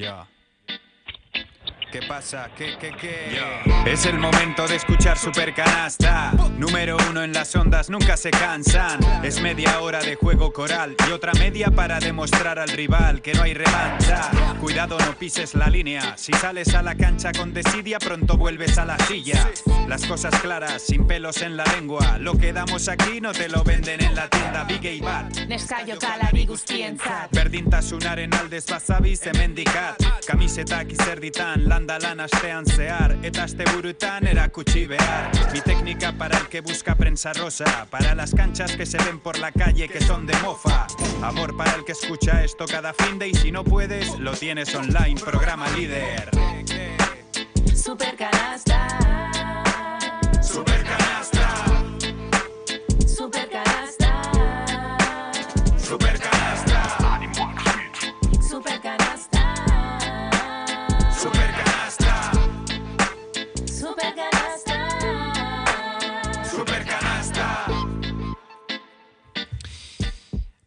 Ya. 0.00 0.26
¿Qué 1.90 2.02
pasa? 2.02 2.48
¿Qué, 2.56 2.76
qué, 2.80 2.92
qué? 3.00 3.40
Es 3.84 4.06
el 4.06 4.16
momento 4.16 4.66
de 4.68 4.76
escuchar 4.76 5.18
Super 5.18 5.52
Canasta. 5.52 6.32
Número 6.56 6.96
uno 7.10 7.24
en 7.24 7.32
las 7.32 7.54
ondas, 7.56 7.90
nunca 7.90 8.16
se 8.16 8.30
cansan. 8.30 9.00
Es 9.24 9.40
media 9.40 9.80
hora 9.80 10.00
de 10.00 10.14
juego 10.14 10.52
coral 10.52 10.94
y 11.08 11.10
otra 11.10 11.32
media 11.34 11.68
para 11.70 11.98
demostrar 11.98 12.60
al 12.60 12.68
rival 12.68 13.20
que 13.22 13.34
no 13.34 13.42
hay 13.42 13.54
revancha. 13.54 14.30
Cuidado, 14.60 14.98
no 15.04 15.18
pises 15.18 15.54
la 15.56 15.68
línea. 15.68 16.16
Si 16.16 16.32
sales 16.32 16.74
a 16.74 16.82
la 16.82 16.94
cancha 16.94 17.32
con 17.32 17.52
desidia, 17.52 17.98
pronto 17.98 18.36
vuelves 18.36 18.78
a 18.78 18.84
la 18.84 18.96
silla. 19.06 19.50
Las 19.88 20.06
cosas 20.06 20.38
claras, 20.40 20.82
sin 20.82 21.08
pelos 21.08 21.42
en 21.42 21.56
la 21.56 21.64
lengua. 21.64 22.18
Lo 22.18 22.34
que 22.34 22.52
damos 22.52 22.88
aquí 22.88 23.20
no 23.20 23.32
te 23.32 23.48
lo 23.48 23.64
venden 23.64 24.00
en 24.00 24.14
la 24.14 24.30
tienda 24.30 24.62
Big 24.62 24.84
y 24.84 25.00
Bat. 25.00 25.38
Neskaiokalari 25.48 26.46
guztientzat 26.46 27.32
Berdintasunaren 27.32 28.32
aldez 28.34 28.66
bazabiz 28.66 29.26
hemendikat 29.26 30.00
Kamisetak 30.26 30.92
izerditan, 30.92 31.68
landa 31.68 31.79
lan 31.86 32.20
astean 32.20 32.64
zehar 32.66 33.16
Eta 33.22 33.44
asteburutan 33.44 34.26
erakutsi 34.26 34.86
behar. 34.86 35.30
Mi 35.52 35.60
técnica 35.60 36.12
para 36.12 36.38
el 36.38 36.48
que 36.48 36.60
busca 36.60 36.94
prensa 36.94 37.32
rosa. 37.32 37.86
Para 37.90 38.14
las 38.14 38.34
canchas 38.34 38.76
que 38.76 38.86
se 38.86 38.98
ven 38.98 39.18
por 39.20 39.38
la 39.38 39.52
calle 39.52 39.88
que 39.88 40.00
son 40.00 40.26
de 40.26 40.34
mofa. 40.38 40.86
Amor 41.22 41.56
para 41.56 41.74
el 41.74 41.84
que 41.84 41.92
escucha 41.92 42.44
esto 42.44 42.64
cada 42.66 42.92
fin 42.92 43.18
de 43.18 43.28
Y 43.28 43.34
si 43.34 43.52
no 43.52 43.64
puedes, 43.64 44.18
lo 44.18 44.32
tienes 44.32 44.74
online, 44.74 45.20
programa 45.20 45.68
líder. 45.70 46.30
Super 47.74 48.16
canasta, 48.16 48.88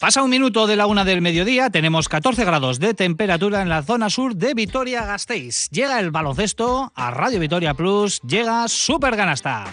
Pasa 0.04 0.22
un 0.22 0.30
minuto 0.30 0.68
de 0.68 0.76
la 0.76 0.86
una 0.86 1.06
del 1.06 1.22
mediodía, 1.22 1.70
tenemos 1.70 2.10
14 2.10 2.44
grados 2.44 2.78
de 2.78 2.94
temperatura 2.94 3.62
en 3.62 3.70
la 3.70 3.84
zona 3.84 4.10
sur 4.10 4.36
de 4.36 4.54
Vitoria-Gasteiz. 4.54 5.70
Llega 5.70 5.98
el 5.98 6.12
baloncesto 6.12 6.92
a 6.94 7.10
Radio 7.10 7.40
Vitoria 7.40 7.74
Plus, 7.74 8.20
llega 8.24 8.68
Super 8.68 9.16
Ganasta. 9.16 9.64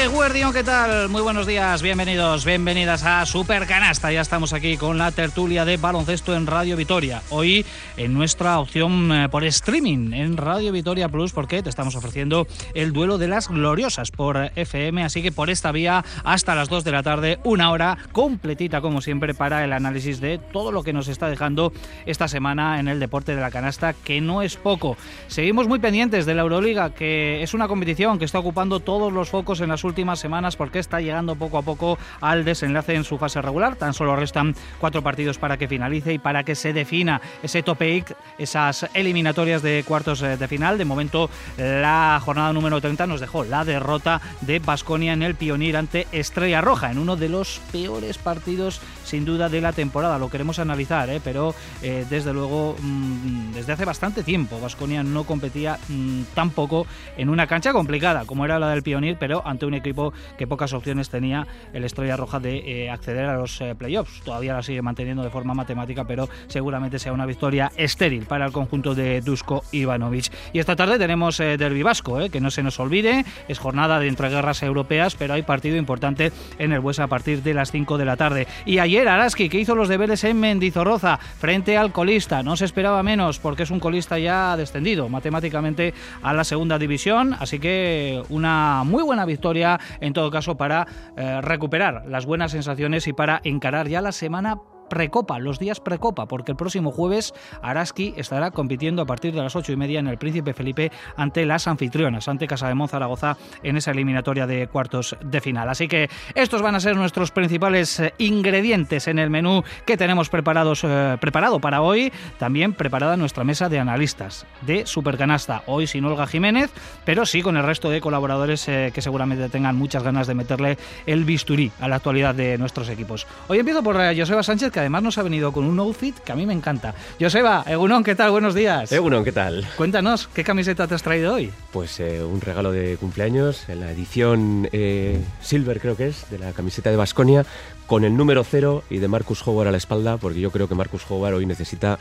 Eh, 0.00 0.06
Guardión, 0.06 0.54
¿qué 0.54 0.64
tal? 0.64 1.10
Muy 1.10 1.20
buenos 1.20 1.46
días, 1.46 1.82
bienvenidos, 1.82 2.46
bienvenidas 2.46 3.04
a 3.04 3.26
Super 3.26 3.66
Canasta. 3.66 4.10
Ya 4.10 4.22
estamos 4.22 4.54
aquí 4.54 4.78
con 4.78 4.96
la 4.96 5.12
tertulia 5.12 5.66
de 5.66 5.76
baloncesto 5.76 6.34
en 6.34 6.46
Radio 6.46 6.74
Vitoria. 6.74 7.20
Hoy 7.28 7.66
en 7.98 8.14
nuestra 8.14 8.60
opción 8.60 9.12
eh, 9.12 9.28
por 9.28 9.44
streaming 9.44 10.14
en 10.14 10.38
Radio 10.38 10.72
Vitoria 10.72 11.10
Plus, 11.10 11.32
porque 11.32 11.62
te 11.62 11.68
estamos 11.68 11.96
ofreciendo 11.96 12.46
el 12.72 12.94
duelo 12.94 13.18
de 13.18 13.28
las 13.28 13.48
gloriosas 13.48 14.10
por 14.10 14.50
FM. 14.56 15.04
Así 15.04 15.22
que 15.22 15.32
por 15.32 15.50
esta 15.50 15.70
vía, 15.70 16.02
hasta 16.24 16.54
las 16.54 16.70
2 16.70 16.82
de 16.82 16.92
la 16.92 17.02
tarde, 17.02 17.38
una 17.44 17.70
hora 17.70 17.98
completita, 18.12 18.80
como 18.80 19.02
siempre, 19.02 19.34
para 19.34 19.64
el 19.64 19.72
análisis 19.74 20.18
de 20.18 20.38
todo 20.38 20.72
lo 20.72 20.82
que 20.82 20.94
nos 20.94 21.08
está 21.08 21.28
dejando 21.28 21.74
esta 22.06 22.26
semana 22.26 22.80
en 22.80 22.88
el 22.88 23.00
deporte 23.00 23.34
de 23.34 23.42
la 23.42 23.50
canasta, 23.50 23.92
que 23.92 24.22
no 24.22 24.40
es 24.40 24.56
poco. 24.56 24.96
Seguimos 25.26 25.68
muy 25.68 25.78
pendientes 25.78 26.24
de 26.24 26.34
la 26.34 26.40
Euroliga, 26.40 26.94
que 26.94 27.42
es 27.42 27.52
una 27.52 27.68
competición 27.68 28.18
que 28.18 28.24
está 28.24 28.38
ocupando 28.38 28.80
todos 28.80 29.12
los 29.12 29.28
focos 29.28 29.60
en 29.60 29.68
las 29.68 29.84
últimas 29.84 29.89
semanas 30.16 30.56
porque 30.56 30.78
está 30.78 31.00
llegando 31.00 31.36
poco 31.36 31.58
a 31.58 31.62
poco 31.62 31.98
al 32.20 32.44
desenlace 32.44 32.94
en 32.94 33.04
su 33.04 33.18
fase 33.18 33.42
regular. 33.42 33.76
Tan 33.76 33.94
solo 33.94 34.16
restan 34.16 34.54
cuatro 34.78 35.02
partidos 35.02 35.38
para 35.38 35.56
que 35.56 35.68
finalice 35.68 36.14
y 36.14 36.18
para 36.18 36.44
que 36.44 36.54
se 36.54 36.72
defina 36.72 37.20
ese 37.42 37.62
top 37.62 37.78
8, 37.80 38.14
esas 38.38 38.88
eliminatorias 38.94 39.62
de 39.62 39.84
cuartos 39.86 40.22
eh, 40.22 40.36
de 40.36 40.48
final. 40.48 40.78
De 40.78 40.84
momento, 40.84 41.30
la 41.56 42.20
jornada 42.24 42.52
número 42.52 42.80
30 42.80 43.06
nos 43.06 43.20
dejó 43.20 43.44
la 43.44 43.64
derrota 43.64 44.20
de 44.40 44.58
Basconia 44.58 45.12
en 45.12 45.22
el 45.22 45.34
Pionir 45.34 45.76
ante 45.76 46.06
Estrella 46.12 46.60
Roja, 46.60 46.90
en 46.90 46.98
uno 46.98 47.16
de 47.16 47.28
los 47.28 47.60
peores 47.72 48.18
partidos 48.18 48.80
sin 49.04 49.24
duda 49.24 49.48
de 49.48 49.60
la 49.60 49.72
temporada. 49.72 50.18
Lo 50.18 50.30
queremos 50.30 50.58
analizar, 50.58 51.10
¿eh? 51.10 51.20
pero 51.22 51.54
eh, 51.82 52.06
desde 52.08 52.32
luego, 52.32 52.76
mm, 52.80 53.52
desde 53.52 53.72
hace 53.72 53.84
bastante 53.84 54.22
tiempo, 54.22 54.60
Basconia 54.60 55.02
no 55.02 55.24
competía 55.24 55.78
mm, 55.88 56.22
tan 56.34 56.50
poco 56.50 56.86
en 57.16 57.28
una 57.28 57.46
cancha 57.46 57.72
complicada 57.72 58.24
como 58.24 58.44
era 58.44 58.58
la 58.58 58.70
del 58.70 58.82
Pionir, 58.82 59.16
pero 59.18 59.42
ante 59.44 59.66
un 59.66 59.74
equipo 59.80 60.12
que 60.38 60.46
pocas 60.46 60.72
opciones 60.72 61.10
tenía 61.10 61.46
el 61.72 61.84
Estrella 61.84 62.16
Roja 62.16 62.40
de 62.40 62.84
eh, 62.84 62.90
acceder 62.90 63.26
a 63.26 63.36
los 63.36 63.60
eh, 63.60 63.74
playoffs. 63.74 64.22
Todavía 64.22 64.54
la 64.54 64.62
sigue 64.62 64.82
manteniendo 64.82 65.22
de 65.22 65.30
forma 65.30 65.54
matemática, 65.54 66.04
pero 66.04 66.28
seguramente 66.46 66.98
sea 66.98 67.12
una 67.12 67.26
victoria 67.26 67.72
estéril 67.76 68.26
para 68.26 68.46
el 68.46 68.52
conjunto 68.52 68.94
de 68.94 69.20
Dusko 69.20 69.64
Ivanovic. 69.72 70.32
Y 70.52 70.58
esta 70.58 70.76
tarde 70.76 70.98
tenemos 70.98 71.38
eh, 71.40 71.56
Derby 71.56 71.82
Vasco, 71.82 72.20
eh, 72.20 72.30
que 72.30 72.40
no 72.40 72.50
se 72.50 72.62
nos 72.62 72.80
olvide, 72.80 73.24
es 73.48 73.58
jornada 73.58 73.98
de 73.98 74.08
entreguerras 74.08 74.62
europeas, 74.62 75.14
pero 75.16 75.34
hay 75.34 75.42
partido 75.42 75.76
importante 75.76 76.32
en 76.58 76.72
el 76.72 76.80
Buesa 76.80 77.04
a 77.04 77.08
partir 77.08 77.42
de 77.42 77.54
las 77.54 77.70
5 77.70 77.98
de 77.98 78.04
la 78.04 78.16
tarde. 78.16 78.46
Y 78.64 78.78
ayer 78.78 79.08
Araski, 79.08 79.48
que 79.48 79.60
hizo 79.60 79.74
los 79.74 79.88
deberes 79.88 80.24
en 80.24 80.40
Mendizorroza, 80.40 81.18
frente 81.18 81.76
al 81.76 81.92
colista, 81.92 82.42
no 82.42 82.56
se 82.56 82.64
esperaba 82.64 83.02
menos 83.02 83.38
porque 83.38 83.62
es 83.62 83.70
un 83.70 83.80
colista 83.80 84.18
ya 84.18 84.56
descendido 84.56 85.08
matemáticamente 85.08 85.94
a 86.22 86.32
la 86.32 86.44
segunda 86.44 86.78
división, 86.78 87.36
así 87.38 87.58
que 87.58 88.22
una 88.28 88.82
muy 88.84 89.02
buena 89.02 89.24
victoria 89.24 89.69
en 90.00 90.12
todo 90.12 90.30
caso 90.30 90.56
para 90.56 90.86
eh, 91.16 91.40
recuperar 91.42 92.04
las 92.06 92.26
buenas 92.26 92.52
sensaciones 92.52 93.06
y 93.06 93.12
para 93.12 93.40
encarar 93.44 93.88
ya 93.88 94.00
la 94.00 94.12
semana 94.12 94.58
precopa, 94.90 95.38
los 95.38 95.58
días 95.58 95.80
precopa, 95.80 96.26
porque 96.26 96.52
el 96.52 96.56
próximo 96.56 96.90
jueves 96.92 97.32
Araski 97.62 98.12
estará 98.18 98.50
compitiendo 98.50 99.00
a 99.00 99.06
partir 99.06 99.32
de 99.32 99.40
las 99.40 99.56
ocho 99.56 99.72
y 99.72 99.76
media 99.76 100.00
en 100.00 100.08
el 100.08 100.18
Príncipe 100.18 100.52
Felipe 100.52 100.92
ante 101.16 101.46
las 101.46 101.66
anfitrionas, 101.66 102.28
ante 102.28 102.46
Casa 102.46 102.68
de 102.68 102.88
Zaragoza 102.88 103.38
en 103.62 103.76
esa 103.76 103.92
eliminatoria 103.92 104.46
de 104.46 104.66
cuartos 104.66 105.16
de 105.22 105.40
final. 105.40 105.70
Así 105.70 105.88
que 105.88 106.10
estos 106.34 106.60
van 106.60 106.74
a 106.74 106.80
ser 106.80 106.96
nuestros 106.96 107.30
principales 107.30 108.00
eh, 108.00 108.12
ingredientes 108.18 109.08
en 109.08 109.18
el 109.18 109.30
menú 109.30 109.62
que 109.86 109.96
tenemos 109.96 110.28
preparados, 110.28 110.84
eh, 110.84 111.16
preparado 111.20 111.60
para 111.60 111.80
hoy. 111.80 112.12
También 112.38 112.74
preparada 112.74 113.16
nuestra 113.16 113.44
mesa 113.44 113.68
de 113.68 113.78
analistas 113.78 114.46
de 114.62 114.86
Supercanasta. 114.86 115.62
Hoy 115.66 115.86
sin 115.86 116.04
Olga 116.04 116.26
Jiménez, 116.26 116.70
pero 117.04 117.24
sí 117.26 117.42
con 117.42 117.56
el 117.56 117.62
resto 117.62 117.90
de 117.90 118.00
colaboradores 118.00 118.66
eh, 118.68 118.90
que 118.92 119.02
seguramente 119.02 119.48
tengan 119.48 119.76
muchas 119.76 120.02
ganas 120.02 120.26
de 120.26 120.34
meterle 120.34 120.78
el 121.06 121.24
bisturí 121.24 121.70
a 121.80 121.88
la 121.88 121.96
actualidad 121.96 122.34
de 122.34 122.58
nuestros 122.58 122.88
equipos. 122.88 123.26
Hoy 123.48 123.58
empiezo 123.58 123.82
por 123.82 124.00
eh, 124.00 124.14
Joseba 124.18 124.42
Sánchez, 124.42 124.72
que 124.72 124.79
además 124.80 125.02
nos 125.02 125.18
ha 125.18 125.22
venido 125.22 125.52
con 125.52 125.64
un 125.64 125.78
outfit 125.78 126.18
que 126.18 126.32
a 126.32 126.34
mí 126.34 126.46
me 126.46 126.52
encanta. 126.52 126.94
Joseba, 127.20 127.64
Egunon, 127.66 128.04
¿qué 128.04 128.14
tal? 128.14 128.30
Buenos 128.30 128.54
días. 128.54 128.90
Egunon, 128.92 129.24
¿qué 129.24 129.32
tal? 129.32 129.66
Cuéntanos, 129.76 130.28
¿qué 130.34 130.44
camiseta 130.44 130.86
te 130.86 130.94
has 130.94 131.02
traído 131.02 131.34
hoy? 131.34 131.50
Pues 131.72 132.00
eh, 132.00 132.22
un 132.22 132.40
regalo 132.40 132.72
de 132.72 132.96
cumpleaños, 132.96 133.68
en 133.68 133.80
la 133.80 133.92
edición 133.92 134.68
eh, 134.72 135.20
Silver 135.40 135.80
creo 135.80 135.96
que 135.96 136.08
es, 136.08 136.28
de 136.30 136.38
la 136.38 136.52
camiseta 136.52 136.90
de 136.90 136.96
Basconia, 136.96 137.44
con 137.86 138.04
el 138.04 138.16
número 138.16 138.44
cero 138.44 138.84
y 138.90 138.98
de 138.98 139.08
Marcus 139.08 139.46
Howard 139.46 139.68
a 139.68 139.70
la 139.70 139.78
espalda, 139.78 140.16
porque 140.16 140.40
yo 140.40 140.50
creo 140.50 140.68
que 140.68 140.74
Marcus 140.74 141.02
Howard 141.08 141.34
hoy 141.34 141.46
necesita 141.46 141.98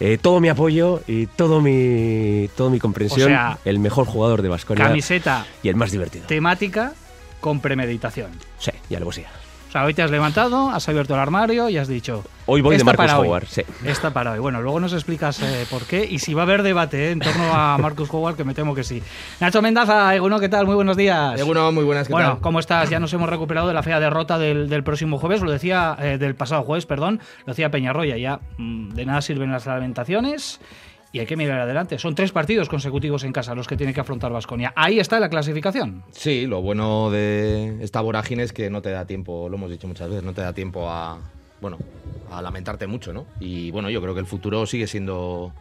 eh, 0.00 0.18
todo 0.20 0.40
mi 0.40 0.48
apoyo 0.48 1.02
y 1.06 1.26
todo 1.26 1.60
mi, 1.60 2.48
todo 2.56 2.70
mi 2.70 2.78
comprensión. 2.78 3.30
O 3.32 3.34
sea, 3.34 3.58
el 3.64 3.78
mejor 3.78 4.06
jugador 4.06 4.42
de 4.42 4.48
Basconia 4.48 4.86
Camiseta 4.86 5.46
y 5.62 5.68
el 5.68 5.76
más 5.76 5.90
divertido. 5.90 6.26
temática 6.26 6.92
con 7.40 7.60
premeditación. 7.60 8.30
Sí, 8.58 8.72
ya 8.88 9.00
lo 9.00 9.10
sé. 9.10 9.26
O 9.72 9.74
sea, 9.74 9.84
hoy 9.84 9.94
te 9.94 10.02
has 10.02 10.10
levantado, 10.10 10.68
has 10.68 10.86
abierto 10.90 11.14
el 11.14 11.20
armario 11.20 11.66
y 11.70 11.78
has 11.78 11.88
dicho... 11.88 12.22
Hoy 12.44 12.60
voy 12.60 12.72
de 12.72 12.76
"Esta 12.76 12.84
Marcus 12.84 13.06
para 13.06 13.18
hoy". 13.18 13.28
Howard, 13.28 13.46
sí. 13.46 13.62
Esta 13.86 14.10
para 14.12 14.32
hoy. 14.32 14.38
Bueno, 14.38 14.60
luego 14.60 14.78
nos 14.80 14.92
explicas 14.92 15.40
eh, 15.40 15.64
por 15.70 15.84
qué 15.86 16.04
y 16.04 16.18
si 16.18 16.34
va 16.34 16.42
a 16.42 16.44
haber 16.44 16.62
debate 16.62 17.06
eh, 17.06 17.10
en 17.12 17.20
torno 17.20 17.44
a 17.54 17.78
Marcus 17.80 18.10
Howard, 18.12 18.36
que 18.36 18.44
me 18.44 18.52
temo 18.52 18.74
que 18.74 18.84
sí. 18.84 19.02
Nacho 19.40 19.62
Mendaza, 19.62 20.14
Eguno, 20.14 20.38
¿qué 20.40 20.50
tal? 20.50 20.66
Muy 20.66 20.74
buenos 20.74 20.98
días. 20.98 21.40
Eguno, 21.40 21.72
muy 21.72 21.84
buenas, 21.84 22.06
¿qué 22.06 22.12
Bueno, 22.12 22.32
tal? 22.32 22.40
¿cómo 22.42 22.60
estás? 22.60 22.90
Ya 22.90 23.00
nos 23.00 23.14
hemos 23.14 23.30
recuperado 23.30 23.66
de 23.66 23.72
la 23.72 23.82
fea 23.82 23.98
derrota 23.98 24.38
del, 24.38 24.68
del 24.68 24.84
próximo 24.84 25.16
jueves, 25.16 25.40
lo 25.40 25.50
decía, 25.50 25.96
eh, 25.98 26.18
del 26.18 26.34
pasado 26.34 26.64
jueves, 26.64 26.84
perdón, 26.84 27.20
lo 27.46 27.52
decía 27.54 27.70
Peñarroya, 27.70 28.18
ya 28.18 28.40
mm, 28.58 28.90
de 28.90 29.06
nada 29.06 29.22
sirven 29.22 29.52
las 29.52 29.64
lamentaciones 29.64 30.60
y 31.12 31.20
hay 31.20 31.26
que 31.26 31.36
mirar 31.36 31.60
adelante. 31.60 31.98
Son 31.98 32.14
tres 32.14 32.32
partidos 32.32 32.68
consecutivos 32.68 33.22
en 33.24 33.32
casa 33.32 33.54
los 33.54 33.66
que 33.68 33.76
tiene 33.76 33.92
que 33.92 34.00
afrontar 34.00 34.32
Vasconia. 34.32 34.72
Ahí 34.74 34.98
está 34.98 35.20
la 35.20 35.28
clasificación. 35.28 36.02
Sí, 36.10 36.46
lo 36.46 36.62
bueno 36.62 37.10
de 37.10 37.76
esta 37.82 38.00
vorágine 38.00 38.42
es 38.42 38.52
que 38.52 38.70
no 38.70 38.82
te 38.82 38.90
da 38.90 39.06
tiempo, 39.06 39.48
lo 39.48 39.56
hemos 39.56 39.70
dicho 39.70 39.86
muchas 39.86 40.08
veces, 40.08 40.24
no 40.24 40.32
te 40.32 40.40
da 40.40 40.52
tiempo 40.54 40.90
a, 40.90 41.18
bueno, 41.60 41.78
a 42.30 42.40
lamentarte 42.40 42.86
mucho, 42.86 43.12
¿no? 43.12 43.26
Y 43.40 43.70
bueno, 43.70 43.90
yo 43.90 44.00
creo 44.00 44.14
que 44.14 44.20
el 44.20 44.26
futuro 44.26 44.66
sigue 44.66 44.86
siendo 44.86 45.52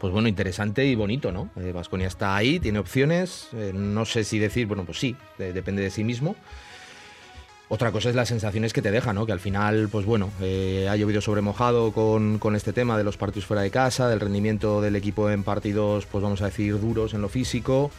pues 0.00 0.12
bueno, 0.14 0.28
interesante 0.28 0.86
y 0.86 0.94
bonito, 0.94 1.30
¿no? 1.30 1.50
Vasconia 1.74 2.06
está 2.06 2.34
ahí, 2.34 2.58
tiene 2.58 2.78
opciones, 2.78 3.48
no 3.74 4.06
sé 4.06 4.24
si 4.24 4.38
decir, 4.38 4.66
bueno, 4.66 4.84
pues 4.84 4.98
sí, 4.98 5.14
depende 5.36 5.82
de 5.82 5.90
sí 5.90 6.04
mismo. 6.04 6.36
Otra 7.72 7.92
cosa 7.92 8.10
es 8.10 8.16
las 8.16 8.26
sensaciones 8.26 8.72
que 8.72 8.82
te 8.82 8.90
deja, 8.90 9.12
¿no? 9.12 9.26
Que 9.26 9.32
al 9.32 9.38
final, 9.38 9.88
pues 9.92 10.04
bueno, 10.04 10.30
eh, 10.40 10.88
ha 10.90 10.96
llovido 10.96 11.20
sobre 11.20 11.40
mojado 11.40 11.92
con, 11.92 12.40
con, 12.40 12.56
este 12.56 12.72
tema 12.72 12.98
de 12.98 13.04
los 13.04 13.16
partidos 13.16 13.46
fuera 13.46 13.62
de 13.62 13.70
casa, 13.70 14.08
del 14.08 14.18
rendimiento 14.18 14.80
del 14.80 14.96
equipo 14.96 15.30
en 15.30 15.44
partidos, 15.44 16.04
pues 16.06 16.20
vamos 16.20 16.42
a 16.42 16.46
decir, 16.46 16.80
duros 16.80 17.14
en 17.14 17.22
lo 17.22 17.28
físico. 17.28 17.92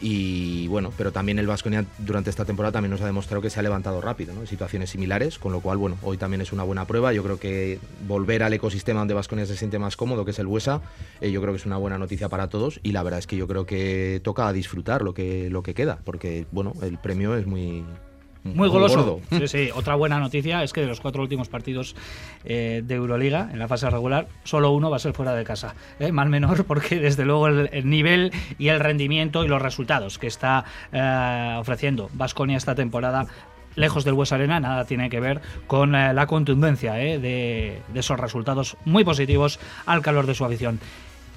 Y 0.00 0.68
bueno, 0.68 0.92
pero 0.96 1.10
también 1.10 1.40
el 1.40 1.48
Vasconia 1.48 1.84
durante 1.98 2.30
esta 2.30 2.44
temporada 2.44 2.70
también 2.70 2.92
nos 2.92 3.00
ha 3.00 3.06
demostrado 3.06 3.42
que 3.42 3.50
se 3.50 3.58
ha 3.58 3.64
levantado 3.64 4.00
rápido, 4.00 4.34
¿no? 4.34 4.42
En 4.42 4.46
situaciones 4.46 4.90
similares, 4.90 5.40
con 5.40 5.50
lo 5.50 5.58
cual, 5.58 5.78
bueno, 5.78 5.98
hoy 6.02 6.16
también 6.16 6.40
es 6.40 6.52
una 6.52 6.62
buena 6.62 6.84
prueba. 6.84 7.12
Yo 7.12 7.24
creo 7.24 7.40
que 7.40 7.80
volver 8.06 8.44
al 8.44 8.52
ecosistema 8.52 9.00
donde 9.00 9.14
Vasconia 9.14 9.46
se 9.46 9.56
siente 9.56 9.80
más 9.80 9.96
cómodo, 9.96 10.24
que 10.24 10.30
es 10.30 10.38
el 10.38 10.46
Huesa, 10.46 10.80
eh, 11.20 11.32
yo 11.32 11.40
creo 11.40 11.52
que 11.52 11.58
es 11.58 11.66
una 11.66 11.76
buena 11.76 11.98
noticia 11.98 12.28
para 12.28 12.48
todos. 12.48 12.78
Y 12.84 12.92
la 12.92 13.02
verdad 13.02 13.18
es 13.18 13.26
que 13.26 13.36
yo 13.36 13.48
creo 13.48 13.66
que 13.66 14.20
toca 14.22 14.52
disfrutar 14.52 15.02
lo 15.02 15.12
que, 15.12 15.50
lo 15.50 15.64
que 15.64 15.74
queda, 15.74 15.98
porque 16.04 16.46
bueno, 16.52 16.74
el 16.82 16.98
premio 16.98 17.34
es 17.34 17.48
muy, 17.48 17.84
muy 18.54 18.68
goloso. 18.68 19.20
Sí, 19.30 19.48
sí. 19.48 19.70
Otra 19.74 19.94
buena 19.94 20.18
noticia 20.18 20.62
es 20.62 20.72
que 20.72 20.80
de 20.80 20.86
los 20.86 21.00
cuatro 21.00 21.22
últimos 21.22 21.48
partidos 21.48 21.94
eh, 22.44 22.82
de 22.84 22.94
Euroliga 22.94 23.48
en 23.52 23.58
la 23.58 23.68
fase 23.68 23.88
regular, 23.90 24.28
solo 24.44 24.70
uno 24.70 24.90
va 24.90 24.96
a 24.96 25.00
ser 25.00 25.12
fuera 25.12 25.34
de 25.34 25.44
casa. 25.44 25.74
¿eh? 25.98 26.12
Mal 26.12 26.28
menor 26.28 26.64
porque 26.64 26.98
desde 27.00 27.24
luego 27.24 27.48
el, 27.48 27.88
nivel 27.88 28.32
y 28.58 28.68
el 28.68 28.80
rendimiento 28.80 29.44
y 29.44 29.48
los 29.48 29.62
resultados 29.62 30.18
que 30.18 30.26
está 30.26 30.64
eh, 30.92 31.56
ofreciendo 31.58 32.10
Vasconia 32.14 32.56
esta 32.56 32.74
temporada 32.74 33.26
lejos 33.76 34.04
del 34.04 34.14
Hues 34.14 34.32
Arena, 34.32 34.58
nada 34.58 34.84
tiene 34.86 35.08
que 35.08 35.20
ver 35.20 35.40
con 35.68 35.92
la 35.92 36.26
contundencia 36.26 36.94
de, 36.94 37.18
de, 37.18 37.80
esos 37.94 38.18
resultados 38.18 38.76
muy 38.84 39.04
positivos 39.04 39.60
al 39.86 40.02
calor 40.02 40.26
de 40.26 40.34
su 40.34 40.44
afición. 40.44 40.80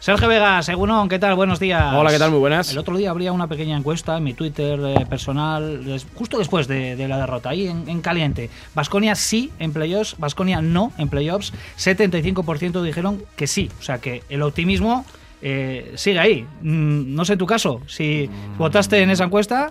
Sergio 0.01 0.27
Vega, 0.27 0.63
según 0.63 1.07
¿qué 1.09 1.19
tal? 1.19 1.35
Buenos 1.35 1.59
días. 1.59 1.93
Hola, 1.93 2.09
¿qué 2.09 2.17
tal? 2.17 2.31
Muy 2.31 2.39
buenas. 2.39 2.71
El 2.71 2.79
otro 2.79 2.97
día 2.97 3.11
habría 3.11 3.31
una 3.31 3.45
pequeña 3.45 3.77
encuesta 3.77 4.17
en 4.17 4.23
mi 4.23 4.33
Twitter 4.33 4.79
eh, 4.83 5.05
personal, 5.07 5.79
justo 6.15 6.39
después 6.39 6.67
de, 6.67 6.95
la 7.07 7.19
derrota, 7.19 7.49
ahí 7.49 7.67
en, 7.67 8.01
caliente. 8.01 8.49
Vasconia 8.73 9.13
sí 9.13 9.51
en 9.59 9.73
playoffs, 9.73 10.15
Vasconia 10.17 10.59
no 10.59 10.91
en 10.97 11.07
playoffs. 11.07 11.53
75% 11.77 12.81
dijeron 12.81 13.23
que 13.35 13.45
sí. 13.45 13.69
O 13.79 13.83
sea 13.83 13.99
que 13.99 14.23
el 14.29 14.41
optimismo 14.41 15.05
eh, 15.43 15.93
sigue 15.97 16.17
ahí. 16.17 16.47
Mm, 16.63 17.13
no 17.13 17.23
sé 17.23 17.33
en 17.33 17.39
tu 17.39 17.45
caso, 17.45 17.81
si 17.85 18.27
votaste 18.57 19.03
en 19.03 19.11
esa 19.11 19.25
encuesta. 19.25 19.69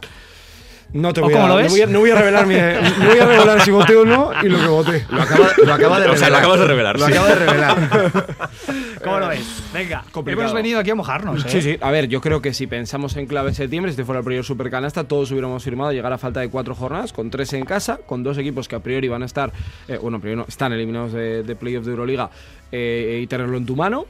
No 0.92 1.12
te 1.12 1.20
voy, 1.20 1.32
a, 1.34 1.46
no 1.46 1.54
voy, 1.54 1.80
a, 1.80 1.86
no 1.86 2.00
voy 2.00 2.10
a 2.10 2.14
revelar 2.16 2.46
mi, 2.46 2.54
no 2.54 3.10
voy 3.10 3.18
a 3.20 3.26
revelar 3.26 3.60
si 3.60 3.70
voté 3.70 3.96
o 3.96 4.04
no 4.04 4.32
y 4.42 4.48
lo 4.48 4.58
que 4.58 4.66
voté. 4.66 5.06
Lo 5.08 5.22
acaba, 5.22 5.48
lo 5.64 5.72
acaba 5.74 6.00
de 6.00 6.06
revelar. 6.06 6.10
O 6.16 6.18
sea, 6.18 6.30
lo 6.30 6.36
acabas 6.36 6.60
de 6.60 6.66
revelar. 6.66 6.98
Lo 6.98 7.06
acaba 7.06 7.28
de 7.28 7.34
revelar. 7.36 8.26
¿Cómo 9.04 9.18
lo 9.20 9.28
ves? 9.28 9.62
Venga, 9.72 10.04
Complicado. 10.10 10.42
hemos 10.42 10.54
venido 10.54 10.80
aquí 10.80 10.90
a 10.90 10.94
mojarnos. 10.94 11.44
¿eh? 11.44 11.48
Sí, 11.48 11.62
sí. 11.62 11.78
A 11.80 11.90
ver, 11.90 12.08
yo 12.08 12.20
creo 12.20 12.42
que 12.42 12.52
si 12.52 12.66
pensamos 12.66 13.16
en 13.16 13.26
clave 13.26 13.50
en 13.50 13.54
septiembre, 13.54 13.90
si 13.90 13.94
este 13.94 14.04
fuera 14.04 14.18
el 14.18 14.24
primer 14.24 14.44
supercanasta, 14.44 15.04
todos 15.04 15.30
hubiéramos 15.30 15.62
firmado 15.62 15.92
llegar 15.92 16.12
a 16.12 16.18
falta 16.18 16.40
de 16.40 16.48
cuatro 16.50 16.74
jornadas, 16.74 17.12
con 17.12 17.30
tres 17.30 17.52
en 17.52 17.64
casa, 17.64 18.00
con 18.04 18.22
dos 18.22 18.36
equipos 18.38 18.66
que 18.66 18.76
a 18.76 18.80
priori 18.80 19.08
van 19.08 19.22
a 19.22 19.26
estar, 19.26 19.52
eh, 19.88 19.96
bueno, 19.96 20.20
primero 20.20 20.44
están 20.48 20.72
eliminados 20.72 21.12
de, 21.12 21.42
de 21.44 21.56
playoff 21.56 21.84
de 21.84 21.90
Euroliga 21.92 22.30
eh, 22.72 23.20
y 23.22 23.26
tenerlo 23.26 23.56
en 23.56 23.66
tu 23.66 23.76
mano 23.76 24.06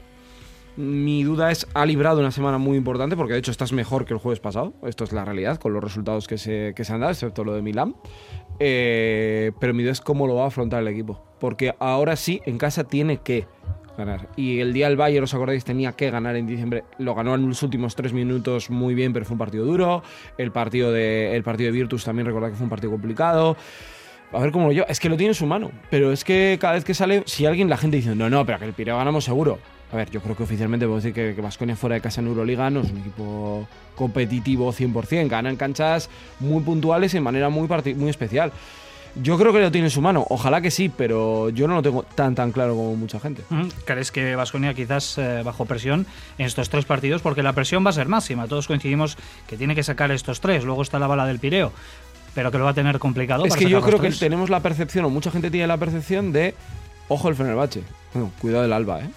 mi 0.77 1.23
duda 1.23 1.51
es, 1.51 1.67
ha 1.73 1.85
librado 1.85 2.19
una 2.19 2.31
semana 2.31 2.57
muy 2.57 2.77
importante 2.77 3.15
porque 3.15 3.33
de 3.33 3.39
hecho 3.39 3.51
estás 3.51 3.73
mejor 3.73 4.05
que 4.05 4.13
el 4.13 4.19
jueves 4.19 4.39
pasado. 4.39 4.73
Esto 4.83 5.03
es 5.03 5.11
la 5.11 5.25
realidad 5.25 5.57
con 5.57 5.73
los 5.73 5.83
resultados 5.83 6.27
que 6.27 6.37
se, 6.37 6.73
que 6.75 6.85
se 6.85 6.93
han 6.93 7.01
dado, 7.01 7.11
excepto 7.11 7.43
lo 7.43 7.53
de 7.53 7.61
Milán. 7.61 7.95
Eh, 8.59 9.51
pero 9.59 9.73
mi 9.73 9.83
duda 9.83 9.91
es 9.93 10.01
cómo 10.01 10.27
lo 10.27 10.35
va 10.35 10.45
a 10.45 10.47
afrontar 10.47 10.81
el 10.81 10.87
equipo. 10.87 11.23
Porque 11.39 11.75
ahora 11.79 12.15
sí, 12.15 12.41
en 12.45 12.57
casa 12.57 12.83
tiene 12.85 13.17
que 13.17 13.47
ganar. 13.97 14.29
Y 14.35 14.59
el 14.59 14.73
día 14.73 14.87
del 14.87 14.97
Bayern, 14.97 15.23
¿os 15.23 15.33
acordáis? 15.33 15.63
Tenía 15.63 15.93
que 15.93 16.09
ganar 16.09 16.35
en 16.35 16.47
diciembre. 16.47 16.83
Lo 16.97 17.15
ganó 17.15 17.35
en 17.35 17.47
los 17.47 17.61
últimos 17.63 17.95
tres 17.95 18.13
minutos 18.13 18.69
muy 18.69 18.93
bien, 18.93 19.13
pero 19.13 19.25
fue 19.25 19.33
un 19.33 19.39
partido 19.39 19.65
duro. 19.65 20.03
El 20.37 20.51
partido 20.51 20.91
de, 20.91 21.35
el 21.35 21.43
partido 21.43 21.71
de 21.71 21.77
Virtus 21.77 22.03
también 22.03 22.25
recordad 22.25 22.49
que 22.49 22.55
fue 22.55 22.63
un 22.63 22.69
partido 22.69 22.91
complicado. 22.91 23.57
A 24.31 24.39
ver 24.39 24.51
cómo 24.51 24.67
lo 24.67 24.71
lleva. 24.71 24.85
Es 24.87 24.99
que 24.99 25.09
lo 25.09 25.17
tiene 25.17 25.31
en 25.31 25.35
su 25.35 25.45
mano. 25.45 25.71
Pero 25.89 26.11
es 26.11 26.23
que 26.23 26.57
cada 26.61 26.73
vez 26.73 26.85
que 26.85 26.93
sale, 26.93 27.23
si 27.25 27.45
alguien, 27.45 27.69
la 27.69 27.77
gente 27.77 27.97
dice, 27.97 28.15
no, 28.15 28.29
no, 28.29 28.45
pero 28.45 28.59
que 28.59 28.65
el 28.65 28.73
Pireo 28.73 28.97
ganamos 28.97 29.25
seguro. 29.25 29.59
A 29.91 29.95
ver, 29.97 30.09
yo 30.09 30.21
creo 30.21 30.35
que 30.37 30.43
oficialmente 30.43 30.85
puedo 30.85 31.01
decir 31.01 31.13
que, 31.13 31.39
Vasconia 31.41 31.75
fuera 31.75 31.95
de 31.95 32.01
casa 32.01 32.21
en 32.21 32.27
Euroliga 32.27 32.69
no 32.69 32.81
es 32.81 32.91
un 32.91 32.99
equipo 32.99 33.67
competitivo 33.95 34.71
100%. 34.71 35.27
Ganan 35.27 35.57
canchas 35.57 36.09
muy 36.39 36.63
puntuales 36.63 37.13
y 37.13 37.17
de 37.17 37.21
manera 37.21 37.49
muy, 37.49 37.67
muy 37.95 38.09
especial. 38.09 38.51
Yo 39.15 39.37
creo 39.37 39.51
que 39.51 39.59
lo 39.59 39.71
tiene 39.71 39.87
en 39.87 39.91
su 39.91 40.01
mano. 40.01 40.25
Ojalá 40.29 40.61
que 40.61 40.71
sí, 40.71 40.87
pero 40.87 41.49
yo 41.49 41.67
no 41.67 41.75
lo 41.75 41.81
tengo 41.81 42.03
tan 42.03 42.33
tan 42.33 42.53
claro 42.53 42.75
como 42.75 42.95
mucha 42.95 43.19
gente. 43.19 43.43
¿Crees 43.83 44.11
que 44.11 44.37
Vasconia 44.37 44.73
quizás 44.73 45.17
eh, 45.17 45.41
bajo 45.43 45.65
presión 45.65 46.05
en 46.37 46.45
estos 46.45 46.69
tres 46.69 46.85
partidos? 46.85 47.21
Porque 47.21 47.43
la 47.43 47.51
presión 47.51 47.85
va 47.85 47.89
a 47.89 47.93
ser 47.93 48.07
máxima. 48.07 48.47
Todos 48.47 48.67
coincidimos 48.67 49.17
que 49.47 49.57
tiene 49.57 49.75
que 49.75 49.83
sacar 49.83 50.11
estos 50.11 50.39
tres. 50.39 50.63
Luego 50.63 50.81
está 50.81 50.97
la 50.97 51.07
bala 51.07 51.25
del 51.25 51.39
Pireo. 51.39 51.73
Pero 52.33 52.51
que 52.51 52.57
lo 52.57 52.63
va 52.63 52.69
a 52.69 52.73
tener 52.73 52.99
complicado. 52.99 53.43
Es 53.45 53.57
que 53.57 53.69
yo 53.69 53.81
creo 53.81 53.99
que 53.99 54.11
tenemos 54.11 54.49
la 54.49 54.61
percepción, 54.61 55.03
o 55.03 55.09
mucha 55.09 55.31
gente 55.31 55.51
tiene 55.51 55.67
la 55.67 55.75
percepción 55.75 56.31
de 56.31 56.55
ojo 57.09 57.27
el 57.27 57.35
Fenerbahce. 57.35 57.83
Bueno, 58.13 58.31
cuidado 58.39 58.61
del 58.63 58.71
Alba, 58.71 59.01
¿eh? 59.01 59.09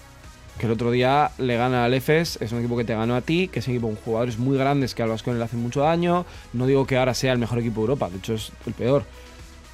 Que 0.57 0.67
el 0.67 0.71
otro 0.71 0.91
día 0.91 1.31
le 1.37 1.57
gana 1.57 1.85
al 1.85 1.93
EFES, 1.93 2.37
es 2.41 2.51
un 2.51 2.59
equipo 2.59 2.77
que 2.77 2.85
te 2.85 2.95
ganó 2.95 3.15
a 3.15 3.21
ti, 3.21 3.49
que 3.49 3.59
es 3.59 3.67
un 3.67 3.73
equipo 3.73 3.87
con 3.87 3.97
jugadores 3.97 4.37
muy 4.37 4.57
grandes 4.57 4.95
que 4.95 5.03
al 5.03 5.09
Vasconia 5.09 5.39
le 5.39 5.45
hacen 5.45 5.61
mucho 5.61 5.81
daño. 5.81 6.25
No 6.53 6.65
digo 6.65 6.87
que 6.87 6.97
ahora 6.97 7.13
sea 7.13 7.33
el 7.33 7.39
mejor 7.39 7.59
equipo 7.59 7.81
de 7.81 7.81
Europa, 7.81 8.09
de 8.09 8.17
hecho 8.17 8.33
es 8.33 8.51
el 8.65 8.73
peor. 8.73 9.03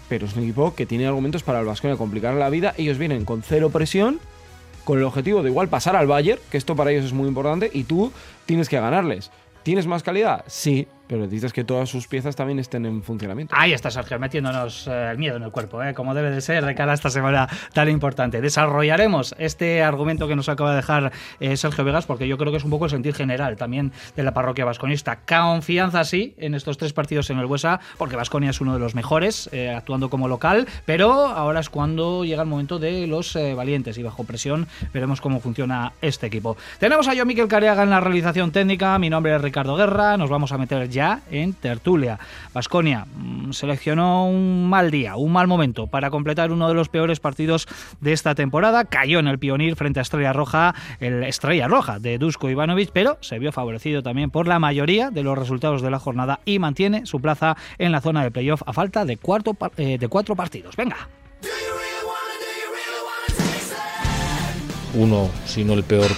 Pero 0.10 0.25
es 0.25 0.36
un 0.36 0.44
equipo 0.44 0.74
que 0.74 0.86
tiene 0.86 1.06
argumentos 1.06 1.44
para 1.44 1.60
el 1.60 1.66
Vasconia 1.66 1.98
complicar 1.98 2.33
la 2.33 2.50
vida. 2.50 2.74
Ellos 2.78 2.98
vienen 2.98 3.25
con 3.25 3.44
cero 3.44 3.69
presión, 3.69 4.19
con 4.83 4.98
el 4.98 5.04
objetivo 5.04 5.44
de 5.44 5.50
igual 5.50 5.69
pasar 5.69 5.95
al 5.95 6.07
Bayern, 6.07 6.42
que 6.50 6.57
esto 6.57 6.75
para 6.75 6.92
ellos 6.92 7.06
es 7.06 7.13
muy 7.13 7.27
importante, 7.27 7.69
y 7.72 7.84
tú 7.84 8.12
tienes 8.45 8.68
que 8.68 8.80
ganarles. 8.80 9.31
¿Tienes 9.63 9.86
más 9.86 10.01
calidad? 10.01 10.44
Sí, 10.48 10.88
pero 11.12 11.28
dices 11.28 11.52
que 11.52 11.66
todas 11.66 11.90
sus 11.90 12.08
piezas 12.08 12.38
también 12.38 12.58
estén 12.58 12.86
en 12.86 13.04
funcionamiento. 13.04 13.54
Ahí 13.58 13.74
está 13.74 13.92
Sergio, 13.92 14.18
metiéndonos 14.18 14.88
eh, 14.88 15.10
el 15.12 15.18
miedo 15.18 15.36
en 15.36 15.44
el 15.44 15.52
cuerpo, 15.52 15.84
¿eh? 15.84 15.94
como 15.94 16.13
debe 16.13 16.31
de 16.31 16.40
ser 16.40 16.66
de 16.66 16.74
cara 16.74 16.94
a 16.94 16.96
esta 16.96 17.10
semana 17.10 17.50
tan 17.74 17.90
importante. 17.90 18.40
Desarrollaremos 18.40 19.36
este 19.38 19.84
argumento 19.84 20.30
que 20.30 20.38
nos 20.38 20.48
acaba 20.48 20.69
de 20.69 20.78
dejar 20.78 21.12
eh, 21.42 21.58
Sergio 21.58 21.84
Vegas, 21.84 22.06
porque 22.06 22.30
yo 22.30 22.38
creo 22.38 22.54
que 22.54 22.60
es 22.60 22.63
un 22.63 22.69
poco 22.69 22.86
el 22.86 22.92
sentir 22.92 23.13
general 23.13 23.58
también 23.58 23.92
de 24.16 24.24
la 24.24 24.34
parroquia 24.34 24.63
vasconista. 24.63 25.19
Confianza, 25.28 26.06
sí, 26.06 26.34
en 26.38 26.56
estos 26.56 26.78
tres 26.78 26.94
partidos 26.94 27.30
en 27.30 27.40
el 27.40 27.46
Buesa, 27.46 27.81
porque 27.98 28.16
Vasconia 28.16 28.52
es 28.52 28.62
uno 28.62 28.74
de 28.74 28.80
los 28.80 28.96
mejores, 28.96 29.50
eh, 29.52 29.69
actuando 29.69 30.10
como 30.10 30.30
local, 30.30 30.66
pero 30.86 31.12
ahora 31.12 31.60
es 31.60 31.69
cuando 31.69 32.24
llega 32.24 32.44
el 32.44 32.48
momento 32.48 32.80
de 32.80 33.06
los 33.06 33.38
valientes 33.58 33.98
y 33.98 34.04
bajo 34.04 34.24
presión 34.24 34.66
veremos 34.94 35.19
cómo 35.19 35.42
funciona 35.42 35.92
este 36.02 36.28
equipo. 36.28 36.56
Tenemos 36.80 37.10
a 37.10 37.13
yo, 37.13 37.25
Miquel 37.25 37.50
Careaga, 37.50 37.84
en 37.84 37.90
la 37.90 38.00
realización 38.00 38.54
técnica. 38.54 38.98
Mi 38.98 39.10
nombre 39.10 39.36
es 39.36 39.42
Ricardo 39.42 39.75
Guerra. 39.75 40.16
Nos 40.16 40.30
vamos 40.30 40.54
a 40.54 40.58
meter 40.58 40.88
ya 40.88 41.00
en 41.31 41.53
tertulia. 41.53 42.19
Vasconia 42.53 43.05
mm, 43.05 43.51
seleccionó 43.51 44.27
un 44.27 44.70
mal 44.70 44.91
día, 44.91 45.15
un 45.15 45.31
mal 45.31 45.48
momento 45.48 45.88
para 45.88 46.10
completar 46.10 46.51
uno 46.51 46.67
de 46.67 46.74
los 46.74 46.89
peores 46.89 47.20
partidos 47.20 47.67
de 48.00 48.13
esta 48.13 48.36
temporada. 48.36 48.86
Cayó 48.86 49.20
en 49.20 49.27
el 49.27 49.39
Pionir 49.39 49.75
frente 49.75 50.00
a 50.00 50.03
Estrella 50.03 50.34
Roja, 50.34 50.75
el 51.00 51.24
Estrella 51.24 51.67
Roja 51.67 52.00
de 52.00 52.17
Dusko 52.17 52.50
Ivanovic, 52.50 52.91
pero 52.93 53.17
se 53.22 53.39
vio 53.39 53.51
favorecido 53.51 54.03
también 54.03 54.29
por 54.29 54.48
la 54.48 54.60
mayoría 54.60 55.10
de 55.10 55.24
los 55.24 55.38
resultados 55.38 55.81
de 55.81 55.91
la 55.91 56.00
jornada 56.00 56.39
y 56.46 56.60
mantiene 56.60 57.05
su 57.05 57.20
plaza 57.20 57.58
en 57.77 57.91
la 57.91 58.01
zona 58.01 58.24
de 58.24 58.31
playoff 58.31 58.62
a 58.65 58.74
falta 58.74 59.05
de, 59.05 59.17
eh, 59.77 59.98
de 59.98 60.08
cuatro 60.08 60.36
partidos. 60.36 60.75
Venga. 60.75 61.10
Uno, 64.93 65.29
si 65.46 65.63
no 65.63 65.74
el 65.74 65.84
peor 65.84 66.12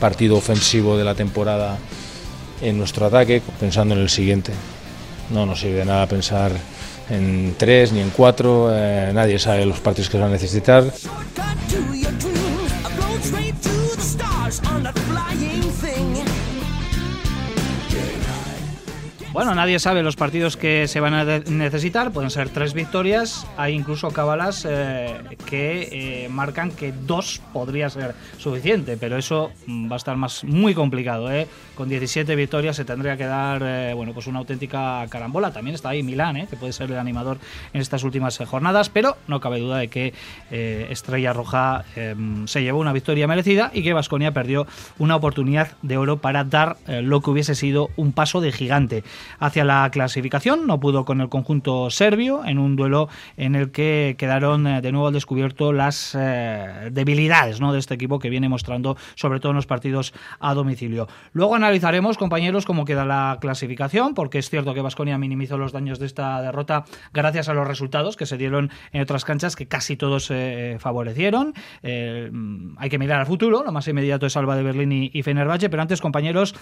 partido 0.00 0.36
ofensivo 0.36 0.96
de 0.96 1.04
la 1.04 1.14
temporada 1.14 1.78
en 2.62 2.78
nuestro 2.78 3.06
ataque 3.06 3.42
pensando 3.60 3.94
en 3.94 4.00
el 4.00 4.08
siguiente. 4.08 4.52
No 5.30 5.44
nos 5.46 5.60
sirve 5.60 5.78
de 5.78 5.84
nada 5.84 6.06
pensar 6.06 6.52
en 7.10 7.54
tres 7.58 7.92
ni 7.92 8.00
en 8.00 8.10
cuatro, 8.10 8.70
eh, 8.72 9.10
nadie 9.12 9.38
sabe 9.38 9.66
los 9.66 9.80
partidos 9.80 10.08
que 10.08 10.16
se 10.16 10.18
van 10.18 10.30
a 10.30 10.32
necesitar. 10.32 10.84
Bueno, 19.32 19.54
nadie 19.54 19.78
sabe 19.78 20.02
los 20.02 20.14
partidos 20.14 20.58
que 20.58 20.86
se 20.86 21.00
van 21.00 21.14
a 21.14 21.24
necesitar, 21.38 22.12
pueden 22.12 22.28
ser 22.28 22.50
tres 22.50 22.74
victorias, 22.74 23.46
hay 23.56 23.72
incluso 23.72 24.10
cábalas 24.10 24.66
eh, 24.68 25.22
que 25.46 26.24
eh, 26.24 26.28
marcan 26.28 26.70
que 26.70 26.92
dos 26.92 27.40
podría 27.50 27.88
ser 27.88 28.14
suficiente, 28.36 28.98
pero 28.98 29.16
eso 29.16 29.50
mm, 29.66 29.90
va 29.90 29.94
a 29.94 29.96
estar 29.96 30.18
más 30.18 30.44
muy 30.44 30.74
complicado. 30.74 31.32
¿eh? 31.32 31.48
Con 31.74 31.88
17 31.88 32.36
victorias 32.36 32.76
se 32.76 32.84
tendría 32.84 33.16
que 33.16 33.24
dar 33.24 33.62
eh, 33.64 33.94
bueno, 33.94 34.12
pues 34.12 34.26
una 34.26 34.38
auténtica 34.38 35.06
carambola. 35.08 35.50
También 35.50 35.76
está 35.76 35.88
ahí 35.88 36.02
Milán, 36.02 36.46
que 36.46 36.56
puede 36.56 36.74
ser 36.74 36.90
el 36.90 36.98
animador 36.98 37.38
en 37.72 37.80
estas 37.80 38.04
últimas 38.04 38.36
jornadas, 38.36 38.90
pero 38.90 39.16
no 39.28 39.40
cabe 39.40 39.60
duda 39.60 39.78
de 39.78 39.88
que 39.88 40.12
Estrella 40.50 41.32
Roja 41.32 41.84
se 42.44 42.62
llevó 42.62 42.80
una 42.80 42.92
victoria 42.92 43.26
merecida 43.26 43.70
y 43.72 43.82
que 43.82 43.94
Vasconia 43.94 44.32
perdió 44.32 44.66
una 44.98 45.16
oportunidad 45.16 45.72
de 45.80 45.96
oro 45.96 46.18
para 46.18 46.44
dar 46.44 46.76
lo 46.86 47.20
que 47.22 47.30
hubiese 47.30 47.54
sido 47.54 47.88
un 47.96 48.12
paso 48.12 48.40
de 48.40 48.52
gigante. 48.52 49.02
Hacia 49.38 49.64
la 49.64 49.88
clasificación. 49.90 50.66
No 50.66 50.80
pudo 50.80 51.04
con 51.04 51.20
el 51.20 51.28
conjunto 51.28 51.90
serbio 51.90 52.44
en 52.44 52.58
un 52.58 52.76
duelo 52.76 53.08
en 53.36 53.54
el 53.54 53.70
que 53.70 54.16
quedaron 54.18 54.66
eh, 54.66 54.80
de 54.80 54.92
nuevo 54.92 55.08
al 55.08 55.12
descubierto 55.12 55.72
las 55.72 56.16
eh, 56.18 56.90
debilidades 56.92 57.60
¿no? 57.60 57.72
de 57.72 57.78
este 57.78 57.94
equipo 57.94 58.18
que 58.18 58.30
viene 58.30 58.48
mostrando, 58.48 58.96
sobre 59.14 59.40
todo 59.40 59.50
en 59.50 59.56
los 59.56 59.66
partidos 59.66 60.12
a 60.40 60.54
domicilio. 60.54 61.08
Luego 61.32 61.54
analizaremos, 61.54 62.18
compañeros, 62.18 62.64
cómo 62.64 62.84
queda 62.84 63.04
la 63.04 63.38
clasificación, 63.40 64.14
porque 64.14 64.38
es 64.38 64.50
cierto 64.50 64.74
que 64.74 64.80
Vasconia 64.80 65.18
minimizó 65.18 65.58
los 65.58 65.72
daños 65.72 65.98
de 65.98 66.06
esta 66.06 66.40
derrota 66.42 66.84
gracias 67.12 67.48
a 67.48 67.54
los 67.54 67.66
resultados 67.66 68.16
que 68.16 68.26
se 68.26 68.36
dieron 68.36 68.70
en 68.92 69.02
otras 69.02 69.24
canchas 69.24 69.56
que 69.56 69.66
casi 69.66 69.96
todos 69.96 70.30
eh, 70.30 70.76
favorecieron. 70.78 71.54
hay 71.82 72.90
que 72.90 72.98
mirar 72.98 73.20
al 73.20 73.26
futuro, 73.26 73.62
lo 73.64 73.72
más 73.72 73.86
inmediato 73.88 74.26
es 74.26 74.36
Alba 74.36 74.56
de 74.56 74.62
Berlín 74.62 74.92
y, 74.92 75.10
y 75.12 75.22
Fenerbahce, 75.22 75.68
pero 75.68 75.82
antes, 75.82 76.00
compañeros, 76.00 76.54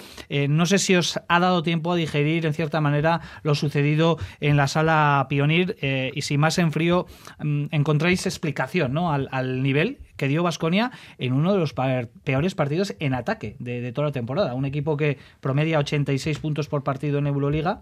no 0.49 0.67
sé 0.67 0.79
si 0.79 0.97
os 0.97 1.21
ha 1.29 1.41
dado 1.41 1.63
tiempo 1.63 1.93
a 1.93 1.97
digerir 1.97 2.47
en 2.51 2.55
cierta 2.55 2.81
manera 2.81 3.21
lo 3.43 3.55
sucedido 3.55 4.19
en 4.41 4.57
la 4.57 4.67
sala 4.67 5.27
Pionir 5.29 5.77
y 6.15 6.23
si 6.23 6.39
más 6.39 6.59
en 6.59 6.73
frío 6.73 7.07
mm, 7.39 7.67
encontráis 7.71 8.27
explicación 8.27 8.93
¿no? 8.93 9.13
al, 9.13 9.63
nivel 9.63 9.99
que 10.17 10.29
dio 10.29 10.43
Vasconia 10.43 10.91
en 11.19 11.33
uno 11.33 11.53
de 11.53 11.59
los 11.59 11.73
peores 11.73 12.55
partidos 12.55 12.95
en 12.99 13.15
ataque 13.15 13.57
de, 13.59 13.93
toda 13.93 14.09
la 14.09 14.13
temporada. 14.13 14.55
Un 14.55 14.65
equipo 14.65 14.97
que 14.97 15.19
promedia 15.41 15.79
86 15.79 16.39
puntos 16.39 16.69
por 16.69 16.83
partido 16.83 17.19
en 17.19 17.27
Euroliga, 17.27 17.81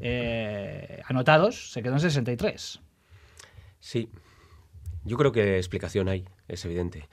eh, 0.00 1.00
anotados, 1.06 1.72
se 1.72 1.82
quedó 1.82 1.94
en 1.94 2.00
63. 2.00 2.80
Sí, 3.78 4.08
yo 5.04 5.16
creo 5.16 5.32
que 5.32 5.58
explicación 5.58 6.08
hay, 6.08 6.24
es 6.48 6.64
evidente. 6.64 7.08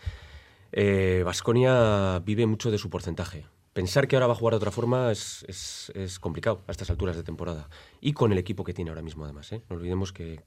Vasconia 1.24 2.18
eh, 2.18 2.22
vive 2.26 2.48
mucho 2.48 2.72
de 2.72 2.78
su 2.78 2.90
porcentaje. 2.90 3.46
Pensar 3.74 4.08
que 4.08 4.16
ahora 4.16 4.28
va 4.28 4.34
a 4.34 4.36
jugar 4.36 4.54
de 4.54 4.58
otra 4.58 4.70
forma 4.70 5.12
es, 5.12 5.92
complicado 6.22 6.64
a 6.68 6.72
estas 6.72 6.92
alturas 6.92 7.16
de 7.16 7.24
temporada. 7.24 7.70
Y 8.02 8.14
con 8.14 8.32
el 8.32 8.38
equipo 8.38 8.64
que 8.64 8.74
tiene 8.74 8.92
ahora 8.92 9.02
mismo, 9.02 9.24
además. 9.24 9.52
¿eh? 9.52 9.64
No 9.68 9.76
olvidemos 9.76 10.14
que, 10.14 10.44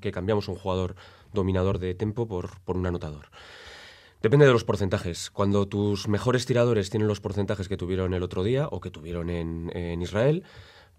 que 0.00 0.12
cambiamos 0.12 0.48
un 0.48 0.54
jugador 0.54 0.96
dominador 1.34 1.78
de 1.78 1.94
tempo 1.94 2.26
por, 2.26 2.50
un 2.66 2.86
anotador. 2.86 3.26
Depende 4.22 4.46
de 4.46 4.52
los 4.52 4.64
porcentajes. 4.64 5.30
Cuando 5.30 5.68
tus 5.68 6.08
mejores 6.08 6.46
tiradores 6.46 6.88
tienen 6.88 7.06
los 7.06 7.20
porcentajes 7.20 7.68
que 7.68 7.76
tuvieron 7.76 8.14
el 8.14 8.22
otro 8.22 8.42
día 8.42 8.66
o 8.68 8.80
que 8.80 8.90
tuvieron 8.90 9.28
en, 9.28 10.00
Israel, 10.00 10.44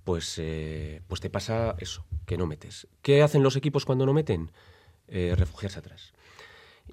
pues, 0.04 0.36
eh, 0.38 1.02
pues 1.08 1.20
te 1.20 1.32
pasa 1.32 1.76
eso, 1.80 2.06
que 2.28 2.38
no 2.38 2.46
metes. 2.46 2.88
¿Qué 3.02 3.24
hacen 3.24 3.42
los 3.42 3.56
equipos 3.56 3.86
cuando 3.86 4.06
no 4.06 4.14
meten? 4.14 4.52
Eh, 5.08 5.34
refugiarse 5.36 5.80
atrás. 5.80 6.14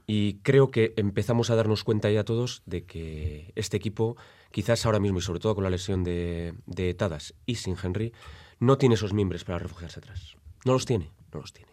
Y 0.07 0.35
creo 0.38 0.71
que 0.71 0.95
empezamos 0.97 1.50
a 1.50 1.54
darnos 1.54 1.85
cuenta 1.85 2.11
ya 2.11 2.25
todos 2.25 2.62
de 2.66 2.85
que 2.85 3.52
este 3.57 3.76
equipo 3.76 4.16
quizás 4.50 4.87
ahora 4.87 5.00
mismo, 5.00 5.18
y 5.18 5.23
sobre 5.23 5.40
todo 5.40 5.54
con 5.54 5.64
la 5.64 5.71
lesión 5.71 6.04
de, 6.04 6.95
Tadas 6.97 7.35
y 7.45 7.57
sin 7.57 7.76
Henry, 7.83 8.12
no 8.59 8.78
tiene 8.78 8.95
esos 8.95 9.12
miembros 9.12 9.45
para 9.45 9.59
refugiarse 9.59 10.00
atrás. 10.00 10.37
No 10.64 10.73
los 10.73 10.87
tiene, 10.87 11.11
no 11.33 11.40
los 11.40 11.52
tiene. 11.52 11.73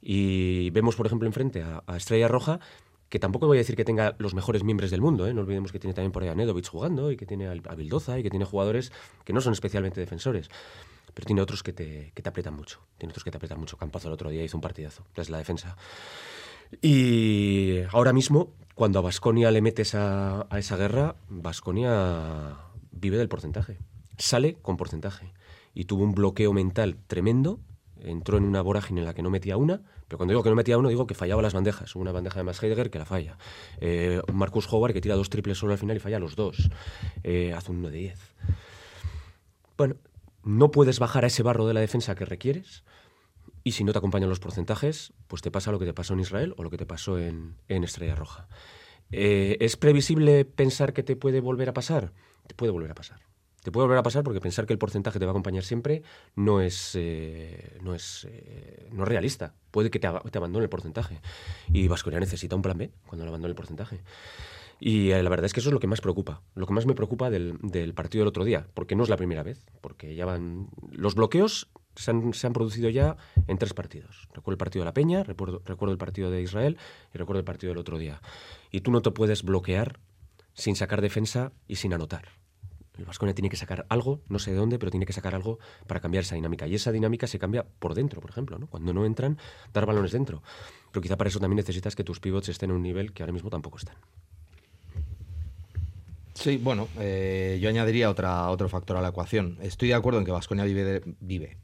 Y 0.00 0.70
vemos, 0.70 0.96
por 0.96 1.06
ejemplo, 1.06 1.26
enfrente 1.26 1.62
a, 1.62 1.82
Estrella 1.96 2.28
Roja, 2.28 2.60
que 3.08 3.18
tampoco 3.18 3.46
voy 3.46 3.58
a 3.58 3.60
decir 3.60 3.76
que 3.76 3.84
tenga 3.84 4.16
los 4.18 4.34
mejores 4.34 4.64
miembros 4.64 4.90
del 4.90 5.00
mundo, 5.00 5.26
¿eh? 5.26 5.34
no 5.34 5.42
olvidemos 5.42 5.70
que 5.70 5.78
tiene 5.78 5.94
también 5.94 6.12
por 6.12 6.22
ahí 6.22 6.30
a 6.30 6.34
Nedovic 6.34 6.68
jugando, 6.68 7.12
y 7.12 7.16
que 7.16 7.26
tiene 7.26 7.46
a 7.46 7.74
Bildoza, 7.74 8.18
y 8.18 8.22
que 8.22 8.30
tiene 8.30 8.44
jugadores 8.44 8.92
que 9.24 9.32
no 9.32 9.40
son 9.40 9.52
especialmente 9.52 10.00
defensores 10.00 10.48
pero 11.14 11.26
tiene 11.26 11.40
otros 11.40 11.62
que 11.62 11.72
te, 11.72 12.10
que 12.14 12.22
te 12.22 12.28
aprietan 12.28 12.54
mucho. 12.54 12.80
Tiene 12.98 13.12
otros 13.12 13.22
que 13.22 13.30
te 13.30 13.36
aprietan 13.36 13.60
mucho. 13.60 13.76
Campazo 13.76 14.08
el 14.08 14.14
otro 14.14 14.30
día 14.30 14.42
hizo 14.42 14.56
un 14.56 14.60
partidazo 14.60 15.06
desde 15.14 15.30
la 15.30 15.38
defensa. 15.38 15.76
Y 16.80 17.82
ahora 17.90 18.12
mismo, 18.12 18.54
cuando 18.74 18.98
a 18.98 19.02
Basconia 19.02 19.50
le 19.50 19.62
metes 19.62 19.94
a, 19.94 20.46
esa 20.56 20.76
guerra, 20.76 21.16
Basconia 21.28 22.56
vive 22.92 23.18
del 23.18 23.28
porcentaje. 23.28 23.78
Sale 24.18 24.54
con 24.54 24.76
porcentaje. 24.76 25.32
Y 25.74 25.84
tuvo 25.84 26.04
un 26.04 26.14
bloqueo 26.14 26.52
mental 26.52 26.96
tremendo. 27.06 27.60
Entró 28.00 28.36
en 28.36 28.44
una 28.44 28.62
vorágine 28.62 29.00
en 29.00 29.06
la 29.06 29.14
que 29.14 29.22
no 29.22 29.30
metía 29.30 29.56
una, 29.56 29.80
pero 30.08 30.18
cuando 30.18 30.32
digo 30.32 30.42
que 30.42 30.50
no 30.50 30.56
metía 30.56 30.76
uno, 30.76 30.88
digo 30.88 31.06
que 31.06 31.14
fallaba 31.14 31.40
las 31.40 31.54
bandejas. 31.54 31.96
Una 31.96 32.12
bandeja 32.12 32.38
de 32.38 32.44
Max 32.44 32.62
Heidegger 32.62 32.90
que 32.90 32.98
la 32.98 33.06
falla. 33.06 33.38
Eh, 33.80 34.20
Marcus 34.32 34.70
Howard 34.70 34.92
que 34.92 35.00
tira 35.00 35.14
dos 35.14 35.30
triples 35.30 35.58
solo 35.58 35.72
al 35.72 35.78
final 35.78 35.96
y 35.96 36.00
falla 36.00 36.18
los 36.18 36.36
dos. 36.36 36.70
Eh, 37.22 37.54
hace 37.56 37.70
un 37.70 37.78
1 37.78 37.90
de 37.90 37.98
10. 37.98 38.34
Bueno, 39.78 39.96
no 40.42 40.70
puedes 40.70 40.98
bajar 40.98 41.24
a 41.24 41.28
ese 41.28 41.42
barro 41.42 41.66
de 41.66 41.74
la 41.74 41.80
defensa 41.80 42.14
que 42.14 42.24
requieres 42.24 42.84
y 43.64 43.72
si 43.72 43.82
no 43.82 43.92
te 43.92 43.98
acompañan 43.98 44.28
los 44.28 44.40
porcentajes, 44.40 45.14
pues 45.26 45.40
te 45.40 45.50
pasa 45.50 45.72
lo 45.72 45.78
que 45.78 45.86
te 45.86 45.94
pasó 45.94 46.12
en 46.12 46.20
Israel 46.20 46.54
o 46.58 46.62
lo 46.62 46.70
que 46.70 46.76
te 46.76 46.84
pasó 46.84 47.18
en, 47.18 47.56
Estrella 47.66 48.14
Roja. 48.14 48.46
Eh, 49.10 49.56
¿Es 49.60 49.78
previsible 49.78 50.44
pensar 50.44 50.92
que 50.92 51.02
te 51.02 51.16
puede 51.16 51.40
volver 51.40 51.70
a 51.70 51.72
pasar? 51.72 52.12
Te 52.46 52.54
puede 52.54 52.72
volver 52.72 52.90
a 52.90 52.94
pasar. 52.94 53.20
Te 53.62 53.72
puede 53.72 53.86
volver 53.86 53.98
a 53.98 54.02
pasar 54.02 54.22
porque 54.22 54.42
pensar 54.42 54.66
que 54.66 54.74
el 54.74 54.78
porcentaje 54.78 55.18
te 55.18 55.24
va 55.24 55.30
a 55.30 55.32
acompañar 55.32 55.64
siempre 55.64 56.02
no 56.36 56.60
es, 56.60 56.92
eh, 56.94 57.78
no 57.80 57.94
es, 57.94 58.26
eh, 58.28 58.90
no 58.92 59.04
es 59.04 59.08
realista. 59.08 59.54
Puede 59.70 59.90
que 59.90 59.98
te, 59.98 60.10
te, 60.30 60.38
abandone 60.38 60.64
el 60.64 60.68
porcentaje. 60.68 61.20
Y 61.72 61.88
Vasconia 61.88 62.20
necesita 62.20 62.54
un 62.54 62.60
plan 62.60 62.76
B 62.76 62.92
cuando 63.06 63.24
le 63.24 63.30
abandone 63.30 63.50
el 63.50 63.56
porcentaje. 63.56 64.02
Y 64.78 65.08
la 65.08 65.30
verdad 65.30 65.46
es 65.46 65.54
que 65.54 65.60
eso 65.60 65.70
es 65.70 65.72
lo 65.72 65.80
que 65.80 65.86
más 65.86 66.02
preocupa. 66.02 66.42
Lo 66.54 66.66
que 66.66 66.74
más 66.74 66.84
me 66.84 66.94
preocupa 66.94 67.30
del, 67.30 67.56
del 67.62 67.94
partido 67.94 68.20
del 68.20 68.28
otro 68.28 68.44
día. 68.44 68.66
Porque 68.74 68.94
no 68.94 69.04
es 69.04 69.08
la 69.08 69.16
primera 69.16 69.42
vez. 69.42 69.64
Porque 69.80 70.14
ya 70.14 70.26
van. 70.26 70.68
Los 70.90 71.14
bloqueos 71.14 71.70
se 71.96 72.10
han, 72.10 72.52
producido 72.52 72.90
ya 72.90 73.16
en 73.46 73.58
tres 73.58 73.74
partidos. 73.74 74.28
Recuerdo 74.32 74.52
el 74.52 74.58
partido 74.58 74.82
de 74.82 74.86
La 74.86 74.94
Peña, 74.94 75.22
recuerdo, 75.22 75.62
el 75.90 75.98
partido 75.98 76.30
de 76.30 76.42
Israel 76.42 76.76
y 77.12 77.18
recuerdo 77.18 77.38
el 77.38 77.44
partido 77.44 77.70
del 77.70 77.78
otro 77.78 77.98
día. 77.98 78.20
Y 78.70 78.80
tú 78.80 78.90
no 78.90 79.02
te 79.02 79.10
puedes 79.10 79.42
bloquear 79.42 79.98
sin 80.54 80.76
sacar 80.76 81.00
defensa 81.00 81.52
y 81.68 81.76
sin 81.76 81.94
anotar. 81.94 82.28
El 82.98 83.04
Vasconia 83.04 83.34
tiene 83.34 83.48
que 83.48 83.56
sacar 83.56 83.86
algo, 83.88 84.20
no 84.28 84.38
sé 84.38 84.52
de 84.52 84.56
dónde, 84.56 84.78
pero 84.78 84.90
tiene 84.90 85.04
que 85.04 85.12
sacar 85.12 85.34
algo 85.34 85.58
para 85.88 86.00
cambiar 86.00 86.22
esa 86.22 86.36
dinámica. 86.36 86.66
Y 86.68 86.76
esa 86.76 86.92
dinámica 86.92 87.26
se 87.26 87.40
cambia 87.40 87.64
por 87.64 87.94
dentro, 87.94 88.20
por 88.20 88.30
ejemplo. 88.30 88.56
¿no? 88.58 88.68
Cuando 88.68 88.92
no 88.92 89.04
entran, 89.04 89.38
dar 89.72 89.84
balones 89.84 90.12
dentro. 90.12 90.42
Pero 90.92 91.02
quizá 91.02 91.16
para 91.16 91.28
eso 91.28 91.40
también 91.40 91.56
necesitas 91.56 91.96
que 91.96 92.04
tus 92.04 92.20
pivots 92.20 92.48
estén 92.48 92.70
en 92.70 92.76
un 92.76 92.82
nivel 92.82 93.12
que 93.12 93.24
ahora 93.24 93.32
mismo 93.32 93.50
tampoco 93.50 93.78
están. 93.78 93.96
Sí, 96.34 96.56
bueno, 96.56 96.88
eh, 96.98 97.58
yo 97.60 97.68
añadiría 97.68 98.10
otro 98.10 98.68
factor 98.68 98.96
a 98.96 99.00
la 99.00 99.08
ecuación. 99.08 99.58
Estoy 99.60 99.88
de 99.88 99.94
acuerdo 99.94 100.20
en 100.20 100.24
que 100.24 100.32
Vasconia 100.32 100.64
vive, 100.64 101.02
vive 101.20 101.58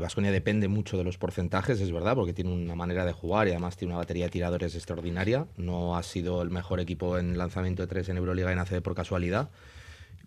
Vasconia 0.00 0.30
eh, 0.30 0.32
depende 0.32 0.68
mucho 0.68 0.96
de 0.96 1.04
los 1.04 1.18
porcentajes, 1.18 1.80
es 1.80 1.92
verdad, 1.92 2.14
porque 2.14 2.32
tiene 2.32 2.52
una 2.52 2.74
manera 2.74 3.04
de 3.04 3.12
jugar 3.12 3.48
y 3.48 3.50
además 3.50 3.76
tiene 3.76 3.92
una 3.92 3.98
batería 3.98 4.24
de 4.24 4.30
tiradores 4.30 4.74
extraordinaria. 4.74 5.46
No 5.56 5.96
ha 5.96 6.02
sido 6.02 6.40
el 6.42 6.50
mejor 6.50 6.80
equipo 6.80 7.18
en 7.18 7.36
lanzamiento 7.36 7.82
de 7.82 7.88
tres 7.88 8.08
en 8.08 8.16
Euroliga 8.16 8.50
y 8.50 8.52
en 8.54 8.60
ACB 8.60 8.80
por 8.82 8.94
casualidad. 8.94 9.50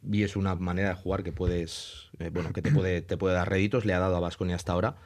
Y 0.09 0.23
es 0.23 0.35
una 0.35 0.53
manera 0.55 0.89
de 0.89 0.95
jugar 0.95 1.23
que 1.23 1.31
puedes, 1.31 2.09
eh, 2.19 2.29
bueno, 2.29 2.53
que 2.53 2.61
te 2.61 2.71
puede, 2.71 3.01
te 3.01 3.17
puede 3.17 3.33
dar 3.33 3.49
réditos, 3.49 3.83
le 3.83 3.93
ha 3.93 3.99
dado 3.99 4.15
a 4.15 4.19
Vasconia 4.19 4.55
hasta 4.55 4.73
ahora. 4.73 4.97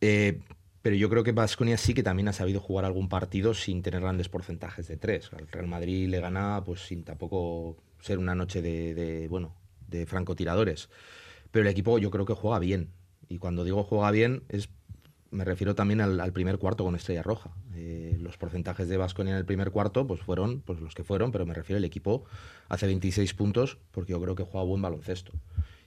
Eh, 0.00 0.40
pero 0.80 0.96
yo 0.96 1.10
creo 1.10 1.22
que 1.22 1.32
Vasconia 1.32 1.76
sí 1.76 1.92
que 1.92 2.02
también 2.02 2.28
ha 2.28 2.32
sabido 2.32 2.60
jugar 2.60 2.86
algún 2.86 3.08
partido 3.08 3.52
sin 3.52 3.82
tener 3.82 4.00
grandes 4.00 4.30
porcentajes 4.30 4.88
de 4.88 4.96
tres. 4.96 5.30
Al 5.32 5.48
Real 5.48 5.66
Madrid 5.66 6.08
le 6.08 6.20
gana 6.20 6.62
pues 6.64 6.80
sin 6.80 7.04
tampoco 7.04 7.76
ser 8.00 8.18
una 8.18 8.34
noche 8.34 8.62
de, 8.62 8.94
de 8.94 9.28
bueno, 9.28 9.54
de 9.88 10.06
francotiradores. 10.06 10.88
Pero 11.50 11.64
el 11.64 11.70
equipo 11.70 11.98
yo 11.98 12.10
creo 12.10 12.24
que 12.24 12.34
juega 12.34 12.58
bien 12.58 12.90
y 13.28 13.38
cuando 13.38 13.64
digo 13.64 13.82
juega 13.84 14.10
bien, 14.10 14.42
es 14.48 14.68
me 15.30 15.44
refiero 15.44 15.74
también 15.74 16.00
al, 16.00 16.32
primer 16.32 16.58
cuarto 16.58 16.84
con 16.84 16.94
Estrella 16.94 17.22
Roja. 17.22 17.50
Eh, 17.74 18.16
los 18.20 18.36
porcentajes 18.36 18.88
de 18.88 18.96
Vasconia 18.96 19.32
en 19.32 19.38
el 19.38 19.44
primer 19.44 19.70
cuarto 19.70 20.06
pues 20.06 20.20
fueron 20.20 20.60
pues 20.62 20.80
los 20.80 20.94
que 20.94 21.04
fueron, 21.04 21.32
pero 21.32 21.46
me 21.46 21.54
refiero 21.54 21.78
al 21.78 21.84
equipo 21.84 22.24
hace 22.68 22.86
26 22.86 23.34
puntos 23.34 23.78
porque 23.90 24.12
yo 24.12 24.20
creo 24.20 24.34
que 24.34 24.44
juega 24.44 24.66
buen 24.66 24.82
baloncesto. 24.82 25.32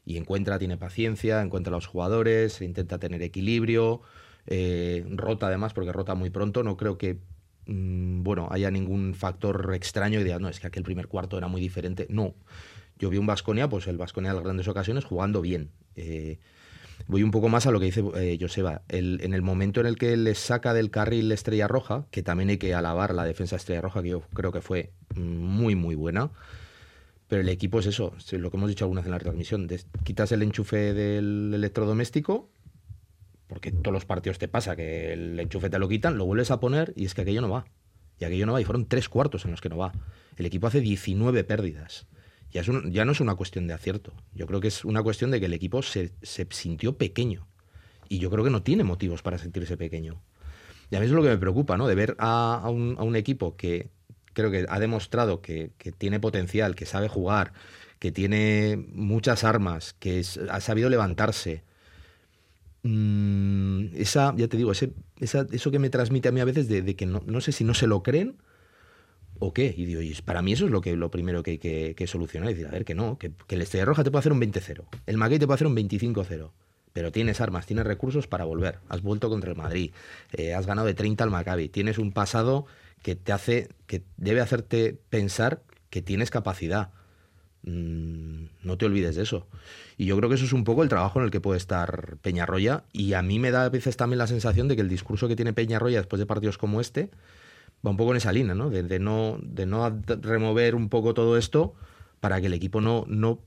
Y 0.05 0.17
encuentra, 0.17 0.59
tiene 0.59 0.77
paciencia, 0.77 1.41
encuentra 1.41 1.71
a 1.71 1.77
los 1.77 1.87
jugadores, 1.87 2.61
intenta 2.61 2.99
tener 2.99 3.21
equilibrio, 3.21 4.01
eh, 4.47 5.05
rota 5.09 5.47
además 5.47 5.73
porque 5.73 5.91
rota 5.91 6.15
muy 6.15 6.29
pronto. 6.29 6.63
No 6.63 6.77
creo 6.77 6.97
que 6.97 7.19
mm, 7.65 8.23
bueno 8.23 8.49
haya 8.51 8.71
ningún 8.71 9.13
factor 9.15 9.73
extraño 9.73 10.19
y 10.19 10.23
diga, 10.23 10.39
no, 10.39 10.49
es 10.49 10.59
que 10.59 10.67
aquel 10.67 10.83
primer 10.83 11.07
cuarto 11.07 11.37
era 11.37 11.47
muy 11.47 11.61
diferente. 11.61 12.07
No. 12.09 12.35
Yo 12.97 13.09
vi 13.09 13.17
un 13.17 13.27
Vasconia, 13.27 13.69
pues 13.69 13.87
el 13.87 13.97
Vasconia 13.97 14.31
en 14.31 14.35
las 14.35 14.43
grandes 14.43 14.67
ocasiones 14.67 15.05
jugando 15.05 15.41
bien. 15.41 15.71
Eh, 15.95 16.39
voy 17.07 17.23
un 17.23 17.31
poco 17.31 17.49
más 17.49 17.65
a 17.65 17.71
lo 17.71 17.79
que 17.79 17.85
dice 17.85 18.03
eh, 18.15 18.37
Joseba. 18.39 18.81
en 18.89 19.33
el 19.33 19.41
momento 19.41 19.79
en 19.79 19.87
el 19.87 19.97
que 19.97 20.15
le 20.17 20.35
saca 20.35 20.73
del 20.73 20.91
carril 20.91 21.29
la 21.29 21.35
Estrella 21.35 21.67
Roja, 21.67 22.05
que 22.11 22.23
también 22.23 22.49
hay 22.49 22.57
que 22.57 22.73
alabar 22.73 23.13
la 23.13 23.25
defensa 23.25 23.55
Estrella 23.55 23.81
Roja, 23.81 24.01
que 24.01 24.09
yo 24.09 24.21
creo 24.33 24.51
que 24.51 24.61
fue 24.61 24.91
muy, 25.15 25.75
muy 25.75 25.95
buena. 25.95 26.31
Pero 27.27 27.41
el 27.41 27.49
equipo 27.49 27.79
es 27.79 27.85
eso, 27.85 28.13
lo 28.31 28.49
que 28.49 28.57
hemos 28.57 28.69
dicho 28.69 28.85
alguna 28.85 29.01
vez 29.01 29.05
en 29.05 29.11
la 29.11 29.19
retransmisión. 29.19 29.67
quitas 30.03 30.31
el 30.31 30.41
enchufe 30.41 30.93
del 30.93 31.51
electrodoméstico, 31.53 32.49
porque 33.47 33.71
todos 33.71 33.93
los 33.93 34.05
partidos 34.05 34.39
te 34.39 34.47
pasa 34.47 34.75
que 34.75 35.13
el 35.13 35.39
enchufe 35.39 35.69
te 35.69 35.77
lo 35.77 35.87
quitan, 35.87 36.17
lo 36.17 36.25
vuelves 36.25 36.49
a 36.49 36.59
poner 36.59 36.93
y 36.95 37.05
es 37.05 37.13
que 37.13 37.21
aquello 37.21 37.41
no 37.41 37.49
va. 37.49 37.65
Y 38.19 38.25
aquello 38.25 38.45
no 38.45 38.53
va, 38.53 38.61
y 38.61 38.65
fueron 38.65 38.87
tres 38.87 39.09
cuartos 39.09 39.45
en 39.45 39.51
los 39.51 39.61
que 39.61 39.69
no 39.69 39.77
va. 39.77 39.93
El 40.37 40.45
equipo 40.45 40.67
hace 40.67 40.81
19 40.81 41.43
pérdidas 41.43 42.07
ya, 42.51 42.63
ya 42.85 43.05
no 43.05 43.11
es 43.11 43.19
una 43.19 43.35
cuestión 43.35 43.67
de 43.67 43.73
acierto. 43.73 44.13
Yo 44.33 44.47
creo 44.47 44.59
que 44.59 44.69
es 44.69 44.83
una 44.85 45.03
cuestión 45.03 45.31
de 45.31 45.39
que 45.39 45.45
el 45.45 45.53
equipo 45.53 45.81
se, 45.81 46.11
sintió 46.21 46.97
pequeño. 46.97 47.47
Y 48.07 48.19
yo 48.19 48.29
creo 48.31 48.43
que 48.43 48.49
no 48.49 48.63
tiene 48.63 48.83
motivos 48.83 49.21
para 49.21 49.37
sentirse 49.37 49.77
pequeño. 49.77 50.21
Y 50.89 50.95
a 50.95 50.99
mí 50.99 51.05
es 51.05 51.11
lo 51.11 51.21
que 51.21 51.29
me 51.29 51.37
preocupa, 51.37 51.77
¿no? 51.77 51.87
De 51.87 51.93
ver 51.93 52.15
a, 52.17 52.67
un, 52.69 53.15
equipo 53.15 53.55
que 53.55 53.89
creo 54.33 54.49
que 54.49 54.65
ha 54.67 54.79
demostrado 54.79 55.41
que, 55.41 55.71
tiene 55.97 56.19
potencial, 56.19 56.75
que 56.75 56.87
sabe 56.87 57.07
jugar, 57.07 57.53
que 57.99 58.11
tiene 58.11 58.83
muchas 58.93 59.43
armas, 59.43 59.93
que 59.99 60.23
ha 60.49 60.59
sabido 60.59 60.89
levantarse, 60.89 61.63
mm, 62.81 63.95
esa, 63.95 64.33
ya 64.35 64.47
te 64.47 64.57
digo, 64.57 64.71
ese, 64.71 64.93
eso 65.19 65.69
que 65.69 65.79
me 65.79 65.91
transmite 65.91 66.29
a 66.29 66.31
mí 66.31 66.39
a 66.39 66.45
veces 66.45 66.67
de, 66.67 66.81
de 66.81 66.95
que 66.95 67.05
no, 67.05 67.21
no 67.27 67.41
sé 67.41 67.51
si 67.51 67.63
no 67.63 67.75
se 67.75 67.85
lo 67.85 68.01
creen 68.01 68.37
o 69.39 69.53
qué. 69.53 69.73
Y 69.75 69.85
digo, 69.85 70.01
es- 70.01 70.21
para 70.21 70.41
mí 70.41 70.53
eso 70.53 70.65
es 70.65 70.71
lo, 70.71 70.81
que, 70.81 70.95
lo 70.95 71.09
primero 71.11 71.43
que 71.43 71.51
hay 71.51 71.57
que, 71.57 72.07
solucionar. 72.07 72.49
Y 72.49 72.53
decir, 72.53 72.67
a 72.67 72.71
ver, 72.71 72.85
que 72.85 72.95
no, 72.95 73.17
que, 73.17 73.31
que 73.47 73.55
el 73.55 73.61
Estrella 73.61 73.85
Roja 73.85 74.03
te 74.03 74.11
puede 74.11 74.19
hacer 74.21 74.31
un 74.33 74.41
20-0, 74.41 74.85
el 75.05 75.17
Maguey 75.17 75.39
te 75.39 75.45
puede 75.47 75.55
hacer 75.55 75.67
un 75.67 75.75
25-0. 75.75 76.51
Pero 76.91 77.11
tienes 77.11 77.39
armas, 77.39 77.65
tienes 77.67 77.85
recursos 77.85 78.27
para 78.27 78.45
volver. 78.45 78.79
Has 78.89 79.01
vuelto 79.03 79.29
contra 79.29 79.51
el 79.51 79.55
Madrid, 79.57 79.91
eh, 80.33 80.53
has 80.55 80.65
ganado 80.65 80.87
de 80.87 80.95
30 80.95 81.23
al 81.23 81.29
Maccabi, 81.29 81.69
tienes 81.69 81.99
un 81.99 82.11
pasado 82.11 82.65
que 83.03 83.15
te 83.15 83.31
hace, 83.31 83.69
que 83.85 84.01
debe 84.17 84.41
hacerte 84.41 84.99
pensar 85.09 85.61
que 85.91 86.01
tienes 86.01 86.31
capacidad. 86.31 86.89
Mm, 87.63 88.45
no 88.63 88.77
te 88.77 88.85
olvides 88.85 89.15
de 89.15 89.23
eso. 89.23 89.47
Y 89.97 90.05
yo 90.05 90.17
creo 90.17 90.29
que 90.29 90.35
eso 90.35 90.45
es 90.45 90.53
un 90.53 90.63
poco 90.63 90.81
el 90.83 90.89
trabajo 90.89 91.19
en 91.19 91.25
el 91.25 91.31
que 91.31 91.41
puede 91.41 91.57
estar 91.57 92.17
Peñarroya. 92.21 92.83
Y 92.91 93.13
a 93.13 93.21
mí 93.21 93.37
me 93.37 93.51
da 93.51 93.65
a 93.65 93.69
veces 93.69 93.97
también 93.97 94.17
la 94.17 94.27
sensación 94.27 94.67
de 94.67 94.75
que 94.75 94.81
el 94.81 94.89
discurso 94.89 95.27
que 95.27 95.35
tiene 95.35 95.53
Peñarroya 95.53 95.97
después 95.97 96.19
de 96.19 96.25
partidos 96.25 96.57
como 96.57 96.81
este 96.81 97.09
va 97.85 97.91
un 97.91 97.97
poco 97.97 98.11
en 98.11 98.17
esa 98.17 98.31
línea, 98.31 98.55
¿no? 98.55 98.69
De, 98.69 98.99
no, 98.99 99.37
de 99.41 99.65
no 99.65 100.01
remover 100.21 100.75
un 100.75 100.89
poco 100.89 101.13
todo 101.13 101.37
esto 101.37 101.73
para 102.19 102.41
que 102.41 102.47
el 102.47 102.53
equipo 102.53 102.81
no, 102.81 103.05
no, 103.07 103.39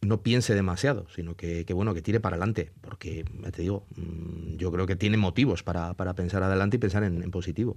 no 0.00 0.22
piense 0.22 0.54
demasiado, 0.54 1.06
sino 1.14 1.34
que, 1.34 1.64
bueno, 1.74 1.94
que 1.94 2.02
tire 2.02 2.20
para 2.20 2.36
adelante. 2.36 2.70
Porque, 2.80 3.24
ya 3.42 3.50
te 3.50 3.62
digo, 3.62 3.84
mm, 3.96 4.56
yo 4.56 4.70
creo 4.70 4.86
que 4.86 4.96
tiene 4.96 5.16
motivos 5.16 5.62
para, 5.62 5.94
para 5.94 6.14
pensar 6.14 6.42
adelante 6.42 6.76
y 6.76 6.80
pensar 6.80 7.02
en, 7.04 7.30
positivo. 7.30 7.76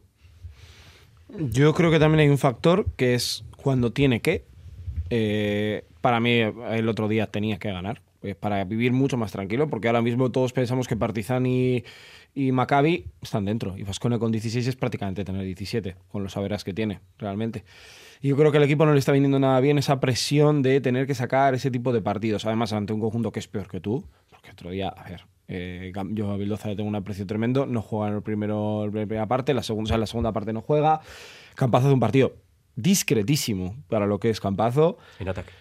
Yo 1.30 1.74
creo 1.74 1.90
que 1.90 2.00
también 2.00 2.20
hay 2.22 2.30
un 2.30 2.38
factor 2.38 2.86
que 2.96 3.16
es 3.16 3.44
cuando 3.58 3.92
tiene 3.92 4.22
que. 4.22 4.46
eh, 5.10 5.84
para 6.02 6.20
mí, 6.20 6.40
el 6.40 6.90
otro 6.90 7.08
día 7.08 7.28
tenía 7.28 7.58
que 7.58 7.72
ganar. 7.72 8.02
eh, 8.24 8.36
para 8.36 8.64
vivir 8.64 8.94
mucho 8.94 9.18
más 9.18 9.32
tranquilo, 9.32 9.70
porque 9.70 9.88
ahora 9.88 10.02
mismo 10.02 10.32
todos 10.32 10.54
pensamos 10.54 10.88
que 10.88 10.96
Partizan 10.96 11.46
y, 12.34 12.52
Maccabi 12.52 13.06
están 13.22 13.46
dentro. 13.46 13.78
Y 13.78 13.84
Vasconia 13.84 14.20
con 14.20 14.32
16 14.32 14.68
es 14.68 14.76
prácticamente 14.76 15.24
tener 15.24 15.44
17, 15.44 15.96
con 16.12 16.24
los 16.24 16.34
saberas 16.34 16.64
que 16.64 16.74
tiene, 16.74 17.00
realmente. 17.18 17.64
Y 18.22 18.30
yo 18.30 18.38
creo 18.38 18.52
que 18.52 18.58
al 18.58 18.64
equipo 18.64 18.86
no 18.86 18.94
le 18.94 19.00
está 19.00 19.12
viniendo 19.12 19.40
nada 19.40 19.60
bien 19.60 19.78
esa 19.78 20.00
presión 20.00 20.62
de 20.62 20.80
tener 20.82 21.08
que 21.08 21.16
sacar 21.16 21.54
ese 21.54 21.72
tipo 21.72 21.92
de 21.92 22.02
partidos. 22.02 22.46
Además, 22.46 22.74
ante 22.74 22.94
un 22.94 23.00
conjunto 23.00 23.32
que 23.32 23.40
es 23.40 23.48
peor 23.48 23.68
que 23.68 23.80
tú, 23.80 24.06
porque 24.30 24.52
otro 24.52 24.72
día, 24.72 24.90
a 24.90 25.10
ver, 25.10 25.26
eh, 25.48 25.92
yo 26.12 26.32
a 26.32 26.38
Bildoza 26.38 26.70
le 26.70 26.76
tengo 26.76 26.90
un 26.90 26.96
aprecio 26.96 27.26
tremendo, 27.28 27.66
no 27.66 27.82
juega 27.82 28.10
en 28.10 28.16
el 28.16 28.22
primero, 28.24 28.86
la 28.86 28.92
primera 28.92 29.28
parte, 29.28 29.54
la 29.54 29.64
segunda, 29.64 29.88
o 29.88 29.90
sea, 29.90 29.98
la 29.98 30.08
segunda 30.08 30.32
parte 30.32 30.54
no 30.54 30.62
juega. 30.62 31.02
Campazo 31.56 31.88
hace 31.88 31.94
un 31.94 32.00
partido 32.00 32.34
discretísimo 32.76 33.76
para 33.88 34.08
lo 34.08 34.20
que 34.20 34.30
es 34.30 34.40
Campazo. 34.40 34.98
En 35.20 35.30
ataque. 35.30 35.52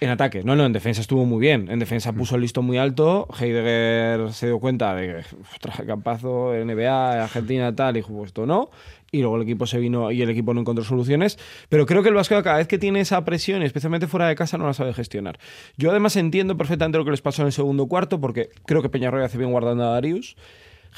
En 0.00 0.10
ataque, 0.10 0.42
no, 0.44 0.56
no, 0.56 0.64
en 0.66 0.72
defensa 0.72 1.00
estuvo 1.00 1.24
muy 1.24 1.40
bien. 1.40 1.70
En 1.70 1.78
defensa 1.78 2.12
puso 2.12 2.36
el 2.36 2.42
listón 2.42 2.64
muy 2.64 2.78
alto. 2.78 3.28
Heidegger 3.38 4.32
se 4.32 4.46
dio 4.46 4.58
cuenta 4.58 4.94
de 4.94 5.06
que 5.06 5.36
"Ostras, 5.52 5.82
Campazo, 5.86 6.52
NBA, 6.54 7.24
Argentina, 7.24 7.74
tal, 7.74 7.96
y 7.96 8.00
dijo, 8.00 8.12
pues 8.12 8.28
esto 8.28 8.46
no. 8.46 8.70
Y 9.10 9.20
luego 9.20 9.36
el 9.36 9.42
equipo 9.42 9.66
se 9.66 9.78
vino 9.78 10.10
y 10.10 10.20
el 10.20 10.30
equipo 10.30 10.52
no 10.52 10.60
encontró 10.60 10.84
soluciones. 10.84 11.38
Pero 11.68 11.86
creo 11.86 12.02
que 12.02 12.10
el 12.10 12.14
Vasco 12.14 12.40
cada 12.42 12.58
vez 12.58 12.68
que 12.68 12.78
tiene 12.78 13.00
esa 13.00 13.24
presión, 13.24 13.62
especialmente 13.62 14.06
fuera 14.06 14.28
de 14.28 14.34
casa, 14.34 14.58
no 14.58 14.66
la 14.66 14.74
sabe 14.74 14.92
gestionar. 14.92 15.38
Yo 15.76 15.90
además 15.90 16.16
entiendo 16.16 16.56
perfectamente 16.56 16.98
lo 16.98 17.04
que 17.04 17.12
les 17.12 17.22
pasó 17.22 17.42
en 17.42 17.46
el 17.46 17.52
segundo 17.52 17.86
cuarto, 17.86 18.20
porque 18.20 18.50
creo 18.66 18.82
que 18.82 18.88
Peñarroya 18.88 19.26
hace 19.26 19.38
bien 19.38 19.50
guardando 19.50 19.84
a 19.84 19.92
Darius. 19.92 20.36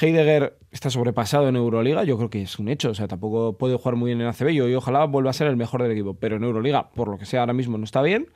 Heidegger 0.00 0.56
está 0.70 0.90
sobrepasado 0.90 1.48
en 1.48 1.56
Euroliga, 1.56 2.04
yo 2.04 2.16
creo 2.16 2.30
que 2.30 2.42
es 2.42 2.58
un 2.58 2.68
hecho, 2.68 2.90
o 2.90 2.94
sea, 2.94 3.08
tampoco 3.08 3.58
puede 3.58 3.76
jugar 3.76 3.96
muy 3.96 4.10
bien 4.10 4.20
en 4.20 4.28
ACB 4.28 4.50
y 4.50 4.60
ojalá 4.74 5.04
vuelva 5.04 5.30
a 5.30 5.32
ser 5.32 5.48
el 5.48 5.56
mejor 5.56 5.82
del 5.82 5.92
equipo, 5.92 6.14
pero 6.14 6.36
en 6.36 6.44
Euroliga, 6.44 6.90
por 6.90 7.08
lo 7.08 7.18
que 7.18 7.26
sea, 7.26 7.40
ahora 7.40 7.52
mismo 7.52 7.76
no 7.76 7.84
está 7.84 8.00
bien. 8.02 8.28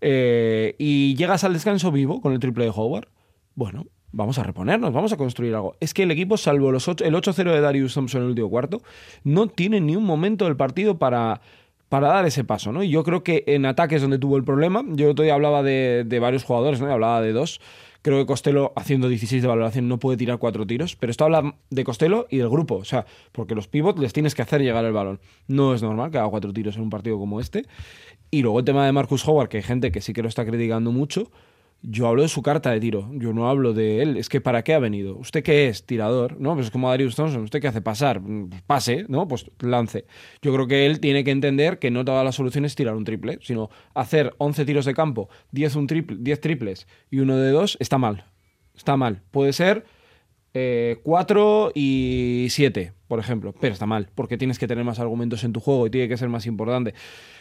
Eh, 0.00 0.74
y 0.78 1.14
llegas 1.16 1.44
al 1.44 1.52
descanso 1.52 1.90
vivo 1.92 2.20
con 2.20 2.32
el 2.32 2.38
triple 2.40 2.64
de 2.64 2.72
Howard. 2.74 3.08
Bueno, 3.54 3.86
vamos 4.12 4.38
a 4.38 4.42
reponernos, 4.42 4.92
vamos 4.92 5.12
a 5.12 5.16
construir 5.16 5.54
algo. 5.54 5.76
Es 5.80 5.92
que 5.94 6.04
el 6.04 6.10
equipo, 6.10 6.36
salvo 6.36 6.68
ocho- 6.68 7.04
el 7.04 7.14
8-0 7.14 7.52
de 7.52 7.60
Darius 7.60 7.94
Thompson 7.94 8.20
en 8.20 8.24
el 8.24 8.30
último 8.30 8.50
cuarto, 8.50 8.80
no 9.24 9.48
tiene 9.48 9.80
ni 9.80 9.96
un 9.96 10.04
momento 10.04 10.46
del 10.46 10.56
partido 10.56 10.98
para, 10.98 11.40
para 11.88 12.08
dar 12.08 12.24
ese 12.26 12.44
paso, 12.44 12.72
¿no? 12.72 12.82
Y 12.82 12.88
yo 12.90 13.02
creo 13.04 13.22
que 13.22 13.44
en 13.46 13.66
ataque 13.66 13.96
es 13.96 14.02
donde 14.02 14.18
tuvo 14.18 14.36
el 14.36 14.44
problema. 14.44 14.84
Yo 14.88 15.06
el 15.06 15.10
otro 15.12 15.24
día 15.24 15.34
hablaba 15.34 15.62
de, 15.62 16.04
de 16.06 16.18
varios 16.20 16.44
jugadores, 16.44 16.80
¿no? 16.80 16.90
Hablaba 16.90 17.20
de 17.20 17.32
dos. 17.32 17.60
Creo 18.02 18.18
que 18.18 18.26
Costello, 18.26 18.72
haciendo 18.76 19.08
16 19.08 19.42
de 19.42 19.48
valoración, 19.48 19.88
no 19.88 19.98
puede 19.98 20.16
tirar 20.16 20.38
cuatro 20.38 20.66
tiros. 20.66 20.96
Pero 20.96 21.10
esto 21.10 21.24
habla 21.24 21.54
de 21.68 21.84
Costello 21.84 22.26
y 22.30 22.38
del 22.38 22.48
grupo. 22.48 22.76
O 22.76 22.84
sea, 22.84 23.04
porque 23.32 23.54
los 23.54 23.68
pivots 23.68 24.00
les 24.00 24.12
tienes 24.12 24.34
que 24.34 24.42
hacer 24.42 24.62
llegar 24.62 24.84
el 24.84 24.92
balón. 24.92 25.20
No 25.48 25.74
es 25.74 25.82
normal 25.82 26.10
que 26.10 26.18
haga 26.18 26.30
cuatro 26.30 26.52
tiros 26.52 26.76
en 26.76 26.82
un 26.82 26.90
partido 26.90 27.18
como 27.18 27.40
este. 27.40 27.66
Y 28.30 28.42
luego 28.42 28.60
el 28.60 28.64
tema 28.64 28.86
de 28.86 28.92
Marcus 28.92 29.26
Howard, 29.26 29.48
que 29.48 29.58
hay 29.58 29.62
gente 29.62 29.92
que 29.92 30.00
sí 30.00 30.12
que 30.12 30.22
lo 30.22 30.28
está 30.28 30.46
criticando 30.46 30.92
mucho. 30.92 31.30
Yo 31.82 32.08
hablo 32.08 32.20
de 32.22 32.28
su 32.28 32.42
carta 32.42 32.70
de 32.70 32.80
tiro, 32.80 33.08
yo 33.14 33.32
no 33.32 33.48
hablo 33.48 33.72
de 33.72 34.02
él. 34.02 34.18
Es 34.18 34.28
que 34.28 34.42
¿para 34.42 34.62
qué 34.62 34.74
ha 34.74 34.78
venido? 34.78 35.16
¿Usted 35.16 35.42
qué 35.42 35.68
es? 35.68 35.86
Tirador, 35.86 36.38
¿no? 36.38 36.54
Pues 36.54 36.66
es 36.66 36.70
como 36.70 36.90
Darius 36.90 37.16
Thompson, 37.16 37.42
¿usted 37.42 37.60
qué 37.60 37.68
hace? 37.68 37.80
Pasar, 37.80 38.20
pase, 38.66 39.06
¿no? 39.08 39.26
Pues 39.26 39.50
lance. 39.60 40.04
Yo 40.42 40.52
creo 40.52 40.66
que 40.66 40.84
él 40.84 41.00
tiene 41.00 41.24
que 41.24 41.30
entender 41.30 41.78
que 41.78 41.90
no 41.90 42.04
toda 42.04 42.22
la 42.22 42.32
solución 42.32 42.66
es 42.66 42.74
tirar 42.74 42.94
un 42.94 43.04
triple, 43.04 43.38
sino 43.40 43.70
hacer 43.94 44.34
11 44.36 44.66
tiros 44.66 44.84
de 44.84 44.92
campo, 44.92 45.30
10, 45.52 45.76
un 45.76 45.86
triple, 45.86 46.16
10 46.20 46.40
triples 46.40 46.86
y 47.10 47.20
uno 47.20 47.36
de 47.38 47.50
dos, 47.50 47.78
está 47.80 47.96
mal. 47.96 48.26
Está 48.76 48.98
mal. 48.98 49.22
Puede 49.30 49.54
ser 49.54 49.84
4 50.52 51.72
y 51.74 52.46
7, 52.50 52.92
por 53.08 53.18
ejemplo, 53.18 53.54
pero 53.60 53.72
está 53.72 53.86
mal, 53.86 54.08
porque 54.14 54.36
tienes 54.36 54.58
que 54.58 54.66
tener 54.66 54.84
más 54.84 54.98
argumentos 54.98 55.44
en 55.44 55.52
tu 55.52 55.60
juego 55.60 55.86
y 55.86 55.90
tiene 55.90 56.08
que 56.08 56.16
ser 56.16 56.28
más 56.28 56.46
importante. 56.46 56.94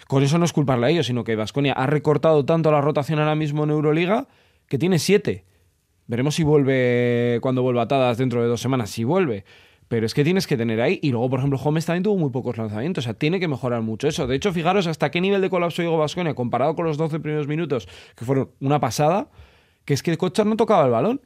Con 0.08 0.24
eso 0.24 0.38
no 0.38 0.46
es 0.46 0.54
culparle 0.54 0.88
a 0.88 0.90
ellos, 0.90 1.08
sino 1.08 1.24
que 1.24 1.36
Vasconia 1.36 1.74
ha 1.74 1.88
recortado 1.88 2.46
tanto 2.46 2.72
la 2.72 2.82
rotación 2.82 3.20
ahora 3.20 3.36
mismo 3.36 3.64
en 3.64 3.72
Euroliga 3.72 4.28
que 4.68 4.78
tiene 4.78 5.00
7. 5.00 5.46
Veremos 6.08 6.36
si 6.36 6.44
vuelve 6.44 7.40
cuando 7.42 7.62
vuelva 7.62 7.84
atadas 7.84 8.18
dentro 8.18 8.42
de 8.42 8.48
dos 8.48 8.62
semanas, 8.62 8.90
si 8.90 9.04
vuelve. 9.04 9.46
Pero 9.88 10.06
es 10.06 10.14
que 10.14 10.24
tienes 10.24 10.46
que 10.46 10.56
tener 10.56 10.82
ahí. 10.82 11.00
Y 11.02 11.12
luego, 11.12 11.30
por 11.30 11.40
ejemplo, 11.40 11.58
Gómez 11.58 11.86
también 11.86 12.04
tuvo 12.04 12.18
muy 12.18 12.30
pocos 12.30 12.58
lanzamientos. 12.58 13.04
O 13.04 13.06
sea, 13.06 13.16
tiene 13.16 13.40
que 13.40 13.48
mejorar 13.48 13.82
mucho 13.82 14.08
eso. 14.08 14.28
De 14.28 14.36
hecho, 14.36 14.54
fijaros 14.54 14.86
hasta 14.86 15.10
qué 15.10 15.20
nivel 15.20 15.42
de 15.42 15.50
colapso 15.50 15.82
llegó 15.82 15.98
Vasconia 15.98 16.36
comparado 16.36 16.76
con 16.76 16.86
los 16.86 16.98
12 16.98 17.20
primeros 17.20 17.48
minutos, 17.48 17.88
que 18.16 18.24
fueron 18.24 18.52
una 18.60 18.80
pasada, 18.80 19.30
que 19.86 19.96
es 19.96 20.04
que 20.04 20.16
Kochar 20.16 20.46
no 20.46 20.58
tocaba 20.58 20.86
el 20.86 20.92
balón. 20.92 21.22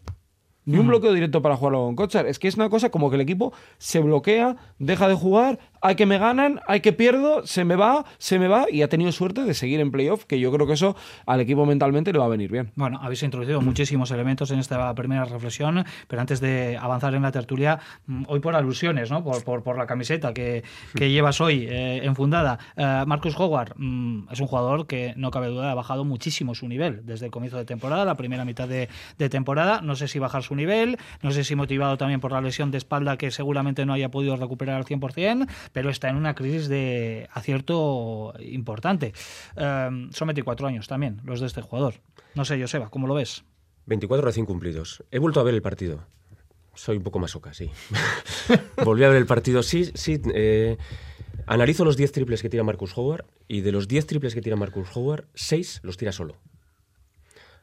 Ni 0.65 0.77
un 0.77 0.87
bloqueo 0.87 1.13
directo 1.13 1.41
para 1.41 1.57
jugarlo 1.57 1.85
con 1.85 1.95
Kochar. 1.95 2.25
Es 2.25 2.39
que 2.39 2.47
es 2.47 2.55
una 2.55 2.69
cosa 2.69 2.89
como 2.89 3.09
que 3.09 3.15
el 3.15 3.21
equipo 3.21 3.53
se 3.77 3.99
bloquea, 3.99 4.55
deja 4.79 5.07
de 5.07 5.15
jugar, 5.15 5.59
hay 5.83 5.95
que 5.95 6.05
me 6.05 6.17
ganan, 6.17 6.61
hay 6.65 6.79
que 6.79 6.93
pierdo, 6.93 7.45
se 7.45 7.65
me 7.65 7.75
va, 7.75 8.05
se 8.17 8.39
me 8.39 8.47
va, 8.47 8.65
y 8.71 8.83
ha 8.83 8.87
tenido 8.87 9.11
suerte 9.11 9.43
de 9.43 9.53
seguir 9.53 9.81
en 9.81 9.91
playoff, 9.91 10.23
que 10.23 10.39
yo 10.39 10.49
creo 10.51 10.65
que 10.65 10.73
eso 10.73 10.95
al 11.25 11.41
equipo 11.41 11.65
mentalmente 11.65 12.13
le 12.13 12.19
va 12.19 12.25
a 12.25 12.29
venir 12.29 12.49
bien. 12.49 12.71
Bueno, 12.75 12.99
habéis 13.01 13.21
introducido 13.21 13.61
muchísimos 13.61 14.09
elementos 14.11 14.49
en 14.51 14.59
esta 14.59 14.95
primera 14.95 15.25
reflexión, 15.25 15.83
pero 16.07 16.21
antes 16.21 16.39
de 16.39 16.77
avanzar 16.77 17.13
en 17.15 17.23
la 17.23 17.33
tertulia, 17.33 17.79
mm, 18.07 18.23
hoy 18.27 18.39
por 18.39 18.55
alusiones, 18.55 19.11
¿no? 19.11 19.25
por, 19.25 19.43
por, 19.43 19.61
por 19.61 19.77
la 19.77 19.85
camiseta 19.85 20.33
que, 20.33 20.63
que 20.95 21.11
llevas 21.11 21.41
hoy 21.41 21.67
eh, 21.69 21.99
enfundada, 22.03 22.59
eh, 22.77 23.03
Marcus 23.05 23.37
Howard 23.37 23.73
mm, 23.75 24.29
es 24.31 24.39
un 24.39 24.47
jugador 24.47 24.87
que 24.87 25.13
no 25.17 25.31
cabe 25.31 25.47
duda 25.47 25.71
ha 25.71 25.75
bajado 25.75 26.05
muchísimo 26.05 26.55
su 26.55 26.69
nivel 26.69 27.05
desde 27.05 27.25
el 27.25 27.31
comienzo 27.31 27.57
de 27.57 27.65
temporada, 27.65 28.05
la 28.05 28.15
primera 28.15 28.45
mitad 28.45 28.69
de, 28.69 28.87
de 29.17 29.29
temporada. 29.29 29.81
No 29.81 29.97
sé 29.97 30.07
si 30.07 30.17
bajar 30.17 30.43
su 30.43 30.55
nivel, 30.55 30.97
no 31.21 31.31
sé 31.31 31.43
si 31.43 31.55
motivado 31.55 31.97
también 31.97 32.21
por 32.21 32.31
la 32.31 32.39
lesión 32.39 32.71
de 32.71 32.77
espalda 32.77 33.17
que 33.17 33.31
seguramente 33.31 33.85
no 33.85 33.91
haya 33.91 34.09
podido 34.09 34.37
recuperar 34.37 34.77
al 34.77 34.85
100%, 34.85 35.47
pero 35.73 35.89
está 35.89 36.09
en 36.09 36.15
una 36.15 36.35
crisis 36.35 36.69
de 36.69 37.27
acierto 37.33 38.33
importante. 38.39 39.13
Eh, 39.57 40.07
son 40.11 40.27
24 40.27 40.67
años 40.67 40.87
también 40.87 41.19
los 41.25 41.41
de 41.41 41.47
este 41.47 41.61
jugador. 41.61 41.95
No 42.35 42.45
sé, 42.45 42.59
Joseba, 42.61 42.89
¿cómo 42.89 43.07
lo 43.07 43.15
ves? 43.15 43.43
24 43.87 44.25
recién 44.25 44.45
cumplidos. 44.45 45.03
He 45.11 45.19
vuelto 45.19 45.39
a 45.39 45.43
ver 45.43 45.53
el 45.53 45.61
partido. 45.61 46.05
Soy 46.75 46.97
un 46.97 47.03
poco 47.03 47.19
masoca, 47.19 47.53
sí. 47.53 47.69
Volví 48.83 49.03
a 49.03 49.09
ver 49.09 49.17
el 49.17 49.25
partido, 49.25 49.61
sí, 49.61 49.91
sí. 49.93 50.19
eh, 50.33 50.77
analizo 51.45 51.85
los 51.85 51.97
10 51.97 52.11
triples 52.11 52.41
que 52.41 52.49
tira 52.49 52.63
Marcus 52.63 52.97
Howard 52.97 53.25
y 53.47 53.61
de 53.61 53.71
los 53.71 53.87
10 53.87 54.07
triples 54.07 54.33
que 54.33 54.41
tira 54.41 54.55
Marcus 54.55 54.87
Howard, 54.95 55.25
6 55.35 55.81
los 55.83 55.97
tira 55.97 56.11
solo. 56.11 56.37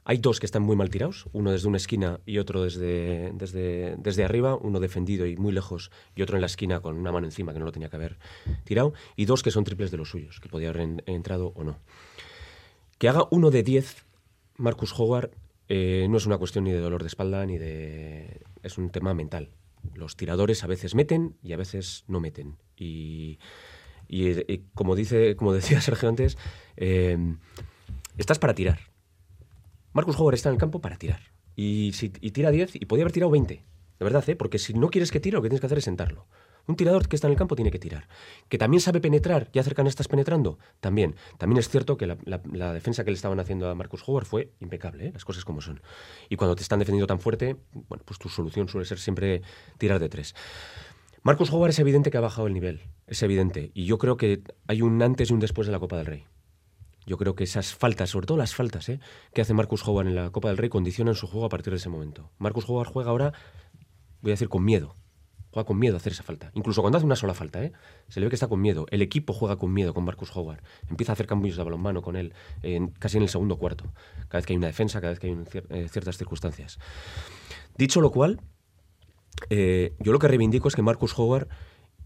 Hay 0.05 0.19
dos 0.19 0.41
que 0.41 0.47
están 0.47 0.63
muy 0.63 0.77
mal 0.77 0.89
tirados, 0.91 1.27
uno 1.33 1.53
desde 1.53 1.69
una 1.69 1.77
esquina 1.77 2.21
y 2.27 2.39
otro 2.39 2.63
desde, 2.65 3.33
desde, 3.35 3.97
desde 3.99 4.25
arriba, 4.25 4.57
uno 4.57 4.81
defendido 4.81 5.27
y 5.27 5.37
muy 5.37 5.53
lejos 5.53 5.91
y 6.17 6.23
otro 6.23 6.37
en 6.37 6.41
la 6.41 6.47
esquina 6.47 6.81
con 6.81 6.97
una 6.97 7.13
mano 7.13 7.27
encima 7.27 7.53
que 7.53 7.59
no 7.59 7.67
lo 7.67 7.73
tenía 7.73 7.91
que 7.91 7.97
haber 7.97 8.19
tirado, 8.65 8.93
y 9.15 9.27
dos 9.27 9.43
que 9.43 9.51
son 9.51 9.65
triples 9.65 9.91
de 9.91 9.99
los 9.99 10.09
suyos, 10.11 10.41
que 10.41 10.49
podía 10.49 10.71
haber 10.71 10.83
en- 10.83 11.03
entrado 11.07 11.53
o 11.55 11.65
no. 11.65 11.79
Que 12.99 13.09
haga 13.09 13.27
uno 13.31 13.51
de 13.51 13.63
10 13.63 14.05
Marcus 14.57 14.93
Howard 14.99 15.31
eh, 15.69 16.07
no 16.11 16.17
es 16.17 16.27
una 16.27 16.39
cuestión 16.39 16.65
ni 16.65 16.73
de 16.73 16.81
dolor 16.81 17.03
de 17.03 17.07
espalda 17.09 17.47
ni 17.47 17.57
de... 17.57 18.41
es 18.63 18.77
un 18.79 18.91
tema 18.91 19.15
mental. 19.15 19.51
Los 19.95 20.17
tiradores 20.17 20.65
a 20.65 20.67
veces 20.67 20.95
meten 20.95 21.37
y 21.43 21.53
a 21.53 21.57
veces 21.57 22.05
no 22.09 22.21
meten. 22.21 22.57
Y, 22.77 23.39
y, 24.09 24.27
eh, 24.29 24.63
como, 24.75 24.97
dice, 24.97 25.37
como 25.37 25.53
decía 25.55 25.81
Sergio 25.81 26.09
antes, 26.09 26.37
eh, 26.77 27.17
estás 28.19 28.39
para 28.39 28.55
tirar. 28.55 28.90
Marcus 29.93 30.19
Howard 30.19 30.35
está 30.35 30.49
en 30.49 30.55
el 30.55 30.61
campo 30.61 30.81
para 30.81 30.97
tirar. 30.97 31.21
Y, 31.57 31.93
si, 31.95 32.11
tira 32.11 32.51
10 32.51 32.77
y 32.77 32.87
podía 32.87 33.05
haber 33.05 33.13
tirado 33.13 33.31
20. 33.31 33.55
De 33.55 34.05
verdad, 34.05 34.27
¿eh? 34.29 34.37
Porque 34.37 34.59
si 34.59 34.73
no 34.73 34.89
quieres 34.89 35.11
que 35.11 35.21
tire, 35.21 35.35
lo 35.35 35.43
que 35.43 35.49
tienes 35.49 35.61
que 35.61 35.67
hacer 35.67 35.79
es 35.79 35.85
sentarlo. 35.85 36.27
Un 36.67 36.77
tirador 36.77 37.09
que 37.09 37.17
está 37.17 37.27
en 37.27 37.33
el 37.33 37.39
campo 37.39 37.57
tiene 37.57 37.71
que 37.71 37.79
tirar. 37.79 38.09
Que 38.49 38.57
también 38.57 38.81
sabe 38.81 39.01
penetrar 39.01 39.51
y 39.53 39.59
hacer 39.59 39.75
canastas 39.75 40.09
penetrando, 40.09 40.59
también. 40.79 41.17
También 41.39 41.59
es 41.59 41.69
cierto 41.69 41.97
que 41.97 42.07
la 42.07 42.73
defensa 42.73 43.05
que 43.05 43.11
le 43.11 43.17
estaban 43.17 43.41
haciendo 43.41 43.69
a 43.69 43.75
Marcus 43.75 44.03
Howard 44.07 44.27
fue 44.27 44.53
impecable, 44.61 45.09
¿eh? 45.09 45.11
las 45.13 45.25
cosas 45.25 45.45
como 45.45 45.61
son. 45.61 45.81
Y 46.29 46.37
cuando 46.37 46.55
te 46.55 46.63
están 46.63 46.79
defendiendo 46.79 47.07
tan 47.07 47.19
fuerte, 47.19 47.57
bueno, 47.89 48.05
pues 48.07 48.19
tu 48.19 48.29
solución 48.29 48.69
suele 48.69 48.87
ser 48.87 48.99
siempre 48.99 49.43
tirar 49.79 49.99
de 49.99 50.09
tres. 50.09 50.35
Marcus 51.23 51.53
Howard 51.53 51.71
es 51.71 51.79
evidente 51.79 52.11
que 52.11 52.17
ha 52.17 52.23
bajado 52.23 52.47
el 52.47 52.55
nivel, 52.55 52.81
es 53.07 53.23
evidente. 53.23 53.73
Y 53.75 53.85
yo 53.85 53.99
creo 53.99 54.17
que 54.17 54.43
hay 54.67 54.81
un 54.81 55.03
antes 55.03 55.31
y 55.31 55.35
un 55.35 55.41
después 55.41 55.67
de 55.67 55.73
la 55.73 55.81
Copa 55.81 55.97
del 55.97 56.07
Rey. 56.07 56.25
Yo 57.07 57.17
creo 57.17 57.35
que 57.35 57.45
esas 57.45 57.75
faltas, 57.75 58.11
sobre 58.11 58.27
todo 58.27 58.39
las 58.39 58.55
faltas 58.55 58.89
¿eh? 58.89 59.01
que 59.33 59.41
hace 59.41 59.55
Marcus 59.55 59.87
Howard 59.87 60.07
en 60.07 60.15
la 60.15 60.31
Copa 60.31 60.49
del 60.49 60.59
Rey, 60.59 60.69
condicionan 60.69 61.15
su 61.15 61.27
juego 61.27 61.47
a 61.47 61.49
partir 61.49 61.73
de 61.73 61.79
ese 61.79 61.89
momento. 61.89 62.31
Marcus 62.39 62.69
Howard 62.69 62.89
juega 62.89 63.11
ahora, 63.11 63.33
voy 64.21 64.31
a 64.31 64.35
decir, 64.35 64.49
con 64.49 64.65
miedo. 64.65 64.97
Juega 65.53 65.67
con 65.67 65.79
miedo 65.81 65.97
a 65.97 65.99
hacer 65.99 66.13
esa 66.13 66.23
falta. 66.23 66.53
Incluso 66.55 66.81
cuando 66.81 66.99
hace 66.99 67.07
una 67.07 67.17
sola 67.17 67.35
falta, 67.35 67.65
¿eh? 67.65 67.73
se 68.09 68.21
le 68.21 68.27
ve 68.27 68.31
que 68.31 68.37
está 68.37 68.47
con 68.47 68.61
miedo. 68.61 68.87
El 68.91 69.03
equipo 69.03 69.33
juega 69.33 69.57
con 69.57 69.73
miedo 69.73 69.95
con 69.95 70.05
Marcus 70.05 70.35
Howard. 70.37 70.63
Empieza 70.89 71.13
a 71.13 71.15
hacer 71.15 71.27
cambios 71.27 71.57
de 71.57 71.65
balonmano 71.65 72.03
con 72.03 72.15
él, 72.15 72.35
casi 73.01 73.17
en 73.17 73.25
el 73.25 73.29
segundo 73.29 73.57
cuarto. 73.57 73.93
Cada 74.29 74.39
vez 74.39 74.47
que 74.47 74.53
hay 74.53 74.59
una 74.59 74.69
defensa, 74.69 75.01
cada 75.01 75.13
vez 75.13 75.19
que 75.19 75.27
hay 75.27 75.37
eh, 75.71 75.89
ciertas 75.89 76.19
circunstancias. 76.19 76.79
Dicho 77.77 78.01
lo 78.01 78.13
cual, 78.13 78.41
eh, 79.49 79.95
yo 79.99 80.13
lo 80.13 80.19
que 80.19 80.29
reivindico 80.29 80.69
es 80.69 80.77
que 80.77 80.83
Marcus 80.83 81.19
Howard 81.19 81.49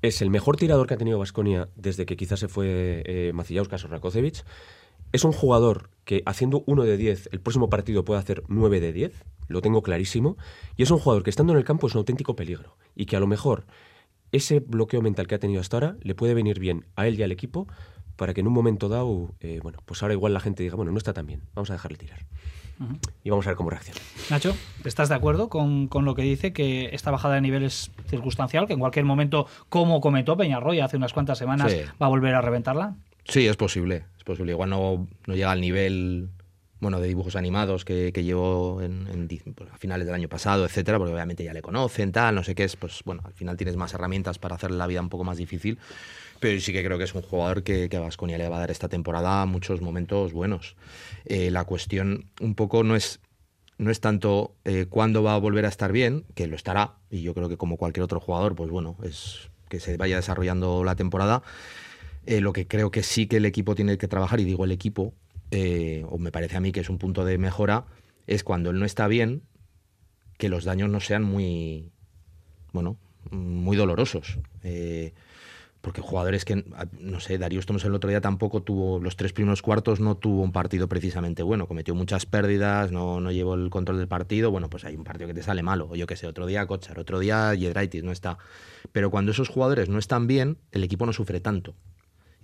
es 0.03 0.23
el 0.23 0.31
mejor 0.31 0.57
tirador 0.57 0.87
que 0.87 0.95
ha 0.95 0.99
tenido 0.99 1.19
Vasconia 1.19 1.69
desde 1.77 2.07
que 2.07 2.17
quizás 2.17 2.41
se 2.41 2.49
fue 2.49 3.03
eh, 3.07 3.33
Macillauskas 3.33 3.85
o. 3.85 3.89
Es 5.15 5.23
un 5.23 5.31
jugador 5.31 5.91
que 6.05 6.25
haciendo 6.27 6.65
1 6.67 6.83
de 6.83 6.97
10 6.97 7.29
el 7.31 7.41
próximo 7.41 7.71
partido 7.71 8.05
puede 8.05 8.19
hacer 8.19 8.43
9 8.49 8.81
de 8.81 8.93
10, 8.93 9.25
lo 9.47 9.61
tengo 9.61 9.81
clarísimo. 9.81 10.37
Y 10.77 10.83
es 10.83 10.91
un 10.91 10.99
jugador 10.99 11.23
que 11.23 11.31
estando 11.31 11.53
en 11.53 11.59
el 11.61 11.65
campo 11.65 11.87
es 11.87 11.95
un 11.95 12.01
auténtico 12.01 12.35
peligro. 12.35 12.77
Y 12.97 13.07
que 13.07 13.15
a 13.15 13.21
lo 13.21 13.29
mejor 13.29 13.65
ese 14.33 14.59
bloqueo 14.59 15.03
mental 15.03 15.29
que 15.29 15.37
ha 15.37 15.39
tenido 15.39 15.61
hasta 15.61 15.77
ahora 15.77 15.97
le 16.03 16.17
puede 16.17 16.35
venir 16.35 16.59
bien 16.59 16.85
a 16.97 17.07
él 17.07 17.17
y 17.17 17.23
al 17.23 17.31
equipo 17.31 17.69
para 18.17 18.35
que 18.35 18.41
en 18.41 18.49
un 18.49 18.55
momento 18.55 18.89
dado, 18.89 19.37
eh, 19.39 19.61
bueno, 19.63 19.79
pues 19.87 20.03
ahora 20.03 20.15
igual 20.15 20.35
la 20.35 20.41
gente 20.41 20.65
diga, 20.65 20.75
bueno, 20.75 20.91
no 20.91 20.99
está 20.99 21.13
tan 21.13 21.27
bien, 21.27 21.43
vamos 21.55 21.71
a 21.71 21.75
dejarle 21.75 21.97
tirar. 21.97 22.19
Y 23.23 23.31
vamos 23.31 23.47
a 23.47 23.51
ver 23.51 23.57
cómo 23.57 23.71
reacciona. 23.71 24.01
Nacho, 24.31 24.53
¿estás 24.85 25.09
de 25.09 25.15
acuerdo 25.15 25.49
con, 25.49 25.87
con 25.87 26.05
lo 26.05 26.17
que 26.17 26.23
dice 26.23 26.53
que 26.53 26.91
esta 26.93 27.13
bajada 27.13 27.37
de 27.37 27.41
nivel 27.41 27.63
es 27.63 27.93
circunstancial, 28.09 28.67
que 28.67 28.73
en 28.73 28.81
cualquier 28.81 29.05
momento, 29.05 29.47
como 29.69 30.01
comentó 30.01 30.37
Peñarroya 30.37 30.85
hace 30.87 30.97
unas 30.97 31.13
cuantas 31.13 31.39
semanas, 31.39 31.71
Sí. 31.71 31.79
va 32.03 32.07
a 32.07 32.09
volver 32.09 32.35
a 32.35 32.41
reventarla? 32.41 32.97
Sí, 33.27 33.47
es 33.47 33.57
posible, 33.57 34.05
es 34.17 34.25
posible. 34.25 34.53
Igual 34.53 34.71
no, 34.71 35.09
no 35.27 35.35
llega 35.35 35.51
al 35.51 35.61
nivel 35.61 36.29
bueno, 36.81 37.01
de 37.01 37.09
dibujos 37.09 37.35
animados 37.35 37.85
que, 37.85 38.13
que 38.13 38.25
llevó 38.25 38.83
en, 38.83 39.09
en 39.09 39.55
pues, 39.55 39.71
a 39.71 39.79
finales 39.79 40.07
del 40.07 40.15
año 40.15 40.29
pasado, 40.29 40.67
etcétera, 40.67 40.99
porque 40.99 41.15
obviamente 41.15 41.43
ya 41.43 41.55
le 41.55 41.63
conocen, 41.63 42.13
tal, 42.13 42.35
no 42.35 42.45
sé 42.45 42.55
qué 42.55 42.65
es, 42.65 42.77
pues 42.77 43.01
bueno, 43.07 43.23
al 43.25 43.33
final 43.33 43.57
tienes 43.57 43.77
más 43.77 43.95
herramientas 43.95 44.39
para 44.39 44.57
hacerle 44.57 44.77
la 44.77 44.87
vida 44.87 45.01
un 45.01 45.09
poco 45.09 45.25
más 45.25 45.39
difícil. 45.39 45.79
Pero 46.41 46.61
sí 46.61 46.75
que 46.75 46.85
creo 46.85 46.99
que 46.99 47.05
es 47.05 47.15
un 47.15 47.23
jugador 47.23 47.63
que, 47.63 47.89
que 47.89 47.97
a 47.97 48.01
Baskonia 48.01 48.37
le 48.37 48.49
va 48.49 48.57
a 48.57 48.61
dar 48.61 48.71
esta 48.71 48.89
temporada 48.89 49.47
muchos 49.47 49.81
momentos 49.81 50.35
buenos. 50.35 50.77
Eh, 51.25 51.51
la 51.51 51.65
cuestión 51.65 52.27
un 52.41 52.55
poco 52.55 52.85
no 52.85 52.97
es 52.97 53.21
no 53.79 53.91
es 53.91 54.01
tanto 54.01 54.55
eh, 54.65 54.87
cuándo 54.89 55.23
va 55.23 55.35
a 55.35 55.39
volver 55.39 55.65
a 55.65 55.69
estar 55.69 55.91
bien, 55.91 56.25
que 56.35 56.47
lo 56.47 56.55
estará, 56.55 56.95
y 57.11 57.23
yo 57.23 57.35
creo 57.35 57.49
que 57.49 57.57
como 57.57 57.77
cualquier 57.77 58.05
otro 58.05 58.21
jugador, 58.21 58.55
pues 58.55 58.71
bueno, 58.71 58.97
es 59.03 59.49
que 59.69 59.81
se 59.81 59.97
vaya 59.97 60.17
desarrollando 60.17 60.85
la 60.85 60.95
temporada. 60.95 61.43
Eh, 62.27 62.41
lo 62.41 62.53
que 62.53 62.67
creo 62.67 62.91
que 62.91 63.03
sí 63.03 63.27
que 63.27 63.37
el 63.37 63.45
equipo 63.45 63.75
tiene 63.75 63.99
que 63.99 64.09
trabajar, 64.09 64.41
y 64.41 64.45
digo 64.45 64.65
el 64.65 64.73
equipo, 64.73 65.15
eh, 65.51 66.05
o 66.09 66.19
me 66.19 66.33
parece 66.33 66.57
a 66.57 66.61
mí 66.61 66.73
que 66.73 66.81
es 66.81 66.89
un 66.89 66.99
punto 66.99 67.25
de 67.25 67.39
mejora, 67.39 67.87
es 68.27 68.45
cuando 68.45 68.71
él 68.71 68.79
no 68.79 68.87
está 68.87 69.07
bien, 69.09 69.43
que 70.39 70.49
los 70.49 70.65
daños 70.65 70.89
no 70.91 71.01
sean 71.01 71.23
muy, 71.23 71.91
bueno, 72.73 72.97
muy 73.31 73.77
dolorosos. 73.77 74.39
Eh, 74.63 75.13
porque 75.85 76.01
jugadores 76.01 76.47
que, 76.47 76.65
no 76.99 77.21
sé, 77.21 77.37
Darius 77.37 77.67
Thomas 77.67 77.85
el 77.85 77.95
otro 77.95 78.09
día 78.09 78.23
tampoco 78.23 78.63
tuvo, 78.63 78.99
los 78.99 79.17
tres 79.17 79.35
primeros 79.35 79.61
cuartos 79.61 80.01
no 80.01 80.17
tuvo 80.17 80.41
un 80.41 80.51
partido 80.51 80.89
precisamente 80.89 81.43
bueno, 81.43 81.69
cometió 81.69 81.95
muchas 81.95 82.25
pérdidas, 82.25 82.91
no, 82.91 83.21
no 83.21 83.31
llevó 83.31 83.55
el 83.55 83.69
control 83.69 83.99
del 83.99 84.09
partido, 84.09 84.51
bueno, 84.51 84.71
pues 84.71 84.87
hay 84.87 84.97
un 84.97 85.05
partido 85.05 85.29
que 85.29 85.35
te 85.35 85.43
sale 85.43 85.63
malo, 85.63 85.89
o 85.91 85.95
yo 85.95 86.07
qué 86.07 86.17
sé, 86.17 86.27
otro 86.27 86.47
día 86.47 86.67
Kochar, 86.67 86.99
otro 86.99 87.19
día 87.19 87.55
Yedraitis, 87.55 88.03
no 88.03 88.13
está. 88.13 88.39
Pero 88.93 89.11
cuando 89.11 89.33
esos 89.33 89.51
jugadores 89.51 89.91
no 89.91 89.99
están 89.99 90.27
bien, 90.27 90.57
el 90.73 90.85
equipo 90.85 91.05
no 91.05 91.13
sufre 91.13 91.41
tanto. 91.41 91.75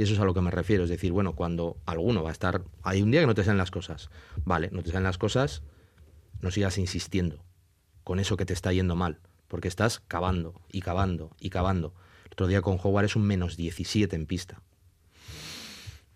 Y 0.00 0.04
eso 0.04 0.14
es 0.14 0.18
a 0.20 0.24
lo 0.24 0.32
que 0.32 0.40
me 0.40 0.50
refiero, 0.50 0.84
es 0.84 0.88
decir, 0.88 1.12
bueno, 1.12 1.34
cuando 1.34 1.76
alguno 1.84 2.22
va 2.22 2.30
a 2.30 2.32
estar, 2.32 2.62
hay 2.82 3.02
un 3.02 3.10
día 3.10 3.20
que 3.20 3.26
no 3.26 3.34
te 3.34 3.44
salen 3.44 3.58
las 3.58 3.70
cosas, 3.70 4.08
vale, 4.46 4.70
no 4.72 4.82
te 4.82 4.88
salen 4.88 5.02
las 5.02 5.18
cosas, 5.18 5.62
no 6.40 6.50
sigas 6.50 6.78
insistiendo 6.78 7.44
con 8.02 8.18
eso 8.18 8.38
que 8.38 8.46
te 8.46 8.54
está 8.54 8.72
yendo 8.72 8.96
mal, 8.96 9.18
porque 9.46 9.68
estás 9.68 10.00
cavando 10.00 10.58
y 10.72 10.80
cavando 10.80 11.36
y 11.38 11.50
cavando. 11.50 11.92
El 12.24 12.32
otro 12.32 12.46
día 12.46 12.62
con 12.62 12.78
Howard 12.82 13.04
es 13.04 13.14
un 13.14 13.24
menos 13.24 13.58
17 13.58 14.16
en 14.16 14.24
pista. 14.24 14.62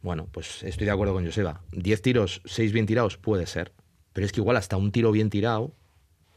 Bueno, 0.01 0.31
pues 0.33 0.63
estoy 0.63 0.87
de 0.87 0.91
acuerdo 0.91 1.13
con 1.13 1.27
Joseba. 1.27 1.61
10 1.73 2.01
tiros, 2.01 2.41
6 2.47 2.73
bien 2.73 2.87
tirados, 2.87 3.19
puede 3.19 3.45
ser. 3.45 3.75
Pero 4.15 4.25
es 4.25 4.33
que 4.33 4.41
igual 4.41 4.57
hasta 4.57 4.79
un 4.79 4.93
tiro 4.93 5.13
bien 5.13 5.29
tirado 5.29 5.75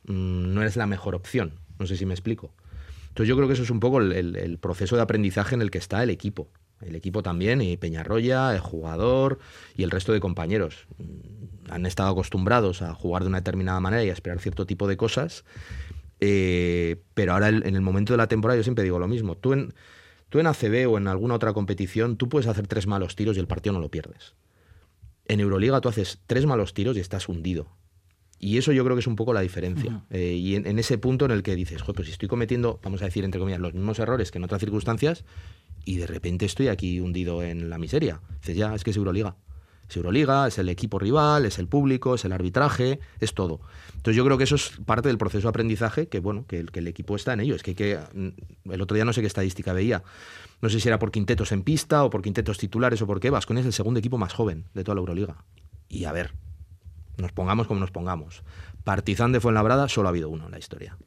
mm, 0.04 0.54
no 0.54 0.64
es 0.64 0.76
la 0.76 0.86
mejor 0.86 1.16
opción. 1.16 1.62
No 1.80 1.88
sé 1.88 1.96
si 1.96 2.06
me 2.06 2.14
explico. 2.14 2.54
Entonces 3.08 3.30
yo 3.30 3.38
creo 3.38 3.48
que 3.48 3.54
eso 3.54 3.64
es 3.64 3.70
un 3.70 3.80
poco 3.80 4.02
el, 4.02 4.60
proceso 4.60 4.98
de 4.98 5.02
aprendizaje 5.02 5.56
en 5.56 5.62
el 5.62 5.72
que 5.72 5.78
está 5.78 6.04
el 6.04 6.10
equipo. 6.10 6.50
El 6.82 6.96
equipo 6.96 7.24
también, 7.24 7.62
y 7.62 7.76
Peñarroya, 7.78 8.54
el 8.54 8.60
jugador 8.60 9.40
y 9.76 9.84
el 9.84 9.92
resto 9.92 10.14
de 10.14 10.20
compañeros. 10.20 10.88
Mm, 10.98 11.72
Han 11.72 11.86
estado 11.86 12.10
acostumbrados 12.10 12.82
a 12.82 12.94
jugar 12.94 13.24
de 13.24 13.30
una 13.30 13.40
determinada 13.40 13.80
manera 13.80 14.04
y 14.04 14.10
a 14.10 14.14
esperar 14.14 14.40
cierto 14.40 14.66
tipo 14.66 14.88
de 14.88 14.96
cosas. 14.96 15.44
Eh, 16.20 16.98
pero 17.14 17.34
ahora 17.34 17.50
en 17.50 17.76
el 17.76 17.82
momento 17.82 18.14
de 18.14 18.18
la 18.18 18.28
temporada 18.28 18.58
yo 18.58 18.64
siempre 18.64 18.84
digo 18.84 19.00
lo 19.00 19.08
mismo. 19.08 19.36
Tú 19.36 19.54
en, 19.54 19.74
tú 20.30 20.40
en 20.40 20.48
ACB 20.48 20.90
o 20.90 20.98
en 20.98 21.08
alguna 21.08 21.36
otra 21.36 21.54
competición, 21.54 22.18
tú 22.18 22.30
puedes 22.30 22.48
hacer 22.48 22.68
tres 22.68 22.88
malos 22.88 23.16
tiros 23.16 23.38
y 23.38 23.40
el 23.40 23.48
partido 23.48 23.74
no 23.74 23.80
lo 23.80 23.90
pierdes. 23.90 24.34
En 25.26 25.40
Euroliga 25.40 25.82
tú 25.82 25.90
haces 25.90 26.20
tres 26.26 26.46
malos 26.46 26.74
tiros 26.74 26.96
y 26.96 27.02
estás 27.02 27.28
hundido. 27.28 27.68
Y 28.40 28.58
eso 28.58 28.72
yo 28.72 28.84
creo 28.84 28.96
que 28.96 29.02
es 29.02 29.08
un 29.08 29.16
poco 29.16 29.34
la 29.34 29.42
diferencia. 29.42 30.04
Eh, 30.10 30.34
y 30.34 30.56
en, 30.56 30.68
en 30.68 30.80
ese 30.80 30.98
punto 30.98 31.26
en 31.26 31.32
el 31.32 31.44
que 31.44 31.56
dices, 31.56 31.82
joder, 31.82 31.96
pues 31.96 32.08
si 32.08 32.12
estoy 32.12 32.28
cometiendo, 32.28 32.80
vamos 32.84 33.02
a 33.02 33.06
decir, 33.06 33.26
entre 33.26 33.40
comillas, 33.40 33.60
los 33.60 33.74
mismos 33.74 34.00
errores 34.00 34.32
que 34.32 34.38
en 34.38 34.44
otras 34.44 34.60
circunstancias, 34.60 35.26
y 35.86 35.98
de 35.98 36.08
repente 36.08 36.46
estoy 36.46 36.68
aquí 36.68 37.00
hundido 37.00 37.42
en 37.42 37.70
la 37.70 37.78
miseria. 37.78 38.22
Dices, 38.42 38.58
ya, 38.58 38.76
es 38.76 38.84
que 38.84 38.92
es 38.92 38.98
Euroliga. 38.98 39.38
Es 39.90 39.96
Euroliga, 39.96 40.48
es 40.48 40.58
el 40.58 40.68
equipo 40.68 41.00
rival, 41.00 41.46
es 41.46 41.60
el 41.60 41.68
público, 41.68 42.16
es 42.16 42.26
el 42.26 42.34
arbitraje, 42.34 43.00
es 43.22 43.34
todo. 43.34 43.62
Entonces 43.96 44.18
yo 44.18 44.26
creo 44.26 44.38
que 44.38 44.44
eso 44.44 44.56
es 44.56 44.74
parte 44.86 45.08
del 45.08 45.18
proceso 45.18 45.44
de 45.48 45.50
aprendizaje 45.50 46.08
que, 46.08 46.20
bueno, 46.20 46.46
que 46.46 46.60
el, 46.60 46.72
que 46.72 46.80
el 46.80 46.88
equipo 46.88 47.16
está 47.16 47.34
en 47.34 47.40
ello. 47.40 47.56
Es 47.56 47.64
que 47.64 48.00
mm, 48.14 48.72
el 48.72 48.82
otro 48.82 48.96
día 48.96 49.06
no 49.06 49.14
sé 49.14 49.22
qué 49.22 49.28
estadística 49.28 49.72
veía. 49.72 50.04
No 50.62 50.70
sé 50.70 50.80
si 50.80 50.88
era 50.90 51.00
por 51.00 51.12
quintetos 51.12 51.52
en 51.54 51.64
pista 51.64 52.04
o 52.04 52.10
por 52.10 52.22
quintetos 52.22 52.58
titulares 52.58 53.02
o 53.02 53.08
por 53.08 53.20
qué. 53.20 53.30
Vasconia 53.30 53.62
es 53.62 53.68
el 53.68 53.74
segundo 53.74 54.00
equipo 54.00 54.18
más 54.18 54.34
joven 54.34 54.66
de 54.74 54.84
toda 54.84 54.96
la 54.96 55.00
Euroliga. 55.00 55.46
Y 55.88 56.04
a 56.04 56.12
ver, 56.12 56.34
nos 57.18 57.32
pongamos 57.32 57.68
como 57.68 57.80
nos 57.80 57.92
pongamos. 57.92 58.44
Partizan 58.84 59.32
de 59.32 59.40
Fuenlabrada 59.40 59.90
solo 59.90 60.08
ha 60.08 60.12
habido 60.12 60.30
uno 60.30 60.46
en 60.46 60.52
la 60.52 60.60
historia. 60.60 60.98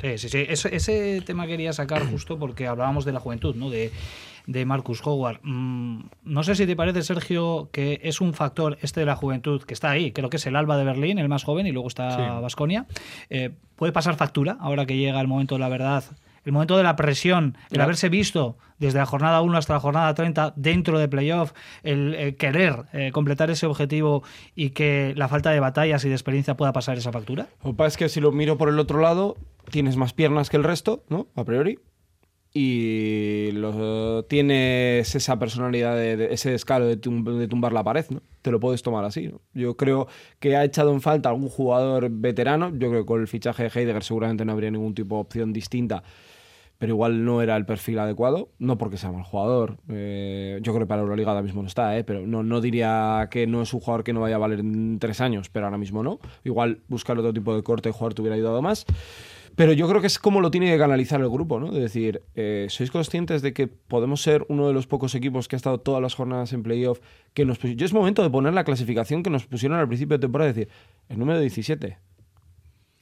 Sí, 0.00 0.18
sí, 0.18 0.28
sí. 0.28 0.46
Ese, 0.48 0.74
ese 0.74 1.20
tema 1.20 1.46
quería 1.46 1.72
sacar 1.72 2.06
justo 2.06 2.38
porque 2.38 2.66
hablábamos 2.66 3.04
de 3.04 3.12
la 3.12 3.20
juventud, 3.20 3.54
¿no? 3.54 3.68
De, 3.68 3.92
de 4.46 4.64
Marcus 4.64 5.02
Howard. 5.04 5.40
Mm, 5.42 6.04
no 6.24 6.42
sé 6.42 6.54
si 6.54 6.66
te 6.66 6.74
parece, 6.74 7.02
Sergio, 7.02 7.68
que 7.72 8.00
es 8.02 8.20
un 8.20 8.32
factor 8.32 8.78
este 8.80 9.00
de 9.00 9.06
la 9.06 9.16
juventud 9.16 9.62
que 9.62 9.74
está 9.74 9.90
ahí. 9.90 10.12
Creo 10.12 10.30
que 10.30 10.38
es 10.38 10.46
el 10.46 10.56
Alba 10.56 10.78
de 10.78 10.84
Berlín, 10.84 11.18
el 11.18 11.28
más 11.28 11.44
joven, 11.44 11.66
y 11.66 11.72
luego 11.72 11.88
está 11.88 12.40
Vasconia. 12.40 12.86
puede 13.76 13.92
pasar 13.92 14.16
factura 14.16 14.56
ahora 14.60 14.86
que 14.86 14.96
llega 14.96 15.20
el 15.20 15.28
momento 15.28 15.56
de 15.56 15.60
la 15.60 15.68
verdad. 15.68 16.04
El 16.44 16.52
momento 16.52 16.76
de 16.76 16.82
la 16.82 16.96
presión, 16.96 17.56
el 17.64 17.68
Claro. 17.68 17.84
haberse 17.84 18.08
visto 18.08 18.56
desde 18.78 18.98
la 18.98 19.06
jornada 19.06 19.40
1 19.42 19.56
hasta 19.58 19.74
la 19.74 19.80
jornada 19.80 20.12
30 20.14 20.54
dentro 20.56 20.98
de 20.98 21.06
playoff, 21.08 21.52
el, 21.84 22.14
eh, 22.16 22.34
querer 22.34 22.84
eh, 22.92 23.10
completar 23.12 23.48
ese 23.50 23.66
objetivo 23.66 24.24
y 24.56 24.70
que 24.70 25.14
la 25.16 25.28
falta 25.28 25.50
de 25.50 25.60
batallas 25.60 26.04
y 26.04 26.08
de 26.08 26.14
experiencia 26.14 26.56
pueda 26.56 26.72
pasar 26.72 26.98
esa 26.98 27.12
factura. 27.12 27.46
Lo 27.64 27.76
que 27.76 27.86
es 27.86 27.96
que 27.96 28.08
si 28.08 28.20
lo 28.20 28.32
miro 28.32 28.58
por 28.58 28.68
el 28.68 28.78
otro 28.80 29.00
lado, 29.00 29.36
tienes 29.70 29.96
más 29.96 30.12
piernas 30.12 30.50
que 30.50 30.56
el 30.56 30.64
resto, 30.64 31.04
¿no? 31.08 31.28
A 31.36 31.44
priori. 31.44 31.78
Y 32.54 33.50
lo- 33.52 34.24
tienes 34.24 35.14
esa 35.14 35.38
personalidad, 35.38 35.96
de, 35.96 36.16
de- 36.16 36.34
ese 36.34 36.54
escalo 36.54 36.86
de, 36.86 37.00
tum- 37.00 37.24
de 37.38 37.48
tumbar 37.48 37.72
la 37.72 37.82
pared, 37.82 38.04
¿no? 38.10 38.20
Te 38.42 38.50
lo 38.50 38.60
puedes 38.60 38.82
tomar 38.82 39.04
así, 39.04 39.28
¿no? 39.28 39.40
Yo 39.54 39.76
creo 39.76 40.06
que 40.38 40.54
ha 40.56 40.64
echado 40.64 40.92
en 40.92 41.00
falta 41.00 41.30
algún 41.30 41.48
jugador 41.48 42.10
veterano. 42.10 42.70
Yo 42.76 42.90
creo 42.90 43.02
que 43.02 43.06
con 43.06 43.20
el 43.22 43.28
fichaje 43.28 43.62
de 43.62 43.68
Heidegger 43.74 44.02
seguramente 44.02 44.44
no 44.44 44.52
habría 44.52 44.70
ningún 44.70 44.94
tipo 44.94 45.14
de 45.14 45.20
opción 45.22 45.52
distinta. 45.52 46.02
Pero 46.82 46.94
igual 46.94 47.24
no 47.24 47.42
era 47.42 47.56
el 47.56 47.64
perfil 47.64 48.00
adecuado. 48.00 48.48
No 48.58 48.76
porque 48.76 48.96
sea 48.96 49.12
mal 49.12 49.22
jugador. 49.22 49.76
eh, 49.88 50.58
yo 50.62 50.72
creo 50.72 50.84
que 50.84 50.88
para 50.88 51.02
Euroliga 51.02 51.30
ahora 51.30 51.40
mismo 51.40 51.62
no 51.62 51.68
está, 51.68 51.96
¿eh? 51.96 52.02
Pero 52.02 52.26
no, 52.26 52.42
no 52.42 52.60
diría 52.60 53.28
que 53.30 53.46
no 53.46 53.62
es 53.62 53.72
un 53.72 53.78
jugador 53.78 54.02
que 54.02 54.12
no 54.12 54.18
vaya 54.18 54.34
a 54.34 54.38
valer 54.40 54.58
en 54.58 54.98
tres 54.98 55.20
años, 55.20 55.48
pero 55.48 55.66
ahora 55.66 55.78
mismo 55.78 56.02
no. 56.02 56.18
Igual 56.42 56.80
buscar 56.88 57.16
otro 57.16 57.32
tipo 57.32 57.54
de 57.54 57.62
corte 57.62 57.88
de 57.88 57.92
jugador 57.92 58.14
te 58.14 58.22
hubiera 58.22 58.34
ayudado 58.34 58.60
más. 58.62 58.84
Pero 59.54 59.72
yo 59.72 59.88
creo 59.88 60.00
que 60.00 60.08
es 60.08 60.18
como 60.18 60.40
lo 60.40 60.50
tiene 60.50 60.72
que 60.72 60.76
canalizar 60.76 61.20
el 61.20 61.28
grupo, 61.28 61.60
¿no? 61.60 61.70
De 61.70 61.80
decir, 61.80 62.20
eh, 62.34 62.66
¿sois 62.68 62.90
conscientes 62.90 63.42
de 63.42 63.52
que 63.52 63.68
podemos 63.68 64.20
ser 64.20 64.44
uno 64.48 64.66
de 64.66 64.72
los 64.72 64.88
pocos 64.88 65.14
equipos 65.14 65.46
que 65.46 65.54
ha 65.54 65.58
estado 65.58 65.78
todas 65.78 66.02
las 66.02 66.16
jornadas 66.16 66.52
en 66.52 66.64
playoff? 66.64 66.98
Que 67.32 67.44
nos 67.44 67.60
Yo 67.60 67.86
es 67.86 67.92
momento 67.92 68.24
de 68.24 68.30
poner 68.30 68.54
la 68.54 68.64
clasificación 68.64 69.22
que 69.22 69.30
nos 69.30 69.46
pusieron 69.46 69.78
al 69.78 69.86
principio 69.86 70.18
de 70.18 70.22
temporada, 70.22 70.52
decir, 70.52 70.68
el 71.08 71.16
número 71.20 71.38
17. 71.38 71.96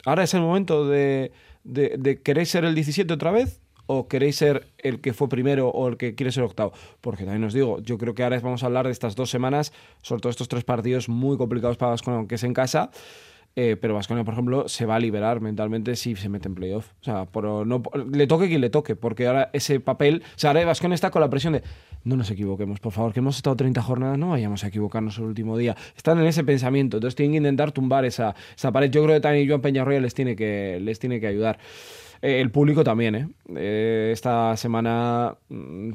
Ahora 0.05 0.25
es 0.25 0.35
el 0.35 0.43
momento 0.43 0.87
de, 0.87 1.33
de, 1.64 1.97
de 1.99 2.21
¿queréis 2.21 2.51
ser 2.51 2.66
el 2.66 2.75
17 2.75 3.11
otra 3.14 3.31
vez? 3.31 3.62
O 3.92 4.07
queréis 4.07 4.37
ser 4.37 4.68
el 4.79 5.00
que 5.00 5.12
fue 5.12 5.29
primero 5.29 5.68
o 5.68 5.88
el 5.88 5.96
que 5.96 6.14
quiere 6.14 6.31
ser 6.31 6.44
octavo? 6.44 6.72
Porque 7.00 7.24
también 7.24 7.42
os 7.42 7.53
digo, 7.53 7.81
yo 7.81 7.98
creo 7.98 8.14
que 8.14 8.22
ahora 8.22 8.38
vamos 8.38 8.62
a 8.62 8.66
hablar 8.66 8.87
de 8.87 8.92
estas 8.92 9.16
dos 9.16 9.31
semanas, 9.31 9.72
sobre 10.00 10.20
todo 10.20 10.31
estos 10.31 10.46
tres 10.46 10.62
partidos 10.62 11.09
muy 11.09 11.37
complicados 11.37 11.76
para 11.76 11.90
Vasconia, 11.90 12.18
aunque 12.18 12.37
es 12.37 12.44
en 12.44 12.55
casa. 12.55 12.90
Eh, 13.57 13.76
pero 13.81 13.94
Vasconia, 13.94 14.22
por 14.22 14.35
ejemplo, 14.35 14.68
se 14.68 14.87
va 14.87 14.94
a 14.94 15.00
liberar 15.00 15.40
mentalmente 15.40 15.96
si 15.96 16.14
se 16.14 16.29
mete 16.29 16.46
en 16.46 16.55
playoff. 16.55 16.92
O 17.00 17.05
sea, 17.05 17.24
por, 17.24 17.66
no, 17.66 17.83
le 18.12 18.26
toque 18.29 18.46
quien 18.46 18.61
le 18.61 18.70
toque, 18.70 18.94
porque 18.94 19.26
ahora 19.26 19.50
ese 19.53 19.81
papel. 19.81 20.22
O 20.24 20.38
sea, 20.38 20.50
ahora 20.50 20.64
Vasconia 20.66 20.94
está 20.94 21.11
con 21.11 21.20
la 21.20 21.29
presión 21.29 21.55
de 21.55 21.62
no 22.05 22.16
nos 22.16 22.31
equivoquemos, 22.31 22.79
por 22.79 22.92
favor, 22.92 23.12
que 23.12 23.18
hemos 23.18 23.37
estado 23.37 23.57
30 23.57 23.83
jornadas, 23.83 24.18
no 24.18 24.31
vayamos 24.31 24.62
a 24.62 24.68
equivocarnos 24.68 25.18
el 25.18 25.24
último 25.24 25.59
día. 25.59 25.76
Están 25.96 26.18
en 26.20 26.26
ese 26.26 26.44
pensamiento, 26.44 26.98
entonces 26.98 27.16
tienen 27.16 27.33
que 27.33 27.38
intentar 27.38 27.72
tumbar 27.72 28.05
esa, 28.05 28.37
esa 28.57 28.70
pared. 28.70 28.88
Yo 28.90 29.03
creo 29.03 29.16
que 29.16 29.20
también 29.20 29.48
Joan 29.48 29.61
Peñarroya 29.61 30.00
les 30.00 30.14
tiene 30.14 30.37
que, 30.37 30.79
les 30.81 30.98
tiene 31.00 31.20
que 31.20 31.26
ayudar. 31.26 31.59
Eh, 32.22 32.40
el 32.40 32.50
público 32.50 32.85
también, 32.85 33.14
¿eh? 33.14 33.28
eh 33.56 34.11
esta 34.12 34.54
semana 34.59 35.35
mm, 35.48 35.92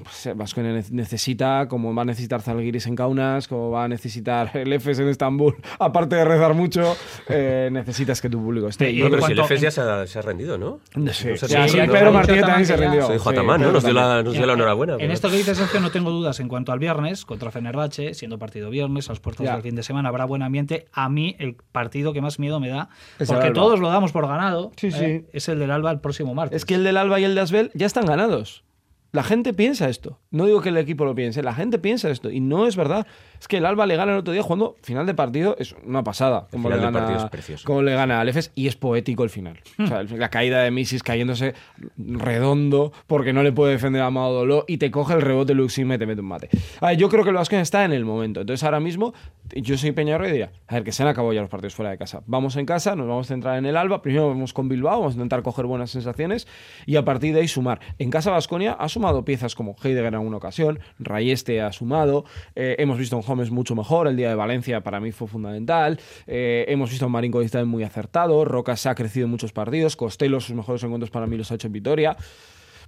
necesita, 0.89 1.67
como 1.67 1.93
va 1.93 2.01
a 2.01 2.05
necesitar 2.05 2.41
Zalgiris 2.41 2.87
en 2.87 2.95
Kaunas, 2.95 3.47
como 3.47 3.69
va 3.69 3.83
a 3.83 3.87
necesitar 3.87 4.49
el 4.55 4.73
EFES 4.73 4.99
en 4.99 5.09
Estambul, 5.09 5.55
aparte 5.79 6.15
de 6.15 6.25
rezar 6.25 6.55
mucho, 6.55 6.97
eh, 7.29 7.69
necesitas 7.71 8.21
que 8.21 8.29
tu 8.29 8.41
público 8.41 8.69
esté. 8.69 8.89
Y 8.89 9.03
pero 9.03 9.21
si 9.21 9.33
el 9.33 9.39
EFES 9.39 9.61
ya 9.61 9.71
se 9.71 9.81
ha, 9.81 10.07
se 10.07 10.17
ha, 10.17 10.21
rendido, 10.23 10.57
¿no? 10.57 10.79
Sí, 11.11 11.37
sí, 11.37 11.47
sí 11.47 11.77
Pedro 11.91 12.11
Martínez 12.11 12.41
también 12.41 12.65
se 12.65 12.73
ha 12.73 12.77
rendido. 12.77 13.05
Soy 13.05 13.19
Atamán, 13.33 13.61
¿no? 13.61 13.71
Nos 13.71 13.83
dio 13.83 13.93
la, 13.93 14.23
nos 14.23 14.33
dio 14.33 14.47
la 14.47 14.53
enhorabuena. 14.53 14.95
En 14.99 15.11
esto 15.11 15.29
que 15.29 15.37
dices, 15.37 15.57
Sergio, 15.59 15.79
no 15.79 15.91
tengo 15.91 16.09
dudas 16.09 16.39
en 16.39 16.47
cuanto 16.47 16.71
al 16.71 16.79
viernes 16.79 17.23
contra 17.25 17.51
Fenerbahce, 17.51 18.15
siendo 18.15 18.39
partido 18.39 18.71
viernes, 18.71 19.09
a 19.09 19.11
las 19.11 19.19
puertas 19.19 19.45
del 19.45 19.61
fin 19.61 19.75
de 19.75 19.83
semana, 19.83 20.09
habrá 20.09 20.25
buen 20.25 20.41
ambiente. 20.41 20.87
A 20.91 21.07
mí, 21.07 21.35
el 21.37 21.55
partido 21.71 22.13
que 22.13 22.21
más 22.21 22.39
miedo 22.39 22.59
me 22.59 22.69
da, 22.69 22.89
porque 23.27 23.51
todos 23.51 23.79
lo 23.79 23.89
damos 23.89 24.11
por 24.11 24.27
ganado, 24.27 24.71
es 24.81 25.49
el 25.49 25.59
del 25.59 25.69
Alba 25.69 25.91
el 25.91 25.99
próximo 25.99 26.14
es 26.51 26.65
que 26.65 26.75
el 26.75 26.83
del 26.83 26.97
Alba 26.97 27.19
y 27.19 27.23
el 27.23 27.35
de 27.35 27.41
Asbel 27.41 27.71
ya 27.73 27.85
están 27.85 28.05
ganados. 28.05 28.63
La 29.15 29.23
gente 29.23 29.53
piensa 29.53 29.87
esto. 29.87 30.19
No 30.29 30.45
digo 30.45 30.59
que 30.59 30.67
el 30.67 30.77
equipo 30.77 31.05
lo 31.05 31.15
piense, 31.15 31.41
la 31.41 31.53
gente 31.53 31.79
piensa 31.79 32.09
esto. 32.09 32.29
Y 32.29 32.41
no 32.41 32.67
es 32.67 32.75
verdad. 32.75 33.07
Es 33.39 33.47
que 33.47 33.57
el 33.57 33.65
Alba 33.65 33.85
le 33.85 33.95
gana 33.95 34.11
el 34.11 34.19
otro 34.19 34.33
día 34.33 34.43
jugando 34.43 34.75
final 34.81 35.05
de 35.05 35.13
partido, 35.13 35.55
es 35.57 35.73
una 35.85 36.03
pasada. 36.03 36.47
Como, 36.51 36.69
le 36.69 36.77
gana, 36.77 37.29
como 37.63 37.81
le 37.81 37.93
gana 37.93 38.19
al 38.19 38.27
Efes 38.27 38.51
y 38.55 38.67
es 38.67 38.75
poético 38.75 39.23
el 39.23 39.29
final. 39.29 39.61
O 39.79 39.87
sea, 39.87 40.03
la 40.03 40.29
caída 40.29 40.61
de 40.63 40.71
Misis 40.71 41.01
cayéndose 41.01 41.53
redondo 41.97 42.91
porque 43.07 43.31
no 43.31 43.41
le 43.41 43.53
puede 43.53 43.71
defender 43.71 44.01
a 44.01 44.07
Amado 44.07 44.33
Doló 44.33 44.65
y 44.67 44.79
te 44.79 44.91
coge 44.91 45.13
el 45.13 45.21
rebote 45.21 45.53
Luxim 45.53 45.91
y 45.93 45.97
te 45.97 46.05
mete 46.05 46.19
un 46.19 46.27
mate. 46.27 46.49
A 46.81 46.87
ver, 46.87 46.97
yo 46.97 47.07
creo 47.07 47.23
que 47.23 47.29
el 47.29 47.37
Vasco 47.37 47.55
está 47.55 47.85
en 47.85 47.93
el 47.93 48.03
momento. 48.03 48.41
Entonces 48.41 48.63
ahora 48.65 48.81
mismo 48.81 49.13
yo 49.53 49.77
soy 49.77 49.93
Peñarro 49.93 50.27
y 50.27 50.31
diría, 50.31 50.51
a 50.67 50.75
ver, 50.75 50.83
que 50.83 50.91
se 50.91 51.03
han 51.03 51.09
acabado 51.09 51.31
ya 51.31 51.39
los 51.39 51.49
partidos 51.49 51.75
fuera 51.75 51.91
de 51.91 51.97
casa. 51.97 52.21
Vamos 52.25 52.57
en 52.57 52.65
casa, 52.65 52.97
nos 52.97 53.07
vamos 53.07 53.27
a 53.27 53.29
centrar 53.29 53.57
en 53.57 53.65
el 53.65 53.77
Alba. 53.77 54.01
Primero 54.01 54.27
vamos 54.27 54.51
con 54.51 54.67
Bilbao, 54.67 54.99
vamos 54.99 55.13
a 55.13 55.15
intentar 55.15 55.41
coger 55.41 55.65
buenas 55.65 55.91
sensaciones 55.91 56.47
y 56.85 56.97
a 56.97 57.05
partir 57.05 57.33
de 57.33 57.41
ahí 57.41 57.47
sumar. 57.47 57.79
En 57.99 58.09
casa 58.09 58.31
Vasconia 58.31 58.73
ha 58.73 58.89
sumado 58.89 59.04
piezas 59.25 59.55
como 59.55 59.75
Heidegger 59.81 60.13
en 60.13 60.19
una 60.19 60.37
ocasión, 60.37 60.79
Rayeste 60.99 61.61
ha 61.61 61.71
sumado, 61.71 62.25
eh, 62.55 62.75
hemos 62.79 62.97
visto 62.97 63.15
a 63.15 63.19
un 63.19 63.25
Holmes 63.27 63.51
mucho 63.51 63.75
mejor, 63.75 64.07
el 64.07 64.15
día 64.15 64.29
de 64.29 64.35
Valencia 64.35 64.81
para 64.81 64.99
mí 64.99 65.11
fue 65.11 65.27
fundamental, 65.27 65.99
eh, 66.27 66.65
hemos 66.67 66.89
visto 66.89 67.05
a 67.05 67.07
un 67.07 67.11
Marín 67.11 67.31
muy 67.65 67.83
acertado, 67.83 68.45
Rocas 68.45 68.85
ha 68.85 68.95
crecido 68.95 69.25
en 69.25 69.31
muchos 69.31 69.51
partidos, 69.51 69.95
Costello 69.95 70.39
sus 70.39 70.55
mejores 70.55 70.83
encuentros 70.83 71.09
para 71.09 71.27
mí 71.27 71.37
los 71.37 71.51
ha 71.51 71.55
hecho 71.55 71.67
en 71.67 71.73
Vitoria 71.73 72.17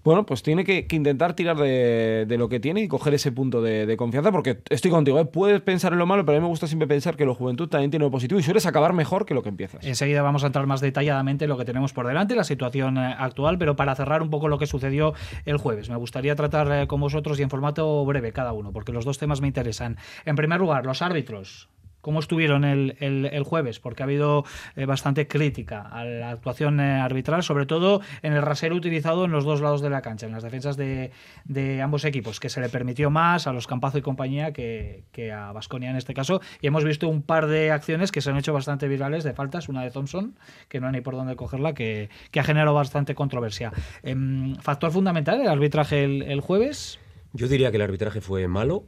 bueno, 0.07 0.25
pues 0.25 0.41
tiene 0.41 0.63
que, 0.63 0.87
intentar 0.91 1.33
tirar 1.33 1.57
de, 1.57 2.25
lo 2.39 2.47
que 2.47 2.61
tiene 2.61 2.81
y 2.81 2.87
coger 2.87 3.13
ese 3.13 3.33
punto 3.33 3.61
de, 3.61 3.97
confianza, 3.97 4.31
porque 4.31 4.59
estoy 4.69 4.89
contigo, 4.89 5.19
¿eh? 5.19 5.25
puedes 5.25 5.59
pensar 5.59 5.91
en 5.91 5.99
lo 5.99 6.05
malo, 6.05 6.23
pero 6.23 6.37
a 6.37 6.39
mí 6.39 6.43
me 6.43 6.47
gusta 6.47 6.65
siempre 6.65 6.87
pensar 6.87 7.17
que 7.17 7.25
la 7.25 7.33
juventud 7.33 7.67
también 7.67 7.91
tiene 7.91 8.05
lo 8.05 8.11
positivo 8.11 8.39
y 8.39 8.43
sueles 8.43 8.65
acabar 8.65 8.93
mejor 8.93 9.25
que 9.25 9.33
lo 9.33 9.43
que 9.43 9.49
empiezas. 9.49 9.85
Enseguida 9.85 10.21
vamos 10.21 10.45
a 10.45 10.47
entrar 10.47 10.65
más 10.65 10.79
detalladamente 10.79 11.43
en 11.43 11.49
lo 11.49 11.57
que 11.57 11.65
tenemos 11.65 11.91
por 11.91 12.07
delante, 12.07 12.35
la 12.35 12.45
situación 12.45 12.97
eh, 12.97 13.15
actual, 13.19 13.57
pero 13.57 13.75
para 13.75 13.95
cerrar 13.95 14.21
un 14.21 14.29
poco 14.29 14.47
lo 14.47 14.57
que 14.57 14.65
sucedió 14.65 15.13
el 15.43 15.57
jueves, 15.57 15.89
me 15.89 15.97
gustaría 15.97 16.37
tratar 16.37 16.71
eh, 16.71 16.87
con 16.87 17.01
vosotros 17.01 17.37
y 17.41 17.43
en 17.43 17.49
formato 17.49 18.05
breve 18.05 18.31
cada 18.31 18.53
uno, 18.53 18.71
porque 18.71 18.93
los 18.93 19.03
dos 19.03 19.17
temas 19.17 19.41
me 19.41 19.47
interesan. 19.47 19.97
En 20.23 20.37
primer 20.37 20.61
lugar, 20.61 20.85
los 20.85 21.01
árbitros 21.01 21.67
cómo 22.07 22.21
estuvieron 22.21 22.63
el, 22.63 22.95
el, 23.01 23.43
jueves, 23.43 23.81
porque 23.81 24.01
ha 24.01 24.05
habido 24.05 24.45
eh, 24.77 24.85
bastante 24.85 25.27
crítica 25.27 25.81
a 25.81 26.05
la 26.05 26.29
actuación 26.29 26.79
eh, 26.79 27.01
arbitral, 27.01 27.43
sobre 27.43 27.65
todo 27.65 27.99
en 28.21 28.31
el 28.31 28.43
rasero 28.43 28.77
utilizado 28.77 29.25
en 29.25 29.31
los 29.31 29.43
dos 29.43 29.59
lados 29.59 29.81
de 29.81 29.89
la 29.89 30.01
cancha, 30.01 30.25
en 30.25 30.31
las 30.31 30.41
defensas 30.41 30.77
de, 30.77 31.11
de 31.43 31.81
ambos 31.81 32.05
equipos, 32.05 32.39
que 32.39 32.47
se 32.47 32.61
le 32.61 32.69
permitió 32.69 33.09
más 33.09 33.45
a 33.45 33.51
los 33.51 33.67
Campazo 33.67 33.97
y 33.97 34.01
compañía 34.01 34.53
que, 34.53 35.03
que 35.11 35.33
a 35.33 35.51
Basconia 35.51 35.89
en 35.89 35.97
este 35.97 36.13
caso. 36.13 36.39
Y 36.61 36.67
hemos 36.67 36.85
visto 36.85 37.09
un 37.09 37.23
par 37.23 37.47
de 37.47 37.71
acciones 37.71 38.13
que 38.13 38.21
se 38.21 38.29
han 38.29 38.37
hecho 38.37 38.53
bastante 38.53 38.87
virales 38.87 39.25
de 39.25 39.33
faltas, 39.33 39.67
una 39.67 39.83
de 39.83 39.91
Thompson, 39.91 40.39
que 40.69 40.79
no 40.79 40.87
hay 40.87 40.93
ni 40.93 41.01
por 41.01 41.13
dónde 41.13 41.35
cogerla, 41.35 41.73
que, 41.73 42.09
que 42.31 42.39
ha 42.39 42.43
generado 42.45 42.73
bastante 42.73 43.15
controversia. 43.15 43.73
Em, 44.01 44.55
factor 44.61 44.91
fundamental 44.91 45.41
el 45.41 45.49
arbitraje 45.49 46.05
el, 46.05 46.21
el 46.21 46.39
jueves. 46.39 47.01
Yo 47.33 47.49
diría 47.49 47.69
que 47.69 47.75
el 47.75 47.83
arbitraje 47.83 48.21
fue 48.21 48.47
malo, 48.47 48.85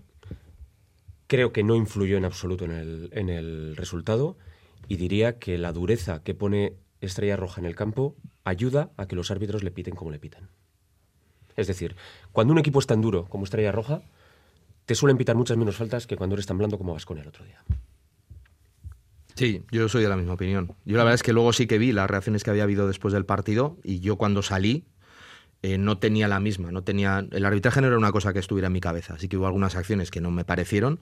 creo 1.30 1.54
que 1.54 1.64
no 1.64 1.76
influyó 1.76 2.18
en 2.18 2.26
absoluto 2.26 2.66
en 2.66 2.72
el, 2.72 3.10
en 3.14 3.30
el 3.30 3.76
resultado 3.78 4.36
y 4.88 4.98
diría 4.98 5.38
que 5.38 5.60
la 5.60 5.72
dureza 5.72 6.24
que 6.24 6.34
pone 6.34 6.74
Estrella 7.02 7.38
Roja 7.38 7.62
en 7.62 7.68
el 7.68 7.76
campo 7.76 8.16
ayuda 8.44 8.90
a 8.98 9.08
que 9.08 9.16
los 9.16 9.30
árbitros 9.30 9.64
le 9.64 9.70
piten 9.70 9.96
como 9.96 10.10
le 10.10 10.18
pitan. 10.18 10.50
Es 11.56 11.68
decir, 11.68 11.96
cuando 12.32 12.52
un 12.52 12.60
equipo 12.60 12.80
es 12.80 12.88
tan 12.88 13.00
duro 13.00 13.26
como 13.26 13.44
Estrella 13.44 13.72
Roja, 13.72 14.02
te 14.86 14.96
suelen 14.96 15.18
pitar 15.18 15.36
muchas 15.36 15.56
menos 15.56 15.76
faltas 15.76 16.08
que 16.08 16.18
cuando 16.18 16.34
eres 16.34 16.48
tan 16.48 16.58
blando 16.58 16.80
como 16.80 16.94
Vasconia 16.94 17.22
el 17.22 17.30
otro 17.30 17.46
día. 17.46 17.64
Sí, 19.36 19.64
yo 19.72 19.88
soy 19.88 20.02
de 20.02 20.10
la 20.10 20.18
misma 20.18 20.34
opinión. 20.34 20.74
Yo 20.84 20.98
la 20.98 21.04
verdad 21.04 21.14
es 21.14 21.24
que 21.24 21.32
luego 21.32 21.54
sí 21.54 21.68
que 21.68 21.78
vi 21.78 21.92
las 21.92 22.10
reacciones 22.10 22.44
que 22.44 22.50
había 22.50 22.64
habido 22.64 22.88
después 22.88 23.14
del 23.14 23.26
partido 23.26 23.78
y 23.84 24.00
yo 24.00 24.16
cuando 24.16 24.42
salí 24.42 24.88
eh, 25.62 25.78
no 25.78 25.98
tenía 25.98 26.28
la 26.28 26.40
misma, 26.40 26.72
no 26.72 26.84
tenía 26.84 27.26
el 27.32 27.46
arbitraje 27.46 27.82
no 27.82 27.88
era 27.88 27.98
una 27.98 28.12
cosa 28.12 28.34
que 28.34 28.40
estuviera 28.40 28.68
en 28.68 28.74
mi 28.74 28.82
cabeza, 28.82 29.16
así 29.16 29.28
que 29.28 29.38
hubo 29.38 29.48
algunas 29.48 29.76
acciones 29.76 30.12
que 30.12 30.22
no 30.22 30.32
me 30.32 30.46
parecieron, 30.46 31.00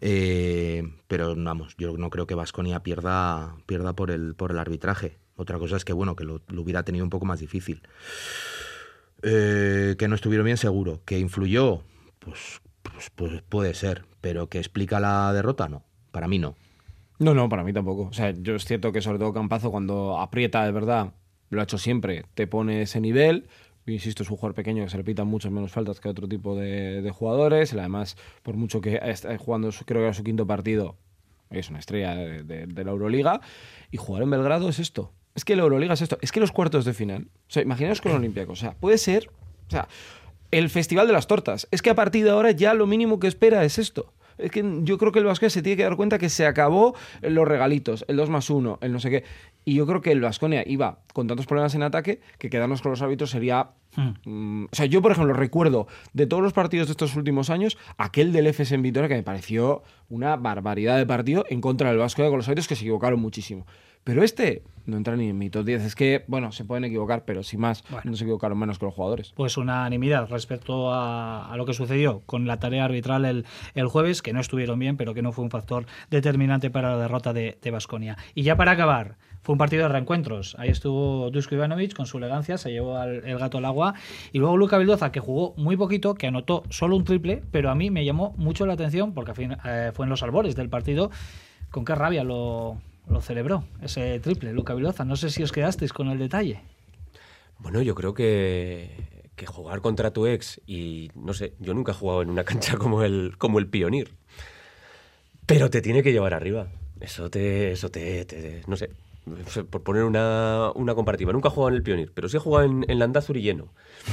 eh, 0.00 0.88
pero 1.06 1.34
vamos, 1.36 1.76
yo 1.76 1.96
no 1.96 2.10
creo 2.10 2.26
que 2.26 2.34
Vasconia 2.34 2.82
pierda, 2.82 3.56
pierda 3.66 3.94
por 3.94 4.10
el 4.10 4.34
por 4.34 4.50
el 4.50 4.58
arbitraje. 4.58 5.18
Otra 5.36 5.58
cosa 5.58 5.76
es 5.76 5.84
que 5.84 5.92
bueno 5.92 6.16
que 6.16 6.24
lo, 6.24 6.40
hubiera 6.56 6.82
tenido 6.82 7.04
un 7.04 7.10
poco 7.10 7.26
más 7.26 7.40
difícil. 7.40 7.82
Eh, 9.22 9.96
que 9.98 10.08
no 10.08 10.14
estuvieron 10.14 10.44
bien 10.44 10.58
seguro, 10.58 11.00
que 11.04 11.18
influyó, 11.18 11.82
pues, 12.18 12.60
pues, 12.82 13.10
pues 13.14 13.42
puede 13.42 13.72
ser, 13.72 14.04
pero 14.20 14.48
que 14.48 14.58
explica 14.58 15.00
la 15.00 15.32
derrota 15.32 15.68
no, 15.68 15.82
para 16.10 16.28
mí 16.28 16.38
no. 16.38 16.56
No, 17.18 17.32
no, 17.32 17.48
para 17.48 17.64
mí 17.64 17.72
tampoco. 17.72 18.02
O 18.02 18.12
sea, 18.12 18.32
yo 18.32 18.54
es 18.54 18.64
cierto 18.64 18.92
que 18.92 19.00
sobre 19.00 19.18
todo 19.18 19.32
Campazo 19.32 19.70
cuando 19.70 20.18
aprieta 20.18 20.64
de 20.64 20.72
verdad, 20.72 21.14
lo 21.50 21.60
ha 21.60 21.64
hecho 21.64 21.78
siempre, 21.78 22.24
te 22.34 22.46
pone 22.46 22.82
ese 22.82 23.00
nivel, 23.00 23.46
Insisto, 23.86 24.22
es 24.22 24.30
un 24.30 24.36
jugador 24.36 24.54
pequeño 24.54 24.84
que 24.84 24.90
se 24.90 24.96
le 24.96 25.04
pitan 25.04 25.26
muchas 25.26 25.52
menos 25.52 25.70
faltas 25.70 26.00
que 26.00 26.08
otro 26.08 26.26
tipo 26.26 26.56
de, 26.56 27.10
jugadores. 27.14 27.72
Además, 27.74 28.16
por 28.42 28.56
mucho 28.56 28.80
que 28.80 28.98
esté 29.02 29.36
jugando, 29.36 29.70
creo 29.84 30.00
que 30.00 30.04
era 30.04 30.14
su 30.14 30.24
quinto 30.24 30.46
partido, 30.46 30.96
es 31.50 31.68
una 31.68 31.80
estrella 31.80 32.14
de, 32.14 32.84
la 32.84 32.90
Euroliga. 32.90 33.40
Y 33.90 33.98
jugar 33.98 34.22
en 34.22 34.30
Belgrado 34.30 34.68
es 34.68 34.78
esto. 34.78 35.12
Es 35.34 35.44
que 35.44 35.56
la 35.56 35.62
Euroliga 35.62 35.94
es 35.94 36.02
esto. 36.02 36.18
Es 36.22 36.32
que 36.32 36.40
los 36.40 36.52
cuartos 36.52 36.84
de 36.84 36.94
final. 36.94 37.28
O 37.48 37.50
sea, 37.50 37.62
imaginaos 37.62 38.00
con 38.00 38.12
Olympiacos. 38.12 38.58
O 38.58 38.60
sea, 38.60 38.72
puede 38.72 38.98
ser. 38.98 39.28
O 39.68 39.70
sea, 39.70 39.88
el 40.50 40.70
Festival 40.70 41.06
de 41.06 41.12
las 41.12 41.26
Tortas. 41.26 41.68
Es 41.70 41.82
que 41.82 41.90
a 41.90 41.94
partir 41.94 42.24
de 42.24 42.30
ahora 42.30 42.52
ya 42.52 42.72
lo 42.72 42.86
mínimo 42.86 43.20
que 43.20 43.26
espera 43.26 43.64
es 43.64 43.78
esto. 43.78 44.12
Es 44.38 44.50
que 44.50 44.64
yo 44.82 44.98
creo 44.98 45.12
que 45.12 45.18
el 45.18 45.24
Vasconia 45.24 45.50
se 45.50 45.62
tiene 45.62 45.76
que 45.76 45.84
dar 45.84 45.96
cuenta 45.96 46.18
que 46.18 46.28
se 46.28 46.46
acabó 46.46 46.94
los 47.22 47.46
regalitos, 47.46 48.04
el 48.08 48.16
2 48.16 48.30
más 48.30 48.50
1, 48.50 48.78
el 48.80 48.92
no 48.92 49.00
sé 49.00 49.10
qué. 49.10 49.24
Y 49.64 49.74
yo 49.74 49.86
creo 49.86 50.00
que 50.02 50.12
el 50.12 50.20
Vasconia 50.20 50.62
iba 50.66 50.98
con 51.12 51.26
tantos 51.26 51.46
problemas 51.46 51.74
en 51.74 51.82
ataque 51.82 52.20
que 52.38 52.50
quedarnos 52.50 52.82
con 52.82 52.90
los 52.90 53.02
árbitros 53.02 53.30
sería. 53.30 53.70
Hmm. 53.96 54.14
Mm, 54.24 54.64
o 54.64 54.74
sea, 54.74 54.86
yo, 54.86 55.00
por 55.00 55.12
ejemplo, 55.12 55.32
recuerdo 55.34 55.86
de 56.12 56.26
todos 56.26 56.42
los 56.42 56.52
partidos 56.52 56.88
de 56.88 56.92
estos 56.92 57.16
últimos 57.16 57.48
años, 57.48 57.78
aquel 57.96 58.32
del 58.32 58.46
FS 58.48 58.74
en 58.74 58.82
Vitoria 58.82 59.08
que 59.08 59.14
me 59.14 59.22
pareció 59.22 59.82
una 60.08 60.36
barbaridad 60.36 60.98
de 60.98 61.06
partido 61.06 61.44
en 61.48 61.60
contra 61.60 61.88
del 61.90 61.98
Vasconia 61.98 62.28
con 62.30 62.38
los 62.38 62.48
árbitros 62.48 62.68
que 62.68 62.76
se 62.76 62.82
equivocaron 62.82 63.20
muchísimo. 63.20 63.66
Pero 64.04 64.22
este 64.22 64.62
no 64.86 64.98
entra 64.98 65.16
ni 65.16 65.30
en 65.30 65.38
mi 65.38 65.50
top 65.50 65.64
10. 65.64 65.82
Es 65.82 65.94
que, 65.94 66.24
bueno, 66.26 66.52
se 66.52 66.64
pueden 66.64 66.84
equivocar, 66.84 67.24
pero 67.24 67.42
sin 67.42 67.60
más, 67.60 67.84
no 68.04 68.16
se 68.16 68.24
equivocaron 68.24 68.58
menos 68.58 68.78
que 68.78 68.84
los 68.84 68.94
jugadores. 68.94 69.32
Pues 69.34 69.56
unanimidad 69.56 70.28
respecto 70.28 70.92
a, 70.92 71.52
lo 71.56 71.64
que 71.64 71.72
sucedió 71.72 72.22
con 72.26 72.46
la 72.46 72.58
tarea 72.58 72.84
arbitral 72.84 73.24
el, 73.24 73.46
el, 73.74 73.86
jueves, 73.86 74.20
que 74.20 74.32
no 74.32 74.40
estuvieron 74.40 74.78
bien, 74.78 74.96
pero 74.96 75.14
que 75.14 75.22
no 75.22 75.32
fue 75.32 75.44
un 75.44 75.50
factor 75.50 75.86
determinante 76.10 76.70
para 76.70 76.92
la 76.92 76.98
derrota 76.98 77.32
de 77.32 77.70
Basconia. 77.72 78.16
y 78.34 78.42
ya 78.42 78.56
para 78.56 78.72
acabar, 78.72 79.16
fue 79.44 79.52
un 79.52 79.58
partido 79.58 79.82
de 79.82 79.90
reencuentros. 79.90 80.56
Ahí 80.58 80.70
estuvo 80.70 81.30
Dusko 81.30 81.54
Ivanovic 81.54 81.94
con 81.94 82.06
su 82.06 82.16
elegancia, 82.16 82.56
se 82.56 82.72
llevó 82.72 83.00
el 83.02 83.38
gato 83.38 83.58
al 83.58 83.66
agua. 83.66 83.92
Y 84.32 84.38
luego 84.38 84.56
Luca 84.56 84.78
Vildoza, 84.78 85.12
que 85.12 85.20
jugó 85.20 85.52
muy 85.58 85.76
poquito, 85.76 86.14
que 86.14 86.26
anotó 86.26 86.62
solo 86.70 86.96
un 86.96 87.04
triple, 87.04 87.42
pero 87.50 87.70
a 87.70 87.74
mí 87.74 87.90
me 87.90 88.06
llamó 88.06 88.32
mucho 88.38 88.64
la 88.64 88.72
atención 88.72 89.12
porque 89.12 89.34
fin, 89.34 89.54
eh, 89.66 89.92
fue 89.92 90.06
en 90.06 90.10
los 90.10 90.22
albores 90.22 90.56
del 90.56 90.70
partido. 90.70 91.10
Con 91.70 91.84
qué 91.84 91.94
rabia 91.94 92.24
lo, 92.24 92.78
lo 93.08 93.20
celebró 93.20 93.64
ese 93.82 94.18
triple, 94.20 94.52
Luca 94.52 94.74
Viloza. 94.74 95.04
No 95.04 95.16
sé 95.16 95.30
si 95.30 95.42
os 95.42 95.52
quedasteis 95.52 95.92
con 95.92 96.08
el 96.08 96.18
detalle. 96.18 96.60
Bueno, 97.58 97.82
yo 97.82 97.94
creo 97.94 98.14
que, 98.14 99.30
que 99.36 99.46
jugar 99.46 99.80
contra 99.80 100.12
tu 100.12 100.26
ex 100.26 100.60
y 100.66 101.10
no 101.14 101.34
sé, 101.34 101.54
yo 101.58 101.74
nunca 101.74 101.92
he 101.92 101.94
jugado 101.94 102.22
en 102.22 102.30
una 102.30 102.44
cancha 102.44 102.76
como 102.78 103.02
el, 103.02 103.36
como 103.38 103.58
el 103.58 103.66
Pionir. 103.66 104.12
Pero 105.46 105.70
te 105.70 105.82
tiene 105.82 106.02
que 106.02 106.12
llevar 106.12 106.34
arriba. 106.34 106.68
Eso 107.00 107.28
te, 107.28 107.72
eso 107.72 107.90
te, 107.90 108.62
no 108.66 108.76
sé, 108.76 108.90
por 109.70 109.82
poner 109.82 110.04
una, 110.04 110.70
una 110.74 110.94
comparativa, 110.94 111.32
nunca 111.32 111.48
he 111.48 111.50
jugado 111.50 111.70
en 111.70 111.74
el 111.76 111.82
Pionir, 111.82 112.12
pero 112.14 112.28
sí 112.28 112.36
he 112.36 112.40
jugado 112.40 112.66
en, 112.66 112.84
en 112.88 112.98
Landazur 112.98 113.36
y 113.36 113.42
lleno. 113.42 113.72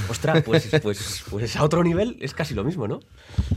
Ostras, 0.10 0.42
pues, 0.44 0.70
pues, 0.82 1.24
pues 1.30 1.56
a 1.58 1.64
otro 1.64 1.84
nivel 1.84 2.18
es 2.22 2.34
casi 2.34 2.54
lo 2.54 2.64
mismo, 2.64 2.88
¿no? 2.88 3.00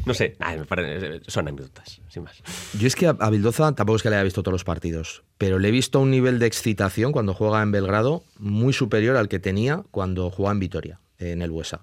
No 0.05 0.15
sé, 0.15 0.37
nah, 0.41 0.65
pare- 0.65 1.21
son 1.29 1.47
anécdotas, 1.49 2.01
sin 2.09 2.25
más. 2.25 2.43
Yo 2.79 2.87
es 2.87 2.97
que 2.97 3.07
a, 3.07 3.17
a 3.21 3.31
Bildoza 3.31 3.73
tampoco 3.75 3.97
es 3.97 4.03
que 4.03 4.11
le 4.11 4.17
haya 4.17 4.25
visto 4.25 4.43
todos 4.43 4.53
los 4.55 4.65
partidos, 4.65 5.23
pero 5.39 5.59
le 5.59 5.69
he 5.69 5.71
visto 5.71 6.01
un 6.01 6.11
nivel 6.11 6.39
de 6.39 6.47
excitación 6.47 7.13
cuando 7.13 7.35
juega 7.35 7.63
en 7.63 7.71
Belgrado 7.71 8.23
muy 8.39 8.73
superior 8.73 9.17
al 9.17 9.29
que 9.29 9.39
tenía 9.39 9.85
cuando 9.93 10.31
jugaba 10.31 10.53
en 10.55 10.61
Vitoria, 10.61 11.01
en 11.19 11.41
el 11.43 11.51
USA. 11.53 11.83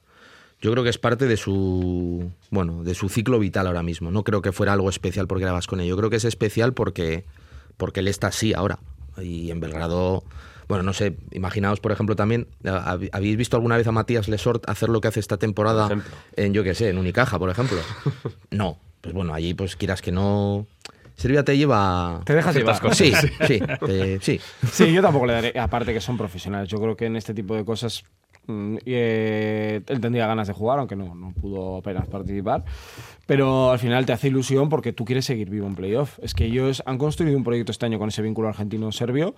Yo 0.59 0.69
creo 0.71 0.83
que 0.83 0.91
es 0.91 0.99
parte 0.99 1.25
de 1.25 1.37
su 1.37 2.29
bueno, 2.51 2.83
de 2.83 2.93
su 2.93 3.09
ciclo 3.09 3.39
vital 3.39 3.65
ahora 3.65 3.81
mismo. 3.81 4.11
No 4.11 4.23
creo 4.23 4.43
que 4.43 4.51
fuera 4.51 4.73
algo 4.73 4.89
especial 4.89 5.25
porque 5.25 5.43
era 5.43 5.53
Vasconia. 5.53 5.85
Yo 5.87 5.97
creo 5.97 6.11
que 6.11 6.17
es 6.17 6.25
especial 6.25 6.73
porque 6.73 7.25
porque 7.77 8.01
él 8.01 8.07
está 8.07 8.27
así 8.27 8.53
ahora. 8.53 8.77
Y 9.17 9.51
en 9.51 9.59
Belgrado, 9.59 10.23
bueno, 10.67 10.83
no 10.83 10.93
sé, 10.93 11.17
imaginaos, 11.31 11.79
por 11.79 11.91
ejemplo, 11.91 12.15
también, 12.15 12.47
¿hab- 12.63 13.09
¿habéis 13.11 13.37
visto 13.37 13.57
alguna 13.57 13.77
vez 13.77 13.87
a 13.87 13.91
Matías 13.91 14.27
Lesort 14.27 14.67
hacer 14.69 14.89
lo 14.89 15.01
que 15.01 15.07
hace 15.09 15.19
esta 15.19 15.37
temporada 15.37 15.89
en, 16.35 16.53
yo 16.53 16.63
qué 16.63 16.73
sé, 16.75 16.89
en 16.89 16.97
Unicaja, 16.97 17.37
por 17.39 17.49
ejemplo? 17.49 17.77
No, 18.51 18.77
pues 19.01 19.13
bueno, 19.13 19.33
allí 19.33 19.53
pues 19.53 19.75
quieras 19.75 20.01
que 20.01 20.11
no... 20.11 20.67
Serbia 21.15 21.43
te 21.43 21.55
lleva... 21.57 22.21
Te 22.25 22.33
dejas 22.33 22.55
llevar. 22.55 22.79
cosas. 22.81 22.97
Sí, 22.97 23.13
sí, 23.47 23.59
sí. 24.21 24.39
Sí, 24.71 24.91
yo 24.91 25.01
tampoco 25.01 25.25
le 25.27 25.33
daré. 25.33 25.59
Aparte 25.59 25.93
que 25.93 26.01
son 26.01 26.17
profesionales. 26.17 26.67
Yo 26.69 26.79
creo 26.79 26.95
que 26.95 27.05
en 27.05 27.15
este 27.15 27.33
tipo 27.33 27.55
de 27.55 27.63
cosas 27.63 28.03
mm, 28.47 28.77
eh, 28.85 29.81
él 29.87 30.01
tendría 30.01 30.27
ganas 30.27 30.47
de 30.47 30.53
jugar, 30.53 30.79
aunque 30.79 30.95
no, 30.95 31.15
no 31.15 31.31
pudo 31.31 31.77
apenas 31.77 32.07
participar. 32.07 32.63
Pero 33.25 33.71
al 33.71 33.79
final 33.79 34.05
te 34.05 34.13
hace 34.13 34.27
ilusión 34.27 34.69
porque 34.69 34.93
tú 34.93 35.05
quieres 35.05 35.25
seguir 35.25 35.49
vivo 35.49 35.67
en 35.67 35.75
playoff. 35.75 36.19
Es 36.21 36.33
que 36.33 36.45
ellos 36.45 36.83
han 36.85 36.97
construido 36.97 37.37
un 37.37 37.43
proyecto 37.43 37.71
este 37.71 37.85
año 37.85 37.99
con 37.99 38.09
ese 38.09 38.21
vínculo 38.21 38.49
argentino-serbio 38.49 39.35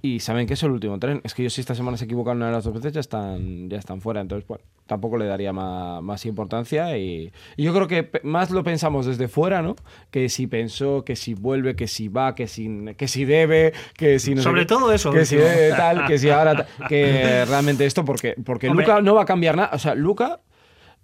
y 0.00 0.20
saben 0.20 0.46
que 0.46 0.54
es 0.54 0.62
el 0.62 0.70
último 0.70 0.98
tren. 0.98 1.20
Es 1.24 1.34
que 1.34 1.42
ellos 1.42 1.52
si 1.54 1.60
esta 1.60 1.74
semana 1.74 1.96
se 1.96 2.04
equivocan 2.04 2.36
una 2.36 2.46
de 2.46 2.52
las 2.52 2.64
dos 2.64 2.74
veces 2.74 2.92
ya 2.92 3.00
están, 3.00 3.68
ya 3.68 3.78
están 3.78 4.00
fuera. 4.00 4.20
Entonces, 4.20 4.46
bueno, 4.46 4.62
tampoco 4.86 5.18
le 5.18 5.26
daría 5.26 5.52
ma- 5.52 6.00
más, 6.00 6.24
importancia. 6.26 6.96
Y, 6.96 7.32
y 7.56 7.62
yo 7.64 7.74
creo 7.74 7.88
que 7.88 8.10
más 8.22 8.50
lo 8.50 8.62
pensamos 8.62 9.06
desde 9.06 9.28
fuera, 9.28 9.60
¿no? 9.62 9.74
Que 10.10 10.28
si 10.28 10.46
pensó, 10.46 11.04
que 11.04 11.16
si 11.16 11.34
vuelve, 11.34 11.74
que 11.74 11.88
si 11.88 12.08
va, 12.08 12.34
que 12.34 12.46
si, 12.46 12.68
que 12.96 13.08
si 13.08 13.24
debe, 13.24 13.72
que 13.96 14.18
si 14.18 14.34
no 14.34 14.42
Sobre 14.42 14.66
todo 14.66 14.92
eso 14.92 15.10
Que 15.10 15.24
si 15.26 15.36
debe 15.36 15.70
tal, 15.70 16.06
que 16.06 16.18
si 16.18 16.30
ahora 16.30 16.54
tal, 16.78 16.88
que 16.88 17.44
realmente 17.48 17.84
esto, 17.86 18.04
porque, 18.04 18.34
porque 18.44 18.68
Hombre. 18.68 18.86
Luca 18.86 19.00
no 19.00 19.14
va 19.14 19.22
a 19.22 19.26
cambiar 19.26 19.56
nada. 19.56 19.70
O 19.72 19.78
sea, 19.78 19.94
Luca 19.94 20.40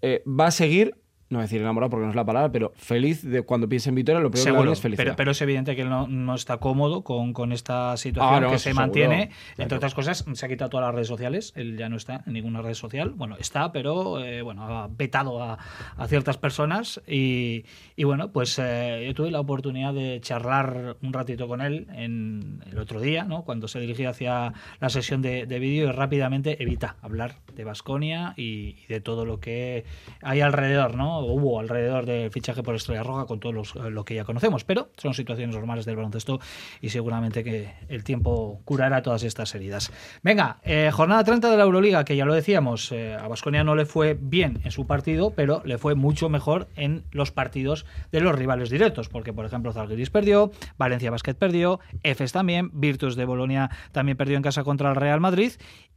eh, 0.02 0.22
va 0.26 0.46
a 0.46 0.50
seguir, 0.50 0.94
no 1.30 1.40
decir 1.40 1.60
enamorado 1.60 1.90
porque 1.90 2.04
no 2.04 2.10
es 2.10 2.16
la 2.16 2.24
palabra, 2.24 2.52
pero 2.52 2.72
feliz 2.76 3.22
de 3.22 3.42
cuando 3.42 3.68
piense 3.68 3.88
en 3.88 3.94
Vitoria, 3.96 4.20
lo 4.20 4.30
primero 4.30 4.44
que 4.44 4.50
Seguro, 4.52 4.72
es 4.72 4.80
felicidad. 4.80 5.04
pero, 5.04 5.16
pero 5.16 5.30
es 5.32 5.40
evidente 5.42 5.74
que 5.74 5.82
él 5.82 5.88
no, 5.88 6.06
no 6.06 6.34
está 6.34 6.58
cómodo 6.58 7.02
con, 7.02 7.32
con 7.32 7.52
esta 7.52 7.96
situación 7.96 8.34
Ah, 8.34 8.40
no, 8.40 8.50
que 8.50 8.58
se 8.58 8.64
seguro. 8.70 8.82
mantiene. 8.82 9.28
Claro. 9.28 9.62
Entre 9.62 9.76
otras 9.76 9.94
cosas, 9.94 10.24
se 10.32 10.46
ha 10.46 10.48
quitado 10.48 10.70
todas 10.70 10.86
las 10.86 10.94
redes 10.94 11.08
sociales. 11.08 11.52
Él 11.56 11.76
ya 11.76 11.88
no 11.88 11.96
está 11.96 12.22
en 12.26 12.32
ninguna 12.34 12.62
red 12.62 12.74
social. 12.74 13.10
Bueno, 13.10 13.36
está, 13.38 13.72
pero 13.72 14.22
eh, 14.22 14.42
bueno, 14.42 14.62
ha 14.64 14.88
vetado 14.88 15.42
a, 15.42 15.58
a 15.96 16.06
ciertas 16.08 16.36
personas. 16.36 17.00
Y, 17.06 17.64
y 17.96 18.04
bueno, 18.04 18.30
pues 18.30 18.58
eh, 18.62 19.04
yo 19.06 19.14
tuve 19.14 19.30
la 19.30 19.40
oportunidad 19.40 19.94
de 19.94 20.20
charlar 20.20 20.96
un 21.02 21.12
ratito 21.12 21.48
con 21.48 21.60
él 21.60 21.86
en 21.94 22.62
el 22.70 22.78
otro 22.78 23.00
día, 23.00 23.24
¿no? 23.24 23.42
cuando 23.42 23.66
se 23.68 23.80
dirigía 23.80 24.10
hacia 24.10 24.52
la 24.80 24.88
sesión 24.90 25.22
de, 25.22 25.46
de 25.46 25.58
vídeo 25.58 25.88
y 25.88 25.92
rápidamente 25.92 26.62
evita 26.62 26.96
hablar 27.02 27.36
de 27.54 27.64
Basconia 27.64 28.34
y, 28.36 28.76
y 28.82 28.86
de 28.88 29.00
todo 29.00 29.24
lo 29.24 29.40
que 29.40 29.84
hay 30.22 30.40
alrededor, 30.40 30.96
¿no? 30.96 31.13
Hubo 31.20 31.60
alrededor 31.60 32.06
del 32.06 32.30
fichaje 32.30 32.62
por 32.62 32.74
Estrella 32.74 33.02
Roja 33.02 33.26
con 33.26 33.40
todo 33.40 33.52
los- 33.52 33.74
lo 33.74 34.04
que 34.04 34.14
ya 34.14 34.24
conocemos, 34.24 34.64
pero 34.64 34.88
son 34.96 35.14
situaciones 35.14 35.54
normales 35.54 35.84
del 35.84 35.96
baloncesto 35.96 36.40
y 36.80 36.88
seguramente 36.90 37.44
que 37.44 37.72
el 37.88 38.04
tiempo 38.04 38.60
curará 38.64 39.02
todas 39.02 39.22
estas 39.22 39.54
heridas. 39.54 39.92
Venga, 40.22 40.58
eh, 40.64 40.90
jornada 40.92 41.24
30 41.24 41.50
de 41.50 41.56
la 41.56 41.64
Euroliga, 41.64 42.04
que 42.04 42.16
ya 42.16 42.24
lo 42.24 42.34
decíamos, 42.34 42.90
eh, 42.92 43.14
a 43.14 43.28
Basconia 43.28 43.64
no 43.64 43.74
le 43.74 43.86
fue 43.86 44.16
bien 44.20 44.60
en 44.64 44.70
su 44.70 44.86
partido, 44.86 45.30
pero 45.34 45.62
le 45.64 45.78
fue 45.78 45.94
mucho 45.94 46.28
mejor 46.28 46.68
en 46.76 47.04
los 47.12 47.30
partidos 47.30 47.86
de 48.12 48.20
los 48.20 48.34
rivales 48.34 48.70
directos, 48.70 49.08
porque 49.08 49.32
por 49.32 49.44
ejemplo 49.46 49.72
Zalgiris 49.72 50.10
perdió, 50.10 50.50
Valencia 50.78 51.10
Basket 51.10 51.34
perdió, 51.34 51.80
Efes 52.02 52.32
también, 52.32 52.70
Virtus 52.72 53.16
de 53.16 53.24
Bolonia 53.24 53.70
también 53.92 54.16
perdió 54.16 54.36
en 54.36 54.42
casa 54.42 54.64
contra 54.64 54.90
el 54.90 54.96
Real 54.96 55.20
Madrid 55.20 55.52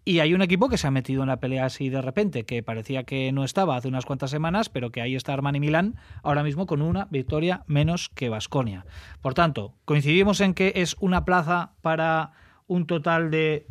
y 0.08 0.22
hay 0.22 0.34
un 0.34 0.42
equipo 0.42 0.70
que 0.70 0.78
se 0.78 0.88
ha 0.88 0.92
metido 0.92 1.22
en 1.24 1.28
la 1.28 1.42
pelea 1.42 1.66
así 1.66 1.90
de 1.90 2.02
repente, 2.02 2.46
que 2.46 2.64
parecía 2.64 3.04
que 3.04 3.30
no 3.34 3.44
estaba 3.44 3.76
hace 3.76 3.90
unas 3.90 4.06
cuantas 4.06 4.32
semanas, 4.32 4.70
pero 4.70 4.90
que 4.90 5.02
ahí 5.02 5.16
está 5.16 5.34
Armani 5.34 5.60
Milán 5.60 5.96
ahora 6.24 6.44
mismo 6.44 6.66
con 6.66 6.82
una 6.82 7.10
victoria 7.12 7.64
menos 7.68 8.08
que 8.08 8.30
Basconia. 8.30 8.86
Por 9.22 9.34
tanto, 9.34 9.74
coincidimos 9.84 10.40
en 10.40 10.54
que 10.54 10.72
es 10.78 10.96
una 11.02 11.26
plaza 11.26 11.74
para 11.82 12.32
un 12.68 12.88
total 12.88 13.32
de 13.32 13.68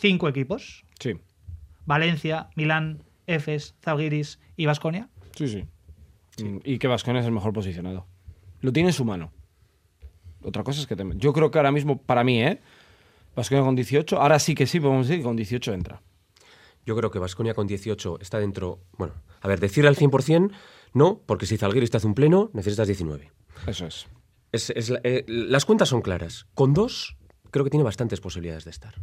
cinco 0.00 0.28
equipos: 0.28 0.84
Sí, 0.98 1.12
Valencia, 1.86 2.48
Milán, 2.56 3.04
Efes, 3.28 3.76
Zalgiris 3.80 4.40
y 4.56 4.66
Basconia. 4.66 5.10
sí, 5.36 5.46
sí. 5.46 5.64
Mm, 6.42 6.58
Y 6.64 6.78
que 6.78 6.88
Vasconia 6.88 7.20
es 7.20 7.26
el 7.26 7.32
mejor 7.32 7.52
posicionado. 7.52 8.04
Lo 8.62 8.72
tiene 8.72 8.88
en 8.88 8.94
su 8.94 9.04
mano. 9.04 9.30
Otra 10.42 10.64
cosa 10.64 10.80
es 10.80 10.88
que 10.88 10.96
te... 10.96 11.04
Yo 11.16 11.32
creo 11.32 11.52
que 11.52 11.58
ahora 11.58 11.70
mismo, 11.70 12.02
para 12.02 12.24
mí, 12.24 12.42
¿eh? 12.42 12.60
Vasconia 13.40 13.64
con 13.64 13.74
18, 13.76 14.20
ahora 14.20 14.38
sí 14.38 14.54
que 14.54 14.66
sí, 14.66 14.80
podemos 14.80 15.06
decir 15.08 15.20
que 15.20 15.24
con 15.28 15.36
18 15.36 15.72
entra. 15.72 16.02
Yo 16.86 16.96
creo 16.96 17.10
que 17.10 17.18
Vasconia 17.18 17.54
con 17.54 17.66
18 17.66 18.18
está 18.20 18.38
dentro. 18.38 18.80
Bueno, 18.96 19.14
a 19.40 19.48
ver, 19.48 19.60
decir 19.60 19.86
al 19.86 19.96
100%, 19.96 20.50
no, 20.94 21.20
porque 21.26 21.46
si 21.46 21.56
Zalgiris 21.56 21.90
te 21.90 21.96
hace 21.98 22.06
un 22.06 22.14
pleno, 22.14 22.50
necesitas 22.54 22.86
19. 22.86 23.30
Eso 23.66 23.86
es. 23.86 24.06
Es- 24.52 24.70
es 24.70 24.90
la- 24.90 25.00
eh, 25.04 25.24
las 25.28 25.64
cuentas 25.64 25.88
son 25.88 26.00
claras. 26.02 26.46
Con 26.54 26.72
dos, 26.74 27.16
creo 27.50 27.64
que 27.64 27.70
tiene 27.70 27.84
bastantes 27.84 28.20
posibilidades 28.20 28.64
de 28.64 28.70
estar. 28.70 28.94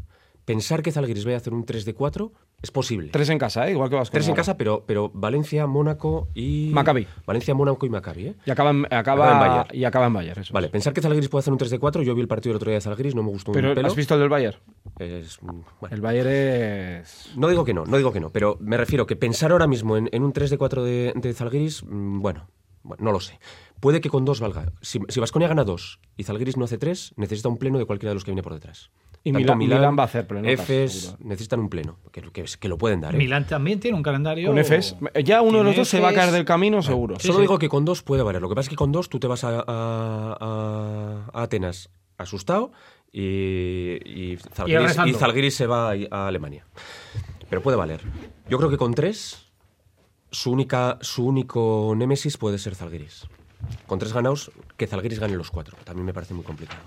Pensar 0.47 0.81
que 0.81 0.93
Zalgiris 0.93 1.25
vaya 1.25 1.35
a 1.35 1.39
hacer 1.41 1.53
un 1.53 1.65
3 1.65 1.83
de 1.83 1.93
4 1.93 2.31
es 2.61 2.71
posible. 2.71 3.09
Tres 3.09 3.27
en 3.27 3.37
casa, 3.37 3.67
¿eh? 3.67 3.71
Igual 3.73 3.89
que 3.89 3.97
Vasconia. 3.97 4.13
Tres 4.13 4.29
en 4.29 4.33
casa, 4.35 4.55
pero, 4.55 4.85
pero 4.87 5.11
Valencia, 5.13 5.67
Mónaco 5.67 6.29
y. 6.33 6.71
Maccabi. 6.73 7.05
Valencia, 7.25 7.53
Mónaco 7.53 7.85
y 7.85 7.89
Maccabi, 7.89 8.27
¿eh? 8.27 8.35
Y 8.45 8.51
acaba 8.51 8.69
en, 8.69 8.85
acaba, 8.85 8.99
Acaba 8.99 9.31
en 9.33 9.39
Bayern. 9.39 9.77
y 9.77 9.83
acaba 9.83 10.05
en 10.07 10.13
Bayern, 10.13 10.41
eso 10.41 10.53
Vale, 10.53 10.67
es. 10.67 10.71
pensar 10.71 10.93
que 10.93 11.01
Zalgiris 11.01 11.27
puede 11.27 11.41
hacer 11.41 11.51
un 11.51 11.59
3 11.59 11.69
de 11.69 11.79
4, 11.79 12.01
yo 12.01 12.15
vi 12.15 12.21
el 12.21 12.29
partido 12.29 12.51
el 12.53 12.55
otro 12.55 12.69
día 12.71 12.77
de 12.77 12.81
Zalgiris, 12.81 13.13
no 13.13 13.23
me 13.23 13.29
gustó 13.29 13.51
Pero 13.51 13.67
un 13.69 13.75
pelo. 13.75 13.87
¿has 13.89 13.95
visto 13.97 14.13
el 14.13 14.21
del 14.21 14.29
Bayern? 14.29 14.57
Es, 14.99 15.37
mm, 15.43 15.47
bueno. 15.81 15.95
El 15.95 15.99
Bayern 16.01 16.29
es... 16.29 17.29
No 17.35 17.49
digo 17.49 17.65
que 17.65 17.73
no, 17.73 17.83
no 17.85 17.97
digo 17.97 18.13
que 18.13 18.21
no, 18.21 18.29
pero 18.29 18.55
me 18.61 18.77
refiero 18.77 19.05
que 19.05 19.17
pensar 19.17 19.51
ahora 19.51 19.67
mismo 19.67 19.97
en, 19.97 20.07
en 20.13 20.23
un 20.23 20.31
3 20.31 20.49
de 20.49 20.57
4 20.57 20.81
de, 20.85 21.11
de 21.13 21.33
Zalgiris, 21.33 21.83
mm, 21.83 22.21
bueno, 22.21 22.47
bueno, 22.83 23.03
no 23.03 23.11
lo 23.11 23.19
sé. 23.19 23.37
Puede 23.81 23.99
que 24.01 24.09
con 24.09 24.23
dos 24.23 24.39
valga. 24.39 24.71
Si, 24.81 24.99
si 25.09 25.19
Baskonia 25.19 25.49
gana 25.49 25.65
dos 25.65 25.99
y 26.15 26.23
Zalgiris 26.23 26.55
no 26.57 26.63
hace 26.65 26.77
tres, 26.77 27.13
necesita 27.17 27.49
un 27.49 27.57
pleno 27.57 27.77
de 27.77 27.85
cualquiera 27.85 28.11
de 28.11 28.15
los 28.15 28.23
que 28.23 28.31
viene 28.31 28.41
por 28.43 28.53
detrás. 28.53 28.89
Y 29.23 29.33
Milán- 29.33 29.57
Milán 29.57 29.97
va 29.97 30.03
a 30.03 30.05
hacer 30.05 30.25
pleno, 30.25 30.47
Efes 30.47 31.15
necesitan 31.19 31.59
un 31.59 31.67
pleno, 31.69 31.97
que, 32.13 32.21
que, 32.21 32.45
que 32.59 32.67
lo 32.69 32.77
pueden 32.77 33.01
dar. 33.01 33.13
¿eh? 33.13 33.17
Milán 33.17 33.45
también 33.45 33.79
tiene 33.79 33.97
un 33.97 34.03
calendario. 34.03 34.47
Con 34.47 34.57
Efes. 34.57 34.95
Ya 35.25 35.41
uno 35.41 35.57
de 35.57 35.63
los 35.65 35.75
dos 35.75 35.87
se 35.89 35.99
va 35.99 36.09
a 36.09 36.13
caer 36.13 36.31
del 36.31 36.45
camino, 36.45 36.81
seguro. 36.81 37.15
Sí, 37.19 37.27
Solo 37.27 37.39
sí. 37.39 37.41
digo 37.41 37.59
que 37.59 37.67
con 37.67 37.83
dos 37.83 38.03
puede 38.03 38.23
valer. 38.23 38.41
Lo 38.41 38.47
que 38.47 38.55
pasa 38.55 38.67
es 38.67 38.69
que 38.69 38.75
con 38.77 38.91
dos 38.93 39.09
tú 39.09 39.19
te 39.19 39.27
vas 39.27 39.43
a, 39.43 39.59
a- 39.59 40.37
a- 40.39 41.29
a 41.33 41.41
Atenas 41.43 41.89
asustado 42.17 42.71
y, 43.11 43.21
y, 44.05 44.37
Zalgiris, 44.53 44.81
rezando. 44.87 45.11
y 45.11 45.13
Zalgiris 45.19 45.55
se 45.55 45.67
va 45.67 45.91
a, 45.91 45.95
a 46.11 46.27
Alemania. 46.27 46.65
Pero 47.49 47.61
puede 47.61 47.75
valer. 47.77 48.01
Yo 48.49 48.57
creo 48.57 48.69
que 48.69 48.77
con 48.77 48.93
tres, 48.93 49.45
su, 50.31 50.51
única, 50.51 50.97
su 51.01 51.25
único 51.25 51.93
némesis 51.97 52.37
puede 52.37 52.57
ser 52.59 52.75
Zalgiris. 52.75 53.27
Con 53.87 53.99
tres 53.99 54.13
ganados, 54.13 54.51
que 54.77 54.87
Zalgiris 54.87 55.19
gane 55.19 55.35
los 55.35 55.49
cuatro. 55.51 55.75
También 55.83 56.05
me 56.05 56.13
parece 56.13 56.33
muy 56.33 56.43
complicado. 56.45 56.81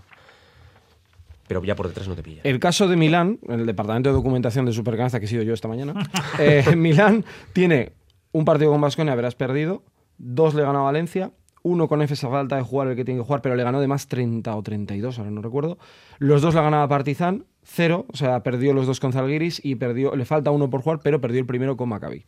Pero 1.50 1.64
ya 1.64 1.74
por 1.74 1.88
detrás 1.88 2.06
no 2.06 2.14
te 2.14 2.22
pilla. 2.22 2.42
El 2.44 2.60
caso 2.60 2.86
de 2.86 2.94
Milán, 2.94 3.40
en 3.48 3.58
el 3.58 3.66
departamento 3.66 4.08
de 4.08 4.14
documentación 4.14 4.66
de 4.66 4.72
Supercanasta, 4.72 5.18
que 5.18 5.26
he 5.26 5.28
sido 5.28 5.42
yo 5.42 5.52
esta 5.52 5.66
mañana, 5.66 5.94
eh, 6.38 6.76
Milán 6.76 7.24
tiene 7.52 7.90
un 8.30 8.44
partido 8.44 8.70
con 8.70 8.80
Vasconia, 8.80 9.14
habrás 9.14 9.34
perdido, 9.34 9.82
dos 10.16 10.54
le 10.54 10.62
ganó 10.62 10.78
a 10.78 10.82
Valencia, 10.82 11.32
uno 11.64 11.88
con 11.88 12.02
Efes 12.02 12.22
a 12.22 12.28
falta 12.28 12.54
de 12.54 12.62
jugar 12.62 12.86
el 12.86 12.94
que 12.94 13.04
tiene 13.04 13.18
que 13.18 13.24
jugar, 13.24 13.42
pero 13.42 13.56
le 13.56 13.64
ganó 13.64 13.80
de 13.80 13.88
más 13.88 14.06
30 14.06 14.54
o 14.54 14.62
32, 14.62 15.18
ahora 15.18 15.32
no 15.32 15.42
recuerdo. 15.42 15.76
Los 16.20 16.40
dos 16.40 16.54
le 16.54 16.60
ganaba 16.60 16.86
Partizan, 16.86 17.46
cero, 17.64 18.06
o 18.12 18.16
sea, 18.16 18.44
perdió 18.44 18.72
los 18.72 18.86
dos 18.86 19.00
con 19.00 19.12
Zalgiris 19.12 19.60
y 19.64 19.74
perdió, 19.74 20.14
le 20.14 20.26
falta 20.26 20.52
uno 20.52 20.70
por 20.70 20.82
jugar, 20.82 21.00
pero 21.02 21.20
perdió 21.20 21.40
el 21.40 21.46
primero 21.46 21.76
con 21.76 21.88
Maccabi. 21.88 22.26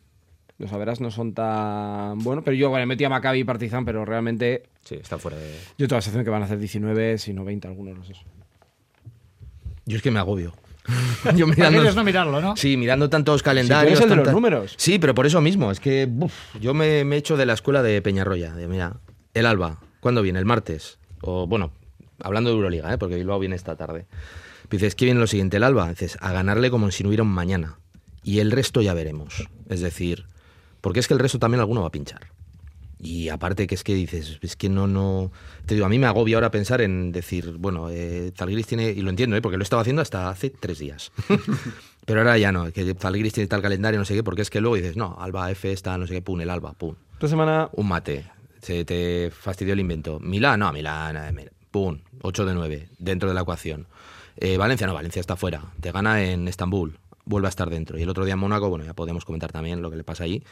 Los 0.57 0.69
verás 0.73 0.99
no 0.99 1.11
son 1.11 1.33
tan 1.33 2.19
buenos, 2.19 2.43
pero 2.43 2.57
yo 2.57 2.67
bueno, 2.67 2.85
metí 2.87 3.05
a 3.05 3.09
Maccabi 3.09 3.39
y 3.39 3.43
Partizan, 3.45 3.85
pero 3.85 4.03
realmente 4.03 4.63
Sí, 4.83 4.95
están 4.95 5.21
fuera 5.21 5.37
de... 5.37 5.49
yo 5.77 5.87
tengo 5.87 5.95
la 5.95 6.01
sensación 6.01 6.25
que 6.25 6.29
van 6.29 6.41
a 6.41 6.45
hacer 6.45 6.59
19, 6.59 7.17
si 7.19 7.31
no 7.31 7.45
20 7.45 7.69
algunos 7.69 7.93
de 7.93 7.99
los 7.99 8.07
dos. 8.09 8.25
Yo 9.85 9.97
es 9.97 10.03
que 10.03 10.11
me 10.11 10.19
agobio. 10.19 10.53
Yo 11.35 11.47
Prefieres 11.47 11.95
no 11.95 12.03
mirarlo, 12.03 12.41
¿no? 12.41 12.55
Sí, 12.57 12.75
mirando 12.77 13.09
tantos 13.09 13.41
calendarios. 13.41 13.99
eres 13.99 14.03
el 14.03 14.09
de 14.09 14.23
los 14.23 14.33
números. 14.33 14.73
Sí, 14.77 14.99
pero 14.99 15.15
por 15.15 15.25
eso 15.25 15.39
mismo. 15.41 15.71
Es 15.71 15.79
que 15.79 16.07
buf, 16.09 16.33
yo 16.59 16.73
me, 16.73 17.05
me 17.05 17.15
he 17.15 17.19
hecho 17.19 17.37
de 17.37 17.45
la 17.45 17.53
escuela 17.53 17.81
de 17.81 18.01
Peñarroya. 18.01 18.53
De, 18.53 18.67
mira, 18.67 18.97
el 19.33 19.45
Alba, 19.45 19.79
¿cuándo 20.01 20.21
viene? 20.21 20.39
¿El 20.39 20.45
martes? 20.45 20.99
O 21.21 21.47
bueno, 21.47 21.71
hablando 22.21 22.49
de 22.49 22.57
Euroliga, 22.57 22.93
¿eh? 22.93 22.97
porque 22.97 23.15
Bilbao 23.15 23.39
viene 23.39 23.55
esta 23.55 23.75
tarde. 23.75 24.05
Dices, 24.69 24.95
¿qué 24.95 25.05
viene 25.05 25.19
lo 25.19 25.27
siguiente? 25.27 25.57
El 25.57 25.63
Alba. 25.63 25.89
Dices, 25.89 26.17
a 26.19 26.33
ganarle 26.33 26.69
como 26.69 26.91
si 26.91 27.03
no 27.03 27.09
hubiera 27.09 27.23
un 27.23 27.29
mañana. 27.29 27.77
Y 28.23 28.39
el 28.39 28.51
resto 28.51 28.81
ya 28.81 28.93
veremos. 28.93 29.47
Es 29.69 29.81
decir, 29.81 30.25
porque 30.81 30.99
es 30.99 31.07
que 31.07 31.13
el 31.13 31.19
resto 31.19 31.39
también 31.39 31.61
alguno 31.61 31.81
va 31.81 31.87
a 31.87 31.91
pinchar. 31.91 32.32
Y 33.03 33.27
aparte 33.27 33.67
que 33.67 33.75
es 33.75 33.83
que 33.83 33.93
dices, 33.93 34.39
es 34.41 34.55
que 34.55 34.69
no, 34.69 34.87
no... 34.87 35.29
Te 35.65 35.73
digo, 35.73 35.85
a 35.85 35.89
mí 35.89 35.99
me 35.99 36.07
agobia 36.07 36.37
ahora 36.37 36.51
pensar 36.51 36.81
en 36.81 37.11
decir, 37.11 37.51
bueno, 37.57 37.89
eh, 37.89 38.31
Zalgiris 38.35 38.65
tiene, 38.65 38.91
y 38.91 39.01
lo 39.01 39.09
entiendo, 39.09 39.35
¿eh? 39.35 39.41
porque 39.41 39.57
lo 39.57 39.63
estaba 39.63 39.81
haciendo 39.81 40.01
hasta 40.01 40.29
hace 40.29 40.49
tres 40.49 40.79
días. 40.79 41.11
Pero 42.05 42.21
ahora 42.21 42.37
ya 42.37 42.53
no, 42.53 42.71
que 42.71 42.95
Zalgiris 42.97 43.33
tiene 43.33 43.47
tal 43.47 43.61
calendario, 43.61 43.99
no 43.99 44.05
sé 44.05 44.13
qué, 44.13 44.23
porque 44.23 44.41
es 44.41 44.49
que 44.49 44.61
luego 44.61 44.77
dices, 44.77 44.95
no, 44.95 45.17
Alba 45.19 45.51
F 45.51 45.69
está, 45.69 45.97
no 45.97 46.07
sé 46.07 46.13
qué, 46.13 46.21
pum, 46.21 46.39
el 46.39 46.49
Alba, 46.49 46.73
pum. 46.73 46.95
Esta 47.13 47.27
semana 47.27 47.69
Un 47.73 47.89
mate, 47.89 48.25
se 48.61 48.85
te 48.85 49.31
fastidió 49.31 49.73
el 49.73 49.81
invento. 49.81 50.19
Milán, 50.21 50.61
no, 50.61 50.71
Milán, 50.71 51.37
eh, 51.37 51.49
pum, 51.71 51.99
8 52.21 52.45
de 52.45 52.53
9, 52.53 52.89
dentro 52.99 53.27
de 53.27 53.35
la 53.35 53.41
ecuación. 53.41 53.85
Eh, 54.37 54.55
Valencia, 54.55 54.87
no, 54.87 54.93
Valencia 54.93 55.19
está 55.19 55.35
fuera, 55.35 55.61
te 55.81 55.91
gana 55.91 56.23
en 56.23 56.47
Estambul, 56.47 56.97
vuelve 57.25 57.47
a 57.47 57.49
estar 57.49 57.69
dentro. 57.69 57.99
Y 57.99 58.03
el 58.03 58.09
otro 58.09 58.23
día 58.23 58.35
en 58.35 58.39
Mónaco, 58.39 58.69
bueno, 58.69 58.85
ya 58.85 58.93
podemos 58.93 59.25
comentar 59.25 59.51
también 59.51 59.81
lo 59.81 59.91
que 59.91 59.97
le 59.97 60.03
pasa 60.03 60.23
allí. 60.23 60.43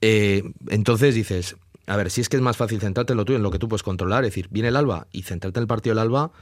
Eh, 0.00 0.42
entonces 0.68 1.14
dices, 1.14 1.56
a 1.86 1.96
ver, 1.96 2.10
si 2.10 2.20
es 2.20 2.28
que 2.28 2.36
es 2.36 2.42
más 2.42 2.56
fácil 2.56 2.80
centrarte 2.80 3.12
en 3.12 3.16
lo 3.16 3.24
tuyo, 3.24 3.36
en 3.36 3.42
lo 3.42 3.50
que 3.50 3.58
tú 3.58 3.68
puedes 3.68 3.82
controlar, 3.82 4.24
es 4.24 4.30
decir, 4.30 4.48
viene 4.50 4.68
el 4.68 4.76
Alba 4.76 5.06
y 5.12 5.22
centrarte 5.22 5.58
en 5.58 5.62
el 5.62 5.68
partido 5.68 5.94
del 5.94 6.02
Alba 6.02 6.32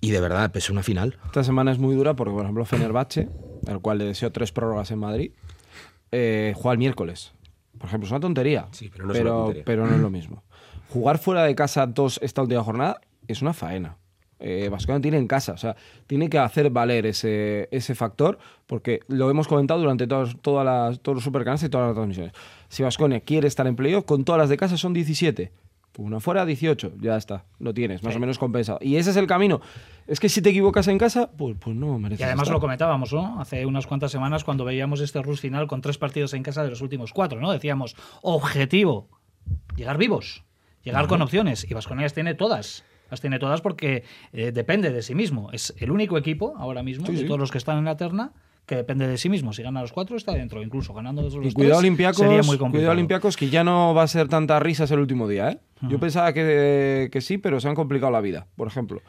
y 0.00 0.10
de 0.10 0.20
verdad, 0.20 0.52
pues 0.52 0.70
una 0.70 0.82
final. 0.82 1.18
Esta 1.26 1.42
semana 1.42 1.72
es 1.72 1.78
muy 1.78 1.96
dura 1.96 2.14
porque, 2.14 2.32
por 2.32 2.42
ejemplo, 2.42 2.64
Fenerbahce, 2.64 3.28
al 3.66 3.80
cual 3.80 3.98
le 3.98 4.04
deseo 4.04 4.30
tres 4.30 4.52
prórrogas 4.52 4.90
en 4.90 4.98
Madrid, 5.00 5.32
eh, 6.12 6.52
juega 6.56 6.72
el 6.72 6.78
miércoles. 6.78 7.32
Por 7.78 7.88
ejemplo, 7.88 8.06
es 8.06 8.10
una 8.10 8.20
tontería. 8.20 8.68
Sí, 8.72 8.90
pero 8.90 9.06
no 9.06 9.12
es 9.12 9.20
una 9.20 9.30
tontería. 9.30 9.64
pero 9.64 9.86
no 9.86 9.94
es 9.94 10.00
lo 10.00 10.10
mismo. 10.10 10.44
Jugar 10.90 11.18
fuera 11.18 11.42
de 11.44 11.54
casa 11.54 11.86
dos 11.86 12.18
esta 12.22 12.42
última 12.42 12.62
jornada 12.62 13.00
es 13.26 13.42
una 13.42 13.52
faena. 13.52 13.96
Eh, 14.40 14.68
Baskonia 14.70 15.00
tiene 15.00 15.18
en 15.18 15.26
casa, 15.26 15.52
o 15.52 15.56
sea, 15.56 15.74
tiene 16.06 16.30
que 16.30 16.38
hacer 16.38 16.70
valer 16.70 17.06
ese, 17.06 17.68
ese 17.72 17.94
factor, 17.94 18.38
porque 18.66 19.00
lo 19.08 19.30
hemos 19.30 19.48
comentado 19.48 19.80
durante 19.80 20.06
todos, 20.06 20.36
todas 20.40 20.64
las, 20.64 21.00
todos 21.00 21.16
los 21.16 21.24
supercanales 21.24 21.62
y 21.64 21.68
todas 21.68 21.88
las 21.88 21.94
transmisiones. 21.94 22.32
Si 22.68 22.82
Baskonia 22.82 23.20
quiere 23.20 23.48
estar 23.48 23.66
en 23.66 23.76
playoff, 23.76 24.04
con 24.04 24.24
todas 24.24 24.38
las 24.38 24.48
de 24.48 24.56
casa 24.56 24.76
son 24.76 24.92
17. 24.92 25.50
Una 25.98 26.20
fuera, 26.20 26.46
18. 26.46 26.92
Ya 27.00 27.16
está, 27.16 27.44
lo 27.58 27.74
tienes, 27.74 28.04
más 28.04 28.14
o 28.14 28.20
menos 28.20 28.38
compensado. 28.38 28.78
Y 28.80 28.96
ese 28.96 29.10
es 29.10 29.16
el 29.16 29.26
camino. 29.26 29.60
Es 30.06 30.20
que 30.20 30.28
si 30.28 30.40
te 30.40 30.50
equivocas 30.50 30.86
en 30.86 30.96
casa, 30.96 31.28
pues, 31.36 31.56
pues 31.58 31.74
no 31.74 31.98
mereces 31.98 32.20
Y 32.20 32.22
además 32.22 32.44
estar. 32.44 32.54
lo 32.54 32.60
comentábamos, 32.60 33.12
¿no? 33.12 33.40
Hace 33.40 33.66
unas 33.66 33.88
cuantas 33.88 34.12
semanas 34.12 34.44
cuando 34.44 34.64
veíamos 34.64 35.00
este 35.00 35.20
Rus 35.22 35.40
final 35.40 35.66
con 35.66 35.80
tres 35.80 35.98
partidos 35.98 36.34
en 36.34 36.44
casa 36.44 36.62
de 36.62 36.70
los 36.70 36.82
últimos 36.82 37.12
cuatro, 37.12 37.40
¿no? 37.40 37.50
Decíamos, 37.50 37.96
objetivo, 38.22 39.08
llegar 39.74 39.98
vivos, 39.98 40.44
llegar 40.84 41.08
con 41.08 41.20
opciones. 41.20 41.68
Y 41.68 41.74
Vasconia 41.74 42.08
tiene 42.10 42.34
todas. 42.34 42.84
Las 43.10 43.20
tiene 43.20 43.38
todas 43.38 43.60
porque 43.60 44.04
eh, 44.32 44.52
depende 44.52 44.90
de 44.92 45.02
sí 45.02 45.14
mismo. 45.14 45.50
Es 45.52 45.74
el 45.78 45.90
único 45.90 46.18
equipo 46.18 46.54
ahora 46.58 46.82
mismo, 46.82 47.06
Sí, 47.06 47.12
de 47.12 47.18
sí. 47.20 47.24
todos 47.26 47.40
los 47.40 47.50
que 47.50 47.58
están 47.58 47.78
en 47.78 47.84
la 47.86 47.96
terna, 47.96 48.32
que 48.66 48.76
depende 48.76 49.08
de 49.08 49.16
sí 49.16 49.30
mismo. 49.30 49.54
Si 49.54 49.62
gana 49.62 49.80
los 49.80 49.92
cuatro, 49.92 50.16
está 50.16 50.32
dentro. 50.34 50.62
Incluso 50.62 50.92
ganando 50.92 51.22
los 51.22 51.34
Y 51.42 51.52
cuidado 51.52 51.78
Olympiacos, 51.78 52.18
sería 52.18 52.42
muy 52.42 52.58
cuidado. 52.58 52.90
Olympiacos, 52.92 53.36
que 53.36 53.48
ya 53.48 53.64
no 53.64 53.94
va 53.94 54.02
a 54.02 54.08
ser 54.08 54.28
tanta 54.28 54.60
risas 54.60 54.90
el 54.90 54.98
último 54.98 55.26
día, 55.26 55.52
¿eh? 55.52 55.58
Yo 55.88 55.98
pensaba 56.00 56.32
que, 56.32 57.08
que 57.12 57.20
sí, 57.20 57.38
pero 57.38 57.60
se 57.60 57.68
han 57.68 57.74
complicado 57.76 58.10
la 58.12 58.20
vida, 58.20 58.46
por 58.56 58.66
ejemplo. 58.66 59.00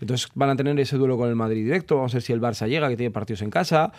Entonces 0.00 0.28
van 0.34 0.50
a 0.50 0.56
tener 0.56 0.78
ese 0.78 0.96
duelo 0.98 1.16
con 1.16 1.28
el 1.28 1.34
Madrid 1.34 1.64
directo, 1.64 1.96
vamos 1.96 2.12
a 2.14 2.16
ver 2.16 2.22
si 2.22 2.32
el 2.34 2.40
Barça 2.40 2.68
llega, 2.68 2.88
que 2.88 2.96
tiene 2.96 3.10
partidos 3.10 3.40
en 3.42 3.50
casa. 3.50 3.92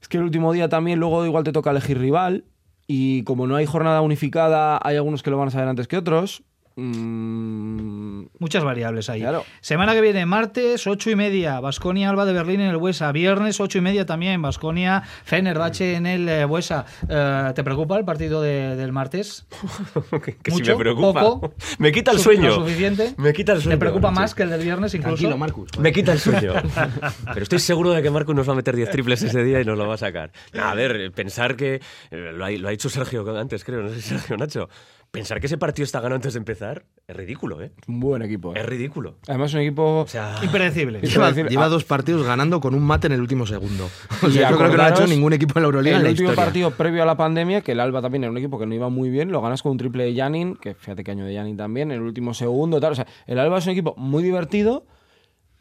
Es 0.00 0.06
que 0.06 0.18
el 0.18 0.22
último 0.24 0.52
día 0.52 0.68
también 0.68 1.00
luego 1.00 1.24
igual 1.24 1.44
te 1.44 1.50
toca 1.52 1.70
elegir 1.70 1.98
rival 1.98 2.44
y 2.86 3.22
como 3.24 3.46
no 3.46 3.56
hay 3.56 3.64
jornada 3.66 4.00
unificada, 4.02 4.78
hay 4.82 4.96
algunos 4.96 5.22
que 5.22 5.30
lo 5.30 5.38
van 5.38 5.48
a 5.48 5.50
saber 5.50 5.66
antes 5.68 5.88
que 5.88 5.96
otros. 5.96 6.42
Mm, 6.76 8.26
Muchas 8.38 8.64
variables 8.64 9.08
ahí. 9.10 9.20
Claro. 9.20 9.44
Semana 9.60 9.94
que 9.94 10.00
viene, 10.00 10.24
martes, 10.26 10.86
ocho 10.86 11.10
y 11.10 11.16
media, 11.16 11.60
Basconia 11.60 12.10
Alba 12.10 12.24
de 12.24 12.32
Berlín 12.32 12.60
en 12.60 12.70
el 12.70 12.76
Buesa. 12.76 13.10
Viernes, 13.12 13.60
ocho 13.60 13.78
y 13.78 13.80
media 13.80 14.06
también, 14.06 14.40
Basconia 14.42 15.02
Fenerbahce 15.24 15.94
en 15.94 16.06
el 16.06 16.28
eh, 16.28 16.44
Buesa. 16.44 16.84
Eh, 17.08 17.52
¿Te 17.54 17.62
preocupa 17.64 17.98
el 17.98 18.04
partido 18.04 18.40
de- 18.42 18.76
del 18.76 18.92
martes? 18.92 19.46
que 20.24 20.36
que 20.36 20.50
si 20.50 20.58
¿Mucho? 20.58 20.72
me 20.72 20.78
preocupa. 20.84 21.20
¿Poco? 21.20 21.54
Me 21.78 21.92
quita 21.92 22.10
el 22.12 22.18
Su- 22.18 22.24
sueño. 22.24 22.48
¿Lo 22.48 22.54
suficiente? 22.56 23.14
Me 23.16 23.32
quita 23.32 23.52
el 23.52 23.60
sueño. 23.62 23.76
¿Te 23.76 23.80
preocupa 23.80 24.10
más 24.10 24.34
que 24.34 24.42
el 24.44 24.50
del 24.50 24.62
viernes 24.62 24.94
incluso? 24.94 25.16
Tranquilo, 25.16 25.38
Marcus. 25.38 25.78
Me 25.78 25.92
quita 25.92 26.12
el 26.12 26.18
sueño. 26.18 26.54
Pero 27.34 27.42
estoy 27.42 27.58
seguro 27.58 27.90
de 27.92 28.02
que 28.02 28.10
Marco 28.10 28.34
nos 28.34 28.48
va 28.48 28.52
a 28.52 28.56
meter 28.56 28.74
10 28.76 28.90
triples 28.90 29.22
ese 29.22 29.42
día 29.44 29.60
y 29.60 29.64
nos 29.64 29.78
lo 29.78 29.86
va 29.86 29.94
a 29.94 29.98
sacar. 29.98 30.32
No, 30.52 30.64
a 30.64 30.74
ver, 30.74 31.10
pensar 31.12 31.56
que. 31.56 31.80
eh, 32.10 32.32
Lo 32.34 32.44
ha, 32.44 32.50
lo 32.50 32.68
ha 32.68 32.70
dicho 32.70 32.88
Sergio 32.88 33.22
antes, 33.38 33.64
creo, 33.64 33.82
no 33.82 33.88
sé 33.90 33.96
si 34.02 34.08
Sergio 34.10 34.36
Nacho. 34.36 34.68
Pensar 35.12 35.40
que 35.40 35.46
ese 35.46 35.58
partido 35.58 35.84
está 35.84 36.00
ganado 36.00 36.14
antes 36.16 36.32
de 36.32 36.38
empezar 36.38 36.86
es 37.06 37.14
ridículo, 37.14 37.60
¿eh? 37.60 37.70
un 37.86 38.00
buen 38.00 38.22
equipo. 38.22 38.56
¿eh? 38.56 38.60
Es 38.60 38.64
ridículo. 38.64 39.18
Además, 39.28 39.50
es 39.50 39.54
un 39.56 39.60
equipo. 39.60 40.00
O 40.00 40.06
sea. 40.06 40.36
Impredecible. 40.42 41.00
Sí. 41.02 41.08
Lleva, 41.08 41.66
ah. 41.66 41.68
dos 41.68 41.84
partidos 41.84 42.26
ganando 42.26 42.62
con 42.62 42.74
un 42.74 42.82
mate 42.82 43.08
en 43.08 43.12
el 43.12 43.20
último 43.20 43.44
segundo. 43.44 43.90
O 44.22 44.28
Y 44.28 44.32
sea, 44.32 44.48
yo 44.50 44.56
creo 44.56 44.70
que 44.70 44.76
no 44.78 44.82
ha 44.84 44.88
hecho 44.88 45.06
ningún 45.06 45.34
equipo 45.34 45.52
en 45.58 45.64
la 45.64 45.66
Euroliga 45.66 45.96
en 45.96 46.00
El 46.00 46.04
la 46.04 46.10
último 46.12 46.30
historia. 46.30 46.44
partido 46.46 46.70
previo 46.70 47.02
a 47.02 47.06
la 47.06 47.18
pandemia, 47.18 47.60
que 47.60 47.72
el 47.72 47.80
Alba 47.80 48.00
también 48.00 48.24
era 48.24 48.30
un 48.30 48.38
equipo 48.38 48.58
que 48.58 48.64
no 48.64 48.74
iba 48.74 48.88
muy 48.88 49.10
bien, 49.10 49.30
lo 49.32 49.42
ganas 49.42 49.62
con 49.62 49.72
un 49.72 49.76
triple 49.78 50.04
de 50.04 50.16
Janin, 50.16 50.56
que 50.56 50.72
fíjate 50.74 51.04
que 51.04 51.10
año 51.10 51.26
de 51.26 51.34
Janin 51.36 51.58
también, 51.58 51.90
en 51.90 51.98
el 51.98 52.02
último 52.04 52.32
segundo, 52.32 52.80
tal. 52.80 52.92
O 52.92 52.94
sea, 52.94 53.06
el 53.26 53.38
Alba 53.38 53.58
es 53.58 53.66
un 53.66 53.72
equipo 53.72 53.94
muy 53.98 54.22
divertido, 54.22 54.86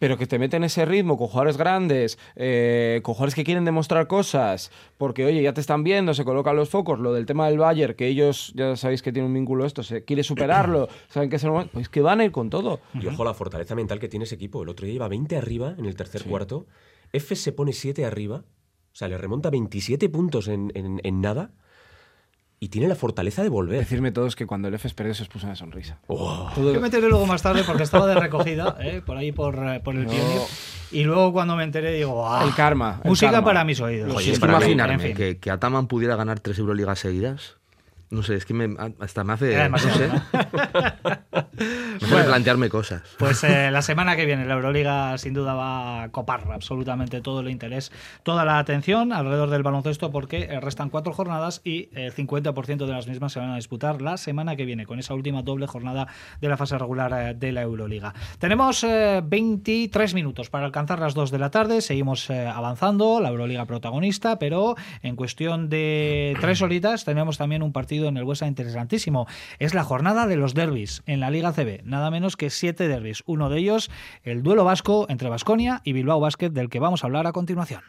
pero 0.02 0.18
que 0.18 0.26
te 0.26 0.39
mete 0.39 0.58
en 0.58 0.64
ese 0.64 0.84
ritmo 0.84 1.16
con 1.16 1.28
jugadores 1.28 1.58
grandes, 1.58 2.18
eh, 2.36 3.02
con 3.04 3.14
jugadores 3.14 3.36
que 3.36 3.43
quieren 3.43 3.66
demostrar 3.66 4.08
cosas, 4.08 4.72
porque 4.97 5.26
oye, 5.26 5.43
ya 5.43 5.54
te 5.54 5.62
están 5.62 5.84
viendo, 5.84 6.16
se 6.16 6.26
colocan 6.26 6.56
los 6.56 6.70
focos, 6.70 6.97
lo 6.99 7.14
del 7.14 7.28
tema 7.28 7.47
del 7.47 7.60
Bayern, 7.60 7.93
que 7.93 8.08
ellos 8.08 8.52
ya 8.56 8.76
sabéis 8.76 9.04
que 9.04 9.12
tienen 9.12 9.28
un 9.30 9.36
vínculo 9.36 9.64
esto, 9.64 9.84
se 9.84 10.04
quiere 10.04 10.24
superarlo, 10.24 10.89
saben 11.10 11.30
que 11.30 11.36
es 11.36 11.43
el 11.43 11.52
momento, 11.52 11.74
pues 11.74 11.88
que 11.88 12.02
van 12.02 12.20
a 12.20 12.26
ir 12.26 12.32
con 12.32 12.49
todo. 12.49 12.80
Y 12.95 13.06
ojo 13.06 13.24
la 13.24 13.36
fortaleza 13.36 13.76
mental 13.76 13.99
que 13.99 14.10
tiene 14.10 14.26
ese 14.26 14.34
equipo. 14.34 14.64
El 14.64 14.70
otro 14.70 14.88
día 14.88 14.95
iba 14.95 15.08
20 15.08 15.38
arriba 15.38 15.76
en 15.78 15.86
el 15.86 15.95
tercer 15.95 16.24
cuarto. 16.24 16.66
F 17.14 17.36
se 17.36 17.52
pone 17.52 17.72
7 17.72 18.04
arriba. 18.04 18.38
O 18.93 18.95
sea, 18.95 19.08
le 19.08 19.20
remonta 19.20 19.52
27 19.52 20.10
puntos 20.10 20.47
en, 20.47 20.72
en- 20.74 20.99
en 21.04 21.22
nada. 21.22 21.52
Y 22.64 22.70
tiene 22.70 22.88
la 22.88 22.93
fortaleza 22.93 23.41
de 23.41 23.49
volver. 23.49 23.80
Decirme 23.80 24.12
todos 24.12 24.36
que 24.36 24.45
cuando 24.45 24.68
el 24.68 24.76
FS 24.76 24.93
perdió 24.93 25.16
se 25.16 25.26
puso 25.26 25.47
una 25.47 25.55
sonrisa. 25.55 25.97
Oh. 26.05 26.47
Yo 26.57 26.80
me 26.80 26.89
enteré 26.89 27.09
luego 27.09 27.26
más 27.26 27.41
tarde 27.41 27.64
porque 27.66 27.82
estaba 27.82 28.05
de 28.05 28.14
recogida, 28.14 28.78
¿eh? 28.80 29.01
por 29.03 29.18
ahí 29.18 29.32
por, 29.32 29.55
eh, 29.68 29.80
por 29.80 29.95
el 29.95 30.05
Pioneer. 30.05 30.41
Y 30.91 31.03
luego 31.03 31.34
cuando 31.34 31.55
me 31.55 31.64
enteré 31.64 31.91
digo, 31.91 32.30
¡ah! 32.32 32.43
El 32.45 32.53
karma, 32.53 33.01
el 33.03 33.09
Música 33.09 33.32
karma. 33.32 33.45
para 33.45 33.64
mis 33.66 33.82
oídos. 33.82 34.14
Oye, 34.16 34.26
Sí, 34.26 34.32
es 34.34 34.38
que 34.38 34.41
para 34.41 34.59
mí. 34.59 34.66
imaginarme 34.66 34.93
En 34.93 34.99
fin. 35.01 35.16
que, 35.16 35.39
que 35.39 35.49
Ataman 35.49 35.88
pudiera 35.88 36.16
ganar 36.16 36.39
tres 36.39 36.59
Euroligas 36.59 36.99
seguidas. 36.99 37.57
No 38.12 38.22
sé, 38.22 38.36
es 38.36 38.45
que 38.45 38.53
me- 38.53 38.76
hasta 38.99 39.24
me 39.24 39.34
hace, 39.34 39.68
no 39.70 39.78
sé, 39.80 39.89
¿no? 41.93 41.99
me 41.99 42.07
hace 42.07 42.17
replantearme 42.23 42.69
cosas. 42.69 43.01
Pues 43.17 43.43
eh, 43.43 43.69
la 43.71 43.81
semana 43.81 44.15
que 44.15 44.25
viene 44.25 44.45
la 44.45 44.53
Euroliga 44.55 45.17
sin 45.17 45.33
duda 45.33 45.53
va 45.53 46.03
a 46.03 46.09
copar 46.09 46.51
absolutamente 46.51 47.21
todo 47.21 47.41
el 47.41 47.49
interés, 47.49 47.91
toda 48.23 48.45
la 48.45 48.59
atención 48.59 49.13
alrededor 49.13 49.49
del 49.49 49.63
baloncesto 49.63 50.11
porque 50.11 50.43
eh, 50.43 50.59
restan 50.59 50.89
cuatro 50.89 51.13
jornadas 51.13 51.61
y 51.63 51.89
el 51.93 52.13
50% 52.13 52.85
de 52.85 52.91
las 52.91 53.07
mismas 53.07 53.33
se 53.33 53.39
van 53.39 53.51
a 53.51 53.55
disputar 53.55 54.01
la 54.01 54.17
semana 54.17 54.55
que 54.55 54.65
viene 54.65 54.85
con 54.85 54.99
esa 54.99 55.13
última 55.13 55.41
doble 55.41 55.67
jornada 55.67 56.07
de 56.39 56.49
la 56.49 56.57
fase 56.57 56.77
regular 56.77 57.13
eh, 57.13 57.33
de 57.33 57.51
la 57.51 57.61
Euroliga. 57.61 58.13
Tenemos 58.39 58.83
eh, 58.83 59.21
23 59.23 60.13
minutos 60.13 60.49
para 60.49 60.65
alcanzar 60.65 60.99
las 60.99 61.13
2 61.13 61.31
de 61.31 61.39
la 61.39 61.51
tarde, 61.51 61.81
seguimos 61.81 62.29
eh, 62.29 62.47
avanzando, 62.47 63.19
la 63.19 63.29
Euroliga 63.29 63.65
protagonista, 63.65 64.39
pero 64.39 64.75
en 65.01 65.15
cuestión 65.15 65.69
de 65.69 66.35
tres 66.39 66.61
horitas 66.61 67.05
tenemos 67.05 67.37
también 67.37 67.63
un 67.63 67.71
partido 67.71 68.07
en 68.07 68.17
el 68.17 68.23
Buesa 68.23 68.47
interesantísimo. 68.47 69.27
Es 69.59 69.73
la 69.73 69.83
jornada 69.83 70.27
de 70.27 70.35
los 70.35 70.53
derbis 70.53 71.03
en 71.05 71.19
la 71.19 71.31
Liga 71.31 71.53
CB, 71.53 71.80
nada 71.86 72.11
menos 72.11 72.38
que 72.38 72.49
siete 72.49 72.88
derbis. 72.88 73.23
Uno 73.25 73.49
de 73.49 73.59
ellos, 73.59 73.89
el 74.23 74.43
duelo 74.43 74.63
vasco 74.63 75.05
entre 75.09 75.29
Basconia 75.29 75.82
y 75.84 75.93
Bilbao 75.93 76.19
Basket, 76.19 76.49
del 76.49 76.69
que 76.69 76.79
vamos 76.79 77.03
a 77.03 77.07
hablar 77.07 77.27
a 77.27 77.32
continuación. 77.32 77.82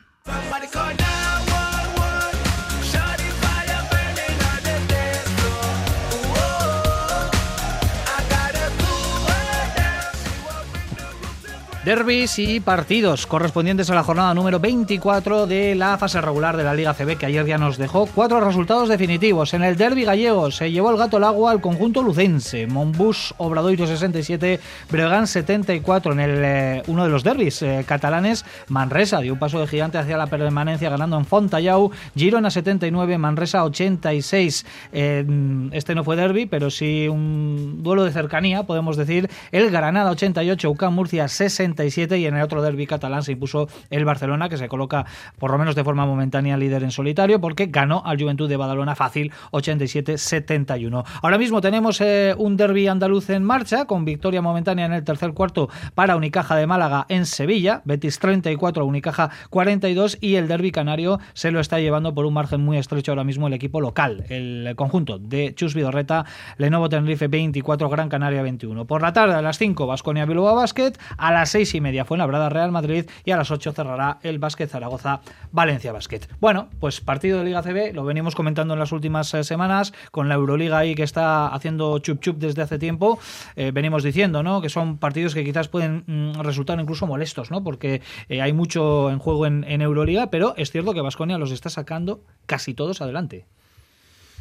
Derbis 11.84 12.38
y 12.38 12.60
partidos 12.60 13.26
correspondientes 13.26 13.90
a 13.90 13.96
la 13.96 14.04
jornada 14.04 14.32
número 14.34 14.60
24 14.60 15.48
de 15.48 15.74
la 15.74 15.98
fase 15.98 16.20
regular 16.20 16.56
de 16.56 16.62
la 16.62 16.74
Liga 16.74 16.94
CB 16.94 17.16
que 17.16 17.26
ayer 17.26 17.44
ya 17.44 17.58
nos 17.58 17.76
dejó 17.76 18.06
cuatro 18.06 18.40
resultados 18.40 18.88
definitivos. 18.88 19.52
En 19.52 19.64
el 19.64 19.76
derby 19.76 20.04
gallego 20.04 20.52
se 20.52 20.70
llevó 20.70 20.92
el 20.92 20.96
gato 20.96 21.16
al 21.16 21.24
agua 21.24 21.50
al 21.50 21.60
conjunto 21.60 22.00
lucense. 22.04 22.68
Monbus 22.68 23.34
Obradoiro 23.36 23.88
67, 23.88 24.60
Breogán 24.92 25.26
74 25.26 26.12
en 26.12 26.20
el, 26.20 26.44
eh, 26.44 26.82
uno 26.86 27.02
de 27.02 27.10
los 27.10 27.24
derbis 27.24 27.62
eh, 27.62 27.84
catalanes. 27.84 28.44
Manresa 28.68 29.18
dio 29.18 29.32
un 29.32 29.40
paso 29.40 29.58
de 29.58 29.66
gigante 29.66 29.98
hacia 29.98 30.16
la 30.16 30.28
permanencia 30.28 30.88
ganando 30.88 31.18
en 31.18 31.26
Fontallau. 31.26 31.90
Girona 32.14 32.52
79, 32.52 33.18
Manresa 33.18 33.64
86. 33.64 34.66
Eh, 34.92 35.26
este 35.72 35.96
no 35.96 36.04
fue 36.04 36.14
derby, 36.14 36.46
pero 36.46 36.70
sí 36.70 37.08
un 37.08 37.82
duelo 37.82 38.04
de 38.04 38.12
cercanía, 38.12 38.62
podemos 38.62 38.96
decir. 38.96 39.28
El 39.50 39.72
Granada 39.72 40.12
88, 40.12 40.70
UCAM 40.70 40.94
Murcia 40.94 41.26
60 41.26 41.71
87 41.72 42.18
y 42.18 42.26
en 42.26 42.36
el 42.36 42.42
otro 42.42 42.62
derby 42.62 42.86
catalán 42.86 43.22
se 43.22 43.32
impuso 43.32 43.68
el 43.90 44.04
Barcelona, 44.04 44.48
que 44.48 44.56
se 44.56 44.68
coloca 44.68 45.04
por 45.38 45.50
lo 45.50 45.58
menos 45.58 45.74
de 45.74 45.84
forma 45.84 46.06
momentánea 46.06 46.56
líder 46.56 46.82
en 46.82 46.90
solitario, 46.90 47.40
porque 47.40 47.66
ganó 47.66 48.02
al 48.04 48.20
Juventud 48.20 48.48
de 48.48 48.56
Badalona 48.56 48.94
fácil 48.94 49.32
87-71. 49.52 51.04
Ahora 51.22 51.38
mismo 51.38 51.60
tenemos 51.60 52.00
eh, 52.00 52.34
un 52.38 52.56
derby 52.56 52.86
andaluz 52.88 53.30
en 53.30 53.44
marcha, 53.44 53.86
con 53.86 54.04
victoria 54.04 54.42
momentánea 54.42 54.86
en 54.86 54.92
el 54.92 55.04
tercer 55.04 55.32
cuarto 55.32 55.68
para 55.94 56.16
Unicaja 56.16 56.56
de 56.56 56.66
Málaga 56.66 57.06
en 57.08 57.26
Sevilla, 57.26 57.82
Betis 57.84 58.18
34, 58.18 58.84
Unicaja 58.84 59.30
42 59.50 60.18
y 60.20 60.36
el 60.36 60.48
derby 60.48 60.72
canario 60.72 61.18
se 61.34 61.50
lo 61.50 61.60
está 61.60 61.80
llevando 61.80 62.14
por 62.14 62.26
un 62.26 62.34
margen 62.34 62.64
muy 62.64 62.78
estrecho 62.78 63.12
ahora 63.12 63.24
mismo 63.24 63.46
el 63.46 63.52
equipo 63.52 63.80
local, 63.80 64.24
el 64.28 64.74
conjunto 64.76 65.18
de 65.18 65.54
Chus 65.54 65.74
Vidorreta, 65.74 66.24
Lenovo 66.58 66.88
Tenerife 66.88 67.28
24, 67.28 67.88
Gran 67.88 68.08
Canaria 68.08 68.42
21. 68.42 68.86
Por 68.86 69.02
la 69.02 69.12
tarde 69.12 69.34
a 69.34 69.42
las 69.42 69.58
5, 69.58 69.86
Vasconia 69.86 70.26
Bilbao 70.26 70.54
Basket, 70.54 70.92
a 71.16 71.32
las 71.32 71.50
6 71.50 71.61
y 71.74 71.80
media 71.80 72.04
fue 72.04 72.18
Brada 72.26 72.48
Real 72.48 72.72
Madrid 72.72 73.06
y 73.24 73.30
a 73.30 73.36
las 73.36 73.50
8 73.50 73.72
cerrará 73.72 74.18
el 74.22 74.38
Básquet 74.38 74.68
Zaragoza 74.68 75.20
Valencia 75.50 75.92
Basket. 75.92 76.20
Bueno, 76.40 76.68
pues 76.80 77.00
partido 77.00 77.38
de 77.38 77.44
Liga 77.44 77.62
CB, 77.62 77.94
lo 77.94 78.04
venimos 78.04 78.34
comentando 78.34 78.74
en 78.74 78.80
las 78.80 78.92
últimas 78.92 79.32
eh, 79.34 79.44
semanas, 79.44 79.92
con 80.10 80.28
la 80.28 80.34
Euroliga 80.34 80.78
ahí 80.78 80.94
que 80.94 81.02
está 81.02 81.48
haciendo 81.48 81.98
chup 81.98 82.20
chup 82.20 82.38
desde 82.38 82.62
hace 82.62 82.78
tiempo, 82.78 83.18
eh, 83.56 83.70
venimos 83.72 84.02
diciendo, 84.02 84.42
¿no? 84.42 84.60
Que 84.60 84.68
son 84.68 84.98
partidos 84.98 85.34
que 85.34 85.44
quizás 85.44 85.68
pueden 85.68 86.04
mm, 86.06 86.40
resultar 86.40 86.78
incluso 86.80 87.06
molestos, 87.06 87.50
¿no? 87.50 87.62
Porque 87.62 88.02
eh, 88.28 88.42
hay 88.42 88.52
mucho 88.52 89.10
en 89.10 89.18
juego 89.18 89.46
en, 89.46 89.64
en 89.64 89.82
Euroliga, 89.82 90.30
pero 90.30 90.54
es 90.56 90.70
cierto 90.70 90.94
que 90.94 91.00
Vasconia 91.00 91.38
los 91.38 91.52
está 91.52 91.70
sacando 91.70 92.24
casi 92.46 92.74
todos 92.74 93.00
adelante. 93.00 93.46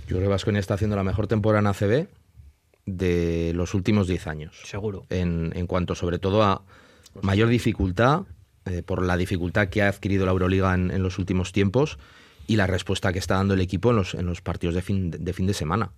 Yo 0.08 0.18
creo 0.18 0.22
que 0.22 0.28
Vasconia 0.28 0.60
está 0.60 0.74
haciendo 0.74 0.96
la 0.96 1.04
mejor 1.04 1.28
temporada 1.28 1.60
en 1.62 1.68
ACB 1.68 2.08
de 2.86 3.54
los 3.56 3.74
últimos 3.74 4.08
10 4.08 4.28
años. 4.28 4.62
Seguro. 4.66 5.06
En, 5.10 5.52
en, 5.56 5.68
cuanto 5.68 5.96
sobre 5.96 6.20
todo 6.20 6.44
a 6.44 6.64
mayor 7.22 7.50
dificultad, 7.50 8.22
eh, 8.66 8.84
por 8.84 9.04
la 9.04 9.18
dificultad 9.18 9.70
que 9.70 9.82
ha 9.82 9.88
adquirido 9.88 10.26
la 10.26 10.32
Euroliga 10.32 10.74
en, 10.74 10.92
en, 10.92 11.04
los 11.04 11.18
últimos 11.20 11.52
tiempos 11.52 11.98
y 12.48 12.56
la 12.56 12.68
respuesta 12.68 13.12
que 13.14 13.20
está 13.20 13.36
dando 13.36 13.54
el 13.54 13.62
equipo 13.62 13.90
en 13.92 13.96
los, 13.98 14.14
en 14.14 14.26
los 14.26 14.42
partidos 14.42 14.76
de 14.76 14.82
fin 14.82 15.12
de, 15.12 15.34
fin 15.34 15.48
de 15.48 15.54
semana. 15.54 15.92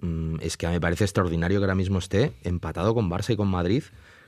Mm, 0.00 0.36
es 0.40 0.56
que 0.56 0.68
me 0.68 0.80
parece 0.80 1.04
extraordinario 1.04 1.58
que 1.58 1.64
ahora 1.64 1.74
mismo 1.74 1.98
esté 1.98 2.32
empatado 2.42 2.94
con 2.94 3.10
Barça 3.10 3.32
y 3.32 3.36
con 3.36 3.48
Madrid 3.48 3.84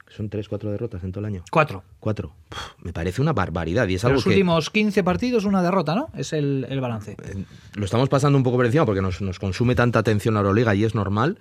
son 0.08 0.28
tres, 0.28 0.48
cuatro 0.48 0.72
derrotas 0.72 1.04
en 1.04 1.12
todo 1.12 1.20
el 1.20 1.26
año. 1.26 1.44
Cuatro. 1.50 1.84
Cuatro. 2.00 2.34
Puf, 2.48 2.72
me 2.82 2.92
parece 2.92 3.22
una 3.22 3.32
barbaridad. 3.32 3.86
Y 3.86 3.94
es 3.94 4.04
algo 4.04 4.16
los 4.16 4.24
que 4.24 4.30
últimos 4.30 4.68
15 4.70 5.04
partidos, 5.04 5.44
una 5.44 5.62
derrota, 5.62 5.94
¿no? 5.94 6.10
Es 6.16 6.32
el, 6.32 6.66
el 6.68 6.80
balance. 6.80 7.12
eh, 7.12 7.44
lo 7.74 7.84
estamos 7.84 8.08
pasando 8.08 8.36
un 8.36 8.42
poco 8.42 8.56
por 8.56 8.66
encima 8.66 8.84
porque 8.84 9.02
nos, 9.02 9.20
nos 9.20 9.38
consume 9.38 9.76
tanta 9.76 10.00
atención 10.00 10.34
la 10.34 10.40
Euroliga 10.40 10.74
y 10.74 10.84
es 10.84 10.96
normal 10.96 11.38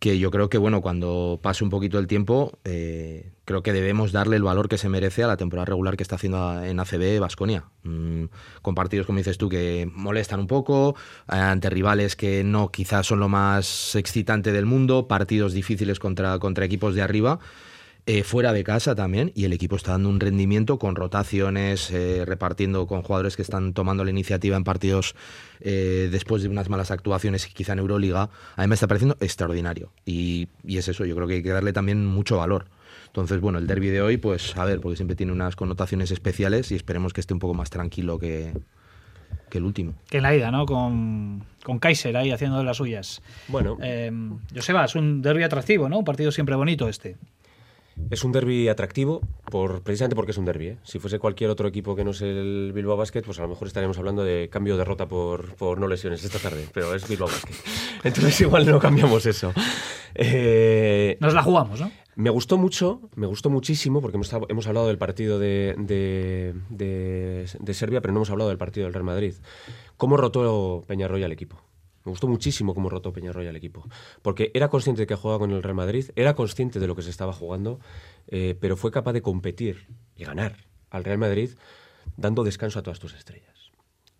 que 0.00 0.18
yo 0.18 0.30
creo 0.30 0.48
que, 0.48 0.56
bueno, 0.56 0.80
cuando 0.80 1.38
pase 1.42 1.62
un 1.62 1.68
poquito 1.68 1.98
el 1.98 2.06
tiempo, 2.06 2.58
eh, 2.64 3.32
creo 3.44 3.62
que 3.62 3.74
debemos 3.74 4.12
darle 4.12 4.36
el 4.36 4.42
valor 4.42 4.70
que 4.70 4.78
se 4.78 4.88
merece 4.88 5.22
a 5.22 5.26
la 5.26 5.36
temporada 5.36 5.66
regular 5.66 5.98
que 5.98 6.02
está 6.02 6.16
haciendo 6.16 6.64
en 6.64 6.80
ACB 6.80 7.20
Basconia. 7.20 7.66
Mm, 7.82 8.24
con 8.62 8.74
partidos, 8.74 9.06
como 9.06 9.18
dices 9.18 9.36
tú, 9.36 9.50
que 9.50 9.86
molestan 9.94 10.40
un 10.40 10.46
poco, 10.46 10.96
ante 11.26 11.68
rivales 11.68 12.16
que 12.16 12.42
no 12.44 12.70
quizás 12.70 13.06
son 13.06 13.20
lo 13.20 13.28
más 13.28 13.94
excitante 13.94 14.52
del 14.52 14.64
mundo, 14.64 15.06
partidos 15.06 15.52
difíciles 15.52 15.98
contra, 15.98 16.38
contra 16.38 16.64
equipos 16.64 16.94
de 16.94 17.02
arriba. 17.02 17.38
Eh, 18.12 18.24
fuera 18.24 18.52
de 18.52 18.64
casa 18.64 18.96
también, 18.96 19.30
y 19.36 19.44
el 19.44 19.52
equipo 19.52 19.76
está 19.76 19.92
dando 19.92 20.08
un 20.08 20.18
rendimiento 20.18 20.80
con 20.80 20.96
rotaciones, 20.96 21.92
eh, 21.92 22.24
repartiendo 22.26 22.88
con 22.88 23.02
jugadores 23.02 23.36
que 23.36 23.42
están 23.42 23.72
tomando 23.72 24.02
la 24.02 24.10
iniciativa 24.10 24.56
en 24.56 24.64
partidos 24.64 25.14
eh, 25.60 26.08
después 26.10 26.42
de 26.42 26.48
unas 26.48 26.68
malas 26.68 26.90
actuaciones, 26.90 27.46
quizá 27.46 27.74
en 27.74 27.78
Euroliga. 27.78 28.28
A 28.56 28.62
mí 28.62 28.66
me 28.66 28.74
está 28.74 28.88
pareciendo 28.88 29.16
extraordinario. 29.20 29.92
Y, 30.04 30.48
y, 30.64 30.78
es 30.78 30.88
eso, 30.88 31.04
yo 31.04 31.14
creo 31.14 31.28
que 31.28 31.34
hay 31.34 31.42
que 31.44 31.50
darle 31.50 31.72
también 31.72 32.04
mucho 32.04 32.38
valor. 32.38 32.66
Entonces, 33.06 33.40
bueno, 33.40 33.60
el 33.60 33.68
derby 33.68 33.90
de 33.90 34.02
hoy, 34.02 34.16
pues 34.16 34.56
a 34.56 34.64
ver, 34.64 34.80
porque 34.80 34.96
siempre 34.96 35.14
tiene 35.14 35.30
unas 35.30 35.54
connotaciones 35.54 36.10
especiales 36.10 36.72
y 36.72 36.74
esperemos 36.74 37.12
que 37.12 37.20
esté 37.20 37.32
un 37.32 37.38
poco 37.38 37.54
más 37.54 37.70
tranquilo 37.70 38.18
que, 38.18 38.52
que 39.48 39.58
el 39.58 39.64
último. 39.64 39.94
Que 40.08 40.16
en 40.16 40.24
la 40.24 40.34
ida, 40.34 40.50
¿no? 40.50 40.66
Con, 40.66 41.44
con 41.62 41.78
Kaiser 41.78 42.16
ahí 42.16 42.32
haciendo 42.32 42.58
de 42.58 42.64
las 42.64 42.78
suyas. 42.78 43.22
Bueno. 43.46 43.78
Eh, 43.80 44.10
Joseba, 44.52 44.84
es 44.86 44.96
un 44.96 45.22
derby 45.22 45.44
atractivo, 45.44 45.88
¿no? 45.88 45.98
Un 45.98 46.04
partido 46.04 46.32
siempre 46.32 46.56
bonito 46.56 46.88
este. 46.88 47.16
Es 48.10 48.24
un 48.24 48.32
derby 48.32 48.68
atractivo 48.68 49.20
por, 49.50 49.82
precisamente 49.82 50.16
porque 50.16 50.32
es 50.32 50.38
un 50.38 50.44
derby. 50.44 50.68
¿eh? 50.68 50.76
Si 50.82 50.98
fuese 50.98 51.18
cualquier 51.18 51.50
otro 51.50 51.68
equipo 51.68 51.94
que 51.94 52.04
no 52.04 52.12
es 52.12 52.22
el 52.22 52.72
Bilbao 52.74 52.96
Basket, 52.96 53.22
pues 53.22 53.38
a 53.38 53.42
lo 53.42 53.48
mejor 53.48 53.68
estaríamos 53.68 53.98
hablando 53.98 54.24
de 54.24 54.48
cambio 54.50 54.74
de 54.74 54.78
derrota 54.78 55.06
por, 55.06 55.54
por 55.56 55.78
no 55.78 55.86
lesiones 55.86 56.24
esta 56.24 56.38
tarde, 56.38 56.66
pero 56.72 56.94
es 56.94 57.06
Bilbao 57.08 57.28
Basket. 57.28 57.54
Entonces 58.04 58.40
igual 58.40 58.66
no 58.66 58.78
cambiamos 58.78 59.26
eso. 59.26 59.52
Eh, 60.14 61.16
Nos 61.20 61.34
la 61.34 61.42
jugamos, 61.42 61.80
¿no? 61.80 61.90
Me 62.16 62.30
gustó 62.30 62.58
mucho, 62.58 63.00
me 63.14 63.26
gustó 63.26 63.50
muchísimo, 63.50 64.00
porque 64.02 64.16
hemos, 64.16 64.30
hemos 64.48 64.66
hablado 64.66 64.88
del 64.88 64.98
partido 64.98 65.38
de, 65.38 65.74
de, 65.78 66.54
de, 66.68 67.46
de 67.58 67.74
Serbia, 67.74 68.00
pero 68.00 68.12
no 68.12 68.18
hemos 68.18 68.30
hablado 68.30 68.48
del 68.50 68.58
partido 68.58 68.84
del 68.84 68.92
Real 68.94 69.04
Madrid. 69.04 69.34
¿Cómo 69.96 70.16
rotó 70.16 70.84
Peñarroya 70.86 71.26
al 71.26 71.32
equipo? 71.32 71.62
Me 72.04 72.10
gustó 72.10 72.28
muchísimo 72.28 72.74
cómo 72.74 72.88
rotó 72.88 73.12
Peñarroya 73.12 73.50
el 73.50 73.56
equipo, 73.56 73.86
porque 74.22 74.50
era 74.54 74.68
consciente 74.68 75.02
de 75.02 75.06
que 75.06 75.14
jugaba 75.14 75.40
con 75.40 75.50
el 75.50 75.62
Real 75.62 75.74
Madrid, 75.74 76.10
era 76.16 76.34
consciente 76.34 76.80
de 76.80 76.86
lo 76.86 76.96
que 76.96 77.02
se 77.02 77.10
estaba 77.10 77.32
jugando, 77.32 77.78
eh, 78.28 78.56
pero 78.58 78.76
fue 78.76 78.90
capaz 78.90 79.12
de 79.12 79.22
competir 79.22 79.86
y 80.16 80.24
ganar 80.24 80.56
al 80.90 81.04
Real 81.04 81.18
Madrid 81.18 81.50
dando 82.16 82.42
descanso 82.44 82.78
a 82.78 82.82
todas 82.82 83.00
tus 83.00 83.14
estrellas. 83.14 83.59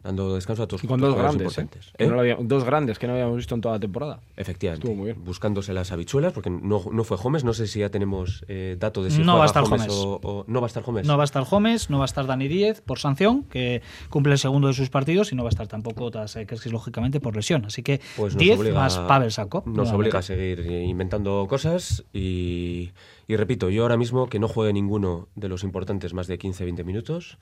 Dando 0.02 0.34
descanso 0.34 0.62
a 0.62 0.66
tus 0.66 0.80
con 0.82 0.98
dos 0.98 1.14
grandes, 1.14 1.42
importantes. 1.58 1.88
¿eh? 1.88 1.94
Que 1.98 2.06
no 2.06 2.18
había, 2.20 2.36
dos 2.40 2.64
grandes 2.64 2.98
que 2.98 3.06
no 3.06 3.12
habíamos 3.12 3.36
visto 3.36 3.54
en 3.54 3.60
toda 3.60 3.74
la 3.74 3.80
temporada. 3.80 4.20
Efectivamente. 4.34 4.86
Estuvo 4.86 4.96
muy 4.96 5.12
bien. 5.12 5.22
Buscándose 5.24 5.74
las 5.74 5.92
habichuelas, 5.92 6.32
porque 6.32 6.48
no, 6.48 6.82
no 6.90 7.04
fue 7.04 7.18
Gómez. 7.18 7.44
No 7.44 7.52
sé 7.52 7.66
si 7.66 7.80
ya 7.80 7.90
tenemos 7.90 8.42
eh, 8.48 8.76
dato 8.80 9.02
de 9.04 9.10
si 9.10 9.22
no 9.22 9.36
va 9.36 9.42
a 9.42 9.46
estar 9.46 9.62
Gómez 9.62 9.88
Gómez. 9.88 9.94
o, 9.94 10.20
o- 10.22 10.44
no 10.48 10.60
va 10.62 10.66
a 10.66 10.68
estar 10.68 10.82
Gómez. 10.82 11.06
No 11.06 11.18
va 11.18 11.24
a 11.24 11.26
estar 11.26 11.44
Gómez, 11.44 11.90
no 11.90 11.98
va 11.98 12.04
a 12.04 12.06
estar 12.06 12.26
Dani 12.26 12.48
Díez 12.48 12.80
por 12.80 12.98
sanción, 12.98 13.42
que 13.44 13.82
cumple 14.08 14.32
el 14.32 14.38
segundo 14.38 14.68
de 14.68 14.74
sus 14.74 14.88
partidos, 14.88 15.32
y 15.32 15.36
no 15.36 15.42
va 15.42 15.48
a 15.48 15.50
estar 15.50 15.68
tampoco 15.68 16.10
Tadas 16.10 16.34
Kerskis, 16.46 16.72
lógicamente, 16.72 17.20
por 17.20 17.36
lesión. 17.36 17.66
Así 17.66 17.82
que 17.82 18.00
Pues 18.16 18.34
nos 18.34 18.42
10 18.42 18.58
obliga- 18.58 18.74
más 18.80 18.98
Pavel 19.00 19.30
Sakop. 19.30 19.66
Nos 19.66 19.76
nuevamente. 19.76 19.96
obliga 19.96 20.18
a 20.20 20.22
seguir 20.22 20.60
inventando 20.88 21.46
cosas 21.46 22.04
y, 22.14 22.90
y 23.28 23.36
repito, 23.36 23.68
yo 23.68 23.82
ahora 23.82 23.98
mismo 23.98 24.28
que 24.30 24.38
no 24.38 24.48
juegue 24.48 24.72
ninguno 24.72 25.28
de 25.34 25.48
los 25.50 25.62
importantes 25.62 26.14
más 26.14 26.26
de 26.26 26.38
15-20 26.38 26.84
minutos 26.84 27.36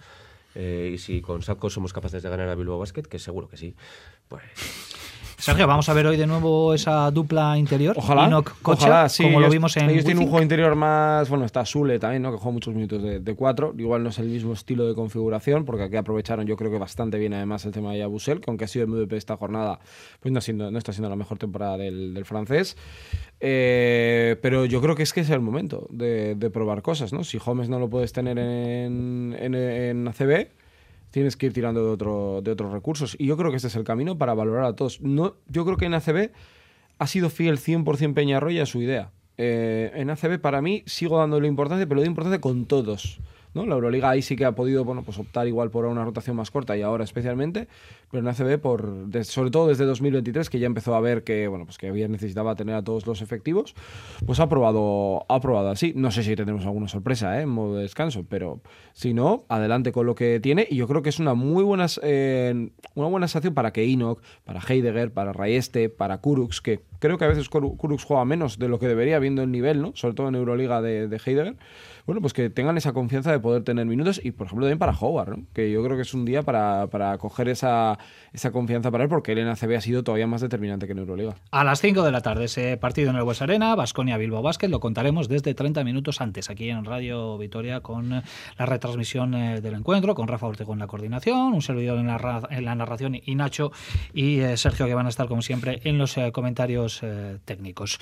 eh, 0.54 0.90
y 0.94 0.98
si 0.98 1.20
con 1.20 1.42
Saco 1.42 1.70
somos 1.70 1.92
capaces 1.92 2.22
de 2.22 2.28
ganar 2.28 2.48
a 2.48 2.54
Bilbao 2.54 2.78
Basket, 2.78 3.02
que 3.02 3.18
seguro 3.18 3.48
que 3.48 3.56
sí, 3.56 3.74
pues 4.28 4.42
Sergio, 5.38 5.68
vamos 5.68 5.88
a 5.88 5.94
ver 5.94 6.04
hoy 6.08 6.16
de 6.16 6.26
nuevo 6.26 6.74
esa 6.74 7.10
dupla 7.12 7.56
interior. 7.56 7.94
Ojalá. 7.96 8.26
Enoch 8.26 8.54
Kocher, 8.60 8.88
ojalá, 8.88 9.08
sí. 9.08 9.22
como 9.22 9.38
lo 9.38 9.46
ellos- 9.46 9.52
vimos 9.54 9.76
en 9.76 9.88
Ellos 9.88 10.04
tienen 10.04 10.24
un 10.24 10.28
juego 10.30 10.42
interior 10.42 10.74
más. 10.74 11.28
Bueno, 11.28 11.44
está 11.44 11.64
Sule 11.64 12.00
también, 12.00 12.22
¿no? 12.22 12.32
Que 12.32 12.38
juega 12.38 12.52
muchos 12.52 12.74
minutos 12.74 13.00
de, 13.02 13.20
de 13.20 13.34
cuatro. 13.36 13.72
Igual 13.78 14.02
no 14.02 14.08
es 14.08 14.18
el 14.18 14.26
mismo 14.28 14.52
estilo 14.52 14.86
de 14.88 14.94
configuración, 14.96 15.64
porque 15.64 15.84
aquí 15.84 15.96
aprovecharon, 15.96 16.44
yo 16.44 16.56
creo 16.56 16.72
que 16.72 16.78
bastante 16.78 17.18
bien, 17.18 17.34
además, 17.34 17.64
el 17.64 17.70
tema 17.72 17.92
de 17.92 18.00
Yabusel, 18.00 18.40
que 18.40 18.50
aunque 18.50 18.64
ha 18.64 18.68
sido 18.68 18.84
el 18.86 18.90
MVP 18.90 19.16
esta 19.16 19.36
jornada, 19.36 19.78
pues 20.20 20.32
no, 20.32 20.40
sido- 20.40 20.72
no 20.72 20.76
está 20.78 20.92
siendo 20.92 21.08
la 21.08 21.16
mejor 21.16 21.38
temporada 21.38 21.76
del, 21.78 22.14
del 22.14 22.24
francés. 22.24 22.76
Eh, 23.40 24.36
pero 24.42 24.64
yo 24.64 24.80
creo 24.80 24.96
que 24.96 25.04
es 25.04 25.12
que 25.12 25.20
es 25.20 25.30
el 25.30 25.40
momento 25.40 25.86
de, 25.90 26.34
de 26.34 26.50
probar 26.50 26.82
cosas, 26.82 27.12
¿no? 27.12 27.22
Si 27.22 27.38
Holmes 27.44 27.68
no 27.68 27.78
lo 27.78 27.88
puedes 27.88 28.12
tener 28.12 28.38
en, 28.38 29.36
en, 29.38 29.54
en 29.54 30.08
ACB, 30.08 30.48
tienes 31.10 31.36
que 31.36 31.46
ir 31.46 31.52
tirando 31.52 31.84
de, 31.84 31.90
otro, 31.90 32.40
de 32.42 32.50
otros 32.52 32.72
recursos. 32.72 33.16
Y 33.18 33.26
yo 33.26 33.36
creo 33.36 33.50
que 33.50 33.56
este 33.56 33.68
es 33.68 33.76
el 33.76 33.84
camino 33.84 34.18
para 34.18 34.34
valorar 34.34 34.64
a 34.64 34.74
todos. 34.74 35.00
No, 35.00 35.36
yo 35.48 35.64
creo 35.64 35.76
que 35.76 35.86
en 35.86 35.94
ACB 35.94 36.30
ha 36.98 37.06
sido 37.06 37.30
fiel 37.30 37.58
100% 37.58 38.14
Peñarroya 38.14 38.64
a 38.64 38.66
su 38.66 38.82
idea. 38.82 39.10
Eh, 39.36 39.92
en 39.94 40.10
ACB, 40.10 40.40
para 40.40 40.60
mí, 40.60 40.82
sigo 40.86 41.18
dándole 41.18 41.46
importancia, 41.46 41.86
pero 41.86 41.96
le 41.96 42.02
doy 42.02 42.08
importancia 42.08 42.40
con 42.40 42.66
todos. 42.66 43.20
¿no? 43.54 43.66
La 43.66 43.74
Euroliga 43.74 44.10
ahí 44.10 44.22
sí 44.22 44.36
que 44.36 44.44
ha 44.44 44.52
podido 44.52 44.84
bueno, 44.84 45.02
pues 45.02 45.18
optar 45.18 45.46
igual 45.46 45.70
por 45.70 45.84
una 45.86 46.04
rotación 46.04 46.36
más 46.36 46.50
corta 46.50 46.76
y 46.76 46.82
ahora 46.82 47.04
especialmente, 47.04 47.68
pero 48.10 48.22
en 48.22 48.28
ACB, 48.28 48.58
por, 48.60 49.06
de- 49.08 49.24
sobre 49.24 49.50
todo 49.50 49.68
desde 49.68 49.84
2023, 49.84 50.48
que 50.50 50.58
ya 50.58 50.66
empezó 50.66 50.94
a 50.94 51.00
ver 51.00 51.24
que, 51.24 51.46
bueno, 51.48 51.64
pues 51.64 51.78
que 51.78 51.88
había 51.88 52.08
necesitaba 52.08 52.54
tener 52.54 52.74
a 52.74 52.82
todos 52.82 53.06
los 53.06 53.20
efectivos, 53.22 53.74
pues 54.26 54.40
ha 54.40 54.48
probado, 54.48 55.24
ha 55.28 55.40
probado 55.40 55.68
así. 55.70 55.92
No 55.96 56.10
sé 56.10 56.22
si 56.22 56.34
tendremos 56.36 56.64
alguna 56.64 56.88
sorpresa 56.88 57.38
¿eh? 57.38 57.42
en 57.42 57.48
modo 57.50 57.76
de 57.76 57.82
descanso, 57.82 58.24
pero 58.28 58.60
si 58.92 59.14
no, 59.14 59.44
adelante 59.48 59.92
con 59.92 60.06
lo 60.06 60.14
que 60.14 60.40
tiene. 60.40 60.66
Y 60.70 60.76
yo 60.76 60.88
creo 60.88 61.02
que 61.02 61.08
es 61.10 61.18
una 61.18 61.34
muy 61.34 61.62
buena, 61.64 61.86
eh, 62.02 62.70
una 62.94 63.08
buena 63.08 63.28
sensación 63.28 63.54
para 63.54 63.72
que 63.72 63.84
Enoch, 63.84 64.20
para 64.44 64.60
Heidegger, 64.60 65.12
para 65.12 65.32
Rayeste, 65.32 65.88
para 65.88 66.18
Kurux, 66.18 66.60
que 66.60 66.80
creo 66.98 67.18
que 67.18 67.24
a 67.24 67.28
veces 67.28 67.48
Kuru- 67.50 67.76
Kurux 67.76 68.04
juega 68.04 68.24
menos 68.24 68.58
de 68.58 68.68
lo 68.68 68.78
que 68.78 68.88
debería, 68.88 69.18
viendo 69.18 69.42
el 69.42 69.50
nivel, 69.52 69.80
¿no? 69.82 69.92
sobre 69.94 70.14
todo 70.14 70.28
en 70.28 70.34
Euroliga 70.34 70.82
de, 70.82 71.08
de 71.08 71.16
Heidegger. 71.24 71.56
Bueno, 72.06 72.22
pues 72.22 72.32
que 72.32 72.48
tengan 72.48 72.76
esa 72.78 72.94
confianza 72.94 73.30
de 73.30 73.38
poder 73.38 73.64
tener 73.64 73.84
minutos 73.84 74.18
y, 74.24 74.30
por 74.30 74.46
ejemplo, 74.46 74.64
también 74.64 74.78
para 74.78 74.92
Howard, 74.98 75.28
¿no? 75.36 75.44
que 75.52 75.70
yo 75.70 75.84
creo 75.84 75.94
que 75.96 76.02
es 76.02 76.14
un 76.14 76.24
día 76.24 76.42
para, 76.42 76.86
para 76.86 77.18
coger 77.18 77.48
esa, 77.50 77.97
esa 78.32 78.50
confianza 78.52 78.90
para 78.90 79.04
él, 79.04 79.10
porque 79.10 79.32
él 79.32 79.38
en 79.38 79.48
ACB 79.48 79.76
ha 79.76 79.80
sido 79.80 80.02
todavía 80.02 80.26
más 80.26 80.40
determinante 80.40 80.86
que 80.86 80.92
en 80.92 80.98
Euroliga. 80.98 81.34
A 81.50 81.64
las 81.64 81.80
5 81.80 82.02
de 82.02 82.12
la 82.12 82.20
tarde 82.20 82.44
ese 82.44 82.76
partido 82.76 83.10
en 83.10 83.16
el 83.16 83.22
Bues 83.24 83.40
Arena, 83.42 83.74
Basconia 83.74 84.16
Bilbao 84.16 84.42
Basket, 84.42 84.68
lo 84.68 84.80
contaremos 84.80 85.28
desde 85.28 85.54
30 85.54 85.82
minutos 85.84 86.20
antes, 86.20 86.50
aquí 86.50 86.68
en 86.70 86.84
Radio 86.84 87.38
Vitoria, 87.38 87.80
con 87.80 88.12
eh, 88.12 88.22
la 88.58 88.66
retransmisión 88.66 89.34
eh, 89.34 89.60
del 89.60 89.74
encuentro, 89.74 90.14
con 90.14 90.28
Rafa 90.28 90.46
Ortego 90.46 90.72
en 90.72 90.78
la 90.80 90.86
coordinación, 90.86 91.52
un 91.54 91.62
servidor 91.62 91.98
en 91.98 92.06
la, 92.06 92.18
ra- 92.18 92.42
en 92.50 92.64
la 92.64 92.74
narración 92.74 93.16
y 93.24 93.34
Nacho 93.34 93.72
y 94.12 94.40
eh, 94.40 94.56
Sergio 94.56 94.86
que 94.86 94.94
van 94.94 95.06
a 95.06 95.08
estar 95.10 95.26
como 95.28 95.42
siempre 95.42 95.80
en 95.84 95.98
los 95.98 96.16
eh, 96.18 96.30
comentarios 96.32 97.00
eh, 97.02 97.38
técnicos. 97.44 97.98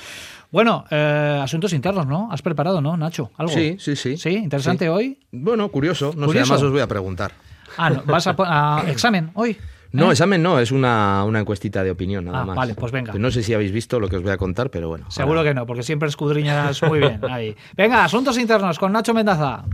Bueno, 0.51 0.85
eh, 0.91 1.41
asuntos 1.43 1.73
internos, 1.73 2.07
¿no? 2.07 2.29
¿Has 2.33 2.43
preparado, 2.43 2.81
no, 2.81 2.97
Nacho? 2.97 3.31
¿Algo? 3.37 3.53
Sí, 3.53 3.77
sí, 3.79 3.97
Sí, 3.97 3.97
sí. 3.97 4.17
¿Sí? 4.19 4.37
¿Interesante 4.37 4.89
hoy? 4.89 5.19
Bueno, 5.33 5.69
curioso. 5.71 6.07
No 6.17 6.23
sé, 6.23 6.27
Curioso. 6.27 6.53
además 6.55 6.63
os 6.67 6.73
voy 6.73 6.81
a 6.81 6.87
preguntar. 6.87 7.33
Ah, 7.77 7.91
no, 7.91 8.03
¿vas 8.05 8.27
a, 8.27 8.35
a 8.39 8.91
examen 8.91 9.31
hoy? 9.35 9.57
No, 9.97 10.09
¿Eh? 10.09 10.13
examen 10.13 10.43
no, 10.43 10.59
es 10.61 10.73
una, 10.73 11.25
una 11.25 11.41
encuestita 11.41 11.83
de 11.83 11.91
opinión 11.91 12.25
nada 12.27 12.41
Ah, 12.41 12.45
más. 12.45 12.57
vale, 12.57 12.75
pues 12.75 12.93
venga. 12.93 13.13
No 13.15 13.31
sé 13.31 13.43
si 13.43 13.55
habéis 13.55 13.73
visto 13.73 13.99
lo 13.99 14.09
que 14.09 14.17
os 14.17 14.23
voy 14.23 14.33
a 14.33 14.37
contar, 14.37 14.71
pero 14.71 14.89
bueno. 14.89 15.11
Seguro 15.11 15.41
ahora- 15.41 15.51
que 15.51 15.55
no, 15.55 15.67
porque 15.67 15.83
siempre 15.83 16.09
escudriñas 16.09 16.83
muy 16.83 16.99
bien 17.01 17.21
ahí. 17.31 17.57
Venga, 17.77 18.05
asuntos 18.05 18.39
internos 18.39 18.79
con 18.79 18.93
Nacho 18.93 19.15
Mendaza. 19.15 19.65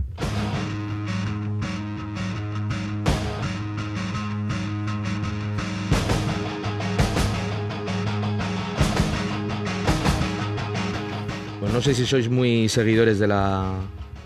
Pues 11.59 11.71
no 11.71 11.81
sé 11.81 11.93
si 11.93 12.05
sois 12.05 12.29
muy 12.29 12.67
seguidores 12.67 13.19
de 13.19 13.27
la, 13.27 13.73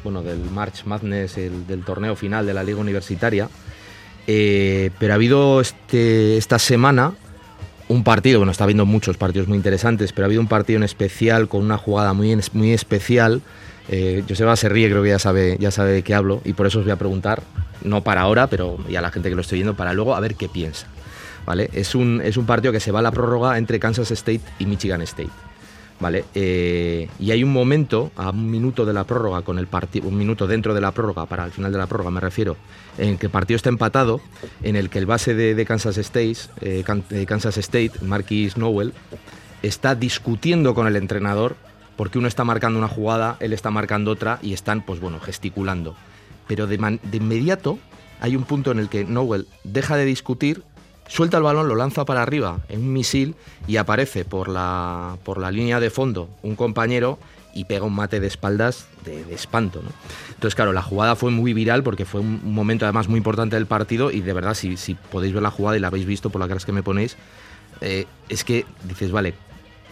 bueno, 0.03 0.23
del 0.23 0.39
March 0.51 0.85
Madness, 0.85 1.37
el- 1.37 1.67
del 1.67 1.83
torneo 1.83 2.15
final 2.15 2.45
de 2.45 2.53
la 2.53 2.63
Liga 2.63 2.79
Universitaria, 2.79 3.47
eh, 4.27 4.91
pero 4.99 5.13
ha 5.13 5.15
habido 5.15 5.61
este, 5.61 6.37
esta 6.37 6.59
semana 6.59 7.13
un 7.87 8.03
partido, 8.03 8.39
bueno, 8.39 8.51
está 8.51 8.65
habiendo 8.65 8.85
muchos 8.85 9.17
partidos 9.17 9.47
muy 9.47 9.57
interesantes, 9.57 10.11
pero 10.11 10.25
ha 10.25 10.27
habido 10.27 10.41
un 10.41 10.47
partido 10.47 10.77
en 10.77 10.83
especial 10.83 11.47
con 11.47 11.63
una 11.63 11.77
jugada 11.77 12.13
muy, 12.13 12.37
muy 12.53 12.73
especial. 12.73 13.41
Eh, 13.89 14.23
Joseba 14.27 14.55
se 14.57 14.67
ríe, 14.67 14.89
creo 14.89 15.01
que 15.01 15.09
ya 15.09 15.19
sabe, 15.19 15.55
ya 15.59 15.71
sabe 15.71 15.91
de 15.93 16.01
qué 16.01 16.13
hablo, 16.13 16.41
y 16.43 16.53
por 16.53 16.67
eso 16.67 16.79
os 16.79 16.85
voy 16.85 16.91
a 16.91 16.97
preguntar, 16.97 17.43
no 17.83 18.03
para 18.03 18.21
ahora, 18.21 18.47
pero 18.47 18.77
ya 18.89 18.99
a 18.99 19.01
la 19.01 19.11
gente 19.11 19.29
que 19.29 19.35
lo 19.35 19.41
estoy 19.41 19.59
viendo, 19.59 19.75
para 19.75 19.93
luego 19.93 20.15
a 20.15 20.19
ver 20.19 20.35
qué 20.35 20.49
piensa. 20.49 20.87
¿Vale? 21.45 21.69
Es, 21.71 21.95
un, 21.95 22.21
es 22.21 22.35
un 22.35 22.45
partido 22.45 22.73
que 22.73 22.81
se 22.81 22.91
va 22.91 22.99
a 22.99 23.01
la 23.01 23.11
prórroga 23.11 23.57
entre 23.57 23.79
Kansas 23.79 24.11
State 24.11 24.41
y 24.59 24.65
Michigan 24.65 25.01
State. 25.03 25.29
¿Vale? 25.99 26.25
Eh, 26.35 27.09
y 27.19 27.31
hay 27.31 27.43
un 27.43 27.51
momento, 27.51 28.11
a 28.15 28.29
un 28.29 28.49
minuto 28.49 28.85
de 28.85 28.93
la 28.93 29.03
prórroga, 29.03 29.41
con 29.41 29.59
el 29.59 29.67
partido, 29.67 30.07
un 30.07 30.17
minuto 30.17 30.47
dentro 30.47 30.73
de 30.73 30.81
la 30.81 30.91
prórroga, 30.91 31.25
para 31.25 31.45
el 31.45 31.51
final 31.51 31.71
de 31.71 31.77
la 31.77 31.87
prórroga 31.87 32.11
me 32.11 32.19
refiero, 32.19 32.57
en 32.97 33.17
que 33.17 33.27
el 33.27 33.31
partido 33.31 33.55
está 33.55 33.69
empatado, 33.69 34.21
en 34.63 34.75
el 34.75 34.89
que 34.89 34.99
el 34.99 35.05
base 35.05 35.33
de, 35.33 35.65
Kansas 35.65 35.97
State, 35.97 36.37
eh, 36.61 36.83
Kansas 37.25 37.57
State, 37.57 37.91
Marquis 38.01 38.57
Nowell, 38.57 38.93
está 39.63 39.95
discutiendo 39.95 40.73
con 40.75 40.87
el 40.87 40.95
entrenador 40.95 41.55
porque 41.95 42.19
uno 42.19 42.27
está 42.27 42.43
marcando 42.43 42.77
una 42.77 42.87
jugada, 42.87 43.37
él 43.39 43.53
está 43.53 43.71
marcando 43.71 44.11
otra 44.11 44.37
y 44.43 44.53
están, 44.53 44.85
pues 44.85 44.99
bueno, 44.99 45.19
gesticulando. 45.19 45.95
Pero 46.47 46.67
de, 46.67 46.77
de 46.77 47.17
inmediato 47.17 47.79
hay 48.21 48.35
un 48.35 48.43
punto 48.43 48.71
en 48.71 48.79
el 48.79 48.87
que 48.87 49.03
Nowell 49.03 49.47
deja 49.63 49.97
de 49.97 50.05
discutir, 50.05 50.63
suelta 51.07 51.37
el 51.37 51.43
balón, 51.43 51.67
lo 51.67 51.75
lanza 51.75 52.05
para 52.05 52.21
arriba 52.21 52.59
en 52.69 52.81
un 52.81 52.93
misil 52.93 53.35
y 53.67 53.77
aparece 53.77 54.25
por 54.25 54.47
la, 54.49 55.17
por 55.23 55.39
la 55.39 55.51
línea 55.51 55.79
de 55.79 55.89
fondo 55.89 56.29
un 56.43 56.55
compañero 56.55 57.17
y 57.53 57.65
pega 57.65 57.85
un 57.85 57.95
mate 57.95 58.19
de 58.19 58.27
espaldas 58.27 58.87
de, 59.03 59.23
de 59.23 59.33
espanto. 59.33 59.81
¿no? 59.81 59.89
Entonces, 60.29 60.53
claro, 60.53 60.73
la 60.73 60.83
jugada 60.83 61.15
fue 61.15 61.31
muy 61.31 61.53
viral 61.53 61.81
porque 61.81 62.05
fue 62.05 62.21
un 62.21 62.39
un 62.43 62.53
momento 62.53 62.85
además 62.85 63.07
muy 63.07 63.17
importante 63.17 63.55
del 63.55 63.65
partido 63.65 64.11
y 64.11 64.21
de 64.21 64.33
verdad, 64.33 64.53
si, 64.53 64.77
si 64.77 64.95
podéis 64.95 65.33
ver 65.33 65.43
la 65.43 65.51
jugada 65.51 65.77
y 65.77 65.79
la 65.79 65.87
habéis 65.87 66.05
visto 66.05 66.29
por 66.29 66.39
las 66.39 66.47
caras 66.47 66.65
que 66.65 66.71
me 66.71 66.83
ponéis, 66.83 67.17
eh, 67.81 68.05
es 68.29 68.43
que 68.43 68.65
dices, 68.83 69.11
vale, 69.11 69.33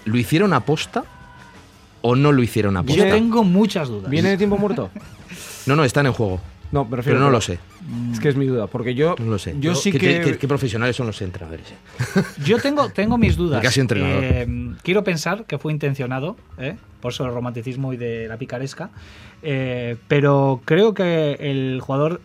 ¿lo 0.05 0.17
hicieron 0.17 0.53
aposta 0.53 1.03
o 2.01 2.15
no 2.15 2.31
lo 2.31 2.41
hicieron 2.43 2.77
aposta? 2.77 3.03
Yo 3.03 3.09
tengo 3.09 3.43
muchas 3.43 3.87
dudas. 3.89 4.09
¿Viene 4.09 4.29
de 4.29 4.37
tiempo 4.37 4.57
muerto? 4.57 4.89
No, 5.65 5.75
no, 5.75 5.83
están 5.83 6.05
en 6.05 6.13
juego. 6.13 6.39
No, 6.71 6.83
me 6.85 6.97
refiero. 6.97 7.17
Pero 7.19 7.25
no 7.25 7.31
lo 7.31 7.39
sé, 7.41 7.59
Es 8.11 8.19
que 8.19 8.29
es 8.29 8.35
mi 8.35 8.47
duda, 8.47 8.67
porque 8.67 8.95
yo. 8.95 9.15
no 9.19 9.25
lo 9.31 9.37
sé. 9.39 9.55
Yo 9.59 9.75
sí 9.75 9.91
¿Qué, 9.91 9.99
que. 9.99 10.21
qué- 10.21 10.37
qué 10.37 10.47
profesionales 10.47 10.95
son 10.95 11.07
los 11.07 11.21
entrenadores? 11.21 11.65
eh? 11.71 12.21
Yo 12.45 12.57
tengo, 12.59 12.89
tengo 12.89 13.17
mis 13.17 13.35
dudas. 13.37 13.65
Sido 13.73 13.83
entrenador. 13.83 14.23
Eh, 14.23 14.47
quiero 14.83 15.03
pensar 15.03 15.45
que 15.45 15.57
fue 15.57 15.71
intencionado, 15.71 16.35
¿eh? 16.57 16.75
por 17.01 17.11
eso 17.13 17.25
el 17.25 17.33
romanticismo 17.33 17.93
y 17.93 17.97
de 17.97 18.27
la 18.27 18.37
picaresca. 18.37 18.89
Eh, 19.43 19.95
pero 20.07 20.61
creo 20.65 20.93
que 20.93 21.33
el 21.39 21.79
jugador, 21.81 22.19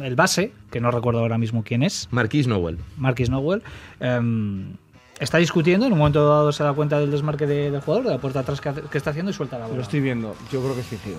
el 0.00 0.16
base, 0.16 0.52
que 0.70 0.80
no 0.80 0.90
recuerdo 0.90 1.20
ahora 1.20 1.36
mismo 1.38 1.62
quién 1.62 1.82
es, 1.82 2.08
Marquis 2.10 2.46
Nowell. 2.48 2.78
Marquis 2.96 3.28
Nowell, 3.28 3.62
em, 4.00 4.72
está 5.20 5.36
discutiendo. 5.38 5.84
En 5.86 5.92
un 5.92 5.98
momento 5.98 6.26
dado 6.26 6.50
se 6.52 6.64
da 6.64 6.72
cuenta 6.72 6.98
del 6.98 7.10
desmarque 7.10 7.46
de- 7.46 7.70
del 7.70 7.80
jugador, 7.82 8.06
de 8.06 8.10
la 8.12 8.18
puerta 8.18 8.40
atrás 8.40 8.60
que 8.62 8.96
está 8.98 9.10
haciendo 9.10 9.30
y 9.30 9.34
suelta 9.34 9.58
la 9.58 9.66
bola. 9.66 9.76
Lo 9.76 9.82
estoy 9.82 10.00
viendo. 10.00 10.34
Yo 10.50 10.60
creo 10.62 10.74
que 10.74 10.80
es 10.80 10.86
fingido. 10.86 11.18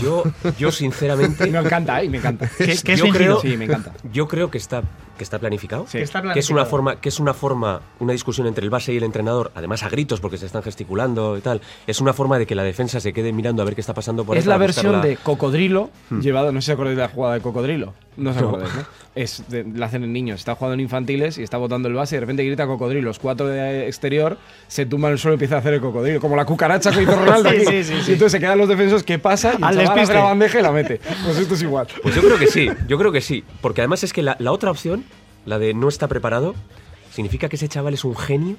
Yo, 0.00 0.24
yo 0.58 0.70
sinceramente. 0.72 1.46
Me 1.50 1.58
encanta, 1.58 2.02
¿eh? 2.02 2.08
Me 2.08 2.18
encanta. 2.18 2.48
¿Qué- 2.58 2.76
qué 2.84 2.92
es 2.94 2.98
yo 3.00 3.08
creo, 3.10 3.40
Sí, 3.40 3.56
me 3.56 3.64
encanta. 3.66 3.92
Yo 4.12 4.26
creo 4.28 4.50
que 4.50 4.58
está, 4.58 4.82
que 5.16 5.24
está 5.24 5.38
planificado. 5.38 5.86
Sí. 5.88 5.98
Que 5.98 6.04
está 6.04 6.20
Que 6.22 6.40
es 6.40 6.50
una 6.50 6.64
planificado. 6.64 6.66
forma, 6.70 6.96
que 7.00 7.08
es 7.08 7.20
una 7.20 7.34
forma, 7.34 7.80
una 8.00 8.12
discusión 8.12 8.46
entre 8.46 8.64
el 8.64 8.70
base 8.70 8.92
y 8.92 8.96
el 8.96 9.04
entrenador, 9.04 9.52
además 9.54 9.82
a 9.82 9.88
gritos 9.88 10.20
porque 10.20 10.38
se 10.38 10.46
están 10.46 10.62
gesticulando 10.62 11.36
y 11.38 11.40
tal. 11.40 11.60
Es 11.86 12.00
una 12.00 12.12
forma 12.12 12.38
de 12.38 12.46
que 12.46 12.54
la 12.54 12.64
defensa 12.64 13.00
se 13.00 13.12
quede 13.12 13.32
mirando 13.32 13.62
a 13.62 13.64
ver 13.64 13.74
qué 13.74 13.80
está 13.80 13.94
pasando 13.94 14.24
por 14.24 14.36
Es 14.36 14.46
la 14.46 14.58
versión 14.58 14.92
la- 14.92 15.00
de 15.00 15.16
Cocodrilo, 15.16 15.90
llevado, 16.20 16.52
no 16.52 16.60
sé 16.60 16.66
si 16.66 16.72
acordáis 16.72 16.96
de 16.96 17.02
la 17.02 17.08
jugada 17.08 17.34
de 17.34 17.40
Cocodrilo. 17.40 17.94
No 18.16 18.30
os 18.30 18.36
No. 18.36 18.48
acordáis, 18.48 18.74
¿no? 18.74 18.82
Es 19.14 19.44
de- 19.48 19.64
la 19.74 19.86
hacen 19.86 20.02
en 20.04 20.12
niños, 20.12 20.40
está 20.40 20.54
jugando 20.54 20.74
en 20.74 20.80
infantiles 20.80 21.36
y 21.38 21.42
está 21.42 21.58
botando 21.58 21.86
el 21.88 21.94
base 21.94 22.14
y 22.14 22.16
de 22.16 22.20
repente 22.20 22.44
grita 22.44 22.66
Cocodrilo. 22.66 23.02
Los 23.08 23.18
cuatro 23.18 23.46
de 23.46 23.86
exterior 23.86 24.38
se 24.68 24.86
tumban 24.86 25.10
en 25.10 25.12
el 25.14 25.18
suelo 25.18 25.34
y 25.34 25.36
empieza 25.36 25.56
a 25.56 25.58
hacer 25.58 25.74
el 25.74 25.80
cocodrilo, 25.80 26.20
como 26.20 26.34
la 26.34 26.44
cucaracha 26.46 26.90
que 26.92 27.02
hizo 27.02 27.12
Ronaldo. 27.16 27.50
Sí, 27.50 27.58
sí, 27.60 27.84
sí, 27.84 27.94
sí. 28.02 28.10
Y 28.10 28.12
entonces 28.14 28.32
se 28.32 28.40
quedan 28.40 28.56
los 28.58 28.68
defensores, 28.68 29.02
¿qué 29.04 29.18
pasa? 29.18 29.54
Y 29.58 29.62
Al 29.80 29.86
despiste. 29.88 30.14
la 30.14 30.22
bandeja 30.24 30.58
y 30.58 30.62
la 30.62 30.72
mete. 30.72 31.00
Pues 31.24 31.38
esto 31.38 31.54
es 31.54 31.62
igual. 31.62 31.86
Pues 32.02 32.14
yo 32.14 32.22
creo 32.22 32.38
que 32.38 32.46
sí, 32.46 32.68
yo 32.88 32.98
creo 32.98 33.12
que 33.12 33.20
sí. 33.20 33.44
Porque 33.60 33.80
además 33.80 34.02
es 34.04 34.12
que 34.12 34.22
la, 34.22 34.36
la 34.38 34.52
otra 34.52 34.70
opción, 34.70 35.04
la 35.44 35.58
de 35.58 35.74
no 35.74 35.88
está 35.88 36.08
preparado, 36.08 36.54
significa 37.12 37.48
que 37.48 37.56
ese 37.56 37.68
chaval 37.68 37.94
es 37.94 38.04
un 38.04 38.16
genio. 38.16 38.56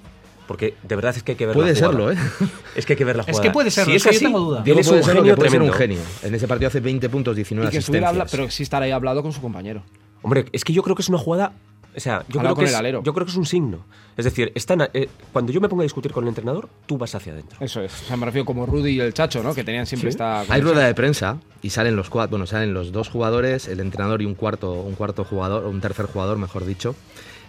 Porque 0.47 0.75
de 0.83 0.95
verdad 0.95 1.13
es 1.17 1.23
que 1.23 1.33
hay 1.33 1.35
que 1.35 1.45
ver 1.45 1.55
Puede 1.55 1.73
la 1.73 1.75
jugada. 1.75 1.91
serlo, 1.91 2.11
¿eh? 2.11 2.49
Es 2.75 2.85
que 2.85 2.93
hay 2.93 2.97
que 2.97 3.03
ver 3.03 3.17
la 3.17 3.23
Es 3.23 3.27
jugada. 3.31 3.43
que 3.43 3.51
puede 3.51 3.69
serlo, 3.69 3.91
Si 3.91 3.95
es 3.97 4.01
es 4.05 4.07
que 4.07 4.13
yo 4.13 4.17
así, 4.17 4.25
tengo 4.25 4.39
duda. 4.39 4.63
Él 4.65 4.79
es 4.79 4.87
puede 4.87 4.99
un 5.01 5.05
serlo, 5.05 5.21
genio 5.23 5.35
puede 5.35 5.49
ser 5.49 5.61
un 5.61 5.71
tremendo. 5.71 5.97
genio. 5.97 6.13
En 6.23 6.35
ese 6.35 6.47
partido 6.47 6.67
hace 6.69 6.79
20 6.79 7.09
puntos, 7.09 7.35
19 7.35 7.67
Y 7.67 7.71
que 7.71 7.77
estuviera 7.79 8.07
asistencias. 8.07 8.33
habla, 8.33 8.43
pero 8.45 8.51
sí 8.51 8.63
estará 8.63 8.85
ahí 8.85 8.91
hablado 8.91 9.21
con 9.21 9.33
su 9.33 9.41
compañero. 9.41 9.83
Hombre, 10.21 10.45
es 10.53 10.63
que 10.63 10.71
yo 10.71 10.83
creo 10.83 10.95
que 10.95 11.01
es 11.01 11.09
una 11.09 11.17
jugada. 11.17 11.51
O 11.97 11.99
sea, 11.99 12.23
yo 12.29 12.39
creo, 12.39 12.55
que 12.55 12.65
es, 12.65 12.75
alero. 12.75 13.01
yo 13.03 13.11
creo 13.11 13.25
que 13.25 13.31
es 13.31 13.37
un 13.37 13.47
signo. 13.47 13.79
Es 14.15 14.23
decir, 14.25 14.51
están, 14.53 14.87
eh, 14.93 15.09
cuando 15.33 15.51
yo 15.51 15.59
me 15.59 15.67
pongo 15.67 15.81
a 15.81 15.83
discutir 15.83 16.11
con 16.11 16.23
el 16.25 16.27
entrenador, 16.27 16.69
tú 16.85 16.95
vas 16.99 17.15
hacia 17.15 17.33
adentro. 17.33 17.57
Eso 17.59 17.81
es. 17.81 18.03
O 18.03 18.05
sea, 18.05 18.17
me 18.17 18.27
refiero 18.27 18.45
como 18.45 18.67
Rudy 18.67 18.91
y 18.91 18.99
el 18.99 19.15
Chacho, 19.15 19.41
¿no? 19.41 19.55
Que 19.55 19.63
tenían 19.63 19.87
siempre 19.87 20.11
esta. 20.11 20.41
Hay 20.41 20.61
rueda 20.61 20.85
de 20.85 20.93
prensa 20.93 21.39
y 21.63 21.71
salen 21.71 21.95
los 21.95 22.11
cuatro, 22.11 22.31
bueno, 22.31 22.45
salen 22.45 22.71
los 22.71 22.91
dos 22.91 23.09
jugadores, 23.09 23.67
el 23.67 23.79
entrenador 23.79 24.21
y 24.21 24.25
un 24.25 24.35
cuarto, 24.35 24.73
un 24.73 24.93
cuarto 24.93 25.23
jugador, 25.23 25.65
o 25.65 25.69
un 25.71 25.81
tercer 25.81 26.05
jugador, 26.05 26.37
mejor 26.37 26.65
dicho. 26.65 26.95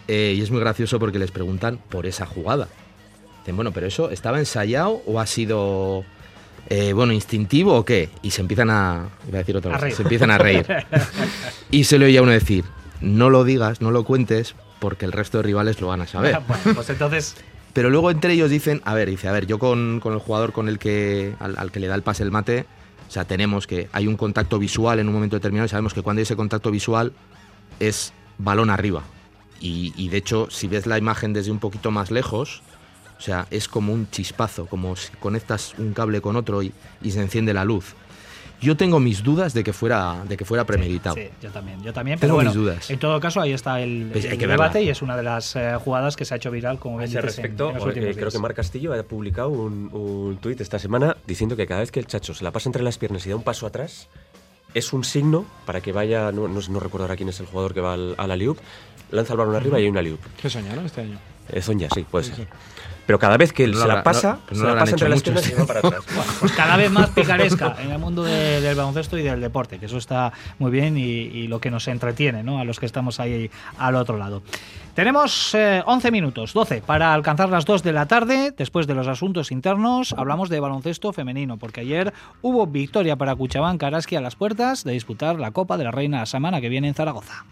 Eh, 0.08 0.34
y 0.34 0.40
es 0.40 0.50
muy 0.50 0.60
gracioso 0.60 0.98
porque 0.98 1.18
les 1.18 1.30
preguntan 1.30 1.78
por 1.90 2.06
esa 2.06 2.24
jugada. 2.24 2.68
Dicen, 3.40 3.54
bueno, 3.54 3.72
pero 3.72 3.86
eso 3.86 4.10
estaba 4.10 4.38
ensayado 4.38 5.02
o 5.04 5.20
ha 5.20 5.26
sido 5.26 6.04
eh, 6.70 6.94
bueno 6.94 7.12
instintivo 7.12 7.74
o 7.74 7.84
qué? 7.84 8.08
Y 8.22 8.30
se 8.30 8.40
empiezan 8.40 8.70
a, 8.70 9.10
iba 9.28 9.36
a 9.36 9.40
decir 9.40 9.58
otra 9.58 9.72
A 9.72 9.74
cosa, 9.74 9.84
reír. 9.84 9.96
se 9.96 10.02
empiezan 10.02 10.30
a 10.30 10.38
reír. 10.38 10.66
y 11.70 11.84
se 11.84 11.98
le 11.98 12.06
oye 12.06 12.16
a 12.16 12.22
uno 12.22 12.32
decir, 12.32 12.64
no 13.00 13.30
lo 13.30 13.44
digas, 13.44 13.80
no 13.80 13.90
lo 13.90 14.04
cuentes, 14.04 14.54
porque 14.78 15.04
el 15.04 15.12
resto 15.12 15.38
de 15.38 15.42
rivales 15.44 15.80
lo 15.80 15.88
van 15.88 16.00
a 16.00 16.06
saber. 16.06 16.40
Bueno, 16.48 16.74
pues 16.74 16.90
entonces 16.90 17.36
Pero 17.72 17.90
luego 17.90 18.10
entre 18.10 18.32
ellos 18.32 18.50
dicen, 18.50 18.80
a 18.84 18.94
ver, 18.94 19.08
dice, 19.08 19.28
a 19.28 19.32
ver, 19.32 19.46
yo 19.46 19.58
con, 19.58 20.00
con 20.00 20.12
el 20.12 20.18
jugador 20.18 20.52
con 20.52 20.68
el 20.68 20.78
que 20.78 21.34
al, 21.40 21.56
al 21.58 21.70
que 21.70 21.80
le 21.80 21.86
da 21.86 21.94
el 21.94 22.02
pase 22.02 22.22
el 22.22 22.30
mate, 22.30 22.66
o 23.08 23.10
sea, 23.10 23.24
tenemos 23.24 23.66
que 23.66 23.88
hay 23.92 24.06
un 24.06 24.16
contacto 24.16 24.58
visual 24.58 24.98
en 24.98 25.08
un 25.08 25.14
momento 25.14 25.36
determinado 25.36 25.66
y 25.66 25.68
sabemos 25.68 25.94
que 25.94 26.02
cuando 26.02 26.20
hay 26.20 26.24
ese 26.24 26.36
contacto 26.36 26.70
visual 26.70 27.12
es 27.80 28.12
balón 28.38 28.70
arriba. 28.70 29.02
Y, 29.60 29.92
y 29.96 30.08
de 30.08 30.18
hecho, 30.18 30.48
si 30.50 30.68
ves 30.68 30.86
la 30.86 30.98
imagen 30.98 31.32
desde 31.32 31.50
un 31.50 31.58
poquito 31.58 31.90
más 31.90 32.10
lejos, 32.10 32.62
o 33.18 33.20
sea, 33.20 33.46
es 33.50 33.66
como 33.66 33.92
un 33.92 34.08
chispazo, 34.10 34.66
como 34.66 34.94
si 34.94 35.10
conectas 35.16 35.74
un 35.78 35.92
cable 35.92 36.20
con 36.20 36.36
otro 36.36 36.62
y, 36.62 36.72
y 37.02 37.10
se 37.10 37.20
enciende 37.20 37.52
la 37.52 37.64
luz. 37.64 37.94
Yo 38.60 38.76
tengo 38.76 38.98
mis 38.98 39.22
dudas 39.22 39.54
de 39.54 39.62
que 39.62 39.72
fuera, 39.72 40.24
de 40.28 40.36
que 40.36 40.44
fuera 40.44 40.64
premeditado. 40.64 41.14
Sí, 41.14 41.28
yo 41.40 41.50
también, 41.50 41.80
yo 41.82 41.92
también. 41.92 42.18
Tengo 42.18 42.36
pero 42.38 42.48
mis 42.48 42.54
dudas. 42.56 42.90
En 42.90 42.98
todo 42.98 43.20
caso, 43.20 43.40
ahí 43.40 43.52
está 43.52 43.80
el, 43.80 44.08
Pues 44.12 44.24
hay 44.24 44.32
el 44.32 44.38
que 44.38 44.46
debate 44.48 44.78
verla. 44.78 44.88
y 44.88 44.90
es 44.90 45.00
una 45.00 45.16
de 45.16 45.22
las 45.22 45.54
eh, 45.54 45.76
jugadas 45.84 46.16
que 46.16 46.24
se 46.24 46.34
ha 46.34 46.36
hecho 46.38 46.50
viral, 46.50 46.78
como 46.80 46.98
A 46.98 47.04
ese 47.04 47.18
dices, 47.18 47.38
en- 47.38 47.42
respecto, 47.44 47.68
en 47.70 47.74
los 47.76 47.96
eh, 47.96 48.14
creo 48.16 48.30
que 48.30 48.38
Mar 48.40 48.54
Castillo 48.54 48.92
ha 48.94 49.02
publicado 49.04 49.50
un, 49.50 49.90
un 49.92 50.38
tuit 50.40 50.60
esta 50.60 50.78
semana 50.80 51.16
diciendo 51.26 51.54
que 51.56 51.66
cada 51.68 51.80
vez 51.80 51.92
que 51.92 52.00
el 52.00 52.06
chacho 52.06 52.34
se 52.34 52.42
la 52.42 52.50
pasa 52.50 52.68
entre 52.68 52.82
las 52.82 52.98
piernas 52.98 53.24
y 53.26 53.30
da 53.30 53.36
un 53.36 53.42
paso 53.44 53.64
atrás, 53.66 54.08
es 54.74 54.92
un 54.92 55.04
signo 55.04 55.46
para 55.64 55.80
que 55.80 55.92
vaya, 55.92 56.32
no, 56.32 56.48
no, 56.48 56.60
no 56.68 56.80
recuerdo 56.80 57.04
ahora 57.04 57.16
quién 57.16 57.28
es 57.28 57.38
el 57.40 57.46
jugador 57.46 57.72
que 57.74 57.80
va 57.80 57.94
al, 57.94 58.14
al 58.18 58.30
alley-oop, 58.32 58.58
lanza 59.12 59.34
el 59.34 59.38
balón 59.38 59.54
arriba 59.54 59.78
y 59.78 59.84
hay 59.84 59.88
un 59.88 59.96
alley-oop. 59.98 60.20
¿Qué 60.42 60.50
soñaron 60.50 60.84
este 60.84 61.02
año? 61.02 61.18
Eh, 61.50 61.62
Zonja, 61.62 61.88
sí, 61.94 62.04
puede 62.10 62.24
ser. 62.26 62.46
Pero 63.08 63.18
cada 63.18 63.38
vez 63.38 63.54
que 63.54 63.64
él 63.64 63.70
No 63.72 63.78
se 63.80 63.88
la 63.88 64.02
pasa, 64.02 64.38
no- 64.50 64.56
se 64.58 64.64
la 64.64 64.78
pasa 64.80 64.90
entre 64.92 65.08
las 65.08 65.18
muchos. 65.26 65.42
piernas 65.42 65.50
y 65.50 65.54
va 65.60 65.66
para 65.66 65.78
atrás. 65.80 66.02
Pues 66.40 66.52
cada 66.52 66.76
vez 66.76 66.90
más 66.90 67.08
picaresca 67.08 67.74
en 67.82 67.90
el 67.90 67.98
mundo 67.98 68.22
de- 68.22 68.60
del 68.60 68.76
baloncesto 68.76 69.16
y 69.16 69.22
del 69.22 69.40
deporte, 69.40 69.78
que 69.78 69.86
eso 69.86 69.96
está 69.96 70.30
muy 70.58 70.70
bien 70.70 70.98
y, 70.98 71.00
y 71.00 71.48
lo 71.48 71.58
que 71.58 71.70
nos 71.70 71.88
entretiene 71.88 72.42
¿no? 72.42 72.58
a 72.58 72.64
los 72.64 72.78
que 72.78 72.84
estamos 72.84 73.18
ahí 73.18 73.50
al 73.78 73.96
otro 73.96 74.18
lado. 74.18 74.42
Tenemos 74.94 75.54
eh, 75.54 75.82
11 75.86 76.10
minutos, 76.10 76.52
12, 76.52 76.82
para 76.82 77.14
alcanzar 77.14 77.48
las 77.48 77.64
2 77.64 77.82
de 77.84 77.92
la 77.92 78.06
tarde. 78.06 78.52
Después 78.56 78.86
de 78.86 78.94
los 78.94 79.06
asuntos 79.06 79.52
internos, 79.52 80.12
hablamos 80.18 80.48
de 80.50 80.60
baloncesto 80.60 81.12
femenino, 81.14 81.56
porque 81.56 81.80
ayer 81.80 82.12
hubo 82.42 82.66
victoria 82.66 83.16
para 83.16 83.34
Cuchabán 83.36 83.78
Karaski 83.78 84.16
a 84.16 84.20
las 84.20 84.34
puertas 84.36 84.84
de 84.84 84.92
disputar 84.92 85.38
la 85.38 85.52
Copa 85.52 85.78
de 85.78 85.84
la 85.84 85.92
Reina 85.92 86.18
la 86.18 86.26
semana 86.26 86.60
que 86.60 86.68
viene 86.68 86.88
en 86.88 86.94
Zaragoza. 86.94 87.44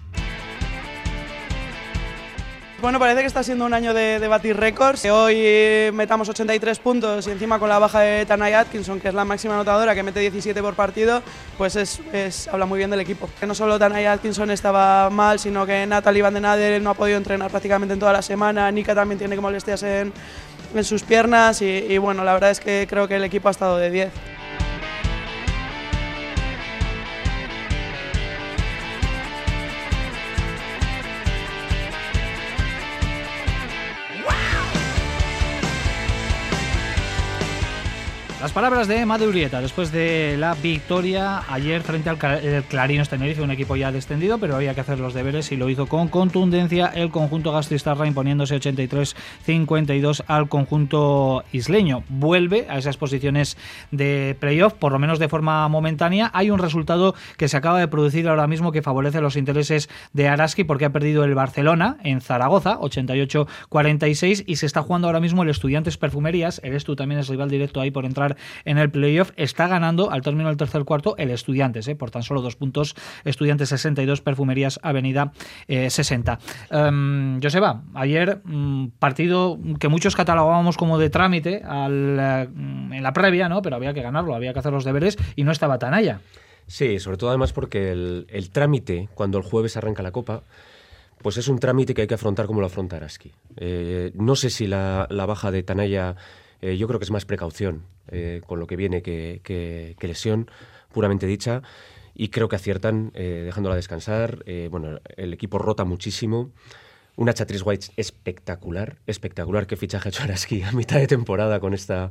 Bueno, 2.78 2.98
parece 2.98 3.22
que 3.22 3.26
está 3.26 3.42
siendo 3.42 3.64
un 3.64 3.72
año 3.72 3.94
de, 3.94 4.20
de 4.20 4.28
batir 4.28 4.54
récords. 4.54 5.00
Que 5.00 5.10
Hoy 5.10 5.34
eh, 5.38 5.90
metamos 5.94 6.28
83 6.28 6.78
puntos 6.78 7.26
y 7.26 7.30
encima 7.30 7.58
con 7.58 7.70
la 7.70 7.78
baja 7.78 8.00
de 8.00 8.26
Tanay 8.26 8.52
Atkinson, 8.52 9.00
que 9.00 9.08
es 9.08 9.14
la 9.14 9.24
máxima 9.24 9.54
anotadora, 9.54 9.94
que 9.94 10.02
mete 10.02 10.20
17 10.20 10.60
por 10.60 10.74
partido, 10.74 11.22
pues 11.56 11.74
es, 11.74 12.48
habla 12.48 12.66
muy 12.66 12.76
bien 12.76 12.90
del 12.90 13.00
equipo. 13.00 13.30
Que 13.40 13.46
no 13.46 13.54
solo 13.54 13.78
Tanay 13.78 14.04
Atkinson 14.04 14.50
estaba 14.50 15.08
mal, 15.08 15.38
sino 15.38 15.64
que 15.64 15.86
Natalie 15.86 16.20
Van 16.20 16.34
den 16.34 16.44
Adel 16.44 16.82
no 16.84 16.90
ha 16.90 16.94
podido 16.94 17.16
entrenar 17.16 17.50
prácticamente 17.50 17.94
en 17.94 18.00
toda 18.00 18.12
la 18.12 18.22
semana. 18.22 18.70
Nika 18.70 18.94
también 18.94 19.18
tiene 19.18 19.36
molestias 19.36 19.82
en, 19.82 20.12
en 20.74 20.84
sus 20.84 21.02
piernas 21.02 21.62
y, 21.62 21.66
y 21.66 21.96
bueno, 21.96 22.24
la 22.24 22.34
verdad 22.34 22.50
es 22.50 22.60
que 22.60 22.86
creo 22.88 23.08
que 23.08 23.16
el 23.16 23.24
equipo 23.24 23.48
ha 23.48 23.52
estado 23.52 23.78
de 23.78 23.90
10. 23.90 24.12
Las 38.46 38.52
palabras 38.52 38.86
de 38.86 39.00
Emma 39.00 39.18
de 39.18 39.26
Urieta 39.26 39.60
después 39.60 39.90
de 39.90 40.36
la 40.38 40.54
victoria 40.54 41.42
ayer 41.52 41.82
frente 41.82 42.08
al 42.10 42.16
Cla- 42.16 42.40
el 42.40 42.62
Clarinos 42.62 43.08
Tenerife, 43.08 43.42
un 43.42 43.50
equipo 43.50 43.74
ya 43.74 43.90
descendido, 43.90 44.38
pero 44.38 44.54
había 44.54 44.72
que 44.72 44.82
hacer 44.82 45.00
los 45.00 45.14
deberes 45.14 45.50
y 45.50 45.56
lo 45.56 45.68
hizo 45.68 45.86
con 45.86 46.06
contundencia 46.06 46.86
el 46.94 47.10
conjunto 47.10 47.50
Gastistarra 47.50 48.06
imponiéndose 48.06 48.54
83-52 48.54 50.22
al 50.28 50.48
conjunto 50.48 51.42
isleño. 51.50 52.04
Vuelve 52.08 52.66
a 52.70 52.78
esas 52.78 52.96
posiciones 52.96 53.56
de 53.90 54.36
playoff, 54.38 54.74
por 54.74 54.92
lo 54.92 55.00
menos 55.00 55.18
de 55.18 55.28
forma 55.28 55.66
momentánea. 55.66 56.30
Hay 56.32 56.52
un 56.52 56.60
resultado 56.60 57.16
que 57.36 57.48
se 57.48 57.56
acaba 57.56 57.80
de 57.80 57.88
producir 57.88 58.28
ahora 58.28 58.46
mismo 58.46 58.70
que 58.70 58.80
favorece 58.80 59.20
los 59.20 59.34
intereses 59.34 59.88
de 60.12 60.28
Araski 60.28 60.62
porque 60.62 60.84
ha 60.84 60.90
perdido 60.90 61.24
el 61.24 61.34
Barcelona 61.34 61.96
en 62.04 62.20
Zaragoza, 62.20 62.78
88-46, 62.78 64.44
y 64.46 64.54
se 64.54 64.66
está 64.66 64.82
jugando 64.82 65.08
ahora 65.08 65.18
mismo 65.18 65.42
el 65.42 65.48
Estudiantes 65.48 65.96
Perfumerías. 65.98 66.60
Eres 66.62 66.84
tú 66.84 66.94
también 66.94 67.18
es 67.20 67.26
rival 67.26 67.50
directo 67.50 67.80
ahí 67.80 67.90
por 67.90 68.04
entrar 68.04 68.35
en 68.64 68.78
el 68.78 68.90
playoff. 68.90 69.32
Está 69.36 69.66
ganando 69.66 70.10
al 70.10 70.22
término 70.22 70.48
del 70.48 70.56
tercer 70.56 70.84
cuarto 70.84 71.16
el 71.18 71.30
Estudiantes, 71.30 71.88
¿eh? 71.88 71.96
por 71.96 72.10
tan 72.10 72.22
solo 72.22 72.42
dos 72.42 72.54
puntos. 72.54 72.94
Estudiantes 73.24 73.70
62, 73.70 74.20
Perfumerías 74.20 74.78
Avenida 74.82 75.32
eh, 75.66 75.90
60. 75.90 76.38
Um, 76.70 77.40
Joseba, 77.42 77.82
ayer 77.94 78.40
mm, 78.44 78.88
partido 78.98 79.58
que 79.80 79.88
muchos 79.88 80.14
catalogábamos 80.14 80.76
como 80.76 80.98
de 80.98 81.10
trámite 81.10 81.62
eh, 81.64 81.66
en 81.66 83.02
la 83.02 83.12
previa, 83.12 83.48
¿no? 83.48 83.62
pero 83.62 83.74
había 83.76 83.92
que 83.92 84.02
ganarlo, 84.02 84.34
había 84.34 84.52
que 84.52 84.60
hacer 84.60 84.72
los 84.72 84.84
deberes 84.84 85.16
y 85.34 85.42
no 85.42 85.50
estaba 85.50 85.78
tan. 85.78 85.96
Sí, 86.66 86.98
sobre 86.98 87.16
todo 87.16 87.30
además 87.30 87.52
porque 87.52 87.92
el, 87.92 88.50
trámite, 88.52 89.08
cuando 89.14 89.38
el 89.38 89.44
jueves 89.44 89.76
arranca 89.76 90.02
la 90.02 90.10
Copa, 90.10 90.42
pues 91.22 91.36
es 91.36 91.48
un 91.48 91.58
trámite 91.58 91.94
que 91.94 92.02
hay 92.02 92.06
que 92.06 92.14
afrontar 92.14 92.46
como 92.46 92.60
lo 92.60 92.66
afronta 92.66 92.96
Araski. 92.96 93.32
Eh, 93.56 94.10
no 94.14 94.36
sé 94.36 94.50
si 94.50 94.66
la 94.66 95.06
baja 95.08 95.50
de 95.50 95.62
Tanaya, 95.62 96.16
eh, 96.66 96.76
yo 96.76 96.86
creo 96.88 96.98
que 96.98 97.04
es 97.04 97.10
más 97.10 97.24
precaución 97.24 97.82
eh, 98.08 98.40
con 98.46 98.58
lo 98.60 98.66
que 98.66 98.76
viene 98.76 99.02
que, 99.02 99.40
que- 99.44 99.94
que 99.98 100.08
lesión, 100.08 100.50
puramente 100.92 101.26
dicha, 101.26 101.62
y 102.14 102.28
creo 102.28 102.48
que 102.48 102.56
aciertan 102.56 103.10
eh, 103.14 103.42
dejándola 103.44 103.76
descansar. 103.76 104.42
Eh, 104.46 104.68
bueno, 104.70 104.98
el 105.16 105.32
equipo 105.32 105.58
rota 105.58 105.84
muchísimo. 105.84 106.50
Una 107.16 107.32
Chatriz 107.34 107.62
White 107.64 107.88
espectacular, 107.96 108.96
espectacular. 109.06 109.66
Qué 109.66 109.76
fichaje 109.76 110.08
ha 110.08 110.10
hecho 110.10 110.22
Araski 110.22 110.62
a 110.62 110.72
mitad 110.72 110.98
de 110.98 111.06
temporada 111.06 111.60
con 111.60 111.72
esta, 111.74 112.10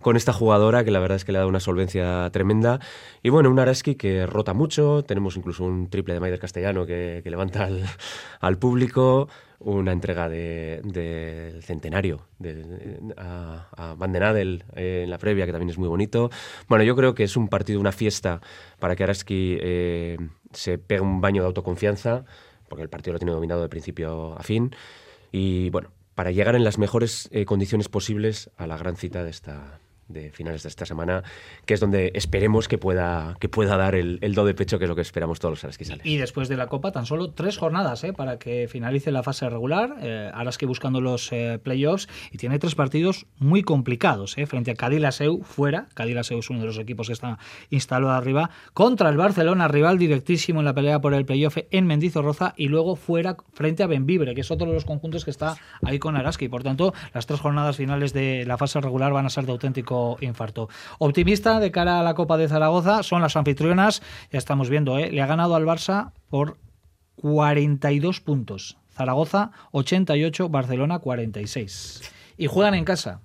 con 0.00 0.16
esta 0.16 0.32
jugadora, 0.32 0.84
que 0.84 0.90
la 0.90 1.00
verdad 1.00 1.16
es 1.16 1.24
que 1.24 1.32
le 1.32 1.38
ha 1.38 1.40
dado 1.40 1.48
una 1.48 1.60
solvencia 1.60 2.28
tremenda. 2.32 2.80
Y 3.22 3.30
bueno, 3.30 3.50
un 3.50 3.58
Araski 3.58 3.94
que 3.94 4.26
rota 4.26 4.54
mucho. 4.54 5.02
Tenemos 5.04 5.36
incluso 5.36 5.64
un 5.64 5.88
triple 5.90 6.14
de 6.14 6.20
Maider 6.20 6.38
Castellano 6.38 6.86
que, 6.86 7.20
que 7.22 7.30
levanta 7.30 7.64
al, 7.64 7.84
al 8.40 8.58
público. 8.58 9.28
Una 9.60 9.90
entrega 9.90 10.28
de- 10.28 10.80
del 10.84 11.64
centenario 11.64 12.28
de- 12.38 12.64
a, 13.16 13.66
a 13.76 13.94
Van 13.94 14.12
den 14.12 14.22
Adel 14.22 14.62
eh, 14.76 15.00
en 15.02 15.10
la 15.10 15.18
previa, 15.18 15.46
que 15.46 15.52
también 15.52 15.70
es 15.70 15.78
muy 15.78 15.88
bonito. 15.88 16.30
Bueno, 16.68 16.84
yo 16.84 16.94
creo 16.94 17.14
que 17.16 17.24
es 17.24 17.36
un 17.36 17.48
partido, 17.48 17.80
una 17.80 17.90
fiesta 17.90 18.40
para 18.78 18.94
que 18.94 19.02
Araski 19.02 19.58
eh, 19.60 20.16
se 20.52 20.78
pegue 20.78 21.00
un 21.00 21.20
baño 21.20 21.42
de 21.42 21.48
autoconfianza 21.48 22.24
porque 22.68 22.82
el 22.82 22.88
partido 22.88 23.14
lo 23.14 23.18
tiene 23.18 23.32
dominado 23.32 23.62
de 23.62 23.68
principio 23.68 24.38
a 24.38 24.44
fin. 24.44 24.70
Y 25.32 25.70
bueno, 25.70 25.90
para 26.14 26.30
llegar 26.30 26.54
en 26.54 26.62
las 26.62 26.78
mejores 26.78 27.28
eh, 27.32 27.44
condiciones 27.44 27.88
posibles 27.88 28.50
a 28.58 28.66
la 28.68 28.76
gran 28.76 28.94
cita 28.96 29.24
de 29.24 29.30
esta 29.30 29.80
de 30.08 30.30
finales 30.30 30.62
de 30.62 30.68
esta 30.68 30.86
semana, 30.86 31.22
que 31.66 31.74
es 31.74 31.80
donde 31.80 32.12
esperemos 32.14 32.68
que 32.68 32.78
pueda, 32.78 33.36
que 33.40 33.48
pueda 33.48 33.76
dar 33.76 33.94
el, 33.94 34.18
el 34.22 34.34
do 34.34 34.44
de 34.44 34.54
pecho, 34.54 34.78
que 34.78 34.84
es 34.84 34.88
lo 34.88 34.96
que 34.96 35.02
esperamos 35.02 35.38
todos 35.38 35.52
los 35.52 35.64
arasquisales. 35.64 36.04
Y 36.04 36.16
después 36.16 36.48
de 36.48 36.56
la 36.56 36.66
Copa, 36.66 36.92
tan 36.92 37.06
solo 37.06 37.30
tres 37.30 37.56
jornadas 37.58 38.04
¿eh? 38.04 38.12
para 38.12 38.38
que 38.38 38.68
finalice 38.68 39.10
la 39.10 39.22
fase 39.22 39.48
regular. 39.48 39.96
Eh, 40.00 40.30
buscando 40.66 41.00
los 41.00 41.32
eh, 41.32 41.58
playoffs 41.62 42.08
y 42.30 42.38
tiene 42.38 42.58
tres 42.58 42.74
partidos 42.74 43.26
muy 43.38 43.62
complicados. 43.62 44.36
¿eh? 44.38 44.46
Frente 44.46 44.70
a 44.70 44.74
Cadilaseu, 44.74 45.42
fuera. 45.42 45.88
Cadilaseu 45.94 46.38
es 46.38 46.50
uno 46.50 46.60
de 46.60 46.66
los 46.66 46.78
equipos 46.78 47.08
que 47.08 47.12
está 47.12 47.38
instalado 47.70 48.12
arriba. 48.12 48.50
Contra 48.74 49.08
el 49.08 49.16
Barcelona, 49.16 49.68
rival 49.68 49.98
directísimo 49.98 50.60
en 50.60 50.66
la 50.66 50.74
pelea 50.74 51.00
por 51.00 51.14
el 51.14 51.24
playoff 51.24 51.58
en 51.70 51.86
Mendizorroza. 51.86 52.54
Y 52.56 52.68
luego 52.68 52.96
fuera 52.96 53.36
frente 53.52 53.82
a 53.82 53.86
Benvibre, 53.86 54.34
que 54.34 54.42
es 54.42 54.50
otro 54.50 54.66
de 54.66 54.74
los 54.74 54.84
conjuntos 54.84 55.24
que 55.24 55.30
está 55.30 55.56
ahí 55.82 55.98
con 55.98 56.16
Araski. 56.16 56.48
Por 56.48 56.62
tanto, 56.62 56.92
las 57.14 57.26
tres 57.26 57.40
jornadas 57.40 57.76
finales 57.76 58.12
de 58.12 58.44
la 58.46 58.56
fase 58.58 58.80
regular 58.80 59.12
van 59.12 59.26
a 59.26 59.30
ser 59.30 59.46
de 59.46 59.52
auténtico 59.52 59.97
infarto. 60.20 60.68
Optimista 60.98 61.60
de 61.60 61.70
cara 61.70 62.00
a 62.00 62.02
la 62.02 62.14
Copa 62.14 62.36
de 62.36 62.48
Zaragoza 62.48 63.02
son 63.02 63.22
las 63.22 63.36
anfitrionas. 63.36 64.02
Ya 64.32 64.38
estamos 64.38 64.70
viendo, 64.70 64.98
¿eh? 64.98 65.10
le 65.10 65.22
ha 65.22 65.26
ganado 65.26 65.54
al 65.54 65.64
Barça 65.64 66.12
por 66.28 66.56
42 67.16 68.20
puntos. 68.20 68.78
Zaragoza 68.90 69.52
88, 69.72 70.48
Barcelona 70.48 70.98
46. 70.98 72.12
Y 72.36 72.46
juegan 72.46 72.74
en 72.74 72.84
casa. 72.84 73.20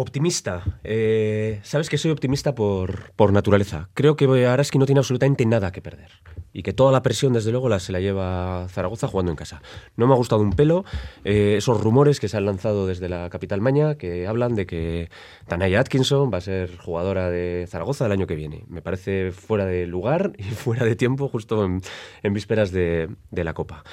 Optimista. 0.00 0.62
Eh, 0.82 1.60
Sabes 1.62 1.90
que 1.90 1.98
soy 1.98 2.10
optimista 2.10 2.54
por, 2.54 3.12
por 3.16 3.34
naturaleza. 3.34 3.90
Creo 3.92 4.16
que 4.16 4.46
Araski 4.46 4.78
no 4.78 4.86
tiene 4.86 5.00
absolutamente 5.00 5.44
nada 5.44 5.72
que 5.72 5.82
perder. 5.82 6.08
Y 6.54 6.62
que 6.62 6.72
toda 6.72 6.90
la 6.90 7.02
presión, 7.02 7.34
desde 7.34 7.50
luego, 7.50 7.68
la, 7.68 7.80
se 7.80 7.92
la 7.92 8.00
lleva 8.00 8.66
Zaragoza 8.70 9.08
jugando 9.08 9.30
en 9.30 9.36
casa. 9.36 9.60
No 9.96 10.06
me 10.06 10.14
ha 10.14 10.16
gustado 10.16 10.40
un 10.40 10.54
pelo 10.54 10.86
eh, 11.24 11.56
esos 11.58 11.82
rumores 11.82 12.18
que 12.18 12.28
se 12.28 12.38
han 12.38 12.46
lanzado 12.46 12.86
desde 12.86 13.10
la 13.10 13.28
capital 13.28 13.60
maña 13.60 13.96
que 13.96 14.26
hablan 14.26 14.54
de 14.54 14.64
que 14.64 15.10
Tanaya 15.46 15.80
Atkinson 15.80 16.30
va 16.32 16.38
a 16.38 16.40
ser 16.40 16.78
jugadora 16.78 17.28
de 17.28 17.66
Zaragoza 17.68 18.06
el 18.06 18.12
año 18.12 18.26
que 18.26 18.36
viene. 18.36 18.64
Me 18.68 18.80
parece 18.80 19.32
fuera 19.32 19.66
de 19.66 19.86
lugar 19.86 20.32
y 20.38 20.44
fuera 20.64 20.86
de 20.86 20.96
tiempo, 20.96 21.28
justo 21.28 21.62
en, 21.62 22.32
vísperas 22.32 22.72
de 22.72 23.08
la 23.32 23.52
Copa. 23.52 23.84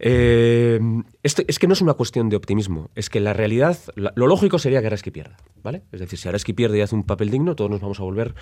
Eh, 0.00 0.80
esto, 1.22 1.42
es 1.46 1.58
que 1.58 1.66
no 1.66 1.72
es 1.72 1.80
una 1.80 1.94
cuestión 1.94 2.28
de 2.28 2.36
optimismo, 2.36 2.90
es 2.94 3.10
que 3.10 3.20
la 3.20 3.32
realidad, 3.32 3.76
la- 3.96 4.12
lo 4.16 4.26
lógico 4.26 4.58
sería 4.58 4.80
que 4.80 4.86
Araski 4.86 5.10
pierda, 5.10 5.36
¿vale? 5.62 5.82
Es 5.92 6.00
decir, 6.00 6.18
si 6.18 6.28
Araski 6.28 6.52
pierde 6.52 6.78
y 6.78 6.80
hace 6.82 6.94
un 6.94 7.04
papel 7.04 7.30
digno, 7.30 7.56
todos 7.56 7.70
nos 7.70 7.80
vamos 7.80 7.98
a 8.00 8.04
volver 8.04 8.34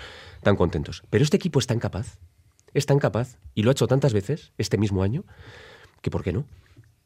tan 0.43 0.55
contentos. 0.55 1.03
Pero 1.09 1.23
este 1.23 1.37
equipo 1.37 1.59
es 1.59 1.67
tan 1.67 1.79
capaz, 1.79 2.19
es 2.73 2.85
tan 2.85 2.99
capaz, 2.99 3.37
y 3.55 3.63
lo 3.63 3.69
ha 3.69 3.73
hecho 3.73 3.87
tantas 3.87 4.13
veces 4.13 4.53
este 4.57 4.77
mismo 4.77 5.03
año, 5.03 5.23
que 6.01 6.11
¿por 6.11 6.23
qué 6.23 6.33
no? 6.33 6.45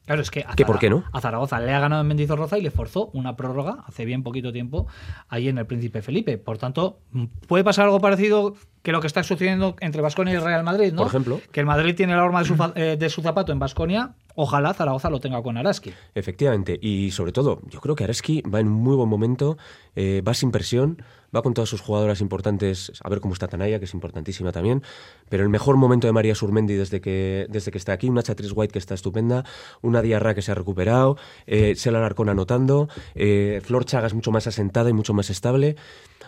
Claro, 0.06 0.24
es 0.24 0.32
que 0.32 0.44
a, 0.46 0.56
¿Que 0.56 0.66
por 0.66 0.80
qué 0.80 0.90
no? 0.90 1.04
a 1.14 1.22
Zaragoza 1.22 1.60
le 1.60 1.72
ha 1.74 1.80
ganado 1.80 2.02
en 2.02 2.08
Mendizorroza 2.08 2.58
y 2.58 2.62
le 2.64 2.72
forzó 2.72 3.12
una 3.14 3.36
prórroga 3.38 3.84
hace 3.86 4.04
bien 4.04 4.24
poquito 4.24 4.52
tiempo 4.52 4.88
ahí 5.30 5.48
en 5.48 5.60
el 5.60 5.68
Príncipe 5.68 6.02
Felipe. 6.02 6.40
Por 6.40 6.58
tanto, 6.58 7.02
puede 7.48 7.64
pasar 7.64 7.86
algo 7.86 8.00
parecido 8.02 8.56
que 8.82 8.92
lo 8.92 9.00
que 9.00 9.06
está 9.06 9.22
sucediendo 9.22 9.76
entre 9.80 10.02
Basconia 10.02 10.34
y 10.34 10.38
el 10.38 10.44
Real 10.44 10.64
Madrid, 10.64 10.92
¿no? 10.92 11.04
Por 11.04 11.08
ejemplo. 11.08 11.40
Que 11.52 11.60
el 11.60 11.68
Madrid 11.68 11.94
tiene 11.96 12.16
la 12.16 12.24
horma 12.26 12.40
de 12.40 12.46
su, 12.46 12.72
eh, 12.76 12.98
de 13.00 13.10
su 13.10 13.22
zapato 13.22 13.52
en 13.52 13.60
Basconia. 13.60 14.16
Ojalá 14.36 14.74
Zaragoza 14.74 15.10
lo 15.10 15.20
tenga 15.20 15.42
con 15.42 15.58
Araski. 15.58 15.94
Efectivamente, 16.16 16.78
y 16.82 17.12
sobre 17.12 17.32
todo, 17.32 17.62
yo 17.70 17.80
creo 17.82 17.96
que 17.96 18.04
Araski 18.04 18.42
va 18.42 18.60
en 18.60 18.68
un 18.68 18.74
muy 18.74 18.96
buen 18.96 19.10
momento, 19.10 19.58
eh, 19.96 20.22
va 20.26 20.34
sin 20.34 20.52
presión, 20.52 21.02
va 21.36 21.42
con 21.42 21.54
todas 21.54 21.70
sus 21.70 21.82
jugadoras 21.82 22.22
importantes, 22.22 22.92
a 23.04 23.10
ver 23.10 23.22
cómo 23.22 23.34
está 23.34 23.48
Tanaya, 23.48 23.80
que 23.80 23.86
es 23.86 23.94
importantísima 23.94 24.52
también, 24.52 24.84
pero 25.30 25.44
el 25.44 25.50
mejor 25.50 25.78
momento 25.78 26.08
de 26.08 26.14
María 26.14 26.36
Surmendi 26.36 26.76
desde 26.76 27.02
que, 27.02 27.48
desde 27.50 27.72
que 27.72 27.78
está 27.78 27.94
aquí, 27.94 28.10
una 28.10 28.24
Chatriz 28.24 28.52
White 28.54 28.74
que 28.74 28.80
está 28.80 28.94
estupenda, 28.94 29.46
una 29.82 30.02
Diarra 30.02 30.34
que 30.34 30.42
se 30.42 30.52
ha 30.52 30.56
recuperado, 30.56 31.18
eh, 31.48 31.76
Sela 31.76 32.00
Larcón 32.00 32.30
anotando, 32.30 32.90
eh, 33.16 33.62
Flor 33.64 33.86
Chagas 33.86 34.14
mucho 34.14 34.32
más 34.32 34.48
asentada 34.48 34.90
y 34.90 34.94
mucho 34.94 35.14
más 35.14 35.30
estable. 35.30 35.76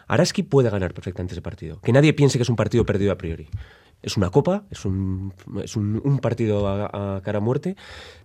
Araski 0.07 0.43
puede 0.43 0.69
ganar 0.69 0.93
perfectamente 0.93 1.33
ese 1.33 1.41
partido. 1.41 1.79
Que 1.81 1.93
nadie 1.93 2.13
piense 2.13 2.37
que 2.37 2.43
es 2.43 2.49
un 2.49 2.55
partido 2.55 2.85
perdido 2.85 3.11
a 3.11 3.17
priori. 3.17 3.47
Es 4.03 4.17
una 4.17 4.29
copa, 4.29 4.65
es 4.69 4.85
un, 4.85 5.33
es 5.63 5.75
un, 5.75 5.99
un 6.03 6.19
partido 6.19 6.67
a, 6.67 7.15
a 7.15 7.21
cara 7.21 7.39
a 7.39 7.41
muerte, 7.41 7.75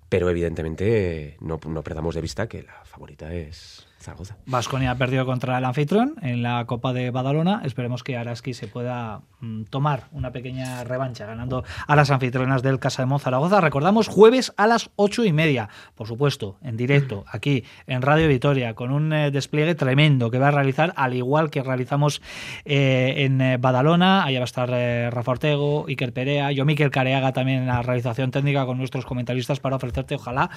pero 0.08 0.28
evidentemente 0.28 1.38
no, 1.40 1.58
no 1.66 1.82
perdamos 1.82 2.14
de 2.14 2.20
vista 2.20 2.48
que 2.48 2.62
la 2.62 2.84
favorita 2.84 3.32
es, 3.32 3.87
Zaragoza. 4.00 4.36
Vasconia 4.46 4.94
perdió 4.94 5.26
contra 5.26 5.58
el 5.58 5.64
anfitrión 5.64 6.14
en 6.22 6.42
la 6.42 6.64
Copa 6.66 6.92
de 6.92 7.10
Badalona. 7.10 7.62
Esperemos 7.64 8.04
que 8.04 8.16
Araski 8.16 8.54
se 8.54 8.68
pueda 8.68 9.22
mm, 9.40 9.64
tomar 9.64 10.04
una 10.12 10.30
pequeña 10.30 10.84
revancha 10.84 11.26
ganando 11.26 11.64
a 11.86 11.96
las 11.96 12.10
anfitrionas 12.10 12.62
del 12.62 12.78
Casa 12.78 13.02
de 13.02 13.06
Monzaragoza. 13.06 13.60
Recordamos 13.60 14.06
jueves 14.06 14.52
a 14.56 14.68
las 14.68 14.90
ocho 14.94 15.24
y 15.24 15.32
media, 15.32 15.68
por 15.96 16.06
supuesto, 16.06 16.58
en 16.62 16.76
directo, 16.76 17.24
aquí 17.30 17.64
en 17.88 18.02
Radio 18.02 18.28
Vitoria, 18.28 18.74
con 18.74 18.92
un 18.92 19.12
eh, 19.12 19.30
despliegue 19.32 19.74
tremendo 19.74 20.30
que 20.30 20.38
va 20.38 20.48
a 20.48 20.52
realizar, 20.52 20.92
al 20.96 21.14
igual 21.14 21.50
que 21.50 21.62
realizamos 21.62 22.22
eh, 22.64 23.14
en 23.18 23.40
eh, 23.40 23.56
Badalona. 23.56 24.24
Allá 24.24 24.38
va 24.38 24.44
a 24.44 24.44
estar 24.44 24.68
Rafa 24.68 25.32
Ortego, 25.32 25.86
Iker 25.88 26.12
Perea, 26.12 26.52
yo 26.52 26.64
Miquel 26.64 26.90
Careaga 26.90 27.32
también 27.32 27.62
en 27.62 27.66
la 27.66 27.82
realización 27.82 28.30
técnica 28.30 28.64
con 28.64 28.78
nuestros 28.78 29.04
comentaristas 29.04 29.58
para 29.58 29.76
ofrecerte, 29.76 30.14
ojalá, 30.14 30.50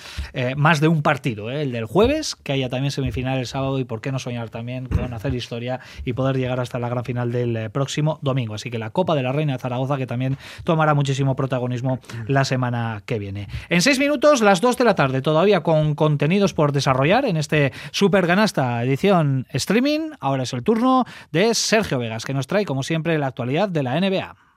más 0.56 0.80
de 0.80 0.88
un 0.88 1.02
partido, 1.02 1.50
el 1.50 1.72
del 1.72 1.86
jueves, 1.86 2.36
que 2.36 2.52
haya 2.52 2.70
también 2.70 2.92
semifinal 2.92 3.31
el 3.38 3.48
sábado 3.48 3.80
y 3.80 3.84
por 3.84 4.02
qué 4.02 4.12
no 4.12 4.20
soñar 4.20 4.50
también 4.50 4.88
con 4.88 5.14
hacer 5.14 5.34
historia 5.34 5.80
y 6.06 6.14
poder 6.14 6.38
llegar 6.38 6.60
hasta 6.60 6.80
la 6.80 6.90
gran 6.90 7.04
final 7.04 7.32
del 7.32 7.56
eh, 7.56 7.70
próximo 7.70 8.20
domingo. 8.22 8.56
Así 8.56 8.70
que 8.70 8.80
la 8.80 8.90
Copa 8.90 9.16
de 9.16 9.24
la 9.24 9.32
Reina 9.32 9.54
de 9.54 9.60
Zaragoza 9.60 9.98
que 9.98 10.08
también 10.08 10.38
tomará 10.64 10.94
muchísimo 10.94 11.36
protagonismo 11.36 12.00
la 12.28 12.46
semana 12.46 13.04
que 13.06 13.20
viene. 13.20 13.48
En 13.70 13.82
seis 13.82 14.00
minutos, 14.00 14.42
las 14.42 14.62
dos 14.62 14.78
de 14.78 14.84
la 14.84 14.96
tarde, 14.96 15.22
todavía 15.22 15.62
con 15.62 15.96
contenidos 15.96 16.54
por 16.54 16.72
desarrollar 16.72 17.26
en 17.26 17.38
este 17.38 17.72
Super 17.92 18.28
Ganasta 18.28 18.84
edición 18.84 19.48
streaming. 19.52 20.12
Ahora 20.20 20.44
es 20.44 20.54
el 20.54 20.64
turno 20.64 21.06
de 21.32 21.54
Sergio 21.54 22.00
Vegas, 22.00 22.26
que 22.26 22.34
nos 22.34 22.48
trae, 22.48 22.66
como 22.66 22.84
siempre, 22.84 23.18
la 23.18 23.28
actualidad 23.28 23.70
de 23.70 23.84
la 23.84 24.00
NBA. 24.00 24.51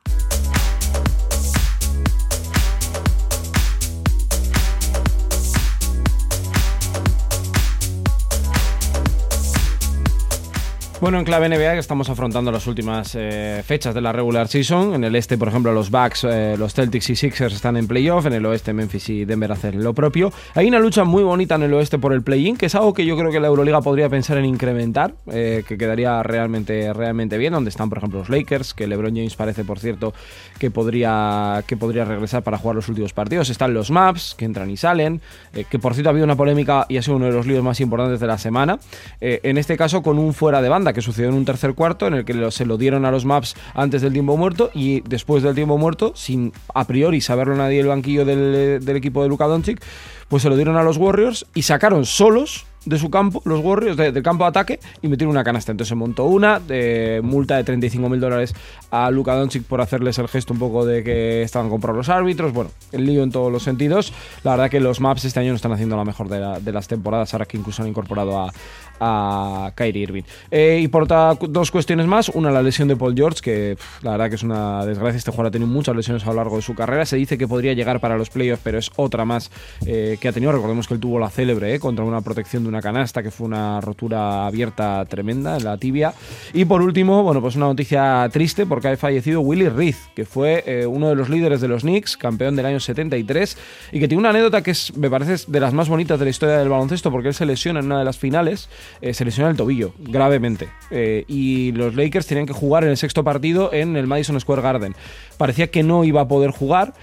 Bueno, 11.01 11.19
en 11.19 11.25
clave 11.25 11.49
NBA 11.49 11.73
que 11.73 11.81
estamos 11.81 12.09
afrontando 12.09 12.53
las 12.53 12.67
últimas 12.69 13.15
eh, 13.19 13.63
fechas 13.67 13.95
de 13.95 14.01
la 14.01 14.13
regular 14.13 14.47
season. 14.47 14.95
En 14.95 15.03
el 15.03 15.17
este, 15.17 15.37
por 15.37 15.49
ejemplo, 15.49 15.73
los 15.73 15.91
Bucks, 15.91 16.25
eh, 16.25 16.55
los 16.57 16.73
Celtics 16.73 17.11
y 17.11 17.17
Sixers 17.17 17.53
están 17.53 17.77
en 17.77 17.89
playoff. 17.89 18.25
En 18.27 18.33
el 18.33 18.47
oeste, 18.47 18.73
Memphis 18.73 19.11
y 19.11 19.25
Denver 19.25 19.51
hacen 19.51 19.83
lo 19.83 19.93
propio. 19.93 20.33
Hay 20.55 20.69
una 20.69 20.79
lucha 20.79 21.03
muy 21.05 21.25
bonita 21.25 21.57
en 21.57 21.65
el 21.65 21.75
oeste 21.75 21.99
por 21.99 22.13
el 22.13 22.23
play-in, 22.23 22.57
que 22.57 22.67
es 22.67 22.75
algo 22.77 22.95
que 22.95 23.05
yo 23.05 23.19
creo 23.19 23.33
que 23.33 23.41
la 23.41 23.49
Euroliga 23.49 23.83
podría 23.83 24.09
pensar 24.09 24.39
en 24.39 24.45
incrementar, 24.47 25.15
eh, 25.31 25.65
que 25.67 25.77
quedaría 25.77 26.23
realmente, 26.23 26.93
realmente 26.93 27.39
bien. 27.39 27.53
Donde 27.53 27.71
están, 27.71 27.89
por 27.89 27.99
ejemplo, 27.99 28.21
los 28.21 28.31
Lakers, 28.31 28.73
que 28.73 28.87
LeBron 28.87 29.15
James 29.15 29.35
parece, 29.35 29.65
por 29.65 29.81
cierto, 29.81 30.15
que 30.59 30.71
podría, 30.71 31.65
que 31.67 31.77
podría 31.77 32.05
regresar 32.05 32.45
para 32.45 32.57
jugar 32.57 32.77
los 32.77 32.89
últimos 32.89 33.13
partidos. 33.13 33.51
Están 33.51 33.75
los 33.75 33.91
Maps, 33.91 34.37
que 34.39 34.45
entran 34.45 34.71
y 34.71 34.77
salen. 34.77 35.21
que 35.69 35.79
por 35.79 35.93
cierto 35.93 36.09
ha 36.09 36.13
habido 36.13 36.25
una 36.25 36.37
polémica 36.37 36.87
y 36.89 36.97
ha 36.97 37.03
sido 37.03 37.17
uno 37.17 37.27
de 37.27 37.33
los 37.33 37.47
líos 37.47 37.65
más 37.65 37.81
importantes 37.81 38.21
de 38.21 38.27
la 38.27 38.39
semana. 38.39 38.79
En 39.21 39.59
este 39.59 39.77
caso, 39.77 40.01
con 40.01 40.19
un 40.19 40.33
fuera 40.33 40.63
de 40.63 40.69
banda 40.69 40.85
que 40.95 41.03
sucedió 41.03 41.29
en 41.29 41.35
un 41.35 41.45
tercer 41.45 41.75
cuarto 41.75 42.07
en 42.07 42.15
el 42.15 42.25
que 42.25 42.51
se 42.51 42.65
lo 42.65 42.79
dieron 42.79 43.05
a 43.05 43.11
los 43.11 43.25
Maps 43.25 43.55
antes 43.75 44.01
del 44.03 44.13
tiempo 44.13 44.37
muerto 44.37 44.71
y 44.73 45.01
después 45.03 45.43
del 45.43 45.55
tiempo 45.55 45.77
muerto, 45.77 46.13
sin 46.15 46.53
a 46.75 46.85
priori 46.87 47.21
saberlo 47.21 47.55
nadie 47.57 47.79
del 47.79 47.89
banquillo 47.89 48.25
del, 48.25 48.97
equipo 48.97 49.23
de 49.23 49.29
Luka 49.29 49.47
Doncic, 49.47 49.83
pues 50.29 50.43
se 50.43 50.49
lo 50.49 50.57
dieron 50.57 50.77
a 50.77 50.83
los 50.83 50.97
Warriors 50.97 51.47
y 51.55 51.63
sacaron 51.63 52.07
solos 52.07 52.65
de 52.87 52.99
su 52.99 53.09
campo, 53.11 53.41
los 53.47 53.61
Warriors, 53.61 53.97
de- 53.97 54.13
del 54.13 54.23
campo 54.23 54.45
de 54.45 54.49
ataque, 54.49 54.81
y 55.01 55.09
metieron 55.09 55.31
una 55.31 55.43
canasta. 55.43 55.73
Entonces 55.73 55.89
se 55.89 55.95
montó 55.95 56.25
una, 56.25 56.61
de 56.61 57.21
multa 57.25 57.57
de 57.57 57.65
35 57.65 58.11
mil 58.11 58.21
dólares 58.21 58.55
a 58.91 59.11
Luka 59.11 59.35
Doncic 59.35 59.63
por 59.65 59.81
hacerles 59.81 60.19
el 60.19 60.29
gesto 60.29 60.53
un 60.53 60.59
poco 60.59 60.85
de 60.85 61.03
que 61.03 61.43
estaban 61.43 61.71
comprados 61.71 61.97
los 61.97 62.09
árbitros. 62.11 62.53
Bueno, 62.53 62.71
el 62.93 63.07
lío 63.07 63.23
en 63.23 63.31
todos 63.31 63.51
los 63.51 63.63
sentidos. 63.63 64.13
La 64.43 64.51
verdad 64.51 64.71
que 64.71 64.81
los 64.81 65.01
Maps 65.01 65.25
este 65.25 65.41
año 65.41 65.51
no 65.51 65.57
están 65.57 65.73
haciendo 65.73 65.97
la 65.97 66.05
mejor 66.05 66.29
de 66.29 66.73
las 66.73 66.87
temporadas, 66.87 67.33
ahora 67.33 67.47
que 67.47 67.57
incluso 67.57 67.83
han 67.83 67.89
incorporado 67.89 68.39
a, 68.39 68.53
a 69.01 69.73
Kyrie 69.75 70.03
Irving. 70.03 70.23
Eh, 70.51 70.81
y 70.83 70.89
por 70.89 71.05
otra, 71.05 71.35
cu- 71.39 71.47
dos 71.49 71.71
cuestiones 71.71 72.07
más. 72.07 72.29
Una, 72.31 72.51
la 72.51 72.63
lesión 72.63 72.89
de 72.89 72.97
Paul 72.97 73.15
George, 73.15 73.41
que 73.43 73.77
la 74.03 74.13
verdad 74.13 74.29
que 74.29 74.37
es 74.37 74.43
una 74.43 74.85
desgracia. 74.87 75.19
Este 75.19 75.31
jugador 75.31 75.49
ha 75.49 75.51
tenido 75.51 75.71
muchas 75.71 75.95
lesiones 75.97 76.23
a 76.25 76.29
lo 76.29 76.35
largo 76.35 76.57
de 76.57 76.63
su 76.63 76.75
carrera. 76.75 77.05
Se 77.07 77.17
dice 77.17 77.39
que 77.39 77.47
podría 77.49 77.73
llegar 77.73 78.01
para 78.01 78.17
los 78.17 78.31
playoffs, 78.31 78.63
pero 78.65 78.79
es 78.79 78.91
otra 78.97 79.25
más 79.25 79.51
eh, 79.87 80.19
que 80.21 80.29
ha 80.29 80.33
tenido. 80.33 80.53
Recordemos 80.53 80.89
que 80.89 80.95
él 80.95 81.01
tuvo 81.01 81.19
la 81.19 81.31
célebre 81.31 81.75
eh, 81.75 81.81
contra 81.81 82.05
una 82.05 82.21
protección 82.21 82.63
de 82.63 82.69
una 82.69 82.81
canasta, 82.83 83.23
que 83.23 83.31
fue 83.31 83.47
una 83.47 83.81
rotura 83.81 84.47
abierta 84.47 85.05
tremenda 85.07 85.57
en 85.57 85.65
la 85.65 85.77
tibia. 85.79 86.15
Y 86.53 86.65
por 86.65 86.83
último, 86.83 87.23
bueno, 87.23 87.41
pues 87.41 87.57
una 87.57 87.67
noticia 87.67 88.29
triste 88.33 88.67
porque 88.67 88.89
ha 88.89 88.97
fallecido 88.97 89.41
Willie 89.41 89.71
Reed, 89.71 89.95
que 90.15 90.25
fue 90.25 90.63
eh, 90.67 90.87
uno 90.87 91.09
de 91.09 91.15
los 91.17 91.29
líderes 91.29 91.61
de 91.61 91.69
los 91.69 91.83
Knicks, 91.83 92.17
campeón 92.17 92.57
del 92.57 92.67
año 92.67 92.81
73, 92.81 93.57
y 93.93 94.01
que 94.01 94.09
tiene 94.09 94.21
una 94.21 94.31
anécdota 94.31 94.63
que 94.63 94.73
me 94.97 95.11
parece 95.11 95.45
de 95.51 95.61
las 95.61 95.73
más 95.73 95.89
bonitas 95.89 96.19
de 96.19 96.25
la 96.25 96.31
historia 96.31 96.57
del 96.59 96.69
baloncesto, 96.69 97.11
porque 97.11 97.29
él 97.29 97.35
se 97.35 97.47
lesiona 97.47 97.81
en 97.81 97.87
una 97.87 97.99
de 97.99 98.05
las 98.05 98.19
finales, 98.19 98.69
eh, 99.01 99.15
se 99.15 99.25
lesiona 99.25 99.51
el 99.51 99.57
tobillo, 99.57 99.93
gravemente. 99.99 100.69
Eh, 100.91 101.25
y 101.29 101.73
los 101.73 101.95
Lakers 101.95 102.27
tenían 102.27 102.47
que 102.47 102.53
jugar 102.53 102.85
en 102.85 102.91
el 102.91 102.97
sexto 102.97 103.25
partido 103.25 103.73
en 103.73 103.97
el 103.97 104.07
Madison 104.07 104.39
Square 104.41 104.63
Garden. 104.63 104.95
Parecía 105.37 105.69
que 105.69 105.83
no 105.83 106.05
iba 106.05 106.23
a 106.23 106.29
poder 106.29 106.51
jugar. 106.51 106.95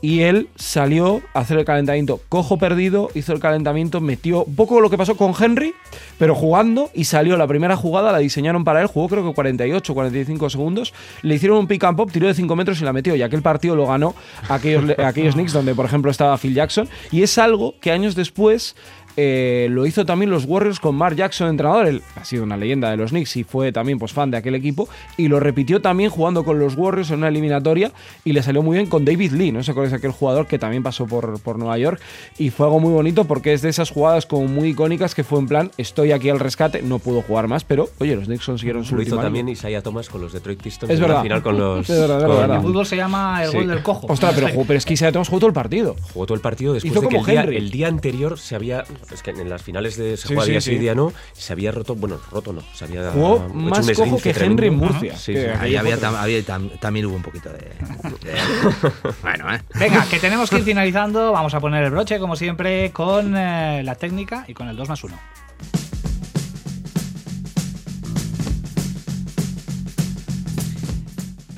Y 0.00 0.20
él 0.20 0.48
salió 0.54 1.22
a 1.34 1.40
hacer 1.40 1.58
el 1.58 1.64
calentamiento 1.64 2.20
cojo 2.28 2.56
perdido, 2.56 3.10
hizo 3.14 3.32
el 3.32 3.40
calentamiento, 3.40 4.00
metió 4.00 4.44
un 4.44 4.54
poco 4.54 4.80
lo 4.80 4.90
que 4.90 4.96
pasó 4.96 5.16
con 5.16 5.34
Henry, 5.38 5.74
pero 6.18 6.36
jugando 6.36 6.90
y 6.94 7.04
salió 7.04 7.36
la 7.36 7.48
primera 7.48 7.74
jugada, 7.74 8.12
la 8.12 8.18
diseñaron 8.18 8.62
para 8.62 8.80
él, 8.80 8.86
jugó 8.86 9.08
creo 9.08 9.26
que 9.26 9.34
48, 9.34 9.94
45 9.94 10.50
segundos, 10.50 10.94
le 11.22 11.34
hicieron 11.34 11.58
un 11.58 11.66
pick 11.66 11.82
and 11.82 11.96
pop, 11.96 12.10
tiró 12.12 12.28
de 12.28 12.34
5 12.34 12.54
metros 12.54 12.80
y 12.80 12.84
la 12.84 12.92
metió. 12.92 13.16
Y 13.16 13.22
aquel 13.22 13.42
partido 13.42 13.74
lo 13.74 13.88
ganó 13.88 14.14
aquellos, 14.48 14.84
aquellos 14.98 15.34
Knicks 15.34 15.52
donde 15.52 15.74
por 15.74 15.86
ejemplo 15.86 16.12
estaba 16.12 16.38
Phil 16.38 16.54
Jackson. 16.54 16.88
Y 17.10 17.22
es 17.22 17.36
algo 17.36 17.74
que 17.80 17.90
años 17.90 18.14
después 18.14 18.76
eh, 19.20 19.66
lo 19.70 19.84
hizo 19.84 20.06
también 20.06 20.30
los 20.30 20.44
Warriors 20.44 20.78
con 20.78 20.94
Mark 20.94 21.16
Jackson, 21.16 21.48
entrenador. 21.48 21.88
Él 21.88 22.02
ha 22.14 22.24
sido 22.24 22.44
una 22.44 22.56
leyenda 22.56 22.88
de 22.92 22.96
los 22.96 23.10
Knicks 23.10 23.36
y 23.36 23.42
fue 23.42 23.72
también 23.72 23.98
pues, 23.98 24.12
fan 24.12 24.30
de 24.30 24.36
aquel 24.36 24.54
equipo. 24.54 24.88
Y 25.16 25.26
lo 25.26 25.40
repitió 25.40 25.82
también 25.82 26.08
jugando 26.10 26.44
con 26.44 26.60
los 26.60 26.76
Warriors 26.76 27.10
en 27.10 27.18
una 27.18 27.28
eliminatoria 27.28 27.90
y 28.24 28.32
le 28.32 28.44
salió 28.44 28.62
muy 28.62 28.76
bien 28.76 28.88
con 28.88 29.04
David 29.04 29.32
Lee. 29.32 29.50
No 29.50 29.64
sé 29.64 29.74
cuál 29.74 29.86
es 29.88 29.92
aquel 29.92 30.12
jugador 30.12 30.46
que 30.46 30.60
también 30.60 30.84
pasó 30.84 31.06
por, 31.08 31.40
por 31.40 31.58
Nueva 31.58 31.76
York. 31.78 32.00
Y 32.38 32.50
fue 32.50 32.66
algo 32.66 32.78
muy 32.78 32.92
bonito 32.92 33.24
porque 33.24 33.52
es 33.54 33.62
de 33.62 33.70
esas 33.70 33.90
jugadas 33.90 34.24
como 34.24 34.46
muy 34.46 34.68
icónicas 34.68 35.16
que 35.16 35.24
fue 35.24 35.40
en 35.40 35.48
plan: 35.48 35.70
estoy 35.78 36.12
aquí 36.12 36.30
al 36.30 36.38
rescate, 36.38 36.82
no 36.82 37.00
puedo 37.00 37.20
jugar 37.22 37.48
más, 37.48 37.64
pero 37.64 37.88
oye, 37.98 38.14
los 38.14 38.26
Knicks 38.26 38.46
consiguieron 38.46 38.84
su 38.84 38.94
Lo 38.94 39.02
hizo 39.02 39.16
también 39.18 39.46
año. 39.46 39.52
Isaiah 39.54 39.82
Thomas 39.82 40.08
con 40.08 40.20
los 40.20 40.32
Detroit 40.32 40.62
Pistons 40.62 40.92
Es 40.92 41.00
verdad. 41.00 41.22
final 41.22 41.42
con 41.42 41.58
los. 41.58 41.90
Es 41.90 41.98
verdad, 41.98 42.18
es 42.20 42.24
con- 42.26 42.36
verdad. 42.36 42.56
En 42.56 42.62
fútbol 42.62 42.86
se 42.86 42.94
llama 42.96 43.42
el 43.42 43.50
Sí. 43.50 43.56
gol 43.56 43.66
del 43.66 43.82
cojo. 43.82 44.06
Ostras, 44.08 44.34
pero, 44.36 44.48
pero 44.64 44.78
es 44.78 44.84
que 44.84 44.94
Isaiah 44.94 45.10
Thomas 45.10 45.26
jugó 45.28 45.40
todo 45.40 45.48
el 45.48 45.54
partido. 45.54 45.96
Jugó 46.12 46.24
todo 46.26 46.36
el 46.36 46.40
partido 46.40 46.72
después 46.74 46.92
Hizo 46.92 47.00
de 47.00 47.08
que 47.08 47.16
como 47.16 47.26
el 47.26 47.32
día, 47.32 47.42
Henry. 47.42 47.56
el 47.56 47.70
día 47.70 47.88
anterior 47.88 48.38
se 48.38 48.54
había. 48.54 48.84
Es 49.12 49.22
que 49.22 49.30
en 49.30 49.48
las 49.48 49.62
finales 49.62 49.96
de 49.96 50.16
se 50.16 50.28
Sí, 50.28 50.34
juega 50.34 50.44
sí, 50.44 50.50
día 50.50 50.60
sí. 50.60 50.70
sí 50.70 50.76
y 50.76 50.78
día 50.78 50.94
no. 50.94 51.12
Se 51.32 51.52
había 51.52 51.72
roto. 51.72 51.94
Bueno, 51.94 52.18
roto 52.30 52.52
no. 52.52 52.60
Se 52.74 52.84
había 52.84 53.10
Jugó 53.10 53.36
hecho 53.46 53.54
más 53.54 53.90
cojo 53.92 54.16
que 54.18 54.34
tremendo. 54.34 54.62
Henry 54.62 54.66
en 54.68 54.76
Murcia. 54.76 55.16
Sí, 55.16 55.32
Que 55.32 55.42
sí. 55.44 55.48
Ahí 55.60 55.76
había, 55.76 55.98
tam- 55.98 56.16
había 56.16 56.40
tam- 56.40 56.78
también 56.78 57.06
hubo 57.06 57.16
un 57.16 57.22
poquito 57.22 57.48
de. 57.50 57.58
de- 57.58 58.38
bueno, 59.22 59.54
¿eh? 59.54 59.60
Venga, 59.78 60.04
que 60.10 60.18
tenemos 60.18 60.50
que 60.50 60.58
ir 60.58 60.64
finalizando. 60.64 61.32
Vamos 61.32 61.54
a 61.54 61.60
poner 61.60 61.84
el 61.84 61.90
broche, 61.90 62.18
como 62.18 62.36
siempre, 62.36 62.90
con 62.92 63.36
eh, 63.36 63.82
la 63.84 63.94
técnica 63.94 64.44
y 64.46 64.54
con 64.54 64.68
el 64.68 64.76
2 64.76 64.88
más 64.88 65.02
1. 65.02 65.18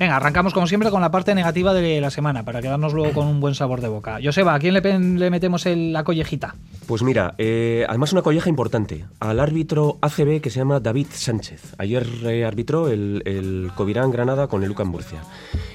Venga, 0.01 0.15
arrancamos 0.15 0.51
como 0.55 0.65
siempre 0.65 0.89
con 0.89 0.99
la 0.99 1.11
parte 1.11 1.35
negativa 1.35 1.75
de 1.75 2.01
la 2.01 2.09
semana, 2.09 2.43
para 2.43 2.59
quedarnos 2.59 2.91
luego 2.91 3.13
con 3.13 3.27
un 3.27 3.39
buen 3.39 3.53
sabor 3.53 3.81
de 3.81 3.87
boca. 3.87 4.17
Joseba, 4.23 4.55
¿a 4.55 4.59
quién 4.59 4.73
le, 4.73 5.29
metemos 5.29 5.63
la 5.67 6.03
collejita? 6.03 6.55
Pues 6.87 7.03
mira, 7.03 7.35
eh, 7.37 7.85
además 7.87 8.11
una 8.11 8.23
colleja 8.23 8.49
importante. 8.49 9.05
Al 9.19 9.39
árbitro 9.39 9.99
ACB 10.01 10.41
que 10.41 10.49
se 10.49 10.57
llama 10.57 10.79
David 10.79 11.05
Sánchez. 11.11 11.75
Ayer 11.77 12.07
eh, 12.23 12.45
arbitró 12.45 12.87
el, 12.87 13.21
el 13.25 13.69
Covirán 13.75 14.09
Granada 14.09 14.47
con 14.47 14.63
el 14.63 14.69
Lucan 14.69 14.87
Murcia. 14.87 15.21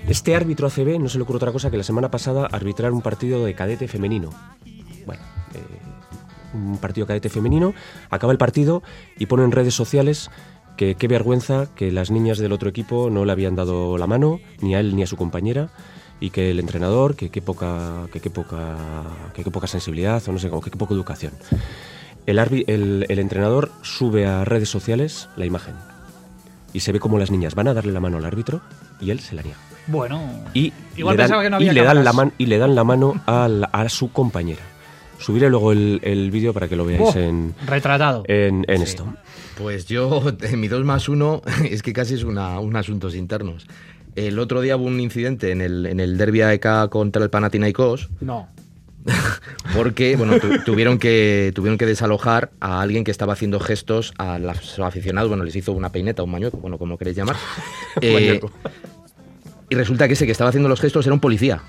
Este 0.08 0.34
árbitro 0.34 0.66
ACB 0.66 0.98
no 0.98 1.08
se 1.08 1.18
le 1.18 1.22
ocurre 1.22 1.36
otra 1.36 1.52
cosa 1.52 1.70
que 1.70 1.76
la 1.76 1.84
semana 1.84 2.10
pasada 2.10 2.48
arbitrar 2.50 2.90
un 2.90 3.02
partido 3.02 3.44
de 3.44 3.54
cadete 3.54 3.86
femenino. 3.86 4.30
Bueno, 5.06 5.22
eh, 5.54 5.86
un 6.52 6.78
partido 6.78 7.06
cadete 7.06 7.28
femenino. 7.28 7.74
Acaba 8.10 8.32
el 8.32 8.38
partido 8.38 8.82
y 9.20 9.26
pone 9.26 9.44
en 9.44 9.52
redes 9.52 9.74
sociales 9.74 10.30
que 10.76 10.94
qué 10.94 11.08
vergüenza 11.08 11.66
que 11.74 11.90
las 11.92 12.10
niñas 12.10 12.38
del 12.38 12.52
otro 12.52 12.68
equipo 12.68 13.08
no 13.10 13.24
le 13.24 13.32
habían 13.32 13.56
dado 13.56 13.96
la 13.98 14.06
mano, 14.06 14.40
ni 14.60 14.74
a 14.74 14.80
él 14.80 14.94
ni 14.96 15.02
a 15.02 15.06
su 15.06 15.16
compañera, 15.16 15.70
y 16.20 16.30
que 16.30 16.50
el 16.50 16.60
entrenador, 16.60 17.14
que 17.16 17.30
qué 17.30 17.42
poca, 17.42 18.06
que 18.12 18.20
qué 18.20 18.30
poca, 18.30 18.76
que 19.34 19.42
qué 19.44 19.50
poca 19.50 19.66
sensibilidad, 19.66 20.22
o 20.26 20.32
no 20.32 20.38
sé, 20.38 20.48
o 20.50 20.60
que 20.60 20.70
qué 20.70 20.76
poca 20.78 20.94
educación. 20.94 21.32
El, 22.26 22.38
arbi- 22.38 22.64
el, 22.66 23.06
el 23.08 23.18
entrenador 23.18 23.70
sube 23.82 24.26
a 24.26 24.44
redes 24.44 24.68
sociales 24.68 25.28
la 25.36 25.46
imagen 25.46 25.74
y 26.72 26.80
se 26.80 26.92
ve 26.92 26.98
como 27.00 27.18
las 27.18 27.30
niñas 27.30 27.54
van 27.54 27.68
a 27.68 27.74
darle 27.74 27.92
la 27.92 28.00
mano 28.00 28.18
al 28.18 28.24
árbitro 28.24 28.60
y 29.00 29.10
él 29.10 29.20
se 29.20 29.34
la 29.34 29.42
niega. 29.42 29.58
Bueno, 29.86 30.20
Y 30.52 30.72
Igual 30.96 31.16
le 31.16 31.22
dan, 31.22 31.28
pensaba 31.28 31.42
que 31.44 31.50
no 31.50 31.60
y 31.60 31.68
había 31.68 31.72
le 31.82 31.86
dan 31.86 32.04
la 32.04 32.12
man- 32.12 32.32
y 32.38 32.46
le 32.46 32.58
dan 32.58 32.74
la 32.74 32.82
mano 32.84 33.22
a, 33.26 33.46
la- 33.48 33.66
a 33.72 33.88
su 33.88 34.10
compañera. 34.10 34.62
Subiré 35.18 35.48
luego 35.48 35.70
el, 35.72 36.00
el 36.02 36.30
vídeo 36.32 36.52
para 36.52 36.68
que 36.68 36.74
lo 36.76 36.84
veáis 36.84 37.14
Oh, 37.14 37.18
en, 37.18 37.54
retratado. 37.66 38.24
en, 38.26 38.64
en 38.68 38.82
esto. 38.82 39.06
Pues 39.56 39.86
yo, 39.86 40.22
en 40.42 40.60
mi 40.60 40.68
2 40.68 40.84
más 40.84 41.08
1 41.08 41.42
es 41.70 41.82
que 41.82 41.92
casi 41.92 42.14
es 42.14 42.24
una, 42.24 42.58
un 42.60 42.76
asuntos 42.76 43.14
internos. 43.14 43.66
El 44.14 44.38
otro 44.38 44.60
día 44.62 44.76
hubo 44.76 44.86
un 44.86 44.98
incidente 45.00 45.50
en 45.50 45.60
el, 45.60 45.84
en 45.86 46.00
el 46.00 46.16
derby 46.16 46.40
AEK 46.40 46.88
contra 46.88 47.22
el 47.22 47.30
Panathinaikos. 47.30 48.08
No. 48.20 48.48
porque 49.76 50.16
bueno, 50.16 50.40
tu- 50.40 50.58
tuvieron, 50.64 50.98
que, 50.98 51.52
tuvieron 51.54 51.78
que 51.78 51.86
desalojar 51.86 52.50
a 52.58 52.80
alguien 52.80 53.04
que 53.04 53.10
estaba 53.12 53.34
haciendo 53.34 53.60
gestos 53.60 54.12
a 54.18 54.38
los 54.38 54.78
aficionados. 54.80 55.28
Bueno, 55.28 55.44
les 55.44 55.54
hizo 55.54 55.72
una 55.72 55.90
peineta, 55.92 56.22
un 56.22 56.30
mañueco, 56.30 56.56
bueno, 56.56 56.76
como 56.78 56.98
queréis 56.98 57.16
llamar. 57.16 57.36
Eh, 58.00 58.40
y 59.68 59.74
resulta 59.74 60.06
que 60.08 60.14
ese 60.14 60.26
que 60.26 60.32
estaba 60.32 60.48
haciendo 60.48 60.68
los 60.68 60.80
gestos 60.80 61.06
era 61.06 61.14
un 61.14 61.20
policía. 61.20 61.60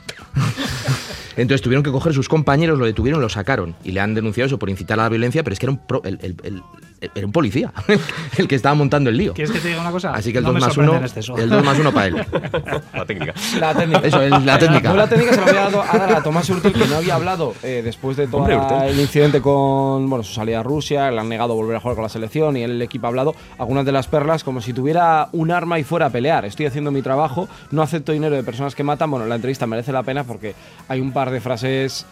Entonces 1.35 1.61
tuvieron 1.61 1.83
que 1.83 1.91
coger 1.91 2.13
sus 2.13 2.27
compañeros, 2.29 2.79
lo 2.79 2.85
detuvieron, 2.85 3.21
lo 3.21 3.29
sacaron 3.29 3.75
y 3.83 3.91
le 3.91 3.99
han 3.99 4.15
denunciado 4.15 4.47
eso 4.47 4.57
por 4.57 4.71
incitar 4.71 4.99
a 4.99 5.03
la 5.03 5.09
violencia, 5.09 5.43
pero 5.43 5.53
es 5.53 5.59
que 5.59 5.67
era 5.67 5.73
un, 5.73 5.85
pro- 5.85 6.01
el, 6.05 6.17
el- 6.23 6.35
el- 6.43 6.63
era 6.99 7.25
un 7.25 7.31
policía 7.31 7.71
el 8.37 8.47
que 8.47 8.55
estaba 8.55 8.75
montando 8.75 9.09
el 9.09 9.17
lío. 9.17 9.33
¿Quieres 9.33 9.51
que 9.51 9.59
te 9.59 9.67
diga 9.69 9.81
una 9.81 9.91
cosa? 9.91 10.13
Así 10.13 10.31
que 10.31 10.39
el 10.39 10.43
No 10.43 10.51
2 10.51 10.53
me 10.55 10.59
más 10.61 10.73
sorprende 10.73 10.91
1 10.91 10.99
en 10.99 11.05
exceso. 11.05 11.37
el 11.37 11.49
2 11.49 11.63
más 11.63 11.79
1 11.79 11.91
para 11.93 12.05
él. 12.07 12.15
La 12.93 13.05
técnica. 13.05 13.33
La 13.59 13.73
técnica. 13.75 14.07
Eso 14.07 14.21
es 14.21 14.43
la 14.43 14.59
técnica. 14.59 14.89
Yo 14.89 14.95
la 14.97 15.07
técnica 15.07 15.33
se 15.33 15.41
la 15.41 15.47
había 15.47 15.61
dado 15.61 15.81
a 15.83 15.97
dar 15.97 16.11
a 16.15 16.23
Tomás 16.23 16.49
Urtel, 16.49 16.73
que 16.73 16.87
no 16.87 16.95
había 16.95 17.15
hablado 17.15 17.53
eh, 17.63 17.81
después 17.83 18.17
de 18.17 18.27
todo 18.27 18.47
el 18.47 18.99
incidente 18.99 19.41
con 19.41 20.09
bueno, 20.09 20.23
su 20.23 20.33
salida 20.33 20.59
a 20.59 20.63
Rusia, 20.63 21.11
le 21.11 21.19
han 21.19 21.29
negado 21.29 21.53
volver 21.55 21.75
a 21.75 21.79
jugar 21.79 21.95
con 21.95 22.03
la 22.03 22.09
selección 22.09 22.57
y 22.57 22.63
él, 22.63 22.71
el 22.71 22.81
equipo 22.81 23.05
ha 23.05 23.09
hablado 23.09 23.35
algunas 23.57 23.85
de 23.85 23.91
las 23.91 24.07
perlas 24.07 24.43
como 24.43 24.61
si 24.61 24.73
tuviera 24.73 25.29
un 25.31 25.51
arma 25.51 25.79
y 25.79 25.83
fuera 25.83 26.07
a 26.07 26.09
pelear. 26.09 26.45
Estoy 26.45 26.65
haciendo 26.65 26.91
mi 26.91 27.01
trabajo, 27.01 27.47
no 27.71 27.81
acepto 27.81 28.11
dinero 28.11 28.35
de 28.35 28.43
personas 28.43 28.75
que 28.75 28.83
matan. 28.83 29.11
Bueno, 29.11 29.25
la 29.25 29.35
entrevista 29.35 29.67
merece 29.67 29.91
la 29.91 30.03
pena 30.03 30.23
porque 30.23 30.55
hay 30.87 30.99
un 30.99 31.11
par 31.11 31.31
de 31.31 31.41
frases 31.41 32.05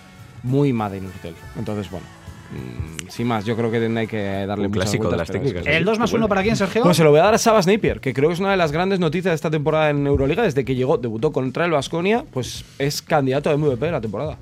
muy 0.43 0.73
Made 0.73 0.97
in 0.97 1.05
Urtel. 1.05 1.35
Entonces, 1.57 1.89
bueno, 1.89 2.05
sin 3.09 3.27
más, 3.27 3.45
yo 3.45 3.55
creo 3.55 3.69
que 3.71 3.77
hay 3.77 4.07
que 4.07 4.45
darle 4.45 4.65
Un 4.65 4.71
muchas 4.71 4.83
clásico 4.85 5.03
de 5.05 5.07
vueltas, 5.09 5.17
las 5.17 5.27
pero 5.27 5.43
técnicas. 5.43 5.67
¿El 5.75 5.85
2 5.85 5.99
más 5.99 6.13
1 6.13 6.27
para 6.27 6.43
quién, 6.43 6.55
Sergio? 6.55 6.83
pues 6.83 6.97
se 6.97 7.03
lo 7.03 7.11
voy 7.11 7.19
a 7.19 7.23
dar 7.23 7.33
a 7.33 7.37
Sabas 7.37 7.67
Napier, 7.67 7.99
que 7.99 8.13
creo 8.13 8.29
que 8.29 8.33
es 8.33 8.39
una 8.39 8.51
de 8.51 8.57
las 8.57 8.71
grandes 8.71 8.99
noticias 8.99 9.31
de 9.31 9.35
esta 9.35 9.49
temporada 9.51 9.89
en 9.89 10.05
Euroliga. 10.07 10.43
Desde 10.43 10.65
que 10.65 10.75
llegó, 10.75 10.97
debutó 10.97 11.31
contra 11.31 11.65
el 11.65 11.71
Vasconia, 11.71 12.25
pues 12.31 12.65
es 12.79 13.01
candidato 13.01 13.49
a 13.49 13.57
MVP 13.57 13.85
de 13.85 13.91
la 13.91 14.01
temporada. 14.01 14.37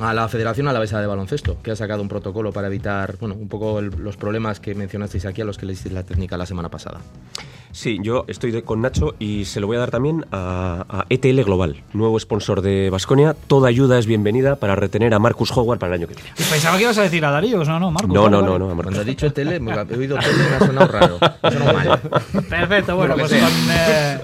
A 0.00 0.12
la 0.12 0.28
Federación 0.28 0.68
Alavesa 0.68 1.00
de 1.00 1.06
Baloncesto, 1.06 1.56
que 1.62 1.70
ha 1.70 1.76
sacado 1.76 2.02
un 2.02 2.08
protocolo 2.08 2.52
para 2.52 2.66
evitar, 2.66 3.16
bueno, 3.18 3.34
un 3.34 3.48
poco 3.48 3.78
el- 3.78 3.88
los 3.98 4.16
problemas 4.18 4.60
que 4.60 4.74
mencionasteis 4.74 5.24
aquí 5.24 5.40
a 5.40 5.44
los 5.46 5.56
que 5.56 5.64
le 5.64 5.72
hicisteis 5.72 5.94
la 5.94 6.02
técnica 6.02 6.36
la 6.36 6.44
semana 6.44 6.68
pasada. 6.68 7.00
Sí, 7.76 7.98
yo 8.02 8.24
estoy 8.26 8.52
de- 8.52 8.62
con 8.62 8.80
Nacho 8.80 9.14
y 9.18 9.44
se 9.44 9.60
lo 9.60 9.66
voy 9.66 9.76
a 9.76 9.80
dar 9.80 9.90
también 9.90 10.24
a, 10.32 10.86
a 10.88 11.04
ETL 11.10 11.42
Global, 11.42 11.76
nuevo 11.92 12.18
sponsor 12.18 12.62
de 12.62 12.88
Basconia. 12.88 13.34
Toda 13.48 13.68
ayuda 13.68 13.98
es 13.98 14.06
bienvenida 14.06 14.56
para 14.56 14.74
retener 14.76 15.12
a 15.12 15.18
Marcus 15.18 15.54
Howard 15.54 15.78
para 15.78 15.94
el 15.94 16.00
año 16.00 16.08
que 16.08 16.14
viene. 16.14 16.30
Pensaba 16.36 16.78
que 16.78 16.84
ibas 16.84 16.96
a 16.96 17.02
decir 17.02 17.22
a 17.26 17.30
Darío, 17.30 17.62
no, 17.64 17.78
no, 17.78 17.90
Marco. 17.90 18.08
No, 18.14 18.30
no, 18.30 18.40
no, 18.40 18.58
no, 18.58 18.70
a 18.70 18.74
Marcus. 18.74 18.84
Cuando 18.94 19.02
he 19.02 19.04
dicho 19.04 19.30
tele, 19.30 19.60
me- 19.60 19.72
he 19.72 19.94
oído 19.94 20.16
y 20.16 20.48
me 20.48 20.56
ha 20.56 20.58
sonado 20.58 20.88
raro. 20.90 21.18
Me 21.20 21.28
ha 21.42 21.50
sonado 21.52 21.72
mal. 21.74 22.00
Perfecto, 22.48 22.96
bueno, 22.96 23.14
pues 23.18 23.30
con 23.32 23.50
eh, 23.70 24.20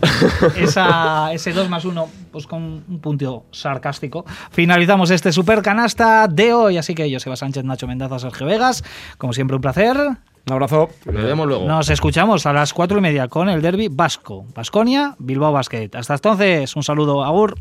esa, 0.57 1.31
ese 1.35 1.53
2 1.53 1.69
más 1.69 1.85
1, 1.85 2.09
pues 2.33 2.47
con 2.47 2.63
un 2.63 3.01
punteo 3.03 3.45
sarcástico, 3.51 4.25
finalizamos 4.51 5.11
este 5.11 5.31
super 5.31 5.61
canasta 5.61 6.27
de 6.27 6.55
hoy. 6.55 6.79
Así 6.79 6.95
que 6.95 7.11
yo, 7.11 7.21
Seba 7.21 7.37
Sánchez, 7.37 7.65
Nacho 7.65 7.87
Mendaza, 7.87 8.19
Sergio 8.19 8.47
Vegas, 8.47 8.83
como 9.19 9.35
siempre, 9.35 9.57
un 9.57 9.61
placer. 9.61 9.99
Un 10.47 10.53
abrazo. 10.53 10.91
Nos 11.05 11.25
vemos 11.25 11.47
luego. 11.47 11.67
Nos 11.67 11.89
escuchamos 11.89 12.47
a 12.47 12.53
las 12.53 12.73
cuatro 12.73 12.99
y 12.99 13.01
media 13.01 13.29
con 13.29 13.49
el 13.49 13.63
derby 13.63 13.89
vasco. 13.89 14.45
Basconia, 14.55 15.15
Bilbao 15.19 15.53
Basket. 15.53 15.91
Hasta 15.95 16.15
entonces, 16.15 16.75
un 16.75 16.83
saludo, 16.83 17.25
Agur. 17.25 17.57